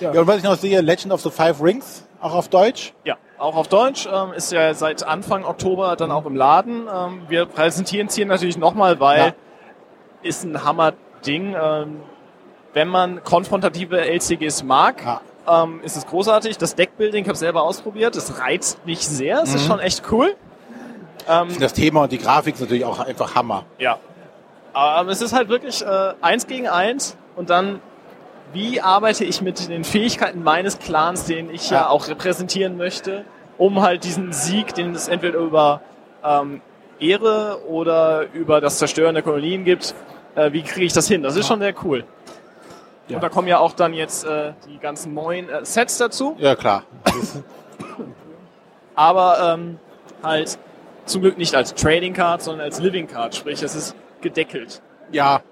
Ja, 0.00 0.10
und 0.10 0.26
was 0.26 0.36
ich 0.38 0.42
noch 0.44 0.56
sehe, 0.56 0.80
Legend 0.80 1.12
of 1.12 1.20
the 1.22 1.30
Five 1.30 1.62
Rings, 1.62 2.06
auch 2.20 2.34
auf 2.34 2.48
Deutsch. 2.48 2.92
Ja, 3.04 3.16
auch 3.38 3.56
auf 3.56 3.68
Deutsch, 3.68 4.06
ähm, 4.12 4.32
ist 4.34 4.52
ja 4.52 4.74
seit 4.74 5.04
Anfang 5.06 5.44
Oktober 5.44 5.96
dann 5.96 6.10
auch 6.10 6.26
im 6.26 6.36
Laden. 6.36 6.86
Ähm, 6.94 7.22
wir 7.28 7.46
präsentieren 7.46 8.08
es 8.08 8.14
hier 8.14 8.26
natürlich 8.26 8.58
nochmal, 8.58 9.00
weil 9.00 9.18
Ja. 9.28 9.32
ist 10.22 10.44
ein 10.44 10.62
Hammer-Ding. 10.64 11.54
Ähm, 11.60 12.00
wenn 12.74 12.88
man 12.88 13.22
konfrontative 13.24 14.00
LCGs 14.00 14.62
mag, 14.64 15.02
Ja. 15.04 15.62
ähm, 15.64 15.80
ist 15.82 15.96
es 15.96 16.06
großartig. 16.06 16.56
Das 16.58 16.74
Deckbuilding, 16.74 17.22
ich 17.24 17.28
habe 17.28 17.38
selber 17.38 17.62
ausprobiert, 17.62 18.16
das 18.16 18.38
reizt 18.40 18.84
mich 18.86 19.06
sehr. 19.06 19.42
Es 19.42 19.54
ist 19.54 19.64
Mhm. 19.64 19.70
schon 19.72 19.80
echt 19.80 20.02
cool. 20.10 20.34
Ähm, 21.28 21.48
Das 21.60 21.72
Thema 21.72 22.02
und 22.02 22.12
die 22.12 22.18
Grafik 22.18 22.54
ist 22.54 22.60
natürlich 22.60 22.84
auch 22.84 22.98
einfach 23.00 23.34
Hammer. 23.34 23.64
ja. 23.78 23.98
Aber 24.74 25.10
es 25.10 25.20
ist 25.20 25.34
halt 25.34 25.50
wirklich 25.50 25.82
äh, 25.84 26.14
eins 26.22 26.46
gegen 26.46 26.66
eins 26.66 27.14
und 27.36 27.50
dann, 27.50 27.80
wie 28.54 28.80
arbeite 28.80 29.22
ich 29.22 29.42
mit 29.42 29.68
den 29.68 29.84
Fähigkeiten 29.84 30.42
meines 30.42 30.78
Clans, 30.78 31.26
den 31.26 31.50
ich 31.50 31.68
ja, 31.68 31.82
Ja. 31.82 31.88
auch 31.90 32.08
repräsentieren 32.08 32.78
möchte, 32.78 33.26
um 33.58 33.82
halt 33.82 34.04
diesen 34.04 34.32
Sieg, 34.32 34.72
den 34.72 34.94
es 34.94 35.08
entweder 35.08 35.38
über 35.40 35.82
ähm, 36.24 36.62
Ehre 36.98 37.60
oder 37.68 38.32
über 38.32 38.62
das 38.62 38.78
Zerstören 38.78 39.12
der 39.14 39.22
Kolonien 39.22 39.64
gibt, 39.66 39.94
äh, 40.36 40.52
wie 40.52 40.62
kriege 40.62 40.86
ich 40.86 40.94
das 40.94 41.06
hin? 41.06 41.22
Das 41.22 41.36
ist 41.36 41.46
schon 41.46 41.60
sehr 41.60 41.74
cool. 41.84 42.04
Ja. 43.08 43.16
Und 43.16 43.22
da 43.22 43.28
kommen 43.28 43.48
ja 43.48 43.58
auch 43.58 43.72
dann 43.74 43.92
jetzt 43.92 44.24
äh, 44.24 44.54
die 44.66 44.78
ganzen 44.78 45.12
neuen 45.12 45.50
äh, 45.50 45.66
Sets 45.66 45.98
dazu, 45.98 46.34
Ja, 46.38 46.54
klar. 46.56 46.84
aber 48.94 49.54
ähm, 49.54 49.78
halt 50.22 50.58
zum 51.06 51.22
Glück 51.22 51.38
nicht 51.38 51.54
als 51.54 51.74
Trading 51.74 52.12
Card, 52.14 52.42
sondern 52.42 52.64
als 52.66 52.78
Living 52.80 53.06
Card, 53.06 53.34
sprich 53.34 53.62
es 53.62 53.74
ist 53.74 53.94
gedeckelt. 54.20 54.80
Ja, 55.10 55.42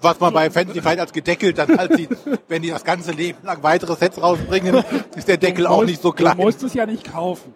was 0.00 0.20
man 0.20 0.32
bei 0.32 0.50
Fantasy 0.50 0.80
Fight 0.80 1.00
als 1.00 1.12
gedeckelt 1.12 1.58
dann 1.58 1.76
halt 1.76 1.94
sieht, 1.96 2.10
wenn 2.46 2.62
die 2.62 2.70
das 2.70 2.84
ganze 2.84 3.10
Leben 3.10 3.38
lang 3.42 3.62
weitere 3.62 3.96
Sets 3.96 4.22
rausbringen, 4.22 4.84
ist 5.16 5.26
der 5.26 5.36
Deckel 5.36 5.64
du 5.64 5.70
auch 5.70 5.76
musst- 5.78 5.88
nicht 5.88 6.02
so 6.02 6.12
klein. 6.12 6.36
Du 6.36 6.42
musst 6.44 6.62
es 6.62 6.74
ja 6.74 6.86
nicht 6.86 7.10
kaufen. 7.12 7.54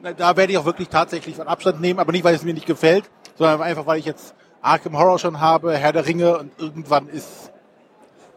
Na, 0.00 0.12
Da 0.12 0.36
werde 0.36 0.52
ich 0.52 0.58
auch 0.58 0.64
wirklich 0.64 0.88
tatsächlich 0.88 1.36
von 1.36 1.46
Abstand 1.46 1.80
nehmen, 1.80 1.98
aber 2.00 2.12
nicht, 2.12 2.24
weil 2.24 2.34
es 2.34 2.42
mir 2.42 2.54
nicht 2.54 2.66
gefällt, 2.66 3.04
sondern 3.36 3.60
einfach, 3.60 3.86
weil 3.86 3.98
ich 3.98 4.06
jetzt 4.06 4.34
Arkham 4.62 4.96
Horror 4.98 5.18
schon 5.18 5.40
habe, 5.40 5.76
Herr 5.76 5.92
der 5.92 6.06
Ringe 6.06 6.38
und 6.38 6.50
irgendwann 6.58 7.08
ist, 7.08 7.52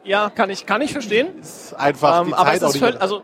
Ja, 0.04 0.30
kann 0.30 0.50
ich, 0.50 0.66
kann 0.66 0.82
ich 0.82 0.92
verstehen. 0.92 1.28
ist 1.40 1.74
einfach 1.74 2.24
die 2.24 2.30
Ähm, 2.30 2.34
aber 2.34 2.46
Zeit 2.50 2.58
es 2.58 2.64
auch 2.64 2.68
ist 2.68 2.74
nicht 2.74 2.80
völlig, 2.84 2.96
mehr. 2.96 3.02
also 3.02 3.24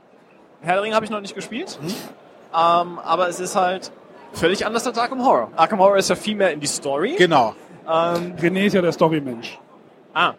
Herr 0.62 0.74
der 0.76 0.84
Ringe 0.84 0.96
habe 0.96 1.04
ich 1.06 1.12
noch 1.12 1.22
nicht 1.22 1.36
gespielt, 1.36 1.78
Hm? 1.82 1.88
ähm, 1.90 3.00
aber 3.00 3.28
es 3.28 3.40
ist 3.42 3.56
halt 3.58 3.92
völlig 4.36 4.66
anders 4.66 4.86
als 4.86 4.98
Arkham 4.98 5.24
Horror. 5.24 5.52
Arkham 5.56 5.80
Horror 5.80 5.98
ist 5.98 6.10
ja 6.10 6.16
viel 6.16 6.36
mehr 6.36 6.52
in 6.52 6.60
die 6.60 6.68
Story. 6.68 7.16
Genau. 7.18 7.56
Ähm, 7.88 8.36
René 8.38 8.66
ist 8.66 8.74
ja 8.74 8.82
der 8.82 8.92
Story-Mensch. 8.92 9.60
ah, 10.14 10.34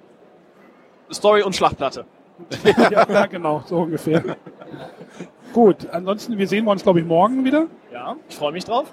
Story 1.13 1.43
und 1.43 1.55
Schlachtplatte. 1.55 2.05
ja, 2.65 3.09
ja, 3.09 3.27
genau, 3.27 3.63
so 3.67 3.79
ungefähr. 3.79 4.37
Gut, 5.53 5.89
ansonsten, 5.91 6.37
wir 6.37 6.47
sehen 6.49 6.65
wir 6.65 6.73
uns, 6.73 6.83
glaube 6.83 7.01
ich, 7.01 7.07
morgen 7.07 7.45
wieder. 7.45 7.67
Ja, 7.93 8.17
ich 8.29 8.37
freue 8.37 8.53
mich 8.53 8.65
drauf. 8.65 8.93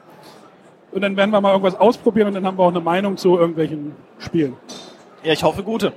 Und 0.91 1.01
dann 1.01 1.17
werden 1.17 1.31
wir 1.31 1.41
mal 1.41 1.51
irgendwas 1.51 1.75
ausprobieren 1.75 2.27
und 2.27 2.35
dann 2.35 2.45
haben 2.45 2.57
wir 2.57 2.63
auch 2.63 2.69
eine 2.69 2.79
Meinung 2.79 3.17
zu 3.17 3.37
irgendwelchen 3.37 3.95
Spielen. 4.19 4.55
Ja, 5.23 5.33
ich 5.33 5.43
hoffe 5.43 5.63
gute. 5.63 5.91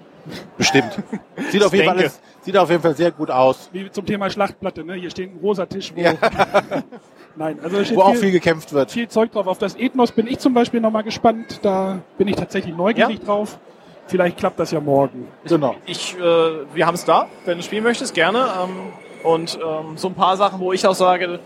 Bestimmt. 0.56 0.98
Sieht 1.50 1.62
auf, 1.62 1.72
jeden 1.72 1.86
Fall 1.86 2.10
sieht 2.40 2.56
auf 2.56 2.70
jeden 2.70 2.82
Fall 2.82 2.96
sehr 2.96 3.12
gut 3.12 3.30
aus. 3.30 3.68
Wie 3.72 3.90
zum 3.90 4.06
Thema 4.06 4.28
Schlachtplatte, 4.28 4.82
ne? 4.84 4.94
Hier 4.94 5.10
steht 5.10 5.30
ein 5.30 5.40
großer 5.40 5.68
Tisch, 5.68 5.92
wo. 5.94 6.00
Ja. 6.00 6.14
Nein, 7.36 7.58
also 7.62 7.76
Wo 7.94 8.00
auch 8.02 8.12
viel, 8.12 8.20
viel 8.22 8.30
gekämpft 8.32 8.72
wird. 8.72 8.90
viel 8.90 9.08
Zeug 9.08 9.30
drauf. 9.32 9.46
Auf 9.46 9.58
das 9.58 9.76
Ethnos 9.76 10.12
bin 10.12 10.26
ich 10.26 10.38
zum 10.38 10.54
Beispiel 10.54 10.80
nochmal 10.80 11.02
gespannt. 11.02 11.60
Da 11.62 11.98
bin 12.16 12.28
ich 12.28 12.36
tatsächlich 12.36 12.74
neugierig 12.74 13.20
drauf. 13.20 13.58
Vielleicht 14.06 14.38
klappt 14.38 14.58
das 14.60 14.70
ja 14.70 14.80
morgen. 14.80 15.28
Genau. 15.44 15.74
Ich, 15.84 16.16
äh, 16.16 16.20
wir 16.20 16.86
haben 16.86 16.94
es 16.94 17.04
da, 17.04 17.26
wenn 17.44 17.58
du 17.58 17.64
spielen 17.64 17.82
möchtest, 17.82 18.14
gerne. 18.14 18.38
Ähm, 18.38 18.76
und 19.24 19.56
ähm, 19.56 19.96
so 19.96 20.08
ein 20.08 20.14
paar 20.14 20.36
Sachen, 20.36 20.60
wo 20.60 20.72
ich 20.72 20.86
auch 20.86 20.94
sage, 20.94 21.40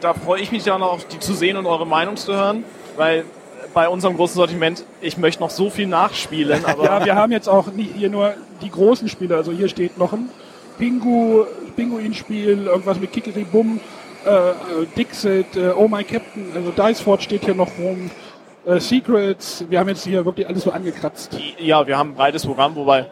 da 0.00 0.14
freue 0.14 0.40
ich 0.40 0.50
mich 0.50 0.64
dann 0.64 0.82
auch, 0.82 1.00
die 1.02 1.18
zu 1.18 1.34
sehen 1.34 1.56
und 1.56 1.66
eure 1.66 1.86
Meinung 1.86 2.16
zu 2.16 2.32
hören, 2.34 2.64
weil 2.96 3.24
bei 3.74 3.88
unserem 3.88 4.16
großen 4.16 4.34
Sortiment, 4.34 4.84
ich 5.00 5.18
möchte 5.18 5.42
noch 5.42 5.50
so 5.50 5.70
viel 5.70 5.86
nachspielen, 5.86 6.64
aber 6.66 6.84
Ja, 6.84 7.04
wir 7.04 7.14
haben 7.14 7.30
jetzt 7.32 7.48
auch 7.48 7.68
nicht 7.72 7.94
hier 7.94 8.08
nur 8.10 8.34
die 8.62 8.70
großen 8.70 9.08
Spiele. 9.08 9.36
Also 9.36 9.52
hier 9.52 9.68
steht 9.68 9.98
noch 9.98 10.12
ein 10.12 10.30
Pingu, 10.78 11.44
Pinguin-Spiel, 11.76 12.66
irgendwas 12.66 12.98
mit 12.98 13.12
Kikeri 13.12 13.44
Bum, 13.44 13.78
äh, 14.26 14.50
äh, 14.50 14.54
Dixit, 14.96 15.56
äh, 15.56 15.70
Oh 15.76 15.88
My 15.88 16.04
Captain, 16.04 16.52
also 16.54 16.70
Diceford 16.70 17.22
steht 17.22 17.44
hier 17.44 17.54
noch 17.54 17.70
rum, 17.78 18.10
äh, 18.64 18.78
Secrets. 18.78 19.64
Wir 19.68 19.78
haben 19.78 19.88
jetzt 19.88 20.04
hier 20.04 20.24
wirklich 20.24 20.46
alles 20.46 20.62
so 20.62 20.70
angekratzt. 20.70 21.36
ja, 21.58 21.86
wir 21.86 21.96
haben 21.98 22.10
ein 22.10 22.14
breites 22.14 22.46
Programm, 22.46 22.74
wobei 22.76 23.06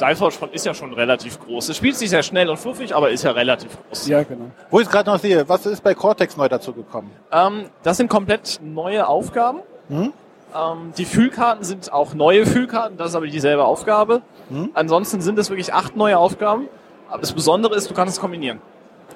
Diveforge 0.00 0.50
ist 0.52 0.66
ja 0.66 0.74
schon 0.74 0.92
relativ 0.92 1.40
groß. 1.40 1.70
Es 1.70 1.76
spielt 1.76 1.96
sich 1.96 2.10
sehr 2.10 2.22
schnell 2.22 2.48
und 2.50 2.58
fluffig, 2.58 2.94
aber 2.94 3.10
ist 3.10 3.24
ja 3.24 3.30
relativ 3.30 3.76
groß. 3.88 4.06
Ja, 4.08 4.22
genau. 4.22 4.50
Wo 4.70 4.80
ich 4.80 4.86
es 4.86 4.92
gerade 4.92 5.10
noch 5.10 5.18
sehe, 5.18 5.48
was 5.48 5.64
ist 5.66 5.82
bei 5.82 5.94
Cortex 5.94 6.36
neu 6.36 6.48
dazu 6.48 6.72
gekommen? 6.72 7.10
Ähm, 7.32 7.66
das 7.82 7.96
sind 7.96 8.08
komplett 8.08 8.60
neue 8.62 9.08
Aufgaben. 9.08 9.60
Hm? 9.88 10.12
Ähm, 10.54 10.92
die 10.96 11.04
Fühlkarten 11.04 11.64
sind 11.64 11.92
auch 11.92 12.14
neue 12.14 12.46
Fühlkarten, 12.46 12.96
das 12.98 13.10
ist 13.10 13.14
aber 13.14 13.26
dieselbe 13.26 13.64
Aufgabe. 13.64 14.22
Hm? 14.50 14.70
Ansonsten 14.74 15.20
sind 15.20 15.38
es 15.38 15.48
wirklich 15.50 15.72
acht 15.72 15.96
neue 15.96 16.18
Aufgaben. 16.18 16.68
Aber 17.08 17.20
das 17.20 17.32
Besondere 17.32 17.74
ist, 17.76 17.88
du 17.88 17.94
kannst 17.94 18.14
es 18.14 18.20
kombinieren. 18.20 18.60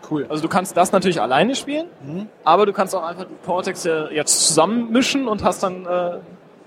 Cool. 0.09 0.27
Also 0.29 0.43
du 0.43 0.49
kannst 0.49 0.77
das 0.77 0.93
natürlich 0.93 1.21
alleine 1.21 1.55
spielen, 1.55 1.87
Hm? 2.05 2.29
aber 2.45 2.67
du 2.67 2.73
kannst 2.73 2.95
auch 2.95 3.03
einfach 3.03 3.25
die 3.25 3.47
Cortex 3.47 3.85
jetzt 3.85 4.47
zusammenmischen 4.49 5.29
und 5.29 5.43
hast 5.45 5.63
dann 5.63 5.85
äh, 5.87 6.19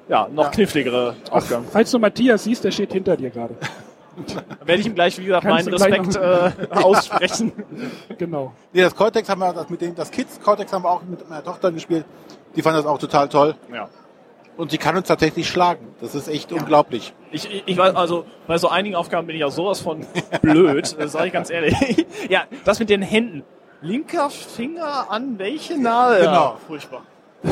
ja, 0.10 0.28
noch 0.32 0.46
Ja. 0.46 0.50
kniffligere 0.52 1.16
Aufgaben. 1.32 1.66
Falls 1.72 1.92
du 1.92 2.00
Matthias 2.00 2.44
siehst, 2.44 2.64
der 2.64 2.72
steht 2.72 2.94
hinter 2.94 3.16
dir 3.18 3.30
gerade. 3.30 3.56
Dann 4.28 4.68
werde 4.68 4.80
ich 4.82 4.86
ihm 4.88 4.94
gleich, 4.94 5.18
wie 5.18 5.26
gesagt, 5.26 5.44
Kannst 5.46 5.66
meinen 5.72 5.74
Respekt 5.74 6.16
äh, 6.16 6.52
aussprechen. 6.76 7.52
Genau. 8.20 8.54
Nee, 8.72 8.82
das 8.82 8.96
Cortex 8.96 9.28
haben 9.28 9.40
wir, 9.40 9.52
das 9.54 9.70
mit 9.70 9.82
dem, 9.82 9.96
das 9.96 10.12
Kids 10.12 10.40
Cortex 10.40 10.72
haben 10.72 10.84
wir 10.84 10.92
auch 10.92 11.02
mit 11.04 11.28
meiner 11.28 11.44
Tochter 11.44 11.72
gespielt. 11.72 12.06
Die 12.56 12.62
fand 12.62 12.78
das 12.78 12.86
auch 12.86 13.00
total 13.00 13.28
toll. 13.30 13.56
Ja. 13.74 13.90
Und 14.56 14.72
sie 14.72 14.78
kann 14.78 14.96
uns 14.96 15.08
tatsächlich 15.08 15.48
schlagen. 15.48 15.88
Das 16.00 16.14
ist 16.16 16.28
echt 16.28 16.52
unglaublich. 16.52 17.14
Ich, 17.32 17.52
ich, 17.52 17.64
ich 17.66 17.78
weiß, 17.78 17.96
also 17.96 18.26
bei 18.48 18.58
so 18.58 18.70
einigen 18.70 18.96
Aufgaben 18.96 19.26
bin 19.26 19.36
ich 19.36 19.44
auch 19.44 19.52
sowas 19.52 19.82
von 19.82 20.06
blöd, 20.42 20.96
das 21.00 21.12
sage 21.12 21.28
ich 21.28 21.34
ganz 21.34 21.50
ehrlich. 21.50 21.76
ja, 22.30 22.44
das 22.64 22.80
mit 22.80 22.90
den 22.90 23.02
Händen. 23.02 23.44
Linker 23.82 24.30
Finger 24.30 25.08
an 25.10 25.38
welche 25.40 25.78
Nahe? 25.78 26.20
Genau. 26.20 26.32
Ja, 26.32 26.58
furchtbar. 26.68 27.02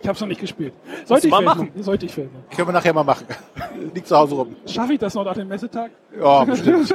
Ich 0.00 0.08
habe 0.08 0.16
es 0.16 0.20
noch 0.20 0.28
nicht 0.28 0.40
gespielt. 0.42 0.74
Sollte 1.06 1.28
ich 1.28 1.30
mal 1.30 1.40
machen. 1.40 1.72
noch. 1.74 1.82
Sollte 1.82 2.04
ich 2.04 2.12
vielleicht 2.12 2.30
noch. 2.34 2.54
Können 2.54 2.68
wir 2.68 2.72
nachher 2.74 2.92
mal 2.92 3.04
machen. 3.04 3.26
Liegt 3.94 4.06
zu 4.06 4.14
Hause 4.14 4.34
rum. 4.34 4.54
Schaffe 4.66 4.92
ich 4.92 4.98
das 4.98 5.14
noch 5.14 5.24
nach 5.24 5.32
dem 5.32 5.48
Messetag? 5.48 5.92
Ja, 6.20 6.44
bestimmt. 6.44 6.94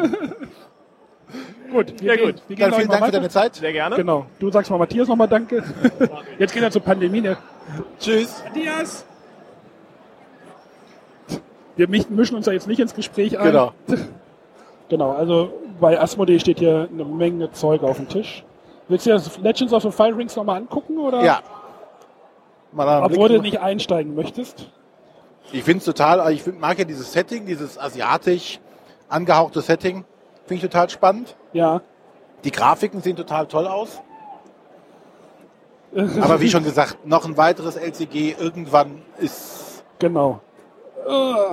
Gut, 1.72 2.02
wir 2.02 2.08
Ja, 2.08 2.16
gehen, 2.16 2.26
gut. 2.36 2.44
Wir 2.48 2.56
gehen 2.56 2.70
Dann 2.70 2.80
vielen 2.80 2.88
Dank 2.92 3.06
für 3.06 3.12
deine 3.12 3.30
Zeit. 3.30 3.56
Sehr 3.56 3.74
gerne. 3.74 3.96
Genau. 3.96 4.28
Du 4.38 4.52
sagst 4.52 4.70
mal 4.70 4.78
Matthias 4.78 5.08
nochmal 5.08 5.28
Danke. 5.28 5.64
Jetzt 6.38 6.54
geht 6.54 6.62
er 6.62 6.70
zur 6.70 6.84
Pandemie. 6.84 7.22
Ne? 7.22 7.38
Tschüss. 8.00 8.44
Matthias! 8.46 9.08
Wir 11.80 11.88
mischen 11.88 12.36
uns 12.36 12.46
da 12.46 12.52
jetzt 12.52 12.68
nicht 12.68 12.80
ins 12.80 12.94
Gespräch 12.94 13.40
ein. 13.40 13.46
Genau. 13.46 13.72
Genau, 14.90 15.12
also 15.12 15.54
bei 15.80 16.02
Asmodee 16.02 16.40
steht 16.40 16.58
hier 16.58 16.90
eine 16.92 17.06
Menge 17.06 17.52
Zeug 17.52 17.84
auf 17.84 17.98
dem 17.98 18.10
Tisch. 18.10 18.44
Willst 18.88 19.06
du 19.06 19.12
das 19.12 19.38
Legends 19.38 19.72
of 19.72 19.84
the 19.84 19.92
Fire 19.92 20.18
Rings 20.18 20.36
nochmal 20.36 20.58
angucken? 20.58 20.98
Oder? 20.98 21.24
Ja. 21.24 21.42
Mal 22.72 23.04
Obwohl 23.04 23.30
du 23.30 23.40
nicht 23.40 23.60
einsteigen 23.60 24.16
möchtest. 24.16 24.68
Ich 25.52 25.64
finde 25.64 25.78
es 25.78 25.86
total, 25.86 26.22
also 26.22 26.34
ich 26.34 26.42
find, 26.42 26.60
mag 26.60 26.80
ja 26.80 26.86
dieses 26.86 27.14
Setting, 27.14 27.46
dieses 27.46 27.78
asiatisch 27.78 28.60
angehauchte 29.10 29.62
Setting. 29.62 30.06
Finde 30.48 30.66
ich 30.66 30.72
total 30.72 30.90
spannend. 30.90 31.36
Ja. 31.54 31.82
Die 32.44 32.52
Grafiken 32.52 33.04
sehen 33.04 33.16
total 33.16 33.46
toll 33.46 33.68
aus. 33.68 34.02
Aber 36.20 36.42
wie 36.42 36.50
schon 36.50 36.64
gesagt, 36.64 37.06
noch 37.06 37.26
ein 37.26 37.38
weiteres 37.38 37.76
LCG 37.76 38.38
irgendwann 38.40 39.04
ist 39.20 39.84
Genau. 40.00 40.42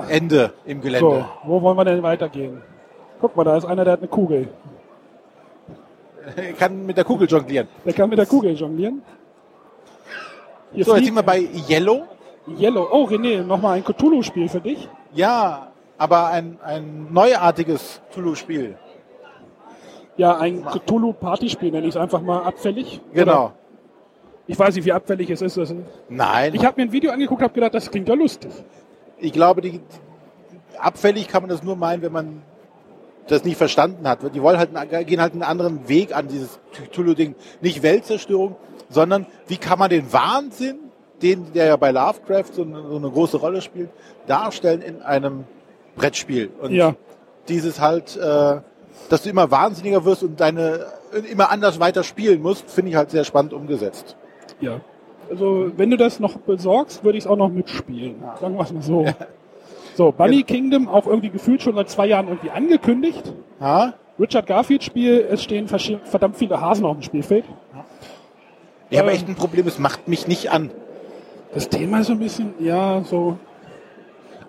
Ende 0.09 0.53
im 0.65 0.77
So, 0.77 0.83
Gelände. 0.83 1.25
wo 1.43 1.61
wollen 1.61 1.77
wir 1.77 1.85
denn 1.85 2.03
weitergehen? 2.03 2.61
Guck 3.19 3.35
mal, 3.35 3.43
da 3.43 3.57
ist 3.57 3.65
einer, 3.65 3.83
der 3.83 3.93
hat 3.93 3.99
eine 3.99 4.07
Kugel. 4.09 4.49
Er 6.35 6.53
kann 6.53 6.85
mit 6.85 6.97
der 6.97 7.05
Kugel 7.05 7.27
jonglieren. 7.27 7.67
Der 7.85 7.93
kann 7.93 8.09
mit 8.09 8.19
der 8.19 8.25
Kugel 8.25 8.53
jonglieren. 8.53 9.01
Hier 10.73 10.83
So, 10.85 10.95
jetzt 10.95 11.05
sind 11.05 11.15
wir 11.15 11.23
bei 11.23 11.39
Yellow. 11.69 12.03
Yellow. 12.59 12.87
Oh, 12.91 13.05
René, 13.05 13.43
nochmal 13.43 13.77
ein 13.77 13.83
Cthulhu-Spiel 13.83 14.49
für 14.49 14.59
dich. 14.59 14.89
Ja, 15.13 15.71
aber 15.97 16.27
ein, 16.27 16.59
ein 16.63 17.07
neuartiges 17.11 18.01
Tulu-Spiel. 18.13 18.77
Ja, 20.17 20.37
ein 20.37 20.65
Cthulhu-Partyspiel 20.65 21.71
nenne 21.71 21.87
ich 21.87 21.95
es 21.95 21.97
einfach 21.97 22.21
mal 22.21 22.43
abfällig. 22.43 23.01
Genau. 23.13 23.45
Oder, 23.45 23.53
ich 24.47 24.57
weiß 24.59 24.75
nicht, 24.75 24.85
wie 24.85 24.93
abfällig 24.93 25.29
es 25.29 25.41
ist. 25.41 25.75
Nein. 26.09 26.53
Ich 26.55 26.65
habe 26.65 26.79
mir 26.81 26.87
ein 26.87 26.91
Video 26.91 27.11
angeguckt, 27.11 27.41
habe 27.41 27.53
gedacht, 27.53 27.73
das 27.73 27.89
klingt 27.89 28.07
ja 28.09 28.15
lustig. 28.15 28.51
Ich 29.19 29.33
glaube, 29.33 29.61
die, 29.61 29.81
abfällig 30.79 31.27
kann 31.27 31.43
man 31.43 31.49
das 31.49 31.63
nur 31.63 31.75
meinen, 31.75 32.01
wenn 32.01 32.11
man 32.11 32.41
das 33.27 33.43
nicht 33.43 33.57
verstanden 33.57 34.07
hat. 34.07 34.19
Die 34.33 34.41
wollen 34.41 34.57
halt, 34.57 34.69
gehen 35.07 35.21
halt 35.21 35.33
einen 35.33 35.43
anderen 35.43 35.87
Weg 35.89 36.15
an 36.15 36.27
dieses 36.27 36.59
Cthulhu-Ding. 36.91 37.35
Nicht 37.61 37.83
Weltzerstörung, 37.83 38.55
sondern 38.89 39.25
wie 39.47 39.57
kann 39.57 39.79
man 39.79 39.89
den 39.89 40.11
Wahnsinn, 40.13 40.79
den, 41.21 41.51
der 41.53 41.65
ja 41.65 41.75
bei 41.75 41.91
Lovecraft 41.91 42.53
so 42.53 42.61
eine, 42.61 42.87
so 42.87 42.95
eine 42.95 43.09
große 43.09 43.37
Rolle 43.37 43.61
spielt, 43.61 43.89
darstellen 44.27 44.81
in 44.81 45.01
einem 45.01 45.45
Brettspiel. 45.95 46.51
Und 46.61 46.71
Ja. 46.71 46.95
dieses 47.47 47.81
halt, 47.81 48.15
äh, 48.15 48.61
dass 49.09 49.23
du 49.23 49.29
immer 49.29 49.51
wahnsinniger 49.51 50.05
wirst 50.05 50.23
und 50.23 50.39
deine 50.39 50.85
immer 51.31 51.49
anders 51.49 51.79
weiter 51.79 52.03
spielen 52.03 52.41
musst, 52.41 52.69
finde 52.69 52.91
ich 52.91 52.95
halt 52.97 53.11
sehr 53.11 53.23
spannend 53.23 53.53
umgesetzt. 53.53 54.15
Ja. 54.59 54.81
Also, 55.29 55.71
wenn 55.75 55.89
du 55.89 55.97
das 55.97 56.19
noch 56.19 56.37
besorgst, 56.37 57.03
würde 57.03 57.17
ich 57.17 57.25
es 57.25 57.29
auch 57.29 57.35
noch 57.35 57.49
mitspielen. 57.49 58.15
Sagen 58.39 58.55
wir 58.55 58.63
es 58.63 58.71
mal 58.73 58.81
so. 58.81 59.05
So, 59.95 60.11
Bunny 60.11 60.43
Kingdom, 60.43 60.87
auch 60.87 61.07
irgendwie 61.07 61.29
gefühlt 61.29 61.61
schon 61.61 61.75
seit 61.75 61.89
zwei 61.89 62.05
Jahren 62.05 62.27
irgendwie 62.27 62.51
angekündigt. 62.51 63.33
Ha? 63.59 63.93
Richard 64.19 64.45
Garfield 64.47 64.83
Spiel, 64.83 65.27
es 65.29 65.43
stehen 65.43 65.67
verdammt 65.67 66.37
viele 66.37 66.61
Hasen 66.61 66.85
auf 66.85 66.97
dem 66.97 67.03
Spielfeld. 67.03 67.45
Ich 68.89 68.97
habe 68.97 69.09
Ähm. 69.09 69.15
echt 69.15 69.27
ein 69.27 69.35
Problem, 69.35 69.67
es 69.67 69.79
macht 69.79 70.07
mich 70.07 70.27
nicht 70.27 70.51
an. 70.51 70.71
Das 71.53 71.69
Thema 71.69 72.01
ist 72.01 72.07
so 72.07 72.13
ein 72.13 72.19
bisschen, 72.19 72.53
ja, 72.59 73.01
so. 73.03 73.37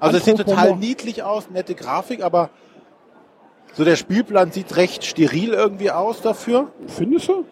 Also 0.00 0.18
es 0.18 0.24
sieht 0.24 0.36
total 0.36 0.76
niedlich 0.76 1.22
aus, 1.22 1.50
nette 1.50 1.74
Grafik, 1.74 2.22
aber 2.22 2.50
so 3.72 3.84
der 3.84 3.96
Spielplan 3.96 4.52
sieht 4.52 4.76
recht 4.76 5.04
steril 5.04 5.54
irgendwie 5.54 5.90
aus 5.90 6.20
dafür. 6.20 6.68
Findest 6.86 7.28
du? 7.28 7.44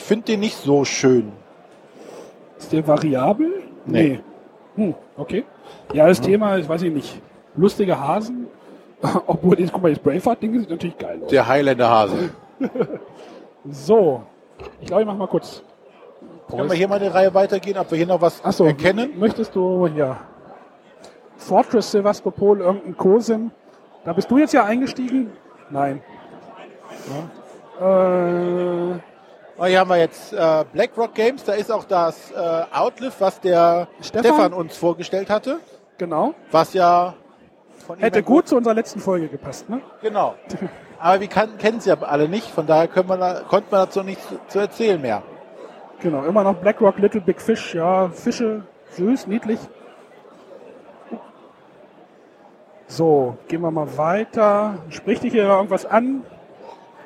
Ich 0.00 0.06
finde 0.06 0.24
den 0.24 0.40
nicht 0.40 0.56
so 0.56 0.86
schön. 0.86 1.30
Ist 2.58 2.72
der 2.72 2.86
variabel? 2.88 3.62
Nee. 3.84 4.20
Hm, 4.74 4.94
okay. 5.18 5.44
Ja, 5.92 6.08
das 6.08 6.22
Thema, 6.22 6.56
ich 6.56 6.66
weiß 6.66 6.82
ich 6.82 6.92
nicht. 6.92 7.20
Lustige 7.54 8.00
Hasen. 8.00 8.46
Obwohl, 9.26 9.60
jetzt, 9.60 9.72
guck 9.74 9.82
mal, 9.82 9.90
das 9.92 9.98
Braveheart-Ding 10.02 10.58
sieht 10.58 10.70
natürlich 10.70 10.96
geil 10.96 11.20
aus. 11.22 11.28
Der 11.30 11.46
Highlander-Hase. 11.46 12.30
So. 13.70 14.22
Ich 14.80 14.86
glaube, 14.86 15.02
ich 15.02 15.06
mach 15.06 15.16
mal 15.16 15.28
kurz. 15.28 15.62
Können 16.48 16.70
wir 16.70 16.76
hier 16.76 16.88
mal 16.88 16.98
eine 16.98 17.12
Reihe 17.12 17.34
weitergehen, 17.34 17.76
ob 17.76 17.90
wir 17.90 17.98
hier 17.98 18.06
noch 18.06 18.22
was 18.22 18.42
Achso, 18.42 18.64
erkennen? 18.64 19.18
möchtest 19.18 19.54
du, 19.54 19.86
ja. 19.86 20.18
Fortress 21.36 21.90
Sevastopol, 21.90 22.60
irgendein 22.60 22.96
Cosim. 22.96 23.50
Da 24.06 24.14
bist 24.14 24.30
du 24.30 24.38
jetzt 24.38 24.54
ja 24.54 24.64
eingestiegen? 24.64 25.30
Nein. 25.68 26.00
Äh, 27.78 27.82
Oh, 27.82 28.94
hier 29.66 29.80
haben 29.80 29.90
wir 29.90 29.98
jetzt 29.98 30.32
äh, 30.32 30.64
BlackRock 30.72 31.14
Games, 31.14 31.44
da 31.44 31.52
ist 31.52 31.70
auch 31.70 31.84
das 31.84 32.30
äh, 32.30 32.36
Outlive, 32.72 33.12
was 33.18 33.40
der 33.40 33.88
Stefan? 34.00 34.24
Stefan? 34.24 34.52
uns 34.52 34.76
vorgestellt 34.76 35.28
hatte, 35.28 35.60
genau. 35.98 36.34
was 36.50 36.72
ja 36.72 37.14
von 37.86 37.98
Hätte 37.98 38.22
gut 38.22 38.48
zu 38.48 38.56
unserer 38.56 38.74
letzten 38.74 39.00
Folge 39.00 39.28
gepasst, 39.28 39.68
ne? 39.68 39.80
Genau. 40.02 40.34
Aber 40.98 41.20
wir 41.20 41.28
kennen 41.28 41.78
es 41.78 41.86
ja 41.86 41.98
alle 42.00 42.28
nicht, 42.28 42.46
von 42.46 42.66
daher 42.66 42.88
können 42.88 43.08
wir 43.08 43.16
da, 43.16 43.40
konnte 43.40 43.70
man 43.70 43.86
dazu 43.86 44.02
nichts 44.02 44.28
zu, 44.28 44.38
zu 44.48 44.58
erzählen 44.60 45.00
mehr. 45.00 45.22
Genau, 46.00 46.24
immer 46.24 46.42
noch 46.42 46.54
BlackRock 46.54 46.98
Little 46.98 47.20
Big 47.20 47.40
Fish, 47.40 47.74
ja, 47.74 48.08
Fische, 48.08 48.62
süß, 48.92 49.26
niedlich. 49.26 49.58
So, 52.86 53.36
gehen 53.46 53.60
wir 53.60 53.70
mal 53.70 53.96
weiter. 53.96 54.78
Spricht 54.88 55.22
dich 55.22 55.32
hier 55.32 55.44
irgendwas 55.44 55.86
an? 55.86 56.24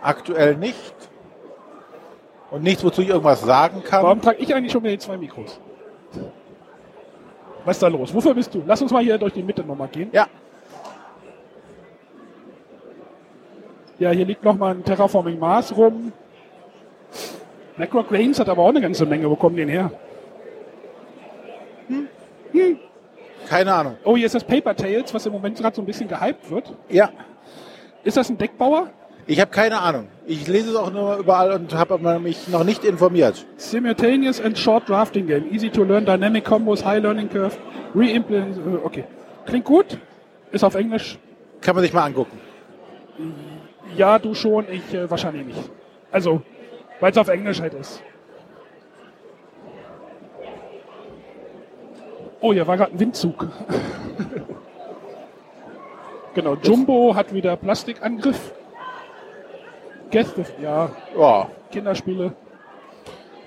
Aktuell 0.01 0.57
nicht. 0.57 0.95
Und 2.55 2.63
nichts, 2.63 2.85
wozu 2.85 3.03
ich 3.03 3.09
irgendwas 3.09 3.41
sagen 3.41 3.83
kann. 3.83 4.05
Warum 4.05 4.21
trage 4.21 4.39
ich 4.39 4.55
eigentlich 4.55 4.71
schon 4.71 4.81
wieder 4.85 4.93
die 4.93 5.01
zwei 5.01 5.17
Mikros? 5.17 5.59
Was 7.65 7.75
ist 7.75 7.83
da 7.83 7.89
los? 7.89 8.15
Wofür 8.15 8.33
bist 8.33 8.55
du? 8.55 8.63
Lass 8.65 8.81
uns 8.81 8.93
mal 8.93 9.03
hier 9.03 9.19
durch 9.19 9.33
die 9.33 9.43
Mitte 9.43 9.65
nochmal 9.65 9.89
gehen. 9.89 10.09
Ja. 10.13 10.29
Ja, 13.99 14.13
hier 14.13 14.25
liegt 14.25 14.45
nochmal 14.45 14.77
ein 14.77 14.85
Terraforming 14.85 15.37
Mars 15.37 15.77
rum. 15.77 16.13
BlackRock 17.77 18.11
Games 18.11 18.39
hat 18.39 18.49
aber 18.49 18.63
auch 18.63 18.69
eine 18.69 18.81
ganze 18.81 19.05
Menge. 19.05 19.29
Wo 19.29 19.35
kommen 19.35 19.57
denn 19.57 19.69
her? 19.69 19.91
Hm. 21.89 22.79
Keine 23.49 23.75
Ahnung. 23.75 23.97
Oh, 24.05 24.17
hier 24.17 24.27
ist 24.27 24.35
das 24.37 24.45
Paper 24.45 24.77
Tales, 24.77 25.13
was 25.13 25.27
im 25.27 25.33
Moment 25.33 25.59
gerade 25.59 25.75
so 25.75 25.83
ein 25.83 25.87
bisschen 25.87 26.07
gehypt 26.07 26.49
wird. 26.49 26.73
Ja. 26.89 27.11
Ist 28.05 28.17
das 28.17 28.31
ein 28.31 28.39
Deckbauer? 28.39 28.91
Ich 29.27 29.41
habe 29.41 29.51
keine 29.51 29.81
Ahnung. 29.81 30.09
Ich 30.27 30.47
lese 30.49 30.71
es 30.71 30.77
auch 30.77 30.93
nur 30.93 31.17
überall 31.17 31.53
und 31.53 31.75
habe 31.75 31.99
mich 32.19 32.49
noch 32.49 32.65
nicht 32.65 32.85
informiert. 32.85 33.47
Simultaneous 33.57 34.41
and 34.41 34.59
Short 34.59 34.89
Drafting 34.89 35.27
Game. 35.27 35.53
Easy 35.53 35.71
to 35.71 35.83
learn, 35.83 36.05
Dynamic 36.05 36.45
Combos, 36.45 36.85
High 36.85 37.03
Learning 37.03 37.29
Curve, 37.31 37.57
Reimplement. 37.95 38.57
äh, 38.59 38.85
Okay. 38.85 39.05
Klingt 39.47 39.65
gut. 39.65 39.99
Ist 40.53 40.65
auf 40.65 40.75
Englisch. 40.75 41.19
Kann 41.61 41.75
man 41.75 41.83
sich 41.83 41.93
mal 41.93 42.05
angucken. 42.05 42.39
Ja, 43.97 44.19
du 44.19 44.35
schon, 44.35 44.67
ich 44.71 44.93
äh, 44.95 45.11
wahrscheinlich 45.11 45.47
nicht. 45.47 45.71
Also, 46.11 46.43
weil 47.01 47.11
es 47.13 47.19
auf 47.19 47.29
Englisch 47.29 47.61
halt 47.61 47.75
ist. 47.75 48.03
Oh, 52.41 52.53
hier 52.53 52.67
war 52.67 52.77
gerade 52.77 52.93
ein 52.93 53.01
Windzug. 53.01 53.49
genau, 56.35 56.57
Jumbo 56.57 57.15
hat 57.15 57.33
wieder 57.33 57.57
Plastikangriff. 57.57 58.53
Gäste, 60.15 60.45
ja, 60.63 60.91
Ja. 61.19 61.49
Kinderspiele. 61.73 62.33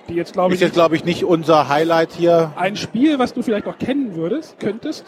Die 0.06 0.14
jetzt, 0.14 0.34
glaube 0.34 0.52
Ist 0.52 0.60
ich, 0.60 0.66
jetzt, 0.66 0.74
glaube 0.74 0.96
ich, 0.96 1.04
nicht 1.04 1.24
unser 1.24 1.68
Highlight 1.70 2.12
hier. 2.12 2.52
ein 2.56 2.76
Spiel, 2.76 3.18
was 3.18 3.32
du 3.32 3.40
vielleicht 3.40 3.64
noch 3.64 3.78
kennen 3.78 4.14
würdest, 4.16 4.60
könntest. 4.60 5.06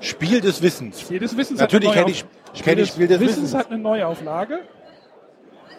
Spiel 0.00 0.42
des 0.42 0.60
Wissens. 0.60 1.00
Spiel 1.00 1.18
des 1.18 1.34
Wissens 1.34 1.60
Natürlich 1.60 1.88
hat 1.88 1.96
eine 1.96 2.04
kenne 2.12 2.24
ich, 2.52 2.62
kenn 2.62 2.78
ich 2.78 2.88
Spiel 2.90 3.08
des 3.08 3.20
Wissens 3.20 3.36
Wissens. 3.38 3.54
hat 3.54 3.70
eine 3.70 3.78
Neuauflage. 3.78 4.58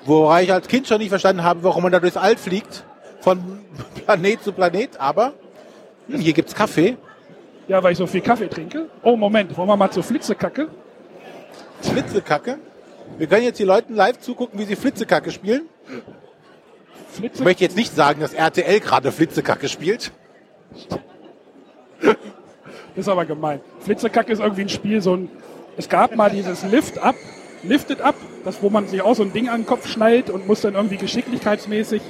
Wobei 0.06 0.44
ich 0.44 0.52
als 0.52 0.68
Kind 0.68 0.88
schon 0.88 0.98
nicht 0.98 1.10
verstanden 1.10 1.44
habe, 1.44 1.64
warum 1.64 1.84
man 1.84 1.92
da 1.92 2.00
durchs 2.00 2.18
All 2.18 2.36
fliegt. 2.36 2.84
Von 3.22 3.60
Planet 4.06 4.42
zu 4.44 4.52
Planet. 4.52 5.00
Aber 5.00 5.34
hm, 6.08 6.20
hier 6.22 6.34
gibt's 6.34 6.56
Kaffee. 6.56 6.98
Ja, 7.68 7.84
weil 7.84 7.92
ich 7.92 8.00
so 8.00 8.08
viel 8.08 8.22
Kaffee 8.22 8.48
trinke. 8.48 8.90
Oh, 9.04 9.16
Moment, 9.16 9.56
wollen 9.58 9.70
wir 9.70 9.78
mal 9.78 9.92
zur 9.92 10.02
Flitzekacke? 10.04 10.70
Flitzekacke. 11.82 12.58
Wir 13.18 13.28
können 13.28 13.44
jetzt 13.44 13.60
die 13.60 13.64
Leuten 13.64 13.96
live 13.96 14.20
zugucken, 14.20 14.60
wie 14.60 14.66
sie 14.66 14.76
Flitzekacke 14.76 15.32
spielen. 15.32 15.64
Ich 17.12 17.18
Flitze 17.18 17.44
möchte 17.44 17.64
jetzt 17.64 17.76
nicht 17.76 17.96
sagen, 17.96 18.22
dass 18.22 18.34
RTL 18.34 18.80
gerade 18.80 19.12
Flitzekacke 19.12 19.70
spielt. 19.70 20.12
Das 22.02 22.16
ist 22.96 23.08
aber 23.08 23.26
gemein. 23.26 23.62
Flitzekacke 23.82 24.32
ist 24.32 24.40
irgendwie 24.40 24.64
ein 24.64 24.70
Spiel, 24.70 25.02
so 25.02 25.16
ein. 25.16 25.30
Es 25.78 25.90
gab 25.90 26.16
mal 26.16 26.30
dieses 26.30 26.64
Lift 26.64 26.98
Up, 26.98 27.16
Lifted 27.64 28.02
Up, 28.02 28.16
das, 28.44 28.62
wo 28.62 28.70
man 28.70 28.88
sich 28.88 29.02
auch 29.02 29.16
so 29.16 29.24
ein 29.24 29.32
Ding 29.32 29.50
an 29.50 29.62
den 29.62 29.68
Kopf 29.68 29.88
schnallt 29.88 30.30
und 30.30 30.48
muss 30.48 30.62
dann 30.62 30.76
irgendwie 30.76 30.98
geschicklichkeitsmäßig 30.98 32.02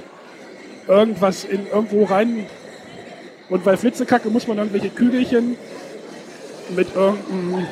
irgendwas 0.87 1.43
in 1.43 1.67
irgendwo 1.67 2.05
rein. 2.05 2.45
Und 3.49 3.63
bei 3.63 3.77
Flitzekacke 3.77 4.29
muss 4.29 4.47
man 4.47 4.57
irgendwelche 4.57 4.89
Kügelchen 4.89 5.57
mit 6.75 6.95
irgendeinem. 6.95 7.67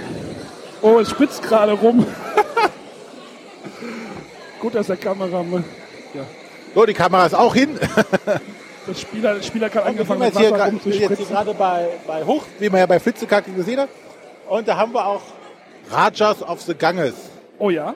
Oh, 0.81 0.99
es 0.99 1.09
spritzt 1.09 1.43
gerade 1.43 1.71
rum. 1.73 2.05
Gut, 4.61 4.75
dass 4.75 4.87
der 4.87 4.95
Kamera. 4.97 5.43
Ja. 6.13 6.21
So, 6.73 6.85
die 6.85 6.93
Kamera 6.93 7.25
ist 7.25 7.33
auch 7.35 7.53
hin. 7.53 7.77
Der 8.87 8.95
Spieler, 8.95 9.35
der 9.35 9.43
Spieler 9.43 9.69
kann 9.69 9.83
Wir 9.83 9.89
angefangen 9.89 10.21
sind 10.23 10.39
hier, 10.39 10.51
Wasser 10.51 10.63
gra- 10.65 10.73
jetzt 10.73 11.17
hier 11.19 11.27
gerade 11.27 11.53
bei, 11.53 11.87
bei 12.07 12.23
Hoch, 12.25 12.43
wie 12.57 12.67
man 12.67 12.79
ja 12.79 12.87
bei 12.87 12.99
Flitzekacke 12.99 13.51
gesehen 13.51 13.79
hat. 13.79 13.89
Und 14.49 14.67
da 14.67 14.75
haben 14.75 14.91
wir 14.91 15.05
auch 15.05 15.21
Rajas 15.91 16.41
of 16.41 16.61
the 16.61 16.73
Ganges. 16.73 17.13
Oh 17.59 17.69
ja. 17.69 17.93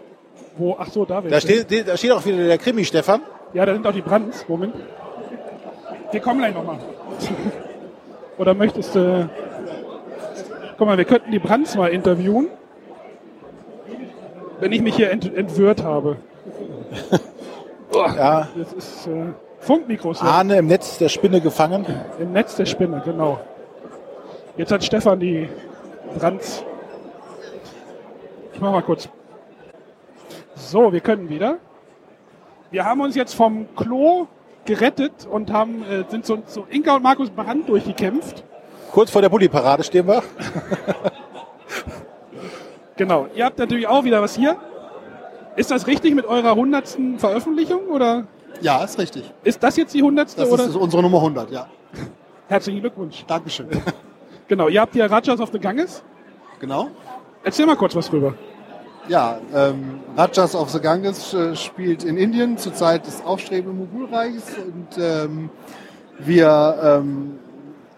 Wo? 0.57 0.75
Ach 0.79 0.87
so, 0.91 1.03
da 1.03 1.21
Da 1.21 1.23
wäre 1.31 1.41
steht, 1.41 1.87
da 1.87 1.97
steht 1.97 2.11
auch 2.11 2.23
wieder 2.23 2.37
der 2.45 2.59
Krimi, 2.59 2.85
Stefan. 2.85 3.21
Ja, 3.55 3.65
da 3.65 3.73
sind 3.73 3.85
auch 3.87 3.93
die 3.93 4.01
Brands. 4.03 4.45
Moment. 4.47 4.75
Wir 6.11 6.19
kommen 6.19 6.37
gleich 6.39 6.53
nochmal. 6.53 6.77
Oder 8.37 8.53
möchtest 8.53 8.93
du. 8.93 9.27
Guck 10.77 10.85
mal, 10.87 10.97
wir 10.99 11.05
könnten 11.05 11.31
die 11.31 11.39
Brands 11.39 11.75
mal 11.75 11.87
interviewen. 11.87 12.47
Wenn 14.59 14.71
ich 14.71 14.81
mich 14.81 14.95
hier 14.95 15.09
ent 15.09 15.35
entwirrt 15.35 15.81
habe. 15.81 16.17
Ja. 17.93 18.47
Das 18.55 18.73
ist 18.73 19.07
äh, 19.07 19.33
Funkmikros. 19.59 20.21
Ahne 20.21 20.57
im 20.57 20.67
Netz 20.67 20.97
der 20.97 21.09
Spinne 21.09 21.41
gefangen. 21.41 21.85
Im 22.19 22.33
Netz 22.33 22.55
der 22.55 22.65
Spinne, 22.65 23.01
genau. 23.03 23.39
Jetzt 24.57 24.71
hat 24.71 24.83
Stefan 24.83 25.19
die 25.19 25.49
Brands. 26.19 26.63
Ich 28.53 28.59
mach 28.59 28.71
mal 28.71 28.81
kurz. 28.81 29.09
So, 30.55 30.91
wir 30.91 31.01
können 31.01 31.29
wieder. 31.29 31.57
Wir 32.71 32.85
haben 32.85 33.01
uns 33.01 33.15
jetzt 33.15 33.33
vom 33.33 33.67
Klo 33.75 34.27
gerettet 34.65 35.27
und 35.29 35.51
haben, 35.51 35.83
äh, 35.83 36.03
sind 36.09 36.25
so, 36.25 36.39
so 36.47 36.65
Inka 36.69 36.95
und 36.95 37.03
Markus 37.03 37.29
Brand 37.29 37.69
durchgekämpft. 37.69 38.43
Kurz 38.91 39.11
vor 39.11 39.21
der 39.21 39.29
Bulli-Parade 39.29 39.83
stehen 39.83 40.07
wir. 40.07 40.23
Genau. 42.97 43.27
Ihr 43.35 43.45
habt 43.45 43.57
natürlich 43.57 43.87
auch 43.87 44.03
wieder 44.03 44.21
was 44.21 44.35
hier. 44.35 44.55
Ist 45.55 45.71
das 45.71 45.87
richtig 45.87 46.15
mit 46.15 46.25
eurer 46.25 46.55
hundertsten 46.55 47.19
Veröffentlichung 47.19 47.87
oder 47.87 48.27
Ja, 48.61 48.83
ist 48.83 48.99
richtig. 48.99 49.31
ist 49.43 49.61
das 49.63 49.77
jetzt 49.77 49.93
die 49.93 50.03
hundertste 50.03 50.41
Das 50.41 50.51
oder? 50.51 50.65
ist 50.65 50.75
unsere 50.75 51.01
Nummer 51.01 51.19
100, 51.19 51.51
ja. 51.51 51.67
Herzlichen 52.47 52.81
Glückwunsch. 52.81 53.23
Dankeschön. 53.27 53.67
Genau. 54.47 54.67
Ihr 54.67 54.79
habt 54.79 54.93
hier 54.93 55.09
Rajas 55.09 55.39
of 55.39 55.49
the 55.51 55.57
Ganges. 55.59 56.03
Genau. 56.59 56.89
Erzähl 57.43 57.65
mal 57.65 57.75
kurz 57.75 57.95
was 57.95 58.11
drüber. 58.11 58.35
Ja, 59.07 59.39
ähm, 59.55 60.01
Rajas 60.15 60.53
of 60.55 60.69
the 60.69 60.79
Ganges 60.79 61.33
äh, 61.33 61.55
spielt 61.55 62.03
in 62.03 62.15
Indien 62.15 62.55
zur 62.59 62.75
Zeit 62.75 63.07
des 63.07 63.25
aufstrebenden 63.25 63.79
Mogulreichs 63.79 64.55
und 64.57 65.03
ähm, 65.03 65.49
wir 66.19 66.77
ähm, 67.01 67.39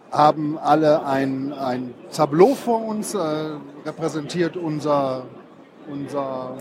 haben 0.10 0.58
alle 0.58 1.06
ein, 1.06 1.52
ein 1.52 1.94
Tableau 2.14 2.56
vor 2.56 2.86
uns, 2.86 3.14
äh, 3.14 3.20
repräsentiert 3.86 4.56
unser, 4.56 5.24
unser, 5.92 6.56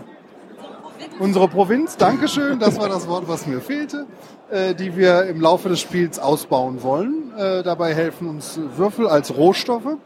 unsere 1.19 1.47
Provinz, 1.47 1.97
Dankeschön, 1.97 2.59
das 2.59 2.79
war 2.79 2.89
das 2.89 3.07
Wort, 3.07 3.27
was 3.27 3.47
mir 3.47 3.61
fehlte, 3.61 4.05
äh, 4.49 4.73
die 4.75 4.95
wir 4.95 5.25
im 5.25 5.41
Laufe 5.41 5.69
des 5.69 5.79
Spiels 5.79 6.19
ausbauen 6.19 6.83
wollen. 6.83 7.33
Äh, 7.37 7.63
dabei 7.63 7.93
helfen 7.93 8.27
uns 8.27 8.59
Würfel 8.75 9.07
als 9.07 9.35
Rohstoffe. 9.35 9.97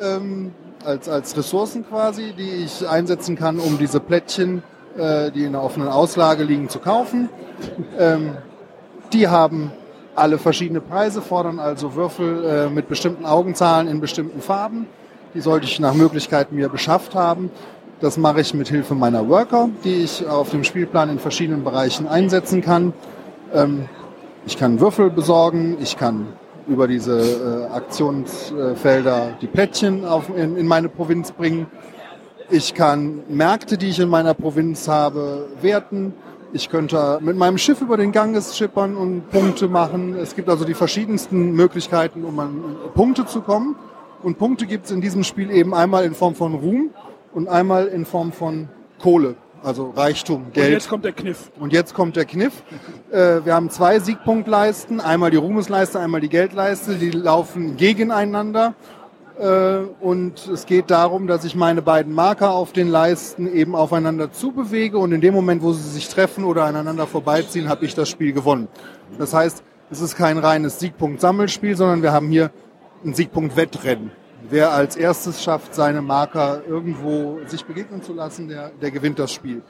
Ähm, 0.00 0.52
als, 0.84 1.08
als 1.08 1.36
Ressourcen 1.36 1.84
quasi, 1.88 2.32
die 2.36 2.64
ich 2.64 2.88
einsetzen 2.88 3.36
kann, 3.36 3.58
um 3.58 3.78
diese 3.78 4.00
Plättchen, 4.00 4.62
äh, 4.96 5.30
die 5.30 5.44
in 5.44 5.52
der 5.52 5.62
offenen 5.62 5.88
Auslage 5.88 6.44
liegen, 6.44 6.68
zu 6.68 6.78
kaufen. 6.78 7.28
Ähm, 7.98 8.36
die 9.12 9.28
haben 9.28 9.72
alle 10.14 10.38
verschiedene 10.38 10.80
Preise, 10.80 11.22
fordern 11.22 11.58
also 11.58 11.94
Würfel 11.94 12.44
äh, 12.44 12.70
mit 12.70 12.88
bestimmten 12.88 13.24
Augenzahlen 13.24 13.88
in 13.88 14.00
bestimmten 14.00 14.40
Farben. 14.40 14.86
Die 15.34 15.40
sollte 15.40 15.66
ich 15.66 15.78
nach 15.78 15.94
Möglichkeit 15.94 16.52
mir 16.52 16.68
beschafft 16.68 17.14
haben. 17.14 17.50
Das 18.00 18.16
mache 18.16 18.40
ich 18.42 18.54
mit 18.54 18.68
Hilfe 18.68 18.94
meiner 18.94 19.28
Worker, 19.28 19.70
die 19.82 20.04
ich 20.04 20.24
auf 20.24 20.50
dem 20.50 20.62
Spielplan 20.62 21.10
in 21.10 21.18
verschiedenen 21.18 21.64
Bereichen 21.64 22.06
einsetzen 22.06 22.62
kann. 22.62 22.92
Ähm, 23.52 23.88
ich 24.46 24.56
kann 24.56 24.78
Würfel 24.78 25.10
besorgen, 25.10 25.78
ich 25.80 25.96
kann 25.96 26.28
über 26.68 26.86
diese 26.86 27.18
äh, 27.18 27.74
Aktionsfelder 27.74 29.32
die 29.40 29.48
Plättchen 29.48 30.04
in, 30.36 30.56
in 30.56 30.68
meine 30.68 30.88
Provinz 30.88 31.32
bringen. 31.32 31.66
Ich 32.50 32.72
kann 32.74 33.24
Märkte, 33.28 33.76
die 33.76 33.88
ich 33.88 33.98
in 33.98 34.08
meiner 34.08 34.34
Provinz 34.34 34.86
habe, 34.86 35.48
werten. 35.60 36.14
Ich 36.52 36.70
könnte 36.70 37.18
mit 37.20 37.36
meinem 37.36 37.58
Schiff 37.58 37.80
über 37.80 37.96
den 37.96 38.12
Ganges 38.12 38.56
schippern 38.56 38.96
und 38.96 39.28
Punkte 39.30 39.66
machen. 39.66 40.14
Es 40.14 40.36
gibt 40.36 40.48
also 40.48 40.64
die 40.64 40.74
verschiedensten 40.74 41.50
Möglichkeiten, 41.50 42.24
um 42.24 42.38
an 42.38 42.76
Punkte 42.94 43.26
zu 43.26 43.40
kommen. 43.40 43.74
Und 44.22 44.38
Punkte 44.38 44.66
gibt 44.66 44.86
es 44.86 44.92
in 44.92 45.00
diesem 45.00 45.24
Spiel 45.24 45.50
eben 45.50 45.74
einmal 45.74 46.04
in 46.04 46.14
Form 46.14 46.36
von 46.36 46.54
Ruhm 46.54 46.90
und 47.32 47.48
einmal 47.48 47.86
in 47.86 48.04
Form 48.04 48.32
von 48.32 48.68
Kohle, 49.00 49.36
also 49.62 49.90
Reichtum, 49.90 50.52
Geld. 50.52 50.66
Und 50.66 50.72
jetzt 50.72 50.88
kommt 50.88 51.04
der 51.04 51.12
Kniff. 51.12 51.50
Und 51.58 51.72
jetzt 51.72 51.94
kommt 51.94 52.16
der 52.16 52.24
Kniff. 52.24 52.62
Äh, 53.10 53.44
wir 53.44 53.54
haben 53.54 53.70
zwei 53.70 53.98
Siegpunktleisten, 53.98 55.00
einmal 55.00 55.30
die 55.30 55.36
Ruhmesleiste, 55.36 55.98
einmal 56.00 56.20
die 56.20 56.28
Geldleiste, 56.28 56.94
die 56.96 57.10
laufen 57.10 57.76
gegeneinander. 57.76 58.74
Äh, 59.38 59.78
und 60.00 60.48
es 60.48 60.66
geht 60.66 60.90
darum, 60.90 61.26
dass 61.26 61.44
ich 61.44 61.54
meine 61.54 61.82
beiden 61.82 62.12
Marker 62.12 62.52
auf 62.52 62.72
den 62.72 62.88
Leisten 62.88 63.52
eben 63.52 63.74
aufeinander 63.76 64.32
zubewege 64.32 64.98
und 64.98 65.12
in 65.12 65.20
dem 65.20 65.34
Moment, 65.34 65.62
wo 65.62 65.72
sie 65.72 65.88
sich 65.88 66.08
treffen 66.08 66.44
oder 66.44 66.64
aneinander 66.64 67.06
vorbeiziehen, 67.06 67.68
habe 67.68 67.84
ich 67.84 67.94
das 67.94 68.08
Spiel 68.08 68.32
gewonnen. 68.32 68.68
Das 69.18 69.34
heißt, 69.34 69.62
es 69.90 70.00
ist 70.00 70.16
kein 70.16 70.38
reines 70.38 70.80
Siegpunkt-Sammelspiel, 70.80 71.76
sondern 71.76 72.02
wir 72.02 72.12
haben 72.12 72.28
hier 72.28 72.50
ein 73.04 73.14
Siegpunkt-Wettrennen. 73.14 74.10
Wer 74.48 74.72
als 74.72 74.96
erstes 74.96 75.42
schafft, 75.42 75.74
seine 75.74 76.00
Marker 76.02 76.62
irgendwo 76.66 77.38
sich 77.46 77.64
begegnen 77.64 78.02
zu 78.02 78.12
lassen, 78.12 78.48
der, 78.48 78.70
der 78.80 78.90
gewinnt 78.90 79.18
das 79.18 79.32
Spiel. 79.32 79.62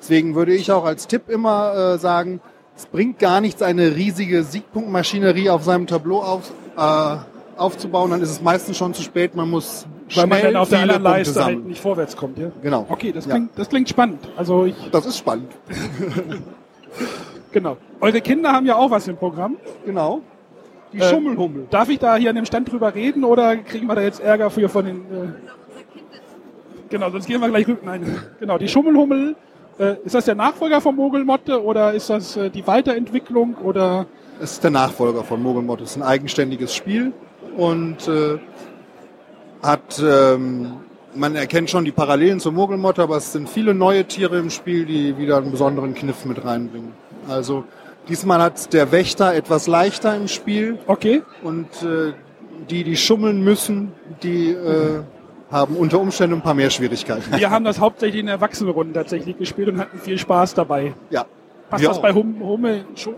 Deswegen 0.00 0.34
würde 0.34 0.54
ich 0.54 0.70
auch 0.72 0.84
als 0.84 1.06
Tipp 1.06 1.28
immer 1.28 1.74
äh, 1.94 1.98
sagen, 1.98 2.40
es 2.76 2.86
bringt 2.86 3.18
gar 3.18 3.40
nichts, 3.40 3.62
eine 3.62 3.94
riesige 3.94 4.42
Siegpunktmaschinerie 4.44 5.50
auf 5.50 5.64
seinem 5.64 5.86
Tableau 5.86 6.22
auf, 6.22 6.50
äh, 6.76 7.16
aufzubauen, 7.56 8.10
dann 8.10 8.22
ist 8.22 8.30
es 8.30 8.42
meistens 8.42 8.76
schon 8.78 8.94
zu 8.94 9.02
spät. 9.02 9.34
Man 9.34 9.50
muss 9.50 9.86
Weil 10.14 10.26
man 10.26 10.42
dann 10.42 10.56
auf 10.56 10.68
der 10.70 10.80
anderen 10.80 11.02
Leiste 11.02 11.44
halt 11.44 11.64
nicht 11.66 11.80
vorwärts 11.80 12.16
kommt, 12.16 12.38
ja? 12.38 12.50
Genau. 12.62 12.86
Okay, 12.88 13.12
das 13.12 13.26
Ja. 13.26 13.32
klingt, 13.34 13.50
das 13.56 13.68
klingt 13.68 13.88
spannend. 13.88 14.20
Also 14.36 14.64
ich, 14.64 14.74
Das 14.90 15.04
ist 15.06 15.18
spannend. 15.18 15.52
genau. 17.52 17.76
Eure 18.00 18.20
Kinder 18.20 18.52
haben 18.52 18.66
ja 18.66 18.76
auch 18.76 18.90
was 18.90 19.06
im 19.08 19.16
Programm. 19.16 19.56
Genau. 19.84 20.22
Die 20.92 20.98
Äh, 20.98 21.08
Schummelhummel. 21.08 21.66
Darf 21.70 21.88
ich 21.88 21.98
da 21.98 22.16
hier 22.16 22.30
an 22.30 22.36
dem 22.36 22.44
Stand 22.44 22.70
drüber 22.70 22.94
reden 22.94 23.24
oder 23.24 23.56
kriegen 23.56 23.86
wir 23.86 23.94
da 23.94 24.02
jetzt 24.02 24.20
Ärger 24.20 24.50
für 24.50 24.68
von 24.68 24.84
den... 24.84 24.96
Äh 24.96 25.28
genau, 26.90 27.10
sonst 27.10 27.26
gehen 27.26 27.40
wir 27.40 27.48
gleich 27.48 27.66
rüber. 27.66 27.80
Nein, 27.84 28.18
genau, 28.38 28.58
die 28.58 28.68
Schummelhummel. 28.68 29.36
Äh, 29.78 29.96
ist 30.04 30.14
das 30.14 30.26
der 30.26 30.34
Nachfolger 30.34 30.80
von 30.80 30.94
Mogelmotte 30.94 31.62
oder 31.62 31.94
ist 31.94 32.10
das 32.10 32.36
äh, 32.36 32.50
die 32.50 32.66
Weiterentwicklung 32.66 33.54
oder... 33.56 34.06
Es 34.40 34.52
ist 34.52 34.64
der 34.64 34.70
Nachfolger 34.70 35.24
von 35.24 35.42
Mogelmott. 35.42 35.80
Es 35.80 35.92
ist 35.92 35.96
ein 35.96 36.02
eigenständiges 36.02 36.74
Spiel 36.74 37.12
und 37.56 38.06
äh, 38.08 38.38
hat, 39.62 40.02
ähm, 40.04 40.74
man 41.14 41.36
erkennt 41.36 41.70
schon 41.70 41.84
die 41.84 41.92
Parallelen 41.92 42.40
zur 42.40 42.52
Mogelmotte, 42.52 43.02
aber 43.02 43.16
es 43.16 43.32
sind 43.32 43.48
viele 43.48 43.72
neue 43.72 44.04
Tiere 44.04 44.38
im 44.38 44.50
Spiel, 44.50 44.84
die 44.84 45.16
wieder 45.16 45.38
einen 45.38 45.52
besonderen 45.52 45.94
Kniff 45.94 46.24
mit 46.24 46.44
reinbringen. 46.44 46.92
Also 47.28 47.64
diesmal 48.08 48.40
hat 48.40 48.72
der 48.72 48.92
Wächter 48.92 49.34
etwas 49.34 49.66
leichter 49.66 50.16
im 50.16 50.28
Spiel. 50.28 50.78
Okay. 50.86 51.22
Und 51.42 51.66
äh, 51.82 52.12
die, 52.70 52.84
die 52.84 52.96
schummeln 52.96 53.42
müssen, 53.42 53.92
die 54.22 54.50
äh, 54.50 55.00
haben 55.50 55.76
unter 55.76 56.00
Umständen 56.00 56.36
ein 56.36 56.42
paar 56.42 56.54
mehr 56.54 56.70
Schwierigkeiten. 56.70 57.24
Wir 57.36 57.50
haben 57.50 57.64
das 57.64 57.80
hauptsächlich 57.80 58.20
in 58.22 58.28
Erwachsenenrunden 58.28 58.94
tatsächlich 58.94 59.36
gespielt 59.38 59.68
und 59.68 59.78
hatten 59.78 59.98
viel 59.98 60.18
Spaß 60.18 60.54
dabei. 60.54 60.94
Ja. 61.10 61.26
Passt 61.70 61.84
das 61.84 61.98
auch. 61.98 62.02
bei 62.02 62.12
hum 62.12 62.36
Hummel? 62.40 62.84
Schu 62.94 63.12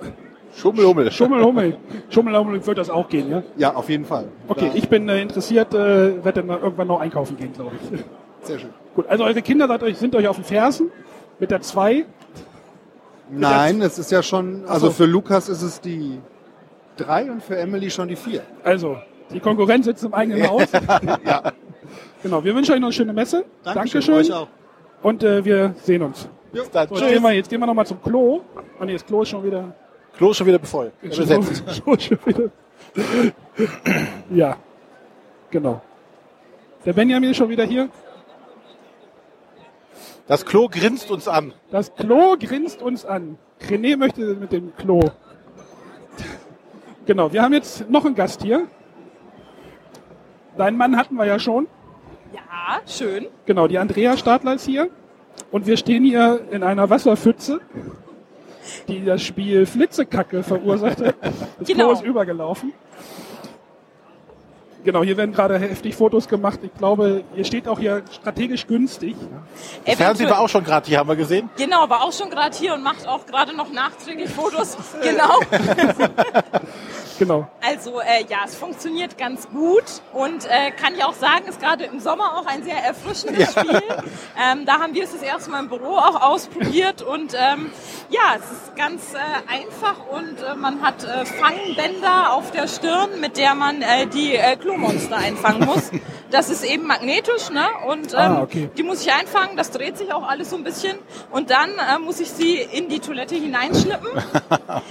Schummelhummel. 0.56 1.11
Schummelhummel. 1.11 1.77
Schummelhummel 2.11 2.65
wird 2.65 2.78
das 2.78 2.89
auch 2.89 3.09
gehen, 3.09 3.28
ja? 3.28 3.43
Ja, 3.56 3.74
auf 3.74 3.89
jeden 3.89 4.05
Fall. 4.05 4.28
Okay, 4.47 4.69
Da- 4.73 4.78
ich 4.78 4.89
bin 4.89 5.09
äh, 5.09 5.20
interessiert, 5.20 5.74
äh, 5.74 6.24
werde 6.24 6.44
dann 6.44 6.48
irgendwann 6.62 6.86
noch 6.86 7.01
einkaufen 7.01 7.36
gehen, 7.36 7.52
glaube 7.52 7.73
ich. 7.90 8.05
Sehr 8.47 8.61
schön. 8.61 8.70
Gut, 8.94 9.09
also 9.09 9.24
eure 9.24 9.43
Kinder 9.43 9.66
seid 9.66 9.82
euch, 9.82 9.98
sind 9.98 10.15
euch 10.15 10.28
auf 10.28 10.36
den 10.36 10.44
Fersen 10.44 10.93
mit 11.40 11.51
der 11.51 11.61
2. 11.61 12.05
Nein, 13.31 13.81
es 13.83 13.99
ist 13.99 14.11
ja 14.11 14.23
schon, 14.23 14.65
also 14.67 14.87
so. 14.87 14.93
für 14.93 15.07
Lukas 15.07 15.49
ist 15.49 15.63
es 15.63 15.81
die 15.81 16.21
drei 16.97 17.31
und 17.31 17.43
für 17.43 17.57
Emily 17.57 17.91
schon 17.91 18.09
die 18.09 18.17
vier. 18.17 18.43
Also, 18.63 18.99
die 19.31 19.41
Konkurrenz 19.41 19.87
sitzt 19.87 20.05
im 20.05 20.15
eigenen 20.15 20.49
Haus. 20.49 20.69
ja. 21.25 21.53
Genau, 22.23 22.45
wir 22.45 22.55
wünschen 22.55 22.73
euch 22.73 22.81
noch 22.81 22.89
eine 22.89 22.93
schöne 22.93 23.13
Messe. 23.13 23.45
Dankeschön, 23.63 24.01
Dankeschön. 24.01 24.15
euch 24.15 24.33
auch. 24.33 24.49
Und 25.03 25.23
äh, 25.23 25.45
wir 25.45 25.75
sehen 25.83 26.03
uns. 26.03 26.29
Dann. 26.73 26.89
So, 26.89 26.95
jetzt, 26.97 27.09
gehen 27.09 27.23
wir, 27.23 27.33
jetzt 27.33 27.51
gehen 27.51 27.61
wir 27.61 27.67
nochmal 27.67 27.87
zum 27.87 28.01
Klo. 28.01 28.43
Ah 28.79 28.85
nee, 28.85 28.93
das 28.93 29.05
Klo 29.05 29.23
ist 29.23 29.29
schon 29.31 29.45
wieder... 29.45 29.75
Klo 30.17 30.31
ist 30.31 30.37
schon 30.37 30.47
wieder. 30.47 30.61
Schon, 30.65 30.91
schon 32.01 32.19
wieder. 32.25 32.51
ja, 34.31 34.57
genau. 35.51 35.83
Der 36.85 36.93
Benjamin 36.93 37.31
ist 37.31 37.37
schon 37.39 37.49
wieder 37.49 37.65
hier. 37.65 37.89
Das 40.27 40.47
Klo 40.47 40.69
grinst 40.69 41.11
uns 41.11 41.29
an. 41.29 41.53
Das 41.71 41.95
Klo 41.95 42.37
grinst 42.41 42.81
uns 42.81 43.05
an. 43.05 43.37
René 43.69 43.97
möchte 43.97 44.35
mit 44.35 44.53
dem 44.53 44.75
Klo. 44.77 45.01
Genau, 47.07 47.33
wir 47.33 47.43
haben 47.43 47.53
jetzt 47.53 47.91
noch 47.91 48.07
einen 48.07 48.15
Gast 48.15 48.43
hier. 48.43 48.67
Deinen 50.57 50.79
Mann 50.79 50.97
hatten 50.97 51.17
wir 51.17 51.27
ja 51.27 51.39
schon. 51.39 51.67
Ja, 52.33 52.81
schön. 52.87 53.27
Genau, 53.45 53.69
die 53.69 53.79
Andrea 53.79 54.17
Stadler 54.17 54.55
ist 54.55 54.65
hier. 54.65 54.89
Und 55.51 55.67
wir 55.67 55.77
stehen 55.77 56.05
hier 56.05 56.41
in 56.51 56.63
einer 56.63 56.89
Wasserpfütze, 56.89 57.61
die 58.89 59.05
das 59.05 59.23
Spiel 59.23 59.67
Flitzekacke 59.67 60.43
verursachte. 60.43 61.15
Das 61.59 61.69
Genau. 61.69 61.89
Klo 61.89 61.93
ist 61.93 62.03
übergelaufen. 62.03 62.73
Genau, 64.85 65.02
hier 65.02 65.16
werden 65.16 65.32
gerade 65.32 65.59
heftig 65.59 65.97
Fotos 65.97 66.28
gemacht. 66.28 66.61
Ich 66.62 66.74
glaube, 66.74 67.24
ihr 67.35 67.44
steht 67.44 67.66
auch 67.66 67.78
hier 67.78 68.02
strategisch 68.12 68.66
günstig. 68.66 69.16
Das 69.86 69.97
Fernsehen 69.97 70.28
war 70.28 70.40
auch 70.40 70.48
schon 70.48 70.62
gerade 70.62 70.86
hier, 70.86 70.98
haben 70.98 71.09
wir 71.09 71.16
gesehen. 71.16 71.48
Genau, 71.56 71.89
war 71.89 72.02
auch 72.02 72.12
schon 72.12 72.28
gerade 72.28 72.55
hier 72.55 72.74
und 72.74 72.82
macht 72.82 73.09
auch 73.09 73.24
gerade 73.24 73.56
noch 73.56 73.73
nachträglich 73.73 74.28
Fotos. 74.28 74.77
genau. 75.02 75.40
Genau. 77.19 77.47
Also 77.61 78.01
äh, 78.01 78.24
ja, 78.28 78.39
es 78.45 78.55
funktioniert 78.55 79.16
ganz 79.19 79.49
gut 79.49 79.85
und 80.12 80.45
äh, 80.47 80.70
kann 80.70 80.95
ich 80.95 81.05
auch 81.05 81.15
sagen, 81.15 81.47
ist 81.49 81.61
gerade 81.61 81.85
im 81.85 82.01
Sommer 82.01 82.36
auch 82.36 82.47
ein 82.47 82.62
sehr 82.65 82.77
erfrischendes 82.77 83.53
Spiel. 83.53 83.82
Ähm, 84.43 84.65
da 84.66 84.81
haben 84.81 84.95
wir 84.95 85.05
es 85.05 85.12
das 85.12 85.23
erste 85.23 85.51
Mal 85.51 85.61
im 85.61 85.69
Büro 85.69 85.97
auch 85.97 86.20
ausprobiert 86.23 87.03
und 87.03 87.35
ähm, 87.35 87.70
ja, 88.11 88.35
es 88.36 88.45
ist 88.51 88.77
ganz 88.77 89.15
äh, 89.15 89.19
einfach 89.53 89.97
und 90.11 90.43
äh, 90.43 90.55
man 90.55 90.82
hat 90.82 91.05
äh, 91.05 91.24
Fangbänder 91.24 92.32
auf 92.32 92.51
der 92.51 92.66
Stirn, 92.69 93.20
mit 93.20 93.36
der 93.36 93.55
man 93.55 93.81
äh, 93.82 94.07
die 94.07 94.35
äh, 94.35 94.57
Klomonster 94.57 95.16
einfangen 95.16 95.65
muss. 95.66 95.91
Das 96.31 96.51
ist 96.51 96.65
eben 96.65 96.86
magnetisch, 96.86 97.51
ne? 97.51 97.65
Und 97.86 98.12
ähm, 98.12 98.19
Ah, 98.19 98.43
okay. 98.43 98.69
die 98.77 98.82
muss 98.82 99.03
ich 99.03 99.12
einfangen, 99.12 99.57
das 99.57 99.70
dreht 99.70 99.97
sich 99.97 100.12
auch 100.12 100.27
alles 100.28 100.51
so 100.51 100.57
ein 100.57 100.65
bisschen 100.65 100.99
und 101.31 101.51
dann 101.51 101.70
muss 102.05 102.19
ich 102.19 102.31
sie 102.31 102.57
in 102.57 102.89
die 102.89 102.99
Toilette 102.99 103.35
hineinschlippen. 103.36 104.09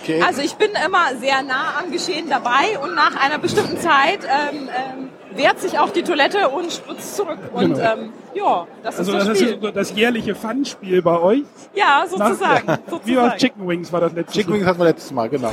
Okay. 0.03 0.21
Also 0.21 0.41
ich 0.41 0.53
bin 0.55 0.69
immer 0.85 1.15
sehr 1.19 1.41
nah 1.43 1.79
am 1.79 1.91
Geschehen 1.91 2.12
dabei 2.29 2.77
und 2.81 2.95
nach 2.95 3.15
einer 3.15 3.37
bestimmten 3.39 3.77
Zeit 3.77 4.19
ähm, 4.23 4.69
ähm, 4.69 5.09
wehrt 5.37 5.59
sich 5.59 5.79
auch 5.79 5.89
die 5.89 6.03
Toilette 6.03 6.49
und 6.49 6.71
spritzt 6.71 7.15
zurück. 7.15 7.37
Und 7.53 7.75
Genau. 7.75 7.93
ähm, 7.93 8.13
ja, 8.33 8.67
das 8.83 8.99
Also 8.99 9.11
ist 9.13 9.19
das 9.19 9.27
das 9.29 9.37
Spiel. 9.39 9.53
ist 9.53 9.61
so 9.61 9.71
das 9.71 9.91
jährliche 9.95 10.35
Fun-Spiel 10.35 11.01
bei 11.01 11.19
euch. 11.19 11.43
ja, 11.73 12.03
sozusagen. 12.07 12.67
Nach, 12.67 12.77
sozusagen. 12.87 13.01
Wie 13.05 13.17
war 13.17 13.35
Chicken 13.37 13.67
Wings 13.67 13.91
war 13.91 14.01
das 14.01 14.13
letzte 14.13 14.33
Chicken 14.39 14.53
Wings 14.53 14.65
hatten 14.65 14.79
wir 14.79 14.85
letztes 14.85 15.11
Mal, 15.11 15.29
genau. 15.29 15.51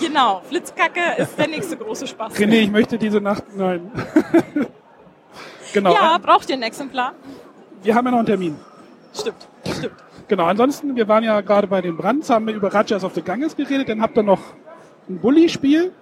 Genau, 0.00 0.42
Flitzkacke 0.48 1.00
ist 1.18 1.38
der 1.38 1.46
nächste 1.48 1.76
große 1.76 2.06
Spaß. 2.08 2.34
René, 2.34 2.56
ich 2.62 2.70
möchte 2.70 2.98
diese 2.98 3.20
Nacht, 3.20 3.44
nein. 3.56 3.90
genau. 5.72 5.92
Ja, 5.94 6.18
braucht 6.18 6.48
ihr 6.50 6.56
ein 6.56 6.62
Exemplar? 6.62 7.12
Wir 7.82 7.94
haben 7.94 8.04
ja 8.06 8.10
noch 8.10 8.18
einen 8.18 8.26
Termin. 8.26 8.56
Stimmt, 9.14 9.46
stimmt. 9.78 9.94
Genau, 10.28 10.44
ansonsten, 10.46 10.96
wir 10.96 11.06
waren 11.06 11.22
ja 11.22 11.40
gerade 11.40 11.68
bei 11.68 11.80
den 11.80 11.96
Brands, 11.96 12.28
haben 12.30 12.48
wir 12.48 12.54
über 12.54 12.74
Rajas 12.74 13.04
of 13.04 13.14
the 13.14 13.22
Ganges 13.22 13.54
geredet, 13.56 13.88
dann 13.88 14.02
habt 14.02 14.16
ihr 14.18 14.24
noch 14.24 14.40
ein 15.08 15.18
Bully-Spiel, 15.18 15.92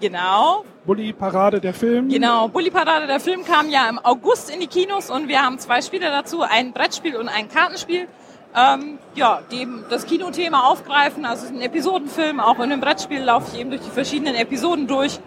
Genau, 0.00 0.64
Bully-Parade 0.86 1.60
der 1.60 1.74
Film. 1.74 2.08
genau. 2.08 2.48
Bully 2.48 2.70
Parade, 2.70 3.06
der 3.06 3.20
Film 3.20 3.44
kam 3.44 3.68
ja 3.68 3.86
im 3.88 3.98
August 3.98 4.50
in 4.50 4.60
die 4.60 4.66
Kinos 4.66 5.10
und 5.10 5.28
wir 5.28 5.42
haben 5.42 5.58
zwei 5.58 5.82
Spiele 5.82 6.06
dazu, 6.06 6.40
ein 6.42 6.72
Brettspiel 6.72 7.16
und 7.16 7.28
ein 7.28 7.48
Kartenspiel. 7.48 8.08
Ähm, 8.56 8.98
ja, 9.14 9.42
die 9.50 9.60
eben 9.60 9.84
das 9.90 10.06
Kinothema 10.06 10.60
aufgreifen. 10.68 11.24
Also 11.24 11.44
es 11.44 11.50
ist 11.50 11.56
ein 11.56 11.62
Episodenfilm. 11.62 12.40
Auch 12.40 12.58
in 12.60 12.70
dem 12.70 12.80
Brettspiel 12.80 13.20
laufe 13.22 13.54
ich 13.54 13.60
eben 13.60 13.70
durch 13.70 13.82
die 13.82 13.90
verschiedenen 13.90 14.34
Episoden 14.34 14.86
durch. 14.88 15.20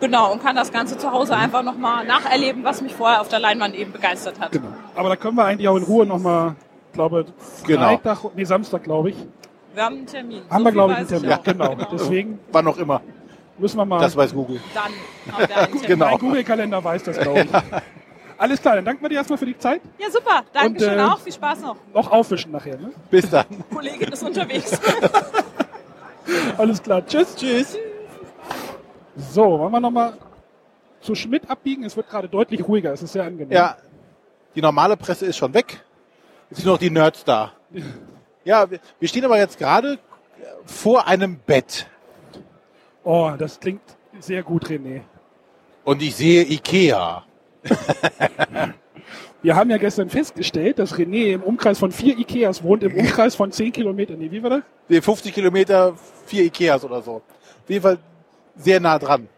Genau, 0.00 0.32
und 0.32 0.42
kann 0.42 0.56
das 0.56 0.72
Ganze 0.72 0.96
zu 0.96 1.10
Hause 1.12 1.36
einfach 1.36 1.62
nochmal 1.62 2.06
nacherleben, 2.06 2.64
was 2.64 2.80
mich 2.80 2.94
vorher 2.94 3.20
auf 3.20 3.28
der 3.28 3.38
Leinwand 3.40 3.74
eben 3.74 3.92
begeistert 3.92 4.40
hat. 4.40 4.52
Genau. 4.52 4.68
Aber 4.94 5.10
da 5.10 5.16
können 5.16 5.36
wir 5.36 5.44
eigentlich 5.44 5.68
auch 5.68 5.76
in 5.76 5.82
Ruhe 5.82 6.06
nochmal, 6.06 6.54
glaube 6.94 7.26
Genau. 7.66 7.82
Freitag, 7.82 8.20
nee, 8.34 8.44
Samstag, 8.44 8.84
glaube 8.84 9.10
ich. 9.10 9.16
Wir 9.74 9.84
haben 9.84 9.96
einen 9.96 10.06
Termin. 10.06 10.42
Haben 10.50 10.58
So 10.60 10.64
wir, 10.64 10.72
glaube 10.72 10.92
ich, 10.92 10.98
einen 10.98 11.08
Termin. 11.08 11.32
auch. 11.32 11.42
genau. 11.42 11.76
Deswegen 11.92 12.38
Wann 12.52 12.66
auch 12.66 12.76
immer. 12.78 13.00
müssen 13.58 13.76
wir 13.76 13.84
mal. 13.84 14.00
Das 14.00 14.16
weiß 14.16 14.32
Google. 14.34 14.60
Dann 14.74 14.84
haben 15.34 15.48
wir 15.48 15.56
einen 15.56 15.66
Termin. 15.72 15.86
Genau. 15.86 16.06
Mein 16.06 16.18
Google-Kalender 16.18 16.82
weiß 16.84 17.02
das, 17.04 17.18
glaube 17.18 17.40
ich. 17.42 17.48
Alles 18.38 18.62
klar, 18.62 18.76
dann 18.76 18.86
danken 18.86 19.02
wir 19.02 19.10
dir 19.10 19.16
erstmal 19.16 19.36
für 19.38 19.44
die 19.46 19.58
Zeit. 19.58 19.82
Ja, 19.98 20.10
super. 20.10 20.42
Dankeschön 20.54 20.92
Und, 20.94 20.98
äh, 20.98 21.02
auch. 21.02 21.18
Viel 21.18 21.32
Spaß 21.32 21.60
noch. 21.60 21.76
Noch 21.92 22.10
aufwischen 22.10 22.52
nachher. 22.52 22.78
Ne? 22.78 22.90
Bis 23.10 23.28
dann. 23.28 23.44
Kollegin 23.72 24.10
ist 24.10 24.22
unterwegs. 24.22 24.80
Alles 26.56 26.82
klar, 26.82 27.04
tschüss. 27.06 27.36
Tschüss. 27.36 27.76
So, 29.16 29.58
wollen 29.58 29.72
wir 29.72 29.80
nochmal 29.80 30.14
zu 31.00 31.14
Schmidt 31.14 31.50
abbiegen? 31.50 31.84
Es 31.84 31.96
wird 31.96 32.08
gerade 32.08 32.28
deutlich 32.28 32.66
ruhiger, 32.66 32.92
es 32.92 33.02
ist 33.02 33.12
sehr 33.12 33.24
angenehm. 33.24 33.52
Ja, 33.52 33.76
die 34.54 34.62
normale 34.62 34.96
Presse 34.96 35.26
ist 35.26 35.36
schon 35.36 35.52
weg. 35.52 35.84
Es 36.50 36.58
sind 36.58 36.66
noch 36.66 36.78
die 36.78 36.90
Nerds 36.90 37.24
da. 37.24 37.52
Ja, 38.44 38.66
wir 38.70 39.08
stehen 39.08 39.24
aber 39.24 39.38
jetzt 39.38 39.58
gerade 39.58 39.98
vor 40.64 41.06
einem 41.06 41.38
Bett. 41.38 41.86
Oh, 43.04 43.32
das 43.38 43.60
klingt 43.60 43.82
sehr 44.18 44.42
gut, 44.42 44.66
René. 44.66 45.02
Und 45.84 46.02
ich 46.02 46.14
sehe 46.14 46.42
Ikea. 46.44 47.24
Wir 49.42 49.56
haben 49.56 49.70
ja 49.70 49.78
gestern 49.78 50.10
festgestellt, 50.10 50.78
dass 50.78 50.94
René 50.96 51.32
im 51.32 51.42
Umkreis 51.42 51.78
von 51.78 51.92
vier 51.92 52.18
Ikeas 52.18 52.62
wohnt, 52.62 52.82
im 52.82 52.94
Umkreis 52.94 53.34
von 53.34 53.50
10 53.50 53.72
Kilometern. 53.72 54.18
Nee, 54.18 54.30
wie 54.30 54.42
war 54.42 54.50
das? 54.50 54.62
Nee, 54.88 55.00
50 55.00 55.32
Kilometer, 55.32 55.94
vier 56.26 56.44
Ikeas 56.44 56.84
oder 56.84 57.00
so. 57.00 57.16
Auf 57.16 57.68
jeden 57.68 57.82
Fall 57.82 57.98
sehr 58.56 58.80
nah 58.80 58.98
dran. 58.98 59.28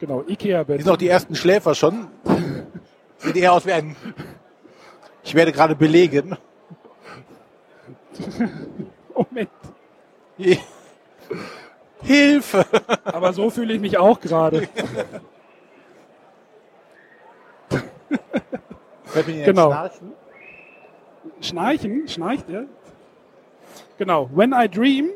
Genau, 0.00 0.24
Ikea-Bett. 0.26 0.76
Hier 0.78 0.84
sind 0.84 0.92
auch 0.92 0.96
die 0.96 1.08
ersten 1.08 1.36
Schläfer 1.36 1.76
schon. 1.76 2.08
Sieht 3.18 3.36
eher 3.36 3.52
aus 3.52 3.64
wie 3.64 3.72
ein... 3.72 3.94
Ich 5.22 5.36
werde 5.36 5.52
gerade 5.52 5.76
belegen. 5.76 6.36
Moment. 9.14 9.50
Hilfe! 12.02 12.66
Aber 13.04 13.32
so 13.32 13.50
fühle 13.50 13.74
ich 13.74 13.80
mich 13.80 13.96
auch 13.98 14.20
gerade. 14.20 14.68
Genau. 19.44 19.70
Schnarchen? 19.70 20.12
Schnarchen, 21.42 22.08
schnarcht 22.08 22.48
er? 22.48 22.64
Genau, 23.98 24.30
When 24.32 24.54
I 24.54 24.68
Dream. 24.68 25.10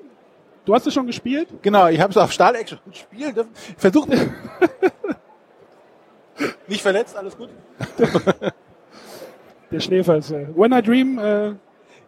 Du 0.66 0.74
hast 0.74 0.86
es 0.86 0.92
schon 0.92 1.06
gespielt? 1.06 1.48
Genau, 1.62 1.88
ich 1.88 2.00
habe 2.00 2.10
es 2.10 2.16
auf 2.16 2.30
Stahl-Action 2.30 2.78
spielen 2.92 3.34
dürfen. 3.34 3.50
Versucht. 3.78 4.10
Nicht 6.66 6.82
verletzt, 6.82 7.16
alles 7.16 7.36
gut? 7.36 7.48
Der 9.70 9.80
Schläfer 9.80 10.16
ist. 10.16 10.30
Äh, 10.30 10.46
When 10.54 10.72
I 10.72 10.82
Dream. 10.82 11.18
Äh, 11.18 11.54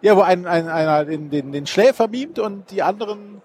Ja, 0.01 0.17
wo 0.17 0.21
ein, 0.21 0.47
ein, 0.47 0.69
einer 0.69 1.05
den, 1.05 1.31
den, 1.31 1.51
den 1.53 1.67
Schläfer 1.67 2.07
mimt 2.09 2.39
und 2.39 2.71
die 2.71 2.83
anderen 2.83 3.43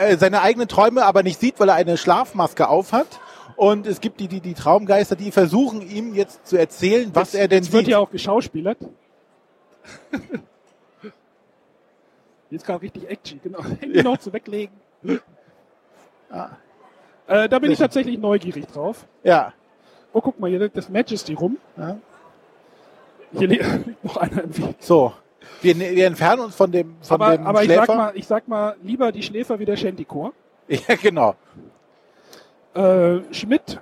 äh, 0.00 0.16
seine 0.16 0.42
eigenen 0.42 0.66
Träume 0.68 1.04
aber 1.04 1.22
nicht 1.22 1.38
sieht, 1.40 1.60
weil 1.60 1.68
er 1.68 1.76
eine 1.76 1.96
Schlafmaske 1.96 2.68
aufhat. 2.68 3.06
Und 3.56 3.86
es 3.86 4.00
gibt 4.00 4.20
die, 4.20 4.28
die, 4.28 4.40
die 4.40 4.54
Traumgeister, 4.54 5.16
die 5.16 5.30
versuchen 5.30 5.80
ihm 5.82 6.14
jetzt 6.14 6.46
zu 6.46 6.56
erzählen, 6.58 7.10
was 7.14 7.34
er 7.34 7.48
denn 7.48 7.62
Jetzt 7.62 7.72
wird 7.72 7.84
sieht. 7.84 7.92
ja 7.92 7.98
auch 7.98 8.10
geschauspielert. 8.10 8.78
Jetzt 12.50 12.64
gerade 12.66 12.82
richtig 12.82 13.08
Action, 13.08 13.40
genau. 13.42 13.62
Handy 13.80 13.96
Ja. 13.98 14.02
noch 14.04 14.18
zu 14.18 14.32
weglegen. 14.32 14.74
Ah. 16.30 16.50
Äh, 17.26 17.48
da 17.48 17.58
bin 17.58 17.70
ich 17.70 17.78
tatsächlich 17.78 18.18
neugierig 18.18 18.66
drauf. 18.66 19.06
Ja. 19.24 19.52
Oh, 20.12 20.20
guck 20.20 20.38
mal, 20.38 20.48
hier 20.48 20.58
liegt 20.60 20.76
das 20.76 20.88
Majesty 20.88 21.34
rum. 21.34 21.58
Ja. 21.76 21.96
Hier 23.32 23.48
li- 23.48 23.56
liegt 23.86 24.04
noch 24.04 24.16
einer 24.16 24.44
im 24.44 24.56
Weg. 24.58 24.76
So. 24.80 25.12
Wir, 25.62 25.78
wir 25.78 26.06
entfernen 26.06 26.42
uns 26.42 26.54
von 26.54 26.70
dem, 26.70 26.96
von 27.00 27.20
Aber, 27.20 27.36
dem 27.36 27.46
aber 27.46 27.60
ich, 27.62 27.66
Schläfer. 27.66 27.86
sag 27.86 27.96
mal, 27.96 28.12
ich 28.16 28.26
sag 28.26 28.48
mal, 28.48 28.76
lieber 28.82 29.10
die 29.12 29.22
Schläfer 29.22 29.58
wie 29.58 29.64
der 29.64 29.76
Shantycore. 29.76 30.32
ja, 30.68 30.94
genau. 31.00 31.34
Äh, 32.74 33.20
Schmidt, 33.32 33.80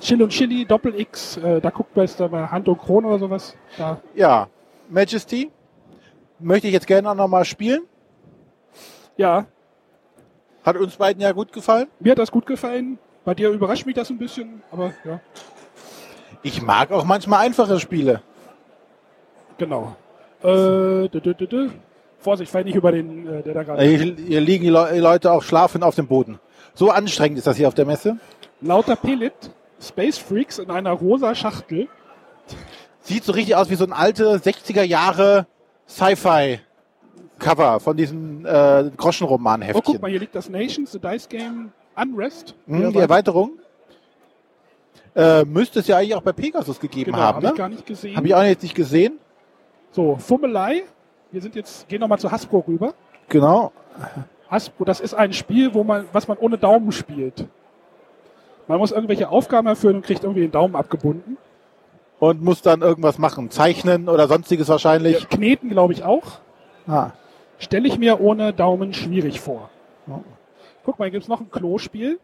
Chill 0.00 0.22
und 0.22 0.30
Chili, 0.30 0.64
Doppel 0.66 0.98
X, 1.00 1.36
äh, 1.38 1.60
da 1.60 1.70
guckt 1.70 1.96
man 1.96 2.06
jetzt 2.06 2.20
da 2.20 2.28
mal 2.28 2.50
Hand 2.50 2.68
und 2.68 2.78
Krone 2.78 3.06
oder 3.08 3.18
sowas. 3.18 3.56
Da. 3.78 4.00
Ja. 4.14 4.48
Majesty. 4.88 5.50
Möchte 6.38 6.66
ich 6.68 6.72
jetzt 6.72 6.86
gerne 6.86 7.10
auch 7.10 7.14
nochmal 7.14 7.44
spielen. 7.44 7.82
Ja, 9.16 9.44
Hat 10.64 10.76
uns 10.76 10.96
beiden 10.96 11.20
ja 11.22 11.32
gut 11.32 11.52
gefallen. 11.52 11.86
mir 12.00 12.12
hat 12.12 12.18
das 12.18 12.30
gut 12.30 12.46
gefallen. 12.46 12.98
Bei 13.24 13.34
dir 13.34 13.50
überrascht 13.50 13.84
mich 13.86 13.94
das 13.94 14.08
ein 14.10 14.16
bisschen, 14.18 14.62
aber 14.72 14.92
ja, 15.04 15.20
Ich 16.42 16.62
mag 16.62 16.90
auch 16.90 17.04
manchmal 17.04 17.40
einfache 17.46 17.78
Spiele. 17.80 18.22
genau. 19.58 19.96
Äh, 20.42 21.08
dü, 21.08 21.20
dü, 21.20 21.34
dü. 21.34 21.70
Vorsicht, 22.18 22.50
fall 22.52 22.64
nicht 22.64 22.74
über 22.76 22.92
den, 22.92 23.26
äh, 23.26 23.42
der 23.42 23.54
da 23.54 23.62
gerade. 23.62 23.82
Hier, 23.82 24.14
hier 24.14 24.40
liegen 24.40 24.64
die 24.64 24.70
Le 24.70 24.98
Leute 25.00 25.32
auch 25.32 25.42
schlafen 25.42 25.82
auf 25.82 25.94
dem 25.94 26.06
Boden. 26.06 26.38
So 26.74 26.90
anstrengend 26.90 27.38
ist 27.38 27.46
das 27.46 27.56
hier 27.56 27.68
auf 27.68 27.74
der 27.74 27.86
Messe. 27.86 28.18
Lauter 28.60 28.96
Pellet, 28.96 29.32
Space 29.80 30.18
Freaks 30.18 30.58
in 30.58 30.70
einer 30.70 30.92
rosa 30.92 31.34
Schachtel. 31.34 31.88
Sieht 33.00 33.24
so 33.24 33.32
richtig 33.32 33.56
aus 33.56 33.70
wie 33.70 33.74
so 33.76 33.84
ein 33.84 33.92
alte 33.92 34.36
60er 34.36 34.82
Jahre 34.82 35.46
Sci-Fi 35.88 36.60
Cover 37.38 37.80
von 37.80 37.96
diesen 37.96 38.44
äh, 38.44 38.84
Oh, 38.86 38.90
Groschenroman-Heftchen. 38.96 39.82
guck 39.94 40.02
mal, 40.02 40.10
hier 40.10 40.20
liegt 40.20 40.34
das 40.34 40.50
Nations, 40.50 40.92
The 40.92 40.98
Dice 40.98 41.28
Game, 41.28 41.72
Unrest. 41.96 42.54
Hm, 42.66 42.92
die 42.92 42.98
Erweiterung. 42.98 43.52
Äh, 45.16 45.44
müsste 45.44 45.80
es 45.80 45.86
ja 45.86 45.96
eigentlich 45.96 46.14
auch 46.14 46.22
bei 46.22 46.32
Pegasus 46.32 46.78
gegeben 46.78 47.12
Genau, 47.12 47.18
haben. 47.18 47.36
hab 47.36 47.42
ne? 47.42 47.48
ich 47.50 47.56
gar 47.56 47.68
nicht 47.70 47.86
gesehen. 47.86 48.16
Habe 48.16 48.26
ich 48.28 48.34
auch 48.34 48.42
jetzt 48.42 48.62
nicht 48.62 48.74
gesehen. 48.74 49.18
So, 49.92 50.16
Fummelei. 50.16 50.84
Wir 51.32 51.40
sind 51.40 51.54
jetzt, 51.54 51.88
gehen 51.88 52.00
nochmal 52.00 52.18
zu 52.18 52.30
Hasbro 52.30 52.64
rüber. 52.66 52.94
Genau. 53.28 53.72
Hasbro, 54.48 54.84
das 54.84 55.00
ist 55.00 55.14
ein 55.14 55.32
Spiel, 55.32 55.74
wo 55.74 55.84
man, 55.84 56.06
was 56.12 56.26
man 56.28 56.38
ohne 56.38 56.58
Daumen 56.58 56.90
spielt. 56.92 57.46
Man 58.66 58.78
muss 58.78 58.92
irgendwelche 58.92 59.28
Aufgaben 59.28 59.66
erfüllen 59.66 59.96
und 59.96 60.02
kriegt 60.06 60.22
irgendwie 60.22 60.42
den 60.42 60.50
Daumen 60.50 60.76
abgebunden. 60.76 61.36
Und 62.18 62.42
muss 62.42 62.62
dann 62.62 62.82
irgendwas 62.82 63.18
machen. 63.18 63.50
Zeichnen 63.50 64.08
oder 64.08 64.28
sonstiges 64.28 64.68
wahrscheinlich. 64.68 65.28
Kneten, 65.28 65.70
glaube 65.70 65.92
ich, 65.92 66.04
auch. 66.04 66.24
Ah. 66.86 67.10
Stelle 67.58 67.88
ich 67.88 67.98
mir 67.98 68.20
ohne 68.20 68.52
Daumen 68.52 68.92
schwierig 68.92 69.40
vor. 69.40 69.70
Guck 70.84 70.98
mal, 70.98 71.06
hier 71.06 71.12
gibt's 71.12 71.28
noch 71.28 71.40
ein 71.40 71.50
Klospiel. 71.50 72.18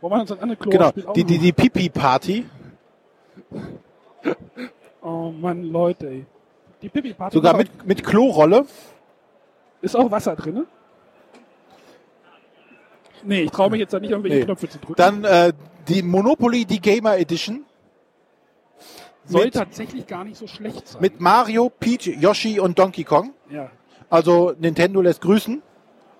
Wo 0.00 0.08
man 0.08 0.20
uns 0.22 0.32
ein 0.32 0.40
anderes 0.40 0.60
Genau. 0.60 0.76
Klospiel 0.76 1.06
auch 1.06 1.12
Die, 1.12 1.24
die, 1.24 1.38
die 1.38 1.52
Pipi-Party. 1.52 2.46
Oh 5.02 5.30
Mann, 5.30 5.62
Leute, 5.64 6.08
ey. 6.08 6.26
Die 6.82 6.88
Pipi 6.88 7.12
Party 7.14 7.34
Sogar 7.36 7.56
mit, 7.56 7.86
mit 7.86 8.04
Klorolle. 8.04 8.64
ist 9.82 9.94
auch 9.96 10.10
Wasser 10.10 10.34
drin. 10.36 10.66
Nee, 13.22 13.42
ich 13.42 13.50
traue 13.50 13.70
mich 13.70 13.80
jetzt 13.80 13.92
da 13.92 14.00
nicht, 14.00 14.10
irgendwelche 14.10 14.38
Nee. 14.38 14.44
Knöpfe 14.44 14.68
zu 14.68 14.78
drücken. 14.78 14.94
Dann 14.96 15.24
äh, 15.24 15.52
die 15.88 16.02
Monopoly, 16.02 16.64
die 16.64 16.80
Gamer 16.80 17.18
Edition. 17.18 17.64
Soll 19.26 19.44
mit, 19.44 19.54
tatsächlich 19.54 20.06
gar 20.06 20.24
nicht 20.24 20.38
so 20.38 20.46
schlecht 20.46 20.88
sein. 20.88 21.02
mit 21.02 21.20
Mario, 21.20 21.68
Peach, 21.68 22.06
Yoshi 22.06 22.58
und 22.58 22.78
Donkey 22.78 23.04
Kong. 23.04 23.32
ja. 23.50 23.70
Also 24.08 24.54
Nintendo 24.58 25.00
lässt 25.02 25.20
grüßen. 25.20 25.62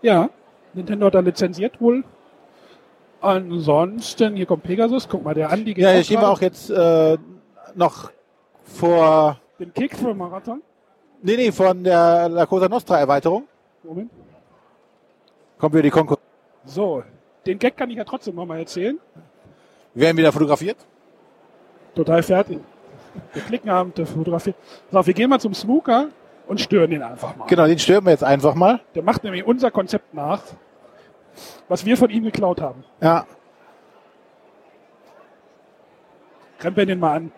ja, 0.02 0.30
Nintendo 0.74 1.06
hat 1.06 1.14
da 1.16 1.20
lizenziert 1.20 1.80
wohl. 1.80 2.04
Ansonsten, 3.20 4.36
hier 4.36 4.46
kommt 4.46 4.62
Pegasus, 4.62 5.08
guck 5.08 5.24
mal, 5.24 5.34
der 5.34 5.50
Andi 5.50 5.74
geht 5.74 5.82
Ja, 5.82 5.90
hier 5.90 6.04
stehen 6.04 6.20
wir 6.20 6.28
auch 6.30 6.40
jetzt 6.40 6.70
äh, 6.70 7.18
noch 7.74 8.12
vor, 8.62 9.39
Den 9.60 9.74
Kick 9.74 9.94
für 9.94 10.14
Marathon. 10.14 10.62
nee, 11.22 11.36
nee, 11.36 11.52
von 11.52 11.84
der 11.84 12.30
La 12.30 12.46
Cosa 12.46 12.66
Nostra 12.66 12.98
Erweiterung. 12.98 13.44
Moment. 13.82 14.10
Kommen 15.58 15.74
wir 15.74 15.82
die 15.82 15.90
Konkurrenz. 15.90 16.24
So, 16.64 17.04
den 17.44 17.58
Gag 17.58 17.76
kann 17.76 17.90
ich 17.90 17.96
ja 17.98 18.04
trotzdem 18.04 18.36
noch 18.36 18.46
mal 18.46 18.58
erzählen. 18.58 18.98
Wir 19.92 20.06
werden 20.06 20.16
wieder 20.16 20.32
fotografiert. 20.32 20.78
Total 21.94 22.22
fertig. 22.22 22.58
Wir 23.34 23.42
klicken 23.42 23.70
haben, 23.70 23.92
der 23.94 24.06
fotografiert. 24.06 24.56
So, 24.90 25.06
wir 25.06 25.12
gehen 25.12 25.28
mal 25.28 25.40
zum 25.40 25.52
Snooker 25.52 26.08
und 26.46 26.58
stören 26.58 26.90
ihn 26.92 27.02
einfach 27.02 27.36
mal. 27.36 27.46
Genau, 27.46 27.66
den 27.66 27.78
stören 27.78 28.04
wir 28.04 28.12
jetzt 28.12 28.24
einfach 28.24 28.54
mal. 28.54 28.80
Der 28.94 29.02
macht 29.02 29.24
nämlich 29.24 29.44
unser 29.44 29.70
Konzept 29.70 30.14
nach, 30.14 30.42
was 31.68 31.84
wir 31.84 31.98
von 31.98 32.08
ihm 32.08 32.24
geklaut 32.24 32.62
haben. 32.62 32.82
Ja, 33.02 33.26
Krempeln 36.60 36.88
den 36.88 36.98
mal 37.00 37.16
an. 37.16 37.32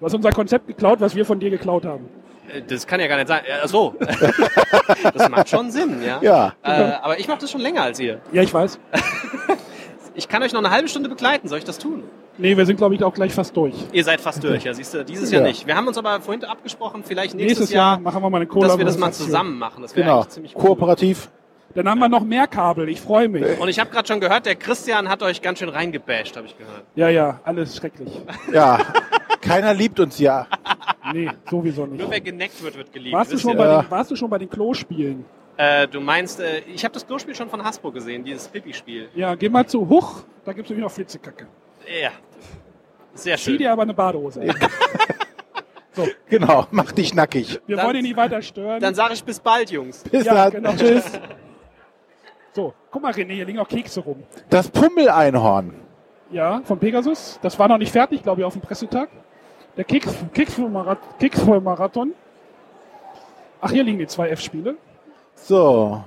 Du 0.00 0.06
hast 0.06 0.14
unser 0.14 0.30
Konzept 0.32 0.66
geklaut, 0.66 1.00
was 1.00 1.14
wir 1.14 1.24
von 1.24 1.40
dir 1.40 1.50
geklaut 1.50 1.84
haben. 1.84 2.08
Äh, 2.52 2.62
Das 2.62 2.86
kann 2.86 3.00
ja 3.00 3.06
gar 3.08 3.16
nicht 3.16 3.28
sein. 3.28 3.44
Äh, 3.44 3.60
Ach 3.64 3.68
so. 3.68 3.94
das 5.14 5.28
macht 5.28 5.48
schon 5.48 5.70
Sinn, 5.70 6.02
ja. 6.02 6.20
Ja. 6.22 6.52
Äh, 6.62 6.92
aber 7.02 7.18
ich 7.18 7.26
mache 7.28 7.38
das 7.40 7.50
schon 7.50 7.60
länger 7.60 7.82
als 7.82 7.98
ihr. 8.00 8.20
Ja, 8.32 8.42
ich 8.42 8.52
weiß. 8.52 8.78
Ich 10.14 10.26
kann 10.28 10.42
euch 10.42 10.52
noch 10.52 10.58
eine 10.58 10.72
halbe 10.72 10.88
Stunde 10.88 11.08
begleiten. 11.08 11.46
Soll 11.46 11.58
ich 11.58 11.64
das 11.64 11.78
tun? 11.78 12.02
Nee, 12.38 12.56
wir 12.56 12.66
sind, 12.66 12.76
glaube 12.76 12.92
ich, 12.96 13.04
auch 13.04 13.14
gleich 13.14 13.32
fast 13.32 13.56
durch. 13.56 13.74
Ihr 13.92 14.02
seid 14.02 14.20
fast 14.20 14.42
durch, 14.42 14.64
ja, 14.64 14.74
siehst 14.74 14.92
du. 14.92 15.04
Dieses 15.04 15.30
Jahr 15.30 15.42
Ja. 15.42 15.46
nicht. 15.46 15.64
Wir 15.68 15.76
haben 15.76 15.86
uns 15.86 15.96
aber 15.96 16.20
vorhin 16.20 16.42
abgesprochen, 16.44 17.04
vielleicht 17.04 17.36
nächstes, 17.36 17.60
Nächstes 17.60 17.70
Jahr, 17.76 17.92
Jahr 17.92 18.00
machen 18.00 18.20
wir 18.20 18.28
mal 18.28 18.38
eine 18.38 18.46
dass 18.48 18.76
wir 18.78 18.84
das 18.84 18.98
mal 18.98 19.12
zusammen 19.12 19.60
machen. 19.60 19.82
Das 19.82 19.94
wäre 19.94 20.06
genau. 20.06 20.16
eigentlich 20.16 20.28
ziemlich 20.30 20.56
cool. 20.56 20.62
Kooperativ. 20.62 21.30
Dann 21.74 21.88
haben 21.88 21.98
wir 21.98 22.08
noch 22.08 22.24
mehr 22.24 22.46
Kabel. 22.46 22.88
Ich 22.88 23.00
freue 23.00 23.28
mich. 23.28 23.58
Und 23.60 23.68
ich 23.68 23.78
habe 23.78 23.90
gerade 23.90 24.08
schon 24.08 24.20
gehört, 24.20 24.46
der 24.46 24.56
Christian 24.56 25.08
hat 25.08 25.22
euch 25.22 25.42
ganz 25.42 25.58
schön 25.58 25.68
reingebasht, 25.68 26.36
habe 26.36 26.46
ich 26.46 26.56
gehört. 26.56 26.84
Ja, 26.94 27.08
ja, 27.08 27.40
alles 27.44 27.76
schrecklich. 27.76 28.10
Ja, 28.52 28.78
keiner 29.40 29.74
liebt 29.74 30.00
uns 30.00 30.18
ja. 30.18 30.46
Nee, 31.12 31.30
sowieso 31.48 31.86
nicht. 31.86 32.00
Nur 32.00 32.10
wer 32.10 32.20
geneckt 32.20 32.62
wird, 32.62 32.76
wird 32.76 32.92
geliebt. 32.92 33.14
Warst 33.14 33.32
du, 33.32 33.38
schon 33.38 33.56
bei 33.56 33.66
den, 33.82 33.90
warst 33.90 34.10
du 34.10 34.16
schon 34.16 34.30
bei 34.30 34.38
den 34.38 34.48
Klospielen? 34.48 35.24
Äh, 35.56 35.86
du 35.88 36.00
meinst, 36.00 36.40
äh, 36.40 36.60
ich 36.72 36.84
habe 36.84 36.94
das 36.94 37.06
Klospiel 37.06 37.34
schon 37.34 37.48
von 37.48 37.62
Hasbro 37.62 37.90
gesehen, 37.92 38.24
dieses 38.24 38.48
Pipi-Spiel. 38.48 39.08
Ja, 39.14 39.34
geh 39.34 39.48
mal 39.48 39.66
zu 39.66 39.88
Huch, 39.88 40.22
da 40.44 40.52
gibt's 40.52 40.70
nämlich 40.70 40.84
noch 40.84 40.92
Flitzekacke. 40.92 41.46
Ja. 42.02 42.10
Sehr 43.14 43.36
Zieh 43.36 43.42
schön. 43.42 43.58
dir 43.58 43.72
aber 43.72 43.82
eine 43.82 43.94
Badehose 43.94 44.40
an. 44.42 44.54
Genau, 46.28 46.66
mach 46.70 46.92
dich 46.92 47.12
nackig. 47.12 47.60
Wir 47.66 47.76
Dann- 47.76 47.86
wollen 47.86 47.96
ihn 47.96 48.02
nicht 48.02 48.16
weiter 48.16 48.40
stören. 48.40 48.80
Dann 48.80 48.94
sage 48.94 49.14
ich 49.14 49.24
bis 49.24 49.40
bald, 49.40 49.70
Jungs. 49.72 50.04
Bis 50.04 50.24
ja, 50.26 50.48
dann. 50.48 50.52
genau, 50.52 50.72
tschüss. 50.76 51.04
So, 52.58 52.74
guck 52.90 53.02
mal, 53.02 53.12
René, 53.12 53.34
hier 53.34 53.44
liegen 53.44 53.60
auch 53.60 53.68
Kekse 53.68 54.00
rum. 54.00 54.24
Das 54.50 54.68
Pummeleinhorn. 54.68 55.74
Ja, 56.32 56.60
von 56.64 56.76
Pegasus. 56.80 57.38
Das 57.40 57.56
war 57.56 57.68
noch 57.68 57.78
nicht 57.78 57.92
fertig, 57.92 58.24
glaube 58.24 58.40
ich, 58.40 58.44
auf 58.44 58.52
dem 58.54 58.62
Pressetag. 58.62 59.10
Der 59.76 59.84
Keks, 59.84 60.12
Keks, 60.34 60.54
für 60.54 60.68
Marat 60.68 60.98
Keks 61.20 61.40
für 61.40 61.60
Marathon. 61.60 62.14
Ach, 63.60 63.70
hier 63.70 63.84
liegen 63.84 64.00
die 64.00 64.08
zwei 64.08 64.30
F-Spiele. 64.30 64.74
So, 65.36 66.02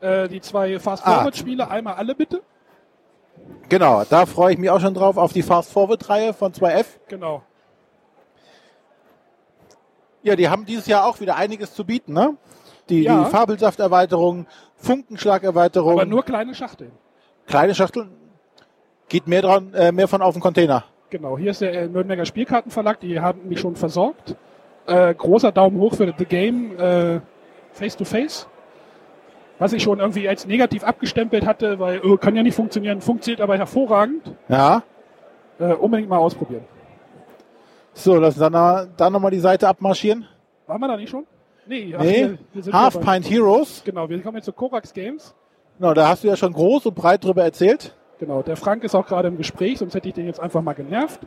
Äh, 0.00 0.28
die 0.28 0.40
zwei 0.40 0.76
Ah. 0.76 0.78
Fast-Forward-Spiele. 0.78 1.70
Einmal 1.70 1.96
alle 1.96 2.14
bitte. 2.14 2.40
genau, 3.68 4.02
da 4.08 4.24
freue 4.24 4.54
ich 4.54 4.58
mich 4.58 4.70
auch 4.70 4.80
schon 4.80 4.94
drauf 4.94 5.18
auf 5.18 5.34
die 5.34 5.42
Fast 5.42 5.72
Forward 5.74 6.08
Reihe 6.08 6.32
von 6.32 6.54
2F. 6.54 6.86
Genau. 7.08 7.42
Ja, 10.22 10.36
die 10.36 10.48
haben 10.48 10.64
dieses 10.64 10.86
Jahr 10.86 11.04
auch 11.04 11.20
wieder 11.20 11.36
einiges 11.36 11.74
zu 11.74 11.84
bieten, 11.84 12.14
ne? 12.14 12.34
Die, 12.88 13.02
Ja. 13.04 13.22
die 13.24 13.30
Fabelsaft-Erweiterung, 13.30 14.46
Funkenschlag-Erweiterung. 14.80 15.92
Aber 15.92 16.04
nur 16.06 16.24
kleine 16.24 16.54
Schachteln. 16.54 16.92
kleine 17.46 17.74
Schachteln. 17.74 18.10
Geht 19.08 19.26
mehr 19.26 19.42
dran, 19.42 19.74
äh, 19.74 19.92
mehr 19.92 20.08
von 20.08 20.22
auf 20.22 20.34
den 20.34 20.40
Container. 20.40 20.84
Genau, 21.10 21.36
hier 21.36 21.50
ist 21.50 21.60
der 21.60 21.72
äh, 21.72 21.88
Nürnberger 21.88 22.24
Spielkartenverlag, 22.24 23.00
die 23.00 23.18
haben 23.20 23.48
mich 23.48 23.58
schon 23.60 23.74
versorgt. 23.74 24.36
Äh, 24.86 25.14
großer 25.14 25.50
Daumen 25.52 25.78
hoch 25.78 25.94
für 25.94 26.14
The 26.16 26.24
Game 26.24 26.78
äh, 26.78 27.20
Face 27.72 27.96
to 27.96 28.04
Face. 28.04 28.46
Was 29.58 29.72
ich 29.72 29.82
schon 29.82 29.98
irgendwie 29.98 30.28
als 30.28 30.46
negativ 30.46 30.84
abgestempelt 30.84 31.44
hatte, 31.44 31.78
weil 31.78 31.96
äh, 31.98 32.16
kann 32.16 32.36
ja 32.36 32.42
nicht 32.42 32.54
funktionieren, 32.54 33.00
funktioniert 33.00 33.40
aber 33.40 33.58
hervorragend. 33.58 34.32
Ja. 34.48 34.82
Äh, 35.58 35.74
unbedingt 35.74 36.08
mal 36.08 36.18
ausprobieren. 36.18 36.64
So, 37.92 38.16
lass 38.16 38.38
uns 38.38 38.50
dann, 38.50 38.90
dann 38.96 39.12
nochmal 39.12 39.32
die 39.32 39.40
Seite 39.40 39.68
abmarschieren. 39.68 40.26
Waren 40.66 40.80
wir 40.80 40.88
da 40.88 40.96
nicht 40.96 41.10
schon? 41.10 41.26
Nee, 41.70 41.94
ach, 41.96 42.02
Nee, 42.02 42.36
Half. 42.72 43.00
Pint 43.00 43.30
Heroes. 43.30 43.82
Genau, 43.84 44.08
wir 44.08 44.20
kommen 44.22 44.38
jetzt 44.38 44.46
zu 44.46 44.52
Korax 44.52 44.92
Games. 44.92 45.32
Genau, 45.78 45.94
da 45.94 46.08
hast 46.08 46.24
du 46.24 46.28
ja 46.28 46.34
schon 46.34 46.52
groß 46.52 46.86
und 46.86 46.96
breit 46.96 47.22
drüber 47.22 47.44
erzählt. 47.44 47.94
Genau, 48.18 48.42
der 48.42 48.56
Frank 48.56 48.82
ist 48.82 48.96
auch 48.96 49.06
gerade 49.06 49.28
im 49.28 49.36
Gespräch, 49.36 49.78
sonst 49.78 49.94
hätte 49.94 50.08
ich 50.08 50.14
den 50.14 50.26
jetzt 50.26 50.40
einfach 50.40 50.62
mal 50.62 50.72
genervt. 50.72 51.20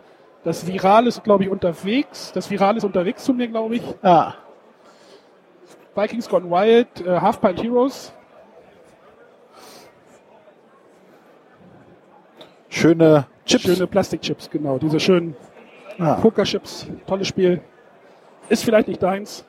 Das 0.43 0.67
Viral 0.67 1.07
ist, 1.07 1.23
glaube 1.23 1.45
ich, 1.45 1.49
unterwegs. 1.49 2.33
Das 2.33 2.51
Viral 2.51 2.75
ist 2.75 2.83
unterwegs 2.83 3.23
zu 3.23 3.33
mir, 3.33 3.47
glaube 3.47 3.77
ich. 3.77 3.83
Ja. 4.03 4.35
Vikings 5.95 6.27
Gone 6.27 6.51
Wild, 6.51 6.89
äh, 7.07 7.21
Half 7.21 7.39
Pint 7.39 7.63
Heroes. 7.63 8.11
Schöne 12.67 13.27
Chips. 13.45 13.63
Schöne 13.63 13.87
Plastikchips, 13.87 14.49
genau. 14.49 14.77
Diese 14.77 14.99
schönen 14.99 15.37
Ja. 15.97 16.15
Pokerchips. 16.15 16.87
Tolles 17.07 17.29
Spiel. 17.29 17.61
Ist 18.49 18.65
vielleicht 18.65 18.89
nicht 18.89 19.01
deins. 19.01 19.45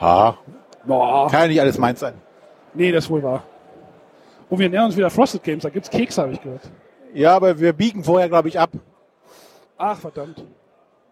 Ha. 0.00 0.38
Boah. 0.84 1.30
Kann 1.30 1.42
ja 1.42 1.48
nicht 1.48 1.60
alles 1.60 1.78
meins 1.78 2.00
sein. 2.00 2.14
Nee, 2.74 2.92
das 2.92 3.04
ist 3.04 3.10
wohl 3.10 3.22
wahr. 3.22 3.42
Und 4.48 4.58
wir 4.58 4.68
nähern 4.68 4.86
uns 4.86 4.96
wieder 4.96 5.10
Frosted 5.10 5.42
Games. 5.42 5.62
Da 5.62 5.70
gibt's 5.70 5.90
Kekse, 5.90 6.22
habe 6.22 6.32
ich 6.32 6.40
gehört. 6.40 6.62
Ja, 7.14 7.34
aber 7.34 7.58
wir 7.58 7.72
biegen 7.72 8.04
vorher, 8.04 8.28
glaube 8.28 8.48
ich, 8.48 8.60
ab. 8.60 8.70
Ach, 9.78 9.98
verdammt. 9.98 10.44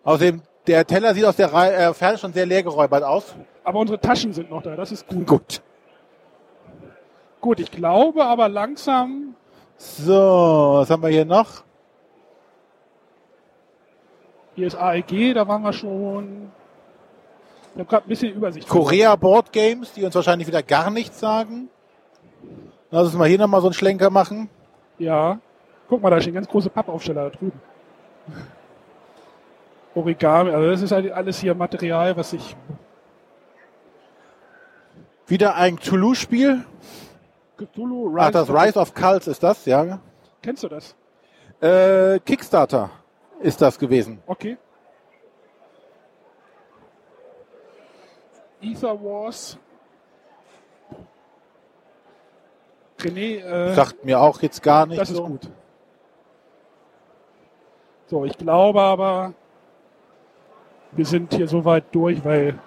Außerdem, 0.04 0.42
der 0.66 0.86
Teller 0.86 1.14
sieht 1.14 1.24
aus 1.24 1.36
der 1.36 1.52
Reihe, 1.52 1.72
äh, 1.72 1.94
Ferne 1.94 2.18
schon 2.18 2.32
sehr 2.32 2.46
leergeräubert 2.46 3.02
aus. 3.02 3.34
Aber 3.64 3.80
unsere 3.80 3.98
Taschen 3.98 4.32
sind 4.32 4.50
noch 4.50 4.62
da. 4.62 4.76
Das 4.76 4.92
ist 4.92 5.06
gut. 5.08 5.26
Gut. 5.26 5.62
Gut, 7.40 7.60
ich 7.60 7.70
glaube 7.70 8.24
aber 8.24 8.48
langsam. 8.48 9.34
So, 9.76 10.76
was 10.78 10.90
haben 10.90 11.02
wir 11.02 11.10
hier 11.10 11.24
noch? 11.24 11.64
Hier 14.54 14.66
ist 14.66 14.76
AEG, 14.76 15.34
da 15.34 15.48
waren 15.48 15.62
wir 15.62 15.72
schon. 15.72 16.52
Ich 17.74 17.80
habe 17.80 17.88
gerade 17.88 18.06
ein 18.06 18.08
bisschen 18.08 18.32
Übersicht. 18.32 18.68
Korea 18.68 19.16
Board 19.16 19.52
Games, 19.52 19.92
die 19.92 20.04
uns 20.04 20.14
wahrscheinlich 20.14 20.46
wieder 20.46 20.62
gar 20.62 20.90
nichts 20.90 21.18
sagen. 21.18 21.68
Lass 22.90 23.06
uns 23.06 23.14
mal 23.14 23.28
hier 23.28 23.38
nochmal 23.38 23.60
so 23.60 23.66
einen 23.66 23.74
Schlenker 23.74 24.10
machen. 24.10 24.48
Ja. 24.98 25.40
Guck 25.88 26.00
mal, 26.00 26.10
da 26.10 26.20
stehen 26.20 26.34
ganz 26.34 26.46
große 26.46 26.70
Pappaufsteller 26.70 27.30
da 27.30 27.36
drüben. 27.36 27.60
Origami, 29.96 30.50
also 30.50 30.70
das 30.70 30.82
ist 30.82 30.92
halt 30.92 31.10
alles 31.12 31.40
hier 31.40 31.54
Material, 31.54 32.16
was 32.16 32.32
ich. 32.32 32.56
Wieder 35.26 35.56
ein 35.56 35.78
Toulouse-Spiel. 35.78 36.64
Cthulhu, 37.56 38.16
Ach, 38.18 38.30
das 38.30 38.50
Rise 38.50 38.78
of 38.78 38.94
Cults 38.94 39.26
ist 39.26 39.42
das, 39.42 39.64
ja. 39.66 40.00
Kennst 40.42 40.62
du 40.62 40.68
das? 40.68 40.94
Äh, 41.60 42.18
Kickstarter 42.20 42.90
ist 43.40 43.60
das 43.62 43.78
gewesen. 43.78 44.20
Okay. 44.26 44.58
Ether 48.64 49.02
Wars. 49.02 49.58
René, 53.00 53.38
äh, 53.40 53.74
Sagt 53.74 54.04
mir 54.04 54.20
auch 54.20 54.40
jetzt 54.42 54.62
gar 54.62 54.86
nicht 54.86 55.00
das 55.00 55.10
ist 55.10 55.16
so. 55.16 55.26
gut. 55.26 55.50
So, 58.06 58.24
ich 58.24 58.36
glaube 58.38 58.80
aber, 58.80 59.34
wir 60.92 61.04
sind 61.06 61.34
hier 61.34 61.48
soweit 61.48 61.84
durch, 61.92 62.24
weil 62.24 62.58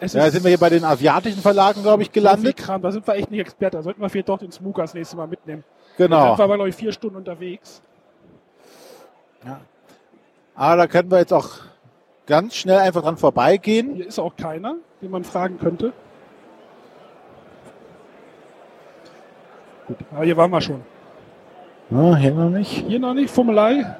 es 0.00 0.12
Ja, 0.14 0.30
sind 0.30 0.44
wir 0.44 0.50
hier 0.50 0.58
bei 0.58 0.70
den 0.70 0.84
asiatischen 0.84 1.40
Verlagen, 1.40 1.82
glaube 1.82 2.02
ich, 2.02 2.12
gelandet. 2.12 2.56
Kram, 2.56 2.82
da 2.82 2.90
sind 2.90 3.06
wir 3.06 3.14
echt 3.14 3.30
nicht 3.30 3.40
Experte. 3.40 3.76
Da 3.78 3.82
sollten 3.82 4.00
wir 4.00 4.08
vielleicht 4.08 4.28
doch 4.28 4.38
den 4.38 4.52
Smooker 4.52 4.82
das 4.82 4.94
nächste 4.94 5.16
Mal 5.16 5.26
mitnehmen. 5.26 5.64
Genau. 5.96 6.16
Da 6.16 6.28
sind 6.28 6.38
wir 6.38 6.44
aber, 6.44 6.54
glaube 6.56 6.68
ich, 6.70 6.76
vier 6.76 6.92
Stunden 6.92 7.16
unterwegs. 7.16 7.82
Aber 10.54 10.76
da 10.76 10.86
können 10.86 11.10
wir 11.10 11.18
jetzt 11.18 11.32
auch 11.32 11.50
ganz 12.26 12.54
schnell 12.54 12.78
einfach 12.78 13.02
dran 13.02 13.16
vorbeigehen. 13.16 13.94
Hier 13.94 14.06
ist 14.06 14.18
auch 14.18 14.36
keiner, 14.36 14.76
den 15.00 15.10
man 15.10 15.24
fragen 15.24 15.58
könnte. 15.58 15.92
Gut, 19.86 19.96
aber 20.12 20.24
hier 20.24 20.36
waren 20.36 20.50
wir 20.50 20.60
schon. 20.60 20.82
Ja, 21.90 22.16
hier 22.16 22.34
noch 22.34 22.50
nicht. 22.50 22.84
Hier 22.86 22.98
noch 22.98 23.14
nicht, 23.14 23.30
Fummelei. 23.30 23.96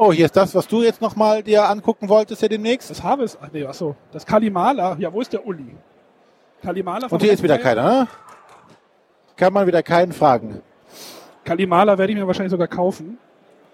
Oh, 0.00 0.12
hier 0.12 0.26
ist 0.26 0.36
das, 0.36 0.54
was 0.54 0.68
du 0.68 0.82
jetzt 0.82 1.00
nochmal 1.00 1.42
dir 1.42 1.68
angucken 1.68 2.08
wolltest 2.08 2.40
ja 2.42 2.46
demnächst. 2.46 2.88
Das 2.88 3.02
Harvest, 3.02 3.36
ach 3.42 3.48
nee, 3.52 3.64
achso, 3.64 3.96
das 4.12 4.24
Kalimala, 4.24 4.96
ja, 5.00 5.12
wo 5.12 5.20
ist 5.20 5.32
der 5.32 5.44
Uli? 5.44 5.74
Kalimala 6.62 7.08
Und 7.08 7.20
hier 7.20 7.32
ist 7.32 7.42
wieder 7.42 7.58
keiner, 7.58 7.82
ne? 7.82 8.08
Kann 9.34 9.52
man 9.52 9.66
wieder 9.66 9.82
keinen 9.82 10.12
fragen. 10.12 10.62
Kalimala 11.44 11.96
werde 11.98 12.12
ich 12.12 12.18
mir 12.18 12.26
wahrscheinlich 12.26 12.50
sogar 12.50 12.68
kaufen. 12.68 13.18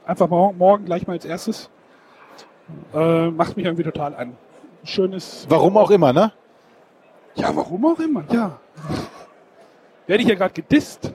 Einfach 0.07 0.29
morgen, 0.29 0.59
morgen 0.59 0.85
gleich 0.85 1.07
mal 1.07 1.15
als 1.15 1.25
erstes. 1.25 1.71
Äh, 2.95 3.31
macht 3.31 3.57
mich 3.57 3.67
irgendwie 3.67 3.83
total 3.85 4.15
an. 4.15 4.37
Schönes. 4.85 5.47
Warum 5.49 5.77
auch 5.77 5.91
immer, 5.91 6.13
ne? 6.13 6.33
Ja, 7.35 7.55
warum 7.57 7.85
auch 7.87 7.99
immer, 7.99 8.25
ja. 8.31 8.59
Werde 10.07 10.23
ich 10.23 10.29
ja 10.29 10.35
gerade 10.35 10.53
gedisst. 10.55 11.13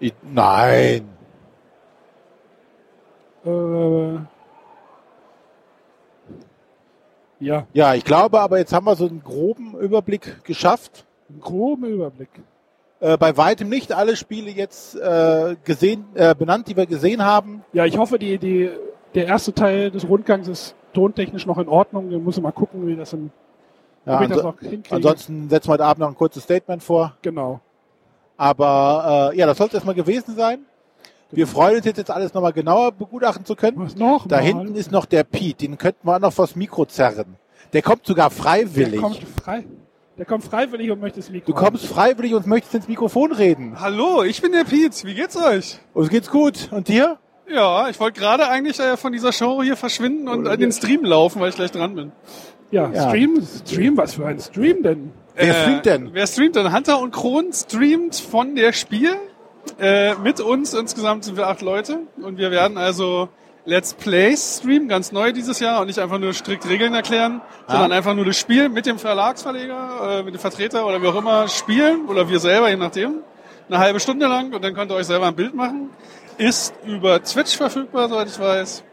I- 0.00 0.12
Nein. 0.22 1.08
Äh, 3.44 4.14
ja, 7.40 7.66
Ja, 7.72 7.94
ich 7.94 8.04
glaube, 8.04 8.40
aber 8.40 8.58
jetzt 8.58 8.72
haben 8.72 8.86
wir 8.86 8.96
so 8.96 9.06
einen 9.06 9.22
groben 9.22 9.78
Überblick 9.78 10.42
geschafft. 10.44 11.04
einen 11.28 11.40
groben 11.40 11.84
Überblick. 11.84 12.30
Äh, 13.04 13.18
bei 13.18 13.36
weitem 13.36 13.68
nicht 13.68 13.92
alle 13.92 14.16
Spiele 14.16 14.50
jetzt 14.50 14.96
äh, 14.96 15.56
gesehen, 15.62 16.06
äh, 16.14 16.34
benannt, 16.34 16.68
die 16.68 16.76
wir 16.76 16.86
gesehen 16.86 17.22
haben. 17.22 17.62
Ja, 17.74 17.84
ich 17.84 17.98
hoffe, 17.98 18.18
die, 18.18 18.38
die, 18.38 18.70
der 19.14 19.26
erste 19.26 19.52
Teil 19.52 19.90
des 19.90 20.08
Rundgangs 20.08 20.48
ist 20.48 20.74
tontechnisch 20.94 21.44
noch 21.44 21.58
in 21.58 21.68
Ordnung. 21.68 22.08
Wir 22.08 22.18
müssen 22.18 22.42
mal 22.42 22.52
gucken, 22.52 22.86
wie 22.86 22.96
das 22.96 23.12
im, 23.12 23.30
Ja, 24.06 24.26
das 24.26 24.38
anso- 24.38 24.54
ansonsten 24.88 25.50
setzen 25.50 25.68
wir 25.68 25.72
heute 25.74 25.84
Abend 25.84 26.00
noch 26.00 26.08
ein 26.08 26.14
kurzes 26.14 26.44
Statement 26.44 26.82
vor. 26.82 27.14
Genau. 27.20 27.60
Aber 28.38 29.30
äh, 29.34 29.36
ja, 29.38 29.44
das 29.46 29.58
sollte 29.58 29.76
erstmal 29.76 29.94
gewesen 29.94 30.34
sein. 30.34 30.60
Wir 31.30 31.46
freuen 31.46 31.76
uns 31.76 31.84
jetzt, 31.84 31.98
jetzt 31.98 32.10
alles 32.10 32.32
nochmal 32.32 32.54
genauer 32.54 32.92
begutachten 32.92 33.44
zu 33.44 33.54
können. 33.54 33.80
Was 33.80 33.96
noch? 33.96 34.26
Da 34.26 34.36
mal? 34.36 34.42
hinten 34.44 34.74
ist 34.76 34.90
noch 34.90 35.04
der 35.04 35.24
Pete, 35.24 35.66
den 35.66 35.76
könnten 35.76 36.06
wir 36.08 36.16
auch 36.16 36.20
noch 36.20 36.32
vors 36.32 36.56
Mikro 36.56 36.86
zerren. 36.86 37.36
Der 37.74 37.82
kommt 37.82 38.06
sogar 38.06 38.30
freiwillig. 38.30 38.92
Der 38.92 39.00
kommt, 39.00 39.18
frei, 39.42 39.64
der 40.18 40.24
kommt 40.24 40.44
freiwillig 40.44 40.90
und 40.90 41.00
möchte 41.00 41.20
das 41.20 41.30
Mikro. 41.30 41.52
Du 41.52 41.58
kommst 41.58 41.86
freiwillig 41.86 42.34
und 42.34 42.46
möchtest 42.46 42.74
ins 42.74 42.88
Mikrofon 42.88 43.32
reden. 43.32 43.80
Hallo, 43.80 44.22
ich 44.22 44.40
bin 44.40 44.52
der 44.52 44.64
Piet. 44.64 45.04
Wie 45.04 45.14
geht's 45.14 45.36
euch? 45.36 45.78
Uns 45.92 46.08
geht's 46.08 46.30
gut. 46.30 46.68
Und 46.70 46.88
dir? 46.88 47.18
Ja, 47.48 47.88
ich 47.88 47.98
wollte 48.00 48.20
gerade 48.20 48.48
eigentlich 48.48 48.78
äh, 48.78 48.96
von 48.96 49.12
dieser 49.12 49.32
Show 49.32 49.62
hier 49.62 49.76
verschwinden 49.76 50.28
und 50.28 50.46
an 50.46 50.58
den 50.58 50.72
Stream 50.72 51.04
laufen, 51.04 51.40
weil 51.40 51.50
ich 51.50 51.56
gleich 51.56 51.72
dran 51.72 51.94
bin. 51.94 52.12
Ja, 52.70 52.90
Ja. 52.90 53.08
Stream, 53.08 53.42
Stream, 53.66 53.96
was 53.96 54.14
für 54.14 54.26
ein 54.26 54.40
Stream 54.40 54.82
denn? 54.82 55.12
Wer 55.34 55.52
streamt 55.54 55.86
denn? 55.86 56.10
Wer 56.12 56.26
streamt 56.26 56.56
denn? 56.56 56.72
Hunter 56.72 57.00
und 57.00 57.10
Kron 57.10 57.52
streamt 57.52 58.14
von 58.16 58.54
der 58.54 58.72
Spiel. 58.72 59.14
Äh, 59.80 60.14
mit 60.16 60.40
uns 60.40 60.74
insgesamt 60.74 61.24
sind 61.24 61.36
wir 61.36 61.48
acht 61.48 61.60
Leute 61.60 62.00
und 62.22 62.38
wir 62.38 62.50
werden 62.50 62.78
also 62.78 63.28
Let's 63.66 63.94
Plays 63.94 64.58
streamen, 64.60 64.88
ganz 64.88 65.10
neu 65.10 65.32
dieses 65.32 65.58
Jahr 65.58 65.80
und 65.80 65.86
nicht 65.86 65.98
einfach 65.98 66.18
nur 66.18 66.34
strikt 66.34 66.68
Regeln 66.68 66.92
erklären, 66.92 67.40
sondern 67.66 67.92
einfach 67.92 68.14
nur 68.14 68.26
das 68.26 68.36
Spiel 68.38 68.68
mit 68.68 68.84
dem 68.84 68.98
Verlagsverleger, 68.98 70.18
äh, 70.18 70.22
mit 70.22 70.34
dem 70.34 70.38
Vertreter 70.40 70.86
oder 70.86 71.00
wie 71.00 71.06
auch 71.06 71.14
immer 71.14 71.48
spielen 71.48 72.06
oder 72.06 72.28
wir 72.28 72.38
selber, 72.40 72.68
je 72.68 72.76
nachdem. 72.76 73.20
Eine 73.70 73.78
halbe 73.78 74.00
Stunde 74.00 74.26
lang 74.26 74.52
und 74.52 74.62
dann 74.62 74.74
könnt 74.74 74.90
ihr 74.92 74.96
euch 74.96 75.06
selber 75.06 75.26
ein 75.28 75.34
Bild 75.34 75.54
machen. 75.54 75.88
Ist 76.36 76.74
über 76.84 77.22
Twitch 77.22 77.56
verfügbar, 77.56 78.08
soweit 78.10 78.28
ich 78.28 78.38
weiß. 78.38 78.84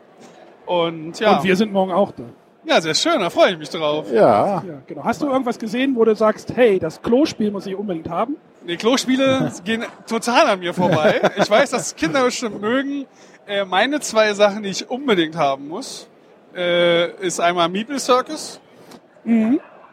Und 0.66 1.20
ja, 1.20 1.38
Und 1.38 1.44
wir 1.44 1.56
sind 1.58 1.74
morgen 1.74 1.92
auch 1.92 2.14
da. 2.14 2.24
ja, 2.64 2.80
sehr 2.80 2.96
schön, 2.96 3.20
da 3.20 3.30
freue 3.30 3.52
ich 3.52 3.58
mich 3.58 3.70
drauf. 3.70 4.06
Ja. 4.10 4.64
Ja, 4.66 4.82
genau. 4.88 5.04
Hast 5.04 5.22
du 5.22 5.28
irgendwas 5.28 5.60
gesehen, 5.60 5.96
wo 5.98 6.06
du 6.06 6.16
sagst, 6.16 6.54
hey, 6.56 6.80
das 6.80 7.02
Klospiel 7.02 7.52
muss 7.52 7.66
ich 7.66 7.76
unbedingt 7.76 8.10
haben? 8.10 8.38
Die 8.66 8.78
Klospiele 8.78 9.52
gehen 9.66 9.84
total 10.08 10.48
an 10.48 10.60
mir 10.60 10.74
vorbei. 10.74 11.30
Ich 11.36 11.50
weiß, 11.50 11.72
dass 11.72 11.96
Kinder 11.96 12.24
bestimmt 12.24 12.62
mögen. 12.62 13.06
Äh, 13.52 13.66
meine 13.66 14.00
zwei 14.00 14.34
Sachen, 14.34 14.64
die 14.64 14.70
ich 14.70 14.90
unbedingt 14.90 15.36
haben 15.36 15.68
muss, 15.68 16.08
äh, 16.56 17.12
ist 17.18 17.42
einmal 17.42 17.68
Meeple 17.68 18.00
Circus. 18.00 18.62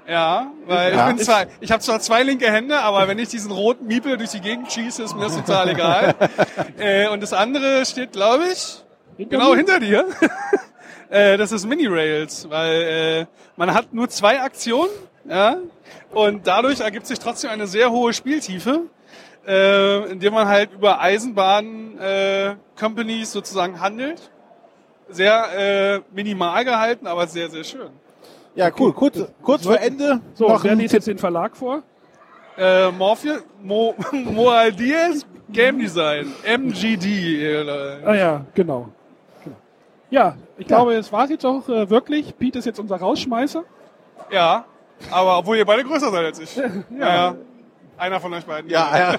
Ja, 0.07 0.53
weil 0.67 0.95
Ja. 0.95 1.01
ich 1.11 1.17
bin 1.17 1.25
zwar, 1.25 1.47
ich 1.59 1.73
habe 1.73 1.83
zwar 1.83 1.99
zwei 1.99 2.23
linke 2.23 2.49
Hände, 2.51 2.79
aber 2.79 3.09
wenn 3.09 3.19
ich 3.19 3.31
diesen 3.31 3.51
roten 3.51 3.89
Meeple 3.89 4.17
durch 4.17 4.31
die 4.31 4.41
Gegend 4.41 4.73
schieße, 4.73 5.03
ist 5.03 5.17
mir 5.17 5.23
das 5.23 5.35
total 5.35 5.71
egal. 5.71 6.15
äh, 6.79 7.09
und 7.09 7.21
das 7.21 7.33
andere 7.33 7.85
steht, 7.85 8.13
glaube 8.13 8.45
ich, 8.53 8.85
genau 9.29 9.51
mir? 9.51 9.57
hinter 9.57 9.81
dir. 9.81 10.07
äh, 11.11 11.37
das 11.37 11.51
ist 11.51 11.67
Mini 11.67 11.89
Rails, 11.89 12.49
weil 12.49 12.83
äh, 12.83 13.27
man 13.57 13.75
hat 13.75 13.93
nur 13.93 14.09
zwei 14.09 14.41
Aktionen, 14.41 14.91
ja, 15.29 15.57
und 16.13 16.47
dadurch 16.47 16.79
ergibt 16.79 17.09
sich 17.09 17.19
trotzdem 17.19 17.51
eine 17.51 17.67
sehr 17.67 17.91
hohe 17.91 18.13
Spieltiefe, 18.13 18.83
äh, 19.49 20.11
indem 20.11 20.35
man 20.35 20.47
halt 20.47 20.73
über 20.73 21.01
Eisenbahn 21.01 21.99
äh, 21.99 22.55
Companies 22.79 23.33
sozusagen 23.33 23.81
handelt. 23.81 24.31
Sehr 25.09 25.47
äh, 25.57 26.01
minimal 26.15 26.67
gehalten, 26.67 27.07
aber 27.07 27.27
sehr, 27.27 27.49
sehr 27.49 27.65
schön. 27.65 27.89
Ja, 28.55 28.71
cool. 28.79 28.93
Kurz, 28.93 29.19
kurz 29.43 29.65
vor 29.65 29.81
Ende 29.81 30.21
So, 30.35 30.49
noch 30.49 30.63
wer 30.65 30.75
liest 30.75 30.93
jetzt 30.93 31.07
den 31.07 31.17
Verlag 31.17 31.57
vor? 31.57 31.83
Äh, 32.59 32.91
Morphe, 32.91 33.43
Mo, 33.63 33.95
Moal 34.13 34.73
Diaz 34.73 35.25
Game 35.51 35.79
Design, 35.79 36.31
MGD. 36.45 37.67
Ah 38.05 38.15
ja, 38.15 38.45
genau. 38.55 38.89
genau. 39.43 39.57
Ja, 40.11 40.37
ich 40.59 40.67
glaube, 40.67 40.95
es 40.95 41.11
war 41.11 41.31
jetzt 41.31 41.47
auch 41.47 41.67
äh, 41.71 41.89
wirklich. 41.89 42.37
Pete 42.37 42.59
ist 42.59 42.67
jetzt 42.67 42.79
unser 42.79 42.97
Rausschmeißer. 42.97 43.65
Ja, 44.31 44.67
aber 45.11 45.39
obwohl 45.39 45.57
ihr 45.57 45.65
beide 45.65 45.85
größer 45.85 46.11
seid 46.11 46.25
als 46.27 46.39
ich. 46.39 46.57
ja. 46.57 46.75
ja. 46.99 47.35
Einer 47.99 48.21
von 48.21 48.33
euch 48.35 48.45
beiden. 48.45 48.71
Ja, 48.71 48.97
ja. 48.97 49.19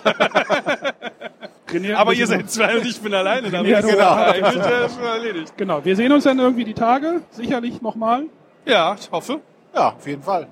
Aber 1.98 2.14
ihr 2.14 2.26
seid 2.26 2.50
zwei 2.50 2.78
und 2.78 2.86
ich 2.86 3.00
bin 3.00 3.14
alleine 3.14 3.52
damit. 3.52 3.70
Ja, 3.70 3.82
genau. 3.82 3.94
genau. 3.94 4.14
Eigentlich 4.14 4.66
äh, 4.66 4.90
schon 4.90 5.04
erledigt. 5.04 5.54
Genau, 5.56 5.86
wir 5.86 5.96
sehen 5.96 6.12
uns 6.12 6.24
dann 6.24 6.40
irgendwie 6.40 6.64
die 6.64 6.74
Tage, 6.74 7.22
sicherlich 7.32 7.82
nochmal. 7.82 8.24
Ja, 8.66 8.96
ich 9.00 9.12
hoffe. 9.12 9.40
Ja, 9.76 9.90
auf 9.90 10.08
jeden 10.08 10.24
Fall. 10.24 10.48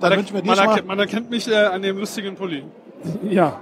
Dann 0.00 0.10
Man, 0.10 0.18
wünschen 0.18 0.34
wir 0.34 0.42
dir 0.42 0.48
man, 0.48 0.58
erkennt, 0.58 0.86
man 0.86 0.98
erkennt 0.98 1.30
mich 1.30 1.48
äh, 1.48 1.56
an 1.56 1.82
dem 1.82 1.98
lustigen 1.98 2.34
Pulli. 2.34 2.64
Ja. 3.22 3.58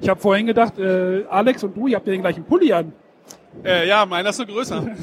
Ich 0.00 0.08
habe 0.08 0.20
vorhin 0.20 0.46
gedacht, 0.46 0.78
äh, 0.78 1.24
Alex 1.28 1.64
und 1.64 1.76
du, 1.76 1.88
ihr 1.88 1.96
habt 1.96 2.06
ja 2.06 2.12
den 2.12 2.22
gleichen 2.22 2.44
Pulli 2.44 2.72
an. 2.72 2.92
Äh, 3.64 3.88
ja, 3.88 4.06
meiner 4.06 4.30
ist 4.30 4.36
so 4.36 4.46
größer. 4.46 4.86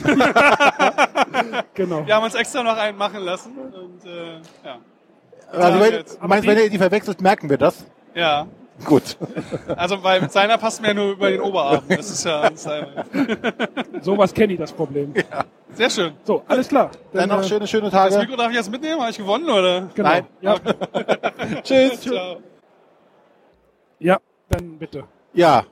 Genau. 1.74 2.08
Wir 2.08 2.16
haben 2.16 2.24
uns 2.24 2.36
extra 2.36 2.64
noch 2.64 2.78
einen 2.78 2.98
machen 2.98 3.22
lassen. 3.22 3.52
Und, 3.58 4.06
äh, 4.06 4.36
ja. 4.64 4.78
also 5.52 5.80
wenn, 5.82 6.06
meinst, 6.30 6.48
wenn 6.48 6.58
ihr 6.58 6.70
die 6.70 6.78
verwechselt, 6.78 7.20
merken 7.22 7.50
wir 7.50 7.58
das? 7.58 7.86
Ja. 8.16 8.48
Gut. 8.84 9.18
Also 9.78 10.04
weil 10.04 10.22
mit 10.22 10.32
seiner 10.34 10.58
passt 10.58 10.82
mir 10.82 10.94
nur 10.94 11.14
über 11.14 11.30
den 11.30 11.40
Oberarm. 11.40 11.84
Das 11.88 12.10
ist 12.10 12.26
ja 12.26 12.50
das 12.50 12.64
Sowas 14.02 14.34
kenne 14.34 14.54
ich, 14.54 14.60
das 14.60 14.74
Problem. 14.74 15.14
sehr 15.74 15.90
schön. 15.90 16.14
So, 16.26 16.44
alles 16.48 16.68
klar. 16.68 16.92
Dann 17.14 17.30
noch 17.30 17.42
äh, 17.42 17.48
schöne, 17.48 17.68
schöne 17.68 17.90
Das 17.90 17.94
Tage. 17.94 18.18
Mikro 18.18 18.36
darf 18.36 18.50
ich 18.50 18.58
jetzt 18.58 18.70
mitnehmen? 18.70 19.00
Habe 19.00 19.12
ich 19.12 19.18
gewonnen 19.18 19.50
oder? 19.50 19.88
Genau. 19.96 20.10
Nein. 20.10 20.28
Ja, 20.42 20.58
Tschüss. 21.64 22.02
Ciao. 22.02 22.38
ja, 24.00 24.20
dann 24.50 24.78
bitte. 24.78 25.06
Ja, 25.34 25.64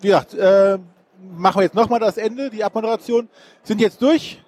wie 0.00 0.08
gesagt, 0.08 0.34
äh, 0.34 0.78
machen 1.36 1.58
wir 1.58 1.62
jetzt 1.62 1.74
nochmal 1.74 2.00
das 2.00 2.18
Ende, 2.18 2.50
die 2.50 2.62
Abmoderation. 2.62 3.28
Sind 3.62 3.80
jetzt 3.80 4.02
durch. 4.02 4.42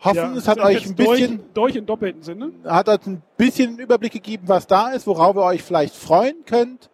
Hoffen, 0.00 0.16
ja, 0.16 0.32
es 0.36 0.46
hat 0.46 0.58
euch 0.60 0.86
ein 0.86 0.94
bisschen, 0.94 1.38
Durch, 1.38 1.52
durch 1.54 1.74
in 1.76 1.84
doppelten 1.86 2.22
Sinne. 2.22 2.52
hat 2.64 2.88
euch 2.88 3.04
ein 3.06 3.20
bisschen 3.36 3.70
einen 3.70 3.78
Überblick 3.80 4.12
gegeben, 4.12 4.44
was 4.46 4.64
da 4.66 4.90
ist, 4.90 5.06
worauf 5.08 5.34
ihr 5.36 5.42
euch 5.42 5.62
vielleicht 5.62 5.94
freuen 5.94 6.44
könnt. 6.46 6.88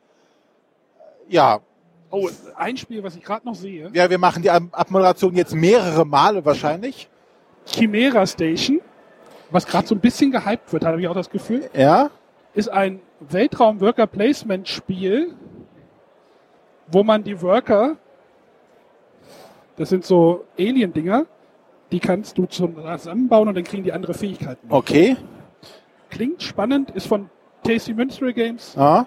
Ja, 1.29 1.61
Oh, 2.11 2.29
ein 2.57 2.77
Spiel, 2.77 3.03
was 3.03 3.17
ich 3.17 3.25
gerade 3.25 3.45
noch 3.45 3.57
sehe. 3.57 3.91
ja, 3.93 4.09
wir 4.09 4.19
machen 4.19 4.41
die 4.43 4.51
Ab- 4.51 4.63
Abmoderation 4.73 5.35
jetzt 5.35 5.53
mehrere 5.55 6.05
Male 6.07 6.45
wahrscheinlich. 6.45 7.09
Chimera 7.67 8.25
Station, 8.27 8.81
was 9.51 9.67
gerade 9.67 9.87
so 9.89 9.95
ein 9.97 10.01
bisschen 10.01 10.31
gehypt 10.31 10.73
wird, 10.73 10.85
habe 10.85 11.01
ich 11.01 11.09
auch 11.09 11.15
das 11.15 11.29
Gefühl, 11.29 11.69
Ja, 11.75 12.11
ist 12.55 12.69
ein 12.69 13.01
Weltraum-Worker-Placement-Spiel, 13.21 15.35
wo 16.87 17.03
man 17.03 17.25
die 17.25 17.41
Worker, 17.43 17.97
das 19.77 19.89
sind 19.89 20.05
so 20.05 20.45
Alien-Dinger, 20.59 21.27
die 21.95 22.01
kannst 22.01 22.37
du 22.37 22.47
zusammenbauen 22.47 23.47
und 23.49 23.55
dann 23.55 23.63
kriegen 23.63 23.85
die 23.85 23.93
andere 23.93 24.15
Fähigkeiten. 24.15 24.67
okay. 24.69 25.17
Klingt 26.11 26.43
spannend, 26.43 26.91
ist 26.91 27.07
von 27.07 27.31
Tasty 27.63 27.95
Minstrel 27.95 28.33
Games. 28.33 28.75
Ja. 28.77 29.07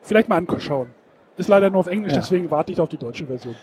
Vielleicht 0.00 0.28
mal 0.28 0.36
anschauen. 0.38 0.88
Ist 1.36 1.48
leider 1.48 1.68
nur 1.68 1.80
auf 1.80 1.86
Englisch, 1.86 2.12
Ja. 2.12 2.18
deswegen 2.20 2.50
warte 2.50 2.72
ich 2.72 2.80
auf 2.80 2.88
die 2.88 2.96
deutsche 2.96 3.26
Version. 3.26 3.54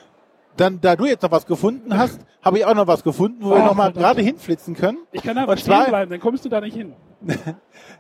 Dann, 0.58 0.80
da 0.80 0.96
du 0.96 1.06
jetzt 1.06 1.24
noch 1.24 1.32
was 1.32 1.46
gefunden 1.48 1.98
hast, 1.98 2.20
habe 2.44 2.60
ich 2.60 2.66
auch 2.66 2.76
noch 2.76 2.86
was 2.86 3.04
gefunden, 3.04 3.38
wo 3.42 3.50
wir 3.52 3.58
Ach, 3.64 3.66
nochmal 3.70 3.94
gerade 3.94 4.22
hinflitzen 4.22 4.76
können. 4.76 5.00
Ich 5.12 5.24
kann 5.24 5.38
aber 5.38 5.58
stehen 5.58 5.86
bleiben, 5.88 6.12
dann 6.12 6.20
kommst 6.20 6.46
du 6.46 6.50
da 6.50 6.62
nicht 6.62 6.76
hin. 6.76 6.94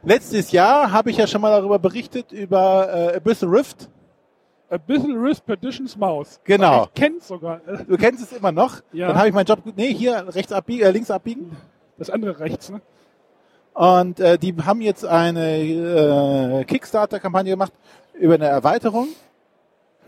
Letztes 0.03 0.51
Jahr 0.51 0.91
habe 0.91 1.10
ich 1.10 1.18
ja 1.18 1.26
schon 1.26 1.41
mal 1.41 1.49
darüber 1.51 1.80
berichtet, 1.80 2.31
über 2.31 3.14
äh, 3.14 3.18
Abyssal 3.18 3.49
Rift. 3.49 3.89
A 4.72 4.78
bisschen 4.78 5.20
Risk 5.20 5.46
Perdition's 5.46 5.98
Maus. 5.98 6.40
Genau. 6.44 6.84
Ich 6.86 6.94
kenn's 6.94 7.28
sogar. 7.28 7.60
Du 7.88 7.98
kennst 7.98 8.24
es 8.24 8.38
immer 8.38 8.52
noch. 8.52 8.82
Ja. 8.91 9.08
Dann 9.08 9.18
habe 9.18 9.28
ich 9.28 9.34
meinen 9.34 9.48
Job, 9.48 9.60
nee, 9.76 9.94
hier 9.94 10.28
rechts 10.34 10.52
abbiegen, 10.52 10.84
äh, 10.84 10.91
links 10.91 11.10
abbiegen. 11.10 11.58
Das 11.98 12.10
andere 12.10 12.40
rechts, 12.40 12.70
ne? 12.70 12.82
Und 13.74 14.20
äh, 14.20 14.38
die 14.38 14.56
haben 14.66 14.82
jetzt 14.82 15.06
eine 15.06 15.58
äh, 15.58 16.64
Kickstarter-Kampagne 16.66 17.52
gemacht 17.52 17.74
über 18.14 18.36
eine 18.36 18.48
Erweiterung 18.48 19.08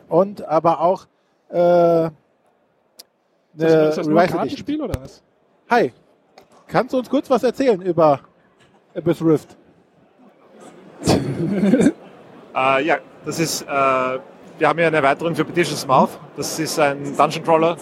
und 0.09 0.43
aber 0.45 0.81
auch 0.81 1.05
äh, 1.49 1.55
eine 1.55 2.11
Ist 3.53 3.61
das, 3.61 3.89
ist 3.89 3.97
das 3.97 4.07
nur 4.07 4.19
ein. 4.19 4.29
Kartenspiel 4.29 4.81
oder 4.81 5.01
was? 5.01 5.23
Hi, 5.69 5.93
kannst 6.67 6.93
du 6.93 6.97
uns 6.99 7.09
kurz 7.09 7.29
was 7.29 7.43
erzählen 7.43 7.81
über 7.81 8.19
Abyss 8.95 9.21
Rift? 9.21 9.55
Äh, 12.53 12.85
ja, 12.85 12.97
das 13.25 13.39
ist, 13.39 13.61
äh, 13.61 14.19
wir 14.61 14.69
haben 14.69 14.77
hier 14.77 14.85
eine 14.85 14.97
Erweiterung 14.97 15.33
für 15.33 15.43
Petitions 15.43 15.87
Mouth. 15.87 16.11
Das 16.37 16.59
ist 16.59 16.77
ein 16.77 17.17
Dungeon 17.17 17.43
Crawler, 17.43 17.77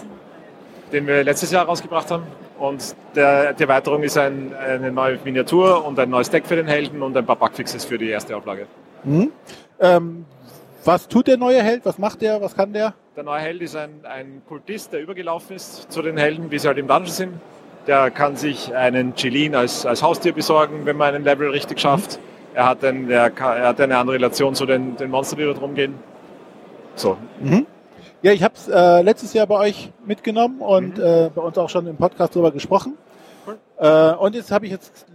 den 0.90 1.06
wir 1.06 1.22
letztes 1.22 1.50
Jahr 1.50 1.66
rausgebracht 1.66 2.10
haben. 2.10 2.22
Und 2.58 2.96
der, 3.14 3.52
die 3.52 3.64
Erweiterung 3.64 4.02
ist 4.02 4.16
ein, 4.16 4.54
eine 4.54 4.90
neue 4.90 5.18
Miniatur 5.22 5.84
und 5.84 5.98
ein 5.98 6.08
neues 6.08 6.30
Deck 6.30 6.46
für 6.46 6.56
den 6.56 6.66
Helden 6.66 7.02
und 7.02 7.14
ein 7.14 7.26
paar 7.26 7.36
Bugfixes 7.36 7.84
für 7.84 7.98
die 7.98 8.08
erste 8.08 8.34
Auflage. 8.34 8.66
Mhm. 9.04 9.30
Ähm, 9.78 10.24
was 10.82 11.06
tut 11.06 11.26
der 11.26 11.36
neue 11.36 11.62
Held? 11.62 11.84
Was 11.84 11.98
macht 11.98 12.22
der? 12.22 12.40
Was 12.40 12.56
kann 12.56 12.72
der? 12.72 12.94
Der 13.14 13.24
neue 13.24 13.40
Held 13.40 13.60
ist 13.60 13.76
ein, 13.76 14.00
ein 14.04 14.40
Kultist, 14.48 14.94
der 14.94 15.02
übergelaufen 15.02 15.56
ist 15.56 15.92
zu 15.92 16.00
den 16.00 16.16
Helden, 16.16 16.50
wie 16.50 16.58
sie 16.58 16.66
halt 16.66 16.78
im 16.78 16.88
Dungeon 16.88 17.12
sind. 17.12 17.34
Der 17.88 18.10
kann 18.10 18.36
sich 18.36 18.74
einen 18.74 19.14
Chilin 19.16 19.54
als, 19.54 19.84
als 19.84 20.02
Haustier 20.02 20.32
besorgen, 20.32 20.86
wenn 20.86 20.96
man 20.96 21.14
einen 21.14 21.24
Level 21.24 21.50
richtig 21.50 21.78
schafft. 21.78 22.18
Er, 22.54 22.64
hat 22.64 22.82
ein, 22.84 23.10
er, 23.10 23.28
kann, 23.28 23.58
er 23.58 23.68
hat 23.68 23.80
eine 23.82 23.98
andere 23.98 24.16
Relation 24.16 24.54
zu 24.54 24.64
den, 24.64 24.96
den 24.96 25.10
Monstern, 25.10 25.40
die 25.40 25.44
dort 25.44 25.60
rumgehen. 25.60 26.08
So. 27.00 27.16
Mhm. 27.40 27.66
Ja, 28.22 28.32
ich 28.32 28.42
habe 28.42 28.54
es 28.54 28.68
äh, 28.68 29.00
letztes 29.02 29.32
Jahr 29.32 29.46
bei 29.46 29.56
euch 29.56 29.90
mitgenommen 30.04 30.60
und 30.60 30.98
äh, 30.98 31.30
bei 31.34 31.40
uns 31.40 31.56
auch 31.56 31.70
schon 31.70 31.86
im 31.86 31.96
Podcast 31.96 32.34
darüber 32.36 32.50
gesprochen. 32.50 32.98
Äh, 33.78 34.12
und 34.16 34.34
jetzt 34.34 34.50
habe 34.52 34.66
ich 34.66 34.72
jetzt 34.72 35.06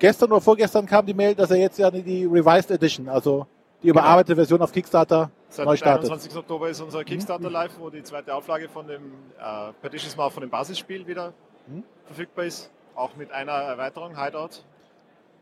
gestern 0.00 0.32
oder 0.32 0.40
vorgestern 0.40 0.84
kam 0.84 1.06
die 1.06 1.14
Mail, 1.14 1.36
dass 1.36 1.50
er 1.52 1.58
jetzt 1.58 1.78
ja 1.78 1.90
die 1.92 2.24
Revised 2.24 2.72
Edition, 2.72 3.08
also 3.08 3.46
die 3.84 3.88
überarbeitete 3.88 4.34
Version 4.34 4.60
auf 4.60 4.72
Kickstarter 4.72 5.30
Seit 5.48 5.66
neu 5.66 5.76
startet. 5.76 6.10
21. 6.10 6.36
Oktober 6.36 6.68
ist 6.68 6.80
unser 6.80 7.04
Kickstarter 7.04 7.48
live, 7.48 7.70
wo 7.78 7.88
die 7.90 8.02
zweite 8.02 8.34
Auflage 8.34 8.68
von 8.68 8.88
dem 8.88 9.02
äh, 9.38 9.72
Petitions 9.80 10.16
Mouth 10.16 10.32
von 10.32 10.40
dem 10.40 10.50
Basisspiel 10.50 11.06
wieder 11.06 11.32
Mhm. 11.68 11.84
verfügbar 12.06 12.46
ist. 12.46 12.70
Auch 12.96 13.14
mit 13.14 13.30
einer 13.30 13.52
Erweiterung, 13.52 14.20
Hideout. 14.20 14.62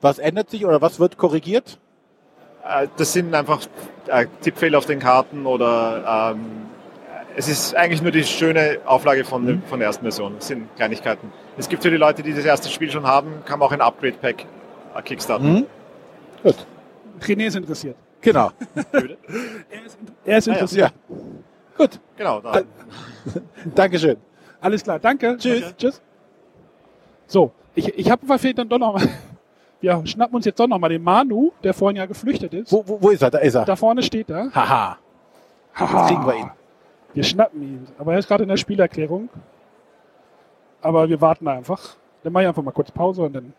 Was 0.03 0.19
ändert 0.19 0.51
sich 0.51 0.67
oder 0.67 0.83
was 0.83 1.01
wird 1.01 1.17
korrigiert? 1.17 1.79
Äh, 2.69 2.89
Das 2.97 3.13
sind 3.13 3.35
einfach 3.35 3.61
äh, 4.09 4.27
Tippfehler 4.41 4.79
auf 4.79 4.87
den 4.87 4.99
Karten 4.99 5.47
oder 5.47 6.35
ähm, 6.37 6.45
es 7.37 7.49
ist 7.49 7.75
eigentlich 7.77 8.01
nur 8.03 8.13
die 8.13 8.25
schöne 8.25 8.79
Auflage 8.87 9.25
von, 9.25 9.47
dem, 9.47 9.63
von 9.65 9.79
der 9.79 9.89
ersten 9.89 10.03
Version. 10.03 10.37
Es 10.39 10.49
sind 10.49 10.75
Kleinigkeiten. 10.77 11.33
Es 11.59 11.69
gibt 11.69 11.83
für 11.83 11.91
die 11.91 11.97
Leute, 11.99 12.23
die 12.23 12.33
das 12.35 12.45
erste 12.45 12.69
Spiel 12.71 12.91
schon 12.91 13.07
haben, 13.07 13.43
kann 13.45 13.59
man 13.59 13.69
auch 13.69 13.73
ein 13.73 13.81
Upgrade-Pack 13.83 14.47
äh, 14.97 15.03
kickstarten. 15.03 15.53
Mhm. 15.53 15.67
Gut. 16.43 16.67
René 17.23 17.47
ist 17.47 17.57
interessiert. 17.57 17.97
Genau. 18.23 18.51
Er 20.25 20.39
ist 20.39 20.49
Ah, 20.49 20.53
ja. 20.53 20.55
interessiert. 20.55 20.93
Gut. 21.77 22.01
Genau. 22.17 22.41
Da. 22.41 22.63
Dankeschön. 23.75 24.17
Alles 24.61 24.83
klar, 24.83 24.99
danke. 24.99 25.37
Tschüss. 25.37 25.75
Tschüss. 25.77 26.03
So, 27.27 27.53
ich, 27.75 27.89
ich 27.99 28.11
habe 28.11 28.27
verfehlt 28.27 28.59
dann 28.59 28.69
doch 28.69 28.79
noch 28.79 28.95
mal. 28.95 29.09
Wir 29.87 30.05
schnappen 30.07 30.35
uns 30.35 30.45
jetzt 30.45 30.59
doch 30.59 30.67
noch 30.67 30.79
mal 30.81 30.89
den 30.89 31.03
Manu, 31.05 31.53
der 31.63 31.73
vorhin 31.73 31.97
ja 31.97 32.07
geflüchtet 32.07 32.53
ist. 32.55 32.73
Wo, 32.73 32.83
wo, 32.87 33.01
wo 33.01 33.11
ist 33.11 33.23
er? 33.23 33.31
Da 33.31 33.39
ist 33.39 33.55
er. 33.55 33.65
Da 33.65 33.77
vorne 33.77 34.03
steht 34.03 34.29
er. 34.31 34.51
Haha. 34.53 34.99
Haha. 35.75 35.99
Jetzt 36.01 36.09
kriegen 36.09 36.27
wir 36.27 36.35
ihn. 36.35 36.51
Wir 37.15 37.23
schnappen 37.23 37.63
ihn. 37.63 37.87
Aber 37.97 38.13
er 38.13 38.19
ist 38.19 38.27
gerade 38.27 38.43
in 38.43 38.49
der 38.49 38.57
Spielerklärung. 38.57 39.29
Aber 40.83 41.09
wir 41.09 41.21
warten 41.21 41.47
einfach. 41.47 41.95
Dann 42.25 42.33
mache 42.33 42.43
ich 42.43 42.49
einfach 42.49 42.63
mal 42.65 42.73
kurz 42.73 42.91
Pause 42.91 43.23
und 43.23 43.33
dann. 43.35 43.53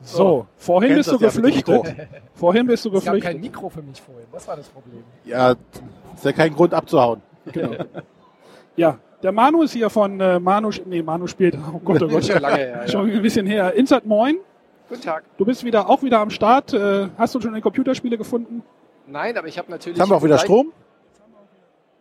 So, 0.00 0.16
So, 0.16 0.46
vorhin 0.56 0.94
bist 0.94 1.08
du 1.10 1.16
ja 1.16 1.18
geflüchtet. 1.18 1.96
Vorhin 2.34 2.66
bist 2.66 2.84
du 2.84 2.88
Es 2.88 2.94
gab 3.04 3.14
geflüchtet. 3.14 3.32
kein 3.32 3.40
Mikro 3.40 3.68
für 3.68 3.82
mich 3.82 4.00
vorhin, 4.00 4.26
das 4.32 4.46
war 4.46 4.56
das 4.56 4.68
Problem. 4.68 5.02
Ja, 5.24 5.52
ist 5.52 6.24
ja 6.24 6.32
kein 6.32 6.52
Grund 6.54 6.72
abzuhauen. 6.74 7.20
Genau. 7.52 7.84
Ja, 8.76 8.98
der 9.22 9.32
Manu 9.32 9.62
ist 9.62 9.72
hier 9.72 9.90
von 9.90 10.20
äh, 10.20 10.38
Manu, 10.38 10.70
nee, 10.86 11.02
Manu 11.02 11.26
spielt, 11.26 11.56
oh 11.56 11.78
Gott, 11.84 12.02
oh 12.02 12.08
Gott, 12.10 12.24
Schon 12.24 12.40
lange 12.40 12.56
her, 12.56 12.80
ja. 12.82 12.88
schon 12.88 13.10
ein 13.10 13.22
bisschen 13.22 13.46
her. 13.46 13.74
Insert 13.74 14.06
Moin, 14.06 14.38
Guten 14.88 15.02
Tag. 15.02 15.24
du 15.36 15.44
bist 15.44 15.64
wieder 15.64 15.88
auch 15.88 16.02
wieder 16.02 16.20
am 16.20 16.30
Start. 16.30 16.72
Äh, 16.72 17.08
hast 17.18 17.34
du 17.34 17.40
schon 17.40 17.54
ein 17.54 17.62
Computerspiele 17.62 18.16
gefunden? 18.16 18.62
Nein, 19.06 19.36
aber 19.36 19.48
ich 19.48 19.58
habe 19.58 19.70
natürlich. 19.70 19.96
Jetzt 19.96 20.02
haben 20.02 20.10
wir 20.10 20.16
auch 20.16 20.22
wieder 20.22 20.38
Strom. 20.38 20.72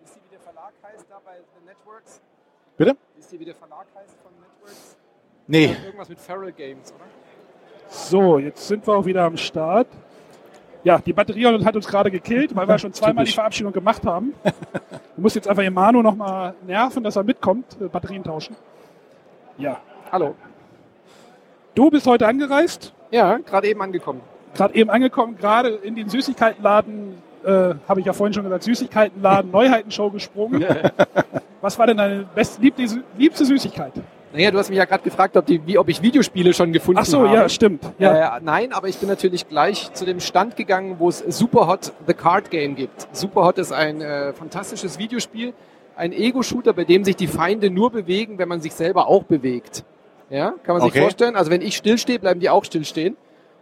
Wisst 0.03 0.15
ihr, 0.15 0.22
wie 0.23 0.30
der 0.35 0.39
Verlag 0.39 0.73
heißt 0.84 1.06
da 1.10 1.22
bei 1.26 1.31
The 1.38 1.65
Networks? 1.65 2.22
Bitte? 2.77 2.98
Wisst 3.15 3.34
ihr, 3.34 3.39
wie 3.39 3.45
der 3.45 3.56
Verlag 3.56 3.85
heißt 3.95 4.15
von 4.22 4.31
Networks? 4.41 4.98
Nee. 5.48 5.76
Irgendwas 5.85 6.10
mit 6.10 6.19
Feral 6.19 6.52
Games, 6.52 6.94
oder? 6.94 7.06
So, 7.89 8.38
jetzt 8.39 8.68
sind 8.68 8.85
wir 8.85 8.94
auch 8.95 9.06
wieder 9.06 9.23
am 9.23 9.38
Start. 9.38 9.88
Ja, 10.88 11.00
die 11.00 11.12
Batterie 11.12 11.46
hat 11.66 11.76
uns 11.76 11.86
gerade 11.86 12.10
gekillt, 12.10 12.56
weil 12.56 12.66
wir 12.66 12.78
schon 12.80 12.94
zweimal 12.94 13.26
die. 13.26 13.34
Verabschiedung 13.34 13.74
gemacht 13.74 14.06
haben. 14.06 14.34
Du 15.18 15.24
musst 15.24 15.36
jetzt 15.36 15.48
einfach 15.48 15.64
den 15.64 15.74
Manu 15.74 16.04
noch 16.04 16.16
mal 16.16 16.54
nerven, 16.68 17.04
dass 17.04 17.16
er 17.16 17.24
mitkommt, 17.24 17.76
äh, 17.82 17.88
Batterien 17.88 18.24
tauschen. 18.24 18.56
Ja. 19.58 19.82
Hallo. 20.12 20.36
Du 21.74 21.90
bist 21.90 22.06
heute 22.06 22.28
angereist? 22.28 22.94
Ja, 23.10 23.38
gerade 23.38 23.68
eben 23.68 23.82
angekommen. 23.82 24.22
Gerade 24.54 24.76
eben 24.76 24.92
angekommen, 24.92 25.36
gerade 25.36 25.70
in 25.70 25.96
den 25.96 26.08
Süßigkeitenladen, 26.08 27.16
äh, 27.44 27.74
habe 27.90 28.00
ich 28.00 28.06
ja 28.06 28.14
vorhin 28.14 28.36
schon 28.36 28.44
gesagt, 28.44 28.64
Süßigkeitenladen, 28.64 29.50
Neuheitenshow 29.60 30.12
gesprungen. 30.12 30.64
Was 31.62 31.80
war 31.80 31.88
denn 31.88 31.98
deine 31.98 32.26
best, 32.36 32.60
liebste 32.62 33.46
Süßigkeit? 33.46 33.94
Naja, 34.34 34.52
du 34.52 34.58
hast 34.58 34.70
mich 34.70 34.78
ja 34.78 34.86
gerade 34.86 35.04
gefragt, 35.04 35.38
ob, 35.38 35.45
die, 35.45 35.66
wie, 35.66 35.78
ob 35.78 35.88
ich 35.90 36.02
Videospiele 36.02 36.54
schon 36.54 36.74
gefunden 36.74 36.99
Ach 37.02 37.06
so, 37.06 37.20
habe. 37.28 37.34
ja, 37.36 37.49
stimmt. 37.49 37.84
Ja. 37.98 38.38
Äh, 38.38 38.41
nein, 38.44 38.74
aber 38.74 38.88
ich 38.88 38.98
bin 38.98 39.08
natürlich 39.08 39.48
gleich 39.48 39.91
zu 39.94 40.06
dem 40.06 40.20
Stand 40.20 40.56
gegangen, 40.56 40.98
wo 40.99 41.10
es 41.10 41.20
Superhot 41.20 41.94
The 42.06 42.14
Card 42.14 42.52
Game 42.52 42.76
gibt. 42.76 43.08
Superhot 43.16 43.58
ist 43.58 43.72
ein 43.72 44.02
äh, 44.02 44.34
fantastisches 44.34 44.99
Videospiel, 44.99 45.54
ein 45.95 46.12
Ego-Shooter, 46.12 46.74
bei 46.74 46.84
dem 46.84 47.04
sich 47.04 47.16
die 47.16 47.28
Feinde 47.28 47.70
nur 47.70 47.90
bewegen, 47.90 48.38
wenn 48.38 48.49
man 48.49 48.62
sich 48.62 48.74
selber 48.74 49.08
auch 49.08 49.24
bewegt. 49.24 49.84
Ja, 50.30 50.54
kann 50.64 50.76
man 50.76 50.82
sich 50.82 50.91
Okay. 50.91 51.02
vorstellen? 51.02 51.36
Also 51.38 51.49
wenn 51.49 51.62
ich 51.62 51.78
stillstehe, 51.78 52.20
bleiben 52.20 52.40
die 52.41 52.49
auch 52.49 52.66
stillstehen. 52.66 53.16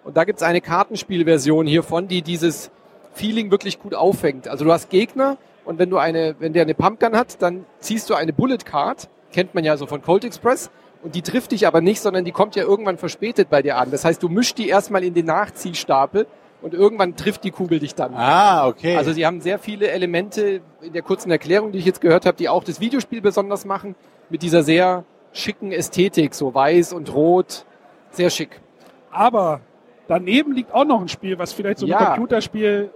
Und 0.04 0.18
da 0.18 0.24
gibt 0.24 0.38
es 0.40 0.44
eine 0.44 0.62
Kartenspielversion 0.62 1.68
hiervon, 1.68 2.08
die 2.08 2.22
dieses 2.24 2.72
Feeling 3.14 3.52
wirklich 3.52 3.80
gut 3.80 3.94
auffängt. 3.96 4.48
Also 4.48 4.66
du 4.66 4.72
hast 4.72 4.90
Gegner 4.90 5.38
und 5.64 5.80
wenn 5.80 5.90
du 5.90 5.98
eine, 5.98 6.36
wenn 6.40 6.54
der 6.54 6.64
eine 6.64 6.74
Pumpgun 6.74 7.16
hat, 7.16 7.42
dann 7.42 7.66
ziehst 7.80 8.10
du 8.10 8.16
eine 8.16 8.34
Bullet 8.34 8.58
Card, 8.66 9.08
kennt 9.36 9.54
man 9.54 9.64
ja 9.64 9.78
so 9.78 9.86
von 9.86 10.02
Colt 10.02 10.24
Express, 10.24 10.72
und 11.04 11.14
die 11.14 11.22
trifft 11.22 11.52
dich 11.52 11.68
aber 11.68 11.82
nicht, 11.82 12.02
sondern 12.02 12.26
die 12.26 12.32
kommt 12.32 12.56
ja 12.56 12.64
irgendwann 12.64 12.98
verspätet 12.98 13.52
bei 13.52 13.62
dir 13.62 13.78
an. 13.78 13.92
Das 13.92 14.04
heißt, 14.06 14.24
du 14.24 14.28
mischst 14.28 14.58
die 14.58 14.70
erstmal 14.70 15.04
in 15.04 15.14
den 15.14 15.28
Nachziehstapel 15.28 16.26
und 16.64 16.74
irgendwann 16.74 17.16
trifft 17.16 17.44
die 17.44 17.52
Kugel 17.52 17.78
dich 17.78 17.94
dann. 17.94 18.16
Ah, 18.16 18.68
okay. 18.68 18.96
Also 18.96 19.14
sie 19.14 19.24
haben 19.24 19.40
sehr 19.40 19.60
viele 19.60 19.90
Elemente 19.90 20.62
in 20.82 20.94
der 20.94 21.04
kurzen 21.04 21.30
Erklärung, 21.30 21.72
die 21.72 21.78
ich 21.78 21.86
jetzt 21.86 22.02
gehört 22.02 22.26
habe, 22.26 22.38
die 22.38 22.50
auch 22.50 22.64
das 22.64 22.80
Videospiel 22.80 23.22
besonders 23.22 23.66
machen, 23.66 23.94
mit 24.32 24.42
dieser 24.42 24.64
sehr 24.64 25.04
schicken 25.32 25.72
Ästhetik, 25.72 26.34
so 26.34 26.56
weiß 26.56 26.94
und 26.94 27.14
rot, 27.14 27.66
sehr 28.10 28.32
schick. 28.32 28.62
Aber 29.12 29.60
daneben 30.08 30.54
liegt 30.54 30.74
auch 30.74 30.86
noch 30.86 31.02
ein 31.02 31.08
Spiel, 31.10 31.38
was 31.38 31.54
vielleicht 31.54 31.78
so 31.78 31.86
ein 31.86 31.90
Ja. 31.90 32.06
Computerspiel. 32.06 32.90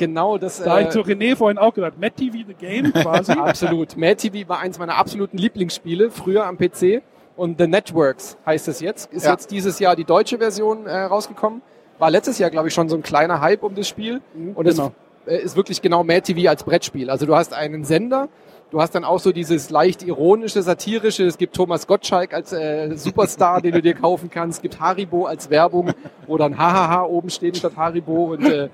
Genau, 0.00 0.38
das. 0.38 0.62
Da 0.62 0.70
habe 0.70 0.80
äh, 0.80 0.84
ich 0.84 0.90
zu 0.90 1.00
René 1.00 1.36
vorhin 1.36 1.58
auch 1.58 1.74
gesagt. 1.74 2.00
Mad 2.00 2.14
TV 2.16 2.38
The 2.48 2.54
Game 2.54 2.90
quasi. 2.92 3.32
Absolut. 3.32 3.98
Mad 3.98 4.14
TV 4.16 4.48
war 4.48 4.58
eins 4.60 4.78
meiner 4.78 4.96
absoluten 4.96 5.36
Lieblingsspiele, 5.36 6.10
früher 6.10 6.46
am 6.46 6.56
PC. 6.56 7.02
Und 7.36 7.58
The 7.58 7.66
Networks 7.66 8.38
heißt 8.46 8.66
es 8.68 8.80
jetzt. 8.80 9.12
Ist 9.12 9.26
Ja. 9.26 9.32
jetzt 9.32 9.50
dieses 9.50 9.78
Jahr 9.78 9.96
die 9.96 10.04
deutsche 10.04 10.38
Version 10.38 10.86
äh, 10.86 11.02
rausgekommen. 11.02 11.60
War 11.98 12.10
letztes 12.10 12.38
Jahr, 12.38 12.48
glaube 12.48 12.68
ich, 12.68 12.74
schon 12.74 12.88
so 12.88 12.96
ein 12.96 13.02
kleiner 13.02 13.42
Hype 13.42 13.62
um 13.62 13.74
das 13.74 13.88
Spiel. 13.88 14.22
Und 14.54 14.66
genau. 14.66 14.92
es 15.26 15.32
äh, 15.32 15.42
ist 15.44 15.54
wirklich 15.54 15.82
genau 15.82 16.02
Mad 16.02 16.22
TV 16.22 16.48
als 16.48 16.64
Brettspiel. 16.64 17.10
Also 17.10 17.26
du 17.26 17.36
hast 17.36 17.52
einen 17.52 17.84
Sender, 17.84 18.30
du 18.70 18.80
hast 18.80 18.94
dann 18.94 19.04
auch 19.04 19.20
so 19.20 19.32
dieses 19.32 19.68
leicht 19.68 20.02
ironische, 20.02 20.62
satirische. 20.62 21.24
Es 21.26 21.36
gibt 21.36 21.54
Thomas 21.54 21.86
Gottschalk 21.86 22.32
als 22.32 22.54
äh, 22.54 22.96
Superstar, 22.96 23.60
den 23.60 23.72
du 23.72 23.82
dir 23.82 23.94
kaufen 23.94 24.30
kannst. 24.30 24.60
Es 24.60 24.62
gibt 24.62 24.80
Haribo 24.80 25.26
als 25.26 25.50
Werbung, 25.50 25.92
wo 26.26 26.38
dann 26.38 26.56
Hahaha 26.56 27.04
oben 27.04 27.28
steht 27.28 27.58
statt 27.58 27.72
Haribo 27.76 28.32
und 28.32 28.46
äh, 28.46 28.70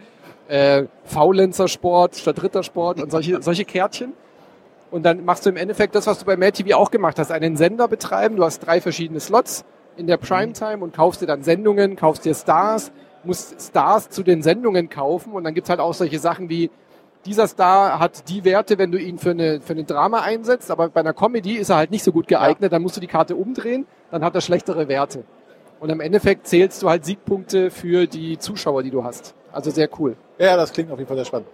äh, 0.49 0.85
Faulenzer-Sport 1.05 2.17
statt 2.17 2.43
Rittersport 2.43 3.01
und 3.01 3.11
solche, 3.11 3.43
solche 3.43 3.65
Kärtchen. 3.65 4.13
Und 4.91 5.03
dann 5.05 5.25
machst 5.25 5.45
du 5.45 5.51
im 5.51 5.57
Endeffekt 5.57 5.95
das, 5.95 6.07
was 6.07 6.21
du 6.21 6.25
bei 6.25 6.37
Mad 6.37 6.53
TV 6.53 6.77
auch 6.77 6.91
gemacht 6.91 7.19
hast, 7.19 7.33
einen 7.33 7.57
Sender 7.57 7.89
betreiben. 7.89 8.37
Du 8.37 8.45
hast 8.45 8.61
drei 8.61 8.81
verschiedene 8.81 9.21
Slots 9.21 9.65
in 9.97 10.07
der 10.07 10.17
Primetime 10.17 10.79
und 10.85 10.95
kaufst 10.95 11.23
dir 11.23 11.27
dann 11.27 11.43
Sendungen, 11.43 11.97
kaufst 11.97 12.25
dir 12.25 12.35
Stars, 12.35 12.93
musst 13.25 13.61
Stars 13.61 14.11
zu 14.11 14.23
den 14.23 14.43
Sendungen 14.43 14.89
kaufen 14.89 15.33
und 15.33 15.45
dann 15.45 15.55
gibt's 15.55 15.71
halt 15.71 15.81
auch 15.81 15.95
solche 15.95 16.19
Sachen 16.19 16.49
wie, 16.49 16.71
dieser 17.27 17.49
Star 17.49 17.99
hat 17.99 18.29
die 18.29 18.45
Werte, 18.45 18.79
wenn 18.79 18.93
du 18.93 18.99
ihn 18.99 19.19
für 19.19 19.31
eine, 19.31 19.61
für 19.61 19.73
eine 19.73 19.85
Drama 19.85 20.21
einsetzt, 20.21 20.71
aber 20.71 20.89
bei 20.89 21.01
einer 21.01 21.13
Comedy 21.13 21.55
ist 21.57 21.71
er 21.71 21.77
halt 21.77 21.91
nicht 21.91 22.05
so 22.05 22.13
gut 22.13 22.29
geeignet, 22.29 22.73
dann 22.73 22.83
musst 22.83 22.97
du 22.97 23.01
die 23.01 23.09
Karte 23.09 23.37
umdrehen, 23.37 23.87
dann 24.11 24.25
hat 24.25 24.35
er 24.35 24.41
schlechtere 24.41 24.89
Werte. 24.89 25.25
Und 25.81 25.91
im 25.91 26.01
Endeffekt 26.01 26.47
zählst 26.47 26.83
du 26.83 26.89
halt 26.89 27.05
Siegpunkte 27.05 27.71
für 27.71 28.07
die 28.07 28.39
Zuschauer, 28.39 28.83
die 28.83 28.91
du 28.91 29.05
hast. 29.05 29.35
Also 29.57 29.71
sehr 29.71 29.89
cool. 29.99 30.17
Ja, 30.39 30.57
das 30.57 30.73
klingt 30.73 30.91
auf 30.91 30.99
jeden 30.99 31.09
Fall 31.09 31.17
sehr 31.17 31.25
spannend. 31.25 31.49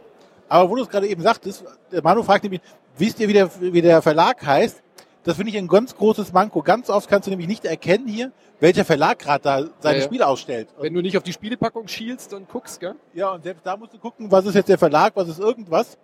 Aber 0.48 0.68
wo 0.68 0.74
du 0.74 0.82
es 0.82 0.88
gerade 0.88 1.06
eben 1.06 1.22
sagtest, 1.22 1.64
der 1.92 2.02
Manu 2.02 2.22
fragt 2.24 2.42
nämlich, 2.42 2.60
wisst 2.98 3.20
ihr, 3.20 3.28
wie 3.28 3.32
der, 3.32 3.48
wie 3.60 3.80
der 3.80 4.02
Verlag 4.02 4.44
heißt? 4.44 4.82
Das 5.24 5.36
finde 5.36 5.50
ich 5.52 5.56
ein 5.56 5.68
ganz 5.68 5.94
großes 5.96 6.32
Manko. 6.32 6.62
Ganz 6.62 6.90
oft 6.90 7.08
kannst 7.08 7.28
du 7.28 7.30
nämlich 7.30 7.46
nicht 7.46 7.64
erkennen 7.64 8.08
hier, 8.08 8.32
welcher 8.58 8.84
Verlag 8.84 9.20
gerade 9.20 9.42
da 9.44 9.64
seine 9.78 9.98
Ja, 9.98 10.00
ja. 10.02 10.06
Spiele 10.08 10.26
ausstellt. 10.26 10.68
Wenn 10.80 10.92
du 10.92 11.00
nicht 11.00 11.16
auf 11.16 11.22
die 11.22 11.32
Spielepackung 11.32 11.86
schielst 11.86 12.34
und 12.34 12.48
guckst, 12.48 12.80
gell? 12.80 12.96
Ja, 13.14 13.30
und 13.30 13.44
selbst 13.44 13.64
da 13.64 13.76
musst 13.76 13.94
du 13.94 13.98
gucken, 13.98 14.32
was 14.32 14.44
ist 14.46 14.56
jetzt 14.56 14.68
der 14.68 14.78
Verlag, 14.78 15.12
was 15.14 15.28
ist 15.28 15.38
irgendwas. 15.38 15.96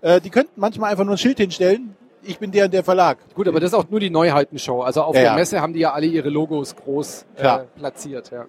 Äh, 0.00 0.22
die 0.22 0.30
könnten 0.30 0.58
manchmal 0.58 0.90
einfach 0.90 1.04
nur 1.04 1.14
ein 1.14 1.18
Schild 1.18 1.36
hinstellen, 1.36 1.94
ich 2.22 2.38
bin 2.38 2.50
der 2.50 2.64
und 2.64 2.72
der 2.74 2.82
Verlag. 2.82 3.18
Gut, 3.34 3.46
aber 3.46 3.60
das 3.60 3.72
ist 3.72 3.74
auch 3.78 3.88
nur 3.90 4.00
die 4.00 4.08
Neuheitenshow. 4.10 4.80
Also 4.80 5.02
auf 5.02 5.14
Ja, 5.14 5.22
der. 5.22 5.34
Messe 5.34 5.60
haben 5.60 5.74
die 5.74 5.80
ja 5.80 5.92
alle 5.92 6.06
ihre 6.06 6.30
Logos 6.30 6.74
groß 6.74 7.26
äh, 7.36 7.58
platziert. 7.76 8.30
Ja. 8.30 8.46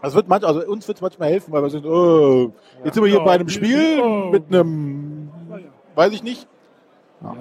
Also, 0.00 0.16
wird 0.16 0.28
manch, 0.28 0.44
also 0.44 0.64
uns 0.66 0.86
wird 0.86 0.98
es 0.98 1.02
manchmal 1.02 1.30
helfen, 1.30 1.52
weil 1.52 1.62
wir 1.62 1.70
sind, 1.70 1.84
oh, 1.86 2.52
jetzt 2.84 2.94
sind 2.94 3.02
wir 3.02 3.10
hier 3.10 3.20
bei 3.20 3.32
einem 3.32 3.48
Spiel 3.48 4.00
oh. 4.00 4.30
mit 4.30 4.44
einem, 4.48 5.30
weiß 5.94 6.12
ich 6.12 6.22
nicht. 6.22 6.46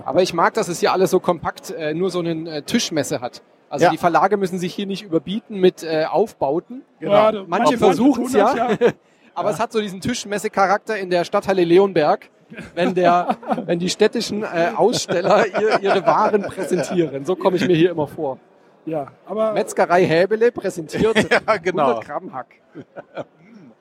Aber 0.06 0.24
ich 0.24 0.34
mag, 0.34 0.56
dass 0.56 0.68
es 0.68 0.80
hier 0.80 0.92
alles 0.92 1.12
so 1.12 1.20
kompakt 1.20 1.70
äh, 1.70 1.94
nur 1.94 2.10
so 2.10 2.20
einen 2.20 2.48
äh, 2.48 2.64
Tischmesse 2.64 3.22
hat. 3.22 3.44
Also 3.70 3.86
Ja. 3.86 3.92
die 3.92 3.98
Verlage 3.98 4.38
müssen 4.38 4.58
sich 4.60 4.74
hier 4.74 4.88
nicht 4.88 5.04
überbieten 5.04 5.60
mit 5.60 5.84
äh, 5.84 6.06
Aufbauten. 6.06 6.84
Genau. 7.00 7.14
Ja, 7.14 7.44
Manche 7.48 7.78
versuchen 7.78 8.26
es 8.26 8.34
ja. 8.34 8.56
ja. 8.56 8.70
Aber 9.36 9.52
es 9.52 9.60
hat 9.60 9.72
so 9.72 9.80
diesen 9.80 10.02
Tischmesse-Charakter 10.02 10.98
in 10.98 11.12
der 11.12 11.24
Stadthalle 11.24 11.64
Leonberg, 11.64 12.30
wenn, 12.74 12.96
der, 12.96 13.38
wenn 13.68 13.78
die 13.78 13.90
städtischen 13.90 14.42
äh, 14.42 14.72
Aussteller 14.76 15.46
ihr, 15.46 15.80
ihre 15.82 16.04
Waren 16.08 16.42
präsentieren. 16.42 17.24
So 17.24 17.36
komme 17.36 17.58
ich 17.58 17.68
mir 17.68 17.76
hier 17.76 17.92
immer 17.92 18.08
vor. 18.08 18.40
Ja, 18.88 19.08
aber 19.26 19.54
Metzgerei 19.54 20.06
Häbele 20.06 20.52
präsentiert 20.52 21.30
Ja, 21.48 21.58
genau. 21.58 21.84
100 21.90 22.06
Gramm 22.06 22.34
Hack. 22.34 22.48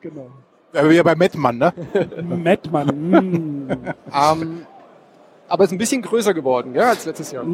genau. 0.00 0.26
Ja, 0.72 0.90
wir 0.90 1.04
bei 1.04 1.14
Mettmann, 1.14 1.58
ne? 1.58 1.72
Mettmann. 2.22 2.88
mm. 2.88 3.70
Ähm, 4.12 4.66
aber 5.48 5.64
es 5.64 5.70
ist 5.70 5.74
ein 5.74 5.78
bisschen 5.78 6.02
größer 6.02 6.34
geworden, 6.34 6.74
ja, 6.74 6.90
als 6.90 7.06
letztes 7.06 7.30
Jahr. 7.32 7.44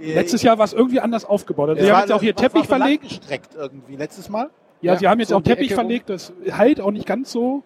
Letztes 0.00 0.42
Jahr 0.42 0.58
war 0.58 0.64
es 0.64 0.72
irgendwie 0.72 1.00
anders 1.00 1.24
aufgebaut. 1.24 1.70
Also 1.70 1.82
sie 1.82 1.88
haben 1.90 1.94
war- 1.96 2.00
jetzt 2.02 2.12
auch 2.12 2.20
hier 2.20 2.36
Teppich 2.36 2.66
verlegt. 2.66 3.02
gestreckt 3.02 3.54
irgendwie 3.56 3.96
letztes 3.96 4.28
Mal. 4.28 4.48
Ja, 4.80 4.92
Ja, 4.92 4.98
sie 4.98 5.08
haben 5.08 5.18
jetzt 5.18 5.30
so 5.30 5.34
auch 5.34 5.38
um 5.40 5.44
Teppich 5.44 5.74
verlegt. 5.74 6.08
Das 6.08 6.32
hält 6.44 6.80
auch 6.80 6.90
nicht 6.92 7.06
ganz 7.06 7.32
so. 7.32 7.62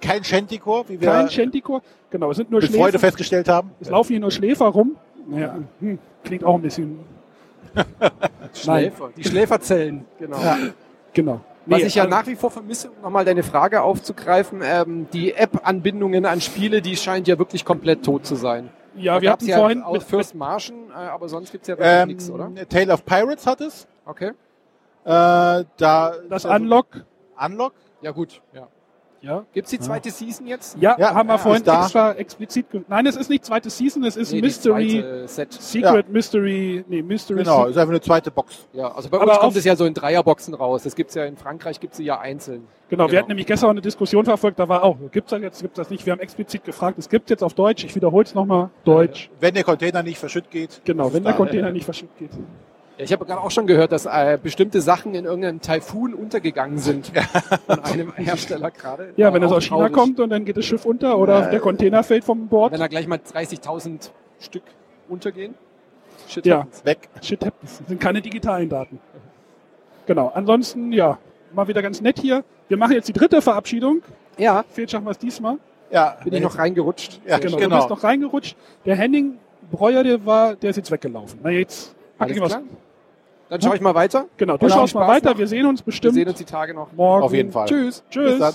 Kein 0.00 0.24
Shantycore, 0.24 0.88
wie 0.88 1.00
wir 1.00 1.08
Kein 1.08 1.28
Shantycore. 1.28 1.82
Genau, 2.10 2.30
es 2.30 2.36
sind 2.38 2.50
nur 2.50 2.62
Schläfer. 2.62 2.78
Freude 2.84 2.98
festgestellt 2.98 3.48
haben. 3.48 3.72
Es 3.80 3.90
laufen 3.90 4.12
hier 4.12 4.20
nur 4.20 4.30
Schläfer 4.30 4.66
rum. 4.66 4.96
Naja, 5.28 5.58
hm, 5.80 5.98
klingt 6.24 6.44
auch 6.44 6.54
ein 6.54 6.62
bisschen. 6.62 7.00
Schläfer. 8.54 9.10
Die 9.16 9.24
Schläferzellen, 9.24 10.04
genau. 10.18 10.38
Ja, 10.40 10.56
genau. 11.12 11.40
Was 11.66 11.80
Nee, 11.80 11.86
ich 11.86 11.94
ja 11.96 12.06
nach 12.06 12.26
wie 12.26 12.34
vor 12.34 12.50
vermisse, 12.50 12.88
um 12.90 13.02
nochmal 13.02 13.24
deine 13.26 13.42
Frage 13.42 13.82
aufzugreifen, 13.82 14.60
ähm, 14.64 15.06
die 15.12 15.34
App-Anbindungen 15.34 16.24
an 16.24 16.40
Spiele, 16.40 16.80
die 16.80 16.96
scheint 16.96 17.28
ja 17.28 17.38
wirklich 17.38 17.64
komplett 17.64 18.04
tot 18.04 18.24
zu 18.24 18.36
sein. 18.36 18.70
Ja, 18.96 19.16
Da 19.16 19.20
wir 19.22 19.32
hatten 19.32 19.46
ja 19.46 19.58
vorhin 19.58 19.82
auch 19.82 19.92
mit- 19.92 20.02
First 20.02 20.34
Martian, 20.34 20.88
äh, 20.90 20.94
aber 20.94 21.28
sonst 21.28 21.52
gibt's 21.52 21.68
ja 21.68 21.76
wirklich 21.76 21.92
Ähm, 22.02 22.08
nichts, 22.08 22.30
oder? 22.30 22.50
Tale 22.70 22.92
of 22.92 23.04
Pirates 23.04 23.46
hat 23.46 23.60
es. 23.60 23.86
Okay. 24.06 24.28
Äh, 24.28 24.32
da 25.04 25.64
Das 25.76 26.46
also- 26.46 26.48
Unlock. 26.56 26.86
Unlock? 27.38 27.74
Ja 28.00 28.12
gut, 28.12 28.40
ja. 28.54 28.66
Ja. 29.20 29.44
Gibt's 29.52 29.70
die 29.70 29.78
zweite 29.80 30.10
Season 30.10 30.46
jetzt? 30.46 30.76
Ja, 30.80 30.96
Ja, 30.98 31.12
haben 31.14 31.26
wir 31.28 31.34
ja, 31.34 31.38
vorhin 31.38 31.66
extra 31.66 32.12
explizit. 32.12 32.66
Nein, 32.88 33.06
es 33.06 33.16
ist 33.16 33.28
nicht 33.28 33.44
zweite 33.44 33.68
Season, 33.68 34.04
es 34.04 34.16
ist 34.16 34.32
Nee, 34.32 34.40
Mystery. 34.40 35.04
Set. 35.26 35.52
Secret 35.52 36.08
Mystery. 36.08 36.84
Nee, 36.88 37.02
Mystery. 37.02 37.38
Genau, 37.42 37.64
Se- 37.64 37.70
ist 37.70 37.76
einfach 37.78 37.90
eine 37.92 38.00
zweite 38.00 38.30
Box. 38.30 38.68
Ja, 38.72 38.92
also 38.92 39.08
bei 39.08 39.20
Aber 39.20 39.32
uns 39.32 39.40
kommt 39.40 39.56
es 39.56 39.64
ja 39.64 39.74
so 39.74 39.84
in 39.86 39.94
Dreierboxen 39.94 40.54
raus. 40.54 40.84
Das 40.84 40.94
gibt's 40.94 41.14
ja 41.14 41.24
in 41.24 41.36
Frankreich, 41.36 41.80
gibt's 41.80 41.96
sie 41.96 42.04
ja 42.04 42.20
einzeln. 42.20 42.68
Genau, 42.90 43.10
wir 43.10 43.18
hatten 43.18 43.28
nämlich 43.28 43.46
gestern 43.46 43.66
auch 43.66 43.72
eine 43.72 43.82
Diskussion 43.82 44.24
verfolgt, 44.24 44.58
da 44.58 44.68
war 44.68 44.82
auch, 44.82 44.96
gibt's 45.12 45.30
das 45.30 45.42
jetzt, 45.42 45.60
gibt's 45.60 45.76
das 45.76 45.90
nicht? 45.90 46.06
Wir 46.06 46.12
haben 46.12 46.20
explizit 46.20 46.64
gefragt, 46.64 46.98
es 46.98 47.08
gibt 47.08 47.28
jetzt 47.28 47.42
auf 47.42 47.52
Deutsch, 47.52 47.84
ich 47.84 47.94
wiederhole 47.94 48.24
es 48.24 48.34
nochmal, 48.34 48.70
Deutsch. 48.84 49.30
Wenn 49.40 49.52
der 49.52 49.64
Container 49.64 50.02
nicht 50.02 50.18
verschütt 50.18 50.50
geht. 50.50 50.80
Genau, 50.84 51.12
wenn 51.12 51.22
der. 51.24 51.34
Container 51.34 51.70
nicht 51.70 51.84
verschickt 51.84 52.16
geht. 52.18 52.30
Ja, 52.98 53.04
ich 53.04 53.12
habe 53.12 53.24
gerade 53.24 53.40
auch 53.40 53.50
schon 53.50 53.66
gehört, 53.66 53.92
dass 53.92 54.06
äh, 54.06 54.38
bestimmte 54.42 54.80
Sachen 54.80 55.14
in 55.14 55.24
irgendeinem 55.24 55.60
Taifun 55.60 56.14
untergegangen 56.14 56.78
sind 56.78 57.12
von 57.66 57.78
einem 57.84 58.12
Hersteller 58.14 58.70
gerade. 58.72 59.12
Ja, 59.16 59.32
wenn 59.32 59.42
es 59.42 59.50
auch 59.52 59.56
aus 59.56 59.64
China 59.64 59.76
traurig. 59.88 59.92
kommt 59.92 60.20
und 60.20 60.30
dann 60.30 60.44
geht 60.44 60.56
das 60.56 60.64
Schiff 60.64 60.84
unter 60.84 61.16
oder 61.18 61.46
Äh, 61.48 61.50
der 61.52 61.60
Container 61.60 62.02
fällt 62.02 62.24
vom 62.24 62.48
Bord. 62.48 62.72
Wenn 62.72 62.80
da 62.80 62.88
gleich 62.88 63.06
mal 63.06 63.18
30.000 63.18 64.10
Stück 64.40 64.64
untergehen. 65.08 65.54
Shit 66.28 66.44
Ja, 66.44 66.58
happens. 66.58 66.84
weg. 66.84 67.08
Shit 67.22 67.44
happens. 67.46 67.78
Das 67.78 67.88
sind 67.88 68.00
keine 68.00 68.20
digitalen 68.20 68.68
Daten. 68.68 68.98
Genau, 70.06 70.32
ansonsten, 70.34 70.90
ja, 70.92 71.18
mal 71.54 71.68
wieder 71.68 71.82
ganz 71.82 72.00
nett 72.00 72.18
hier. 72.18 72.44
Wir 72.68 72.76
machen 72.76 72.92
jetzt 72.92 73.08
die 73.08 73.12
dritte 73.12 73.40
Verabschiedung. 73.42 74.02
Ja. 74.38 74.64
Fehlt 74.70 74.90
schaffen 74.90 75.04
wir 75.06 75.12
es 75.12 75.18
diesmal. 75.18 75.58
Ja, 75.90 76.16
Bin 76.24 76.34
ich 76.34 76.42
noch 76.42 76.58
reingerutscht? 76.58 77.20
Ja, 77.26 77.38
Genau, 77.38 77.56
genau. 77.56 77.76
du 77.76 77.76
bist 77.76 77.90
noch 77.90 78.02
reingerutscht. 78.04 78.56
Der 78.84 78.96
Henning 78.96 79.38
Breuer, 79.70 80.02
der 80.02 80.24
war, 80.26 80.54
der 80.56 80.70
ist 80.70 80.76
jetzt 80.76 80.90
weggelaufen. 80.90 81.40
Na 81.42 81.50
jetzt 81.50 81.94
packen 82.18 82.32
Alles 82.32 82.36
wir 82.36 82.42
was. 82.42 82.58
Dann 83.48 83.60
schaue 83.62 83.76
ich 83.76 83.80
mal 83.80 83.94
weiter. 83.94 84.26
Genau, 84.36 84.56
du 84.56 84.68
schaust 84.68 84.94
mal 84.94 85.08
weiter. 85.08 85.30
noch. 85.30 85.38
Wir 85.38 85.46
sehen 85.46 85.66
uns 85.66 85.80
Wir 85.80 85.86
bestimmt 85.86 86.14
sehen 86.14 86.28
uns 86.28 86.38
die 86.38 86.44
Tage 86.44 86.74
noch. 86.74 86.92
morgen. 86.92 87.22
Auf 87.24 87.32
jeden 87.32 87.50
Fall. 87.52 87.66
Tschüss. 87.66 88.04
Tschüss. 88.10 88.32
Bis 88.32 88.38
dann. 88.40 88.54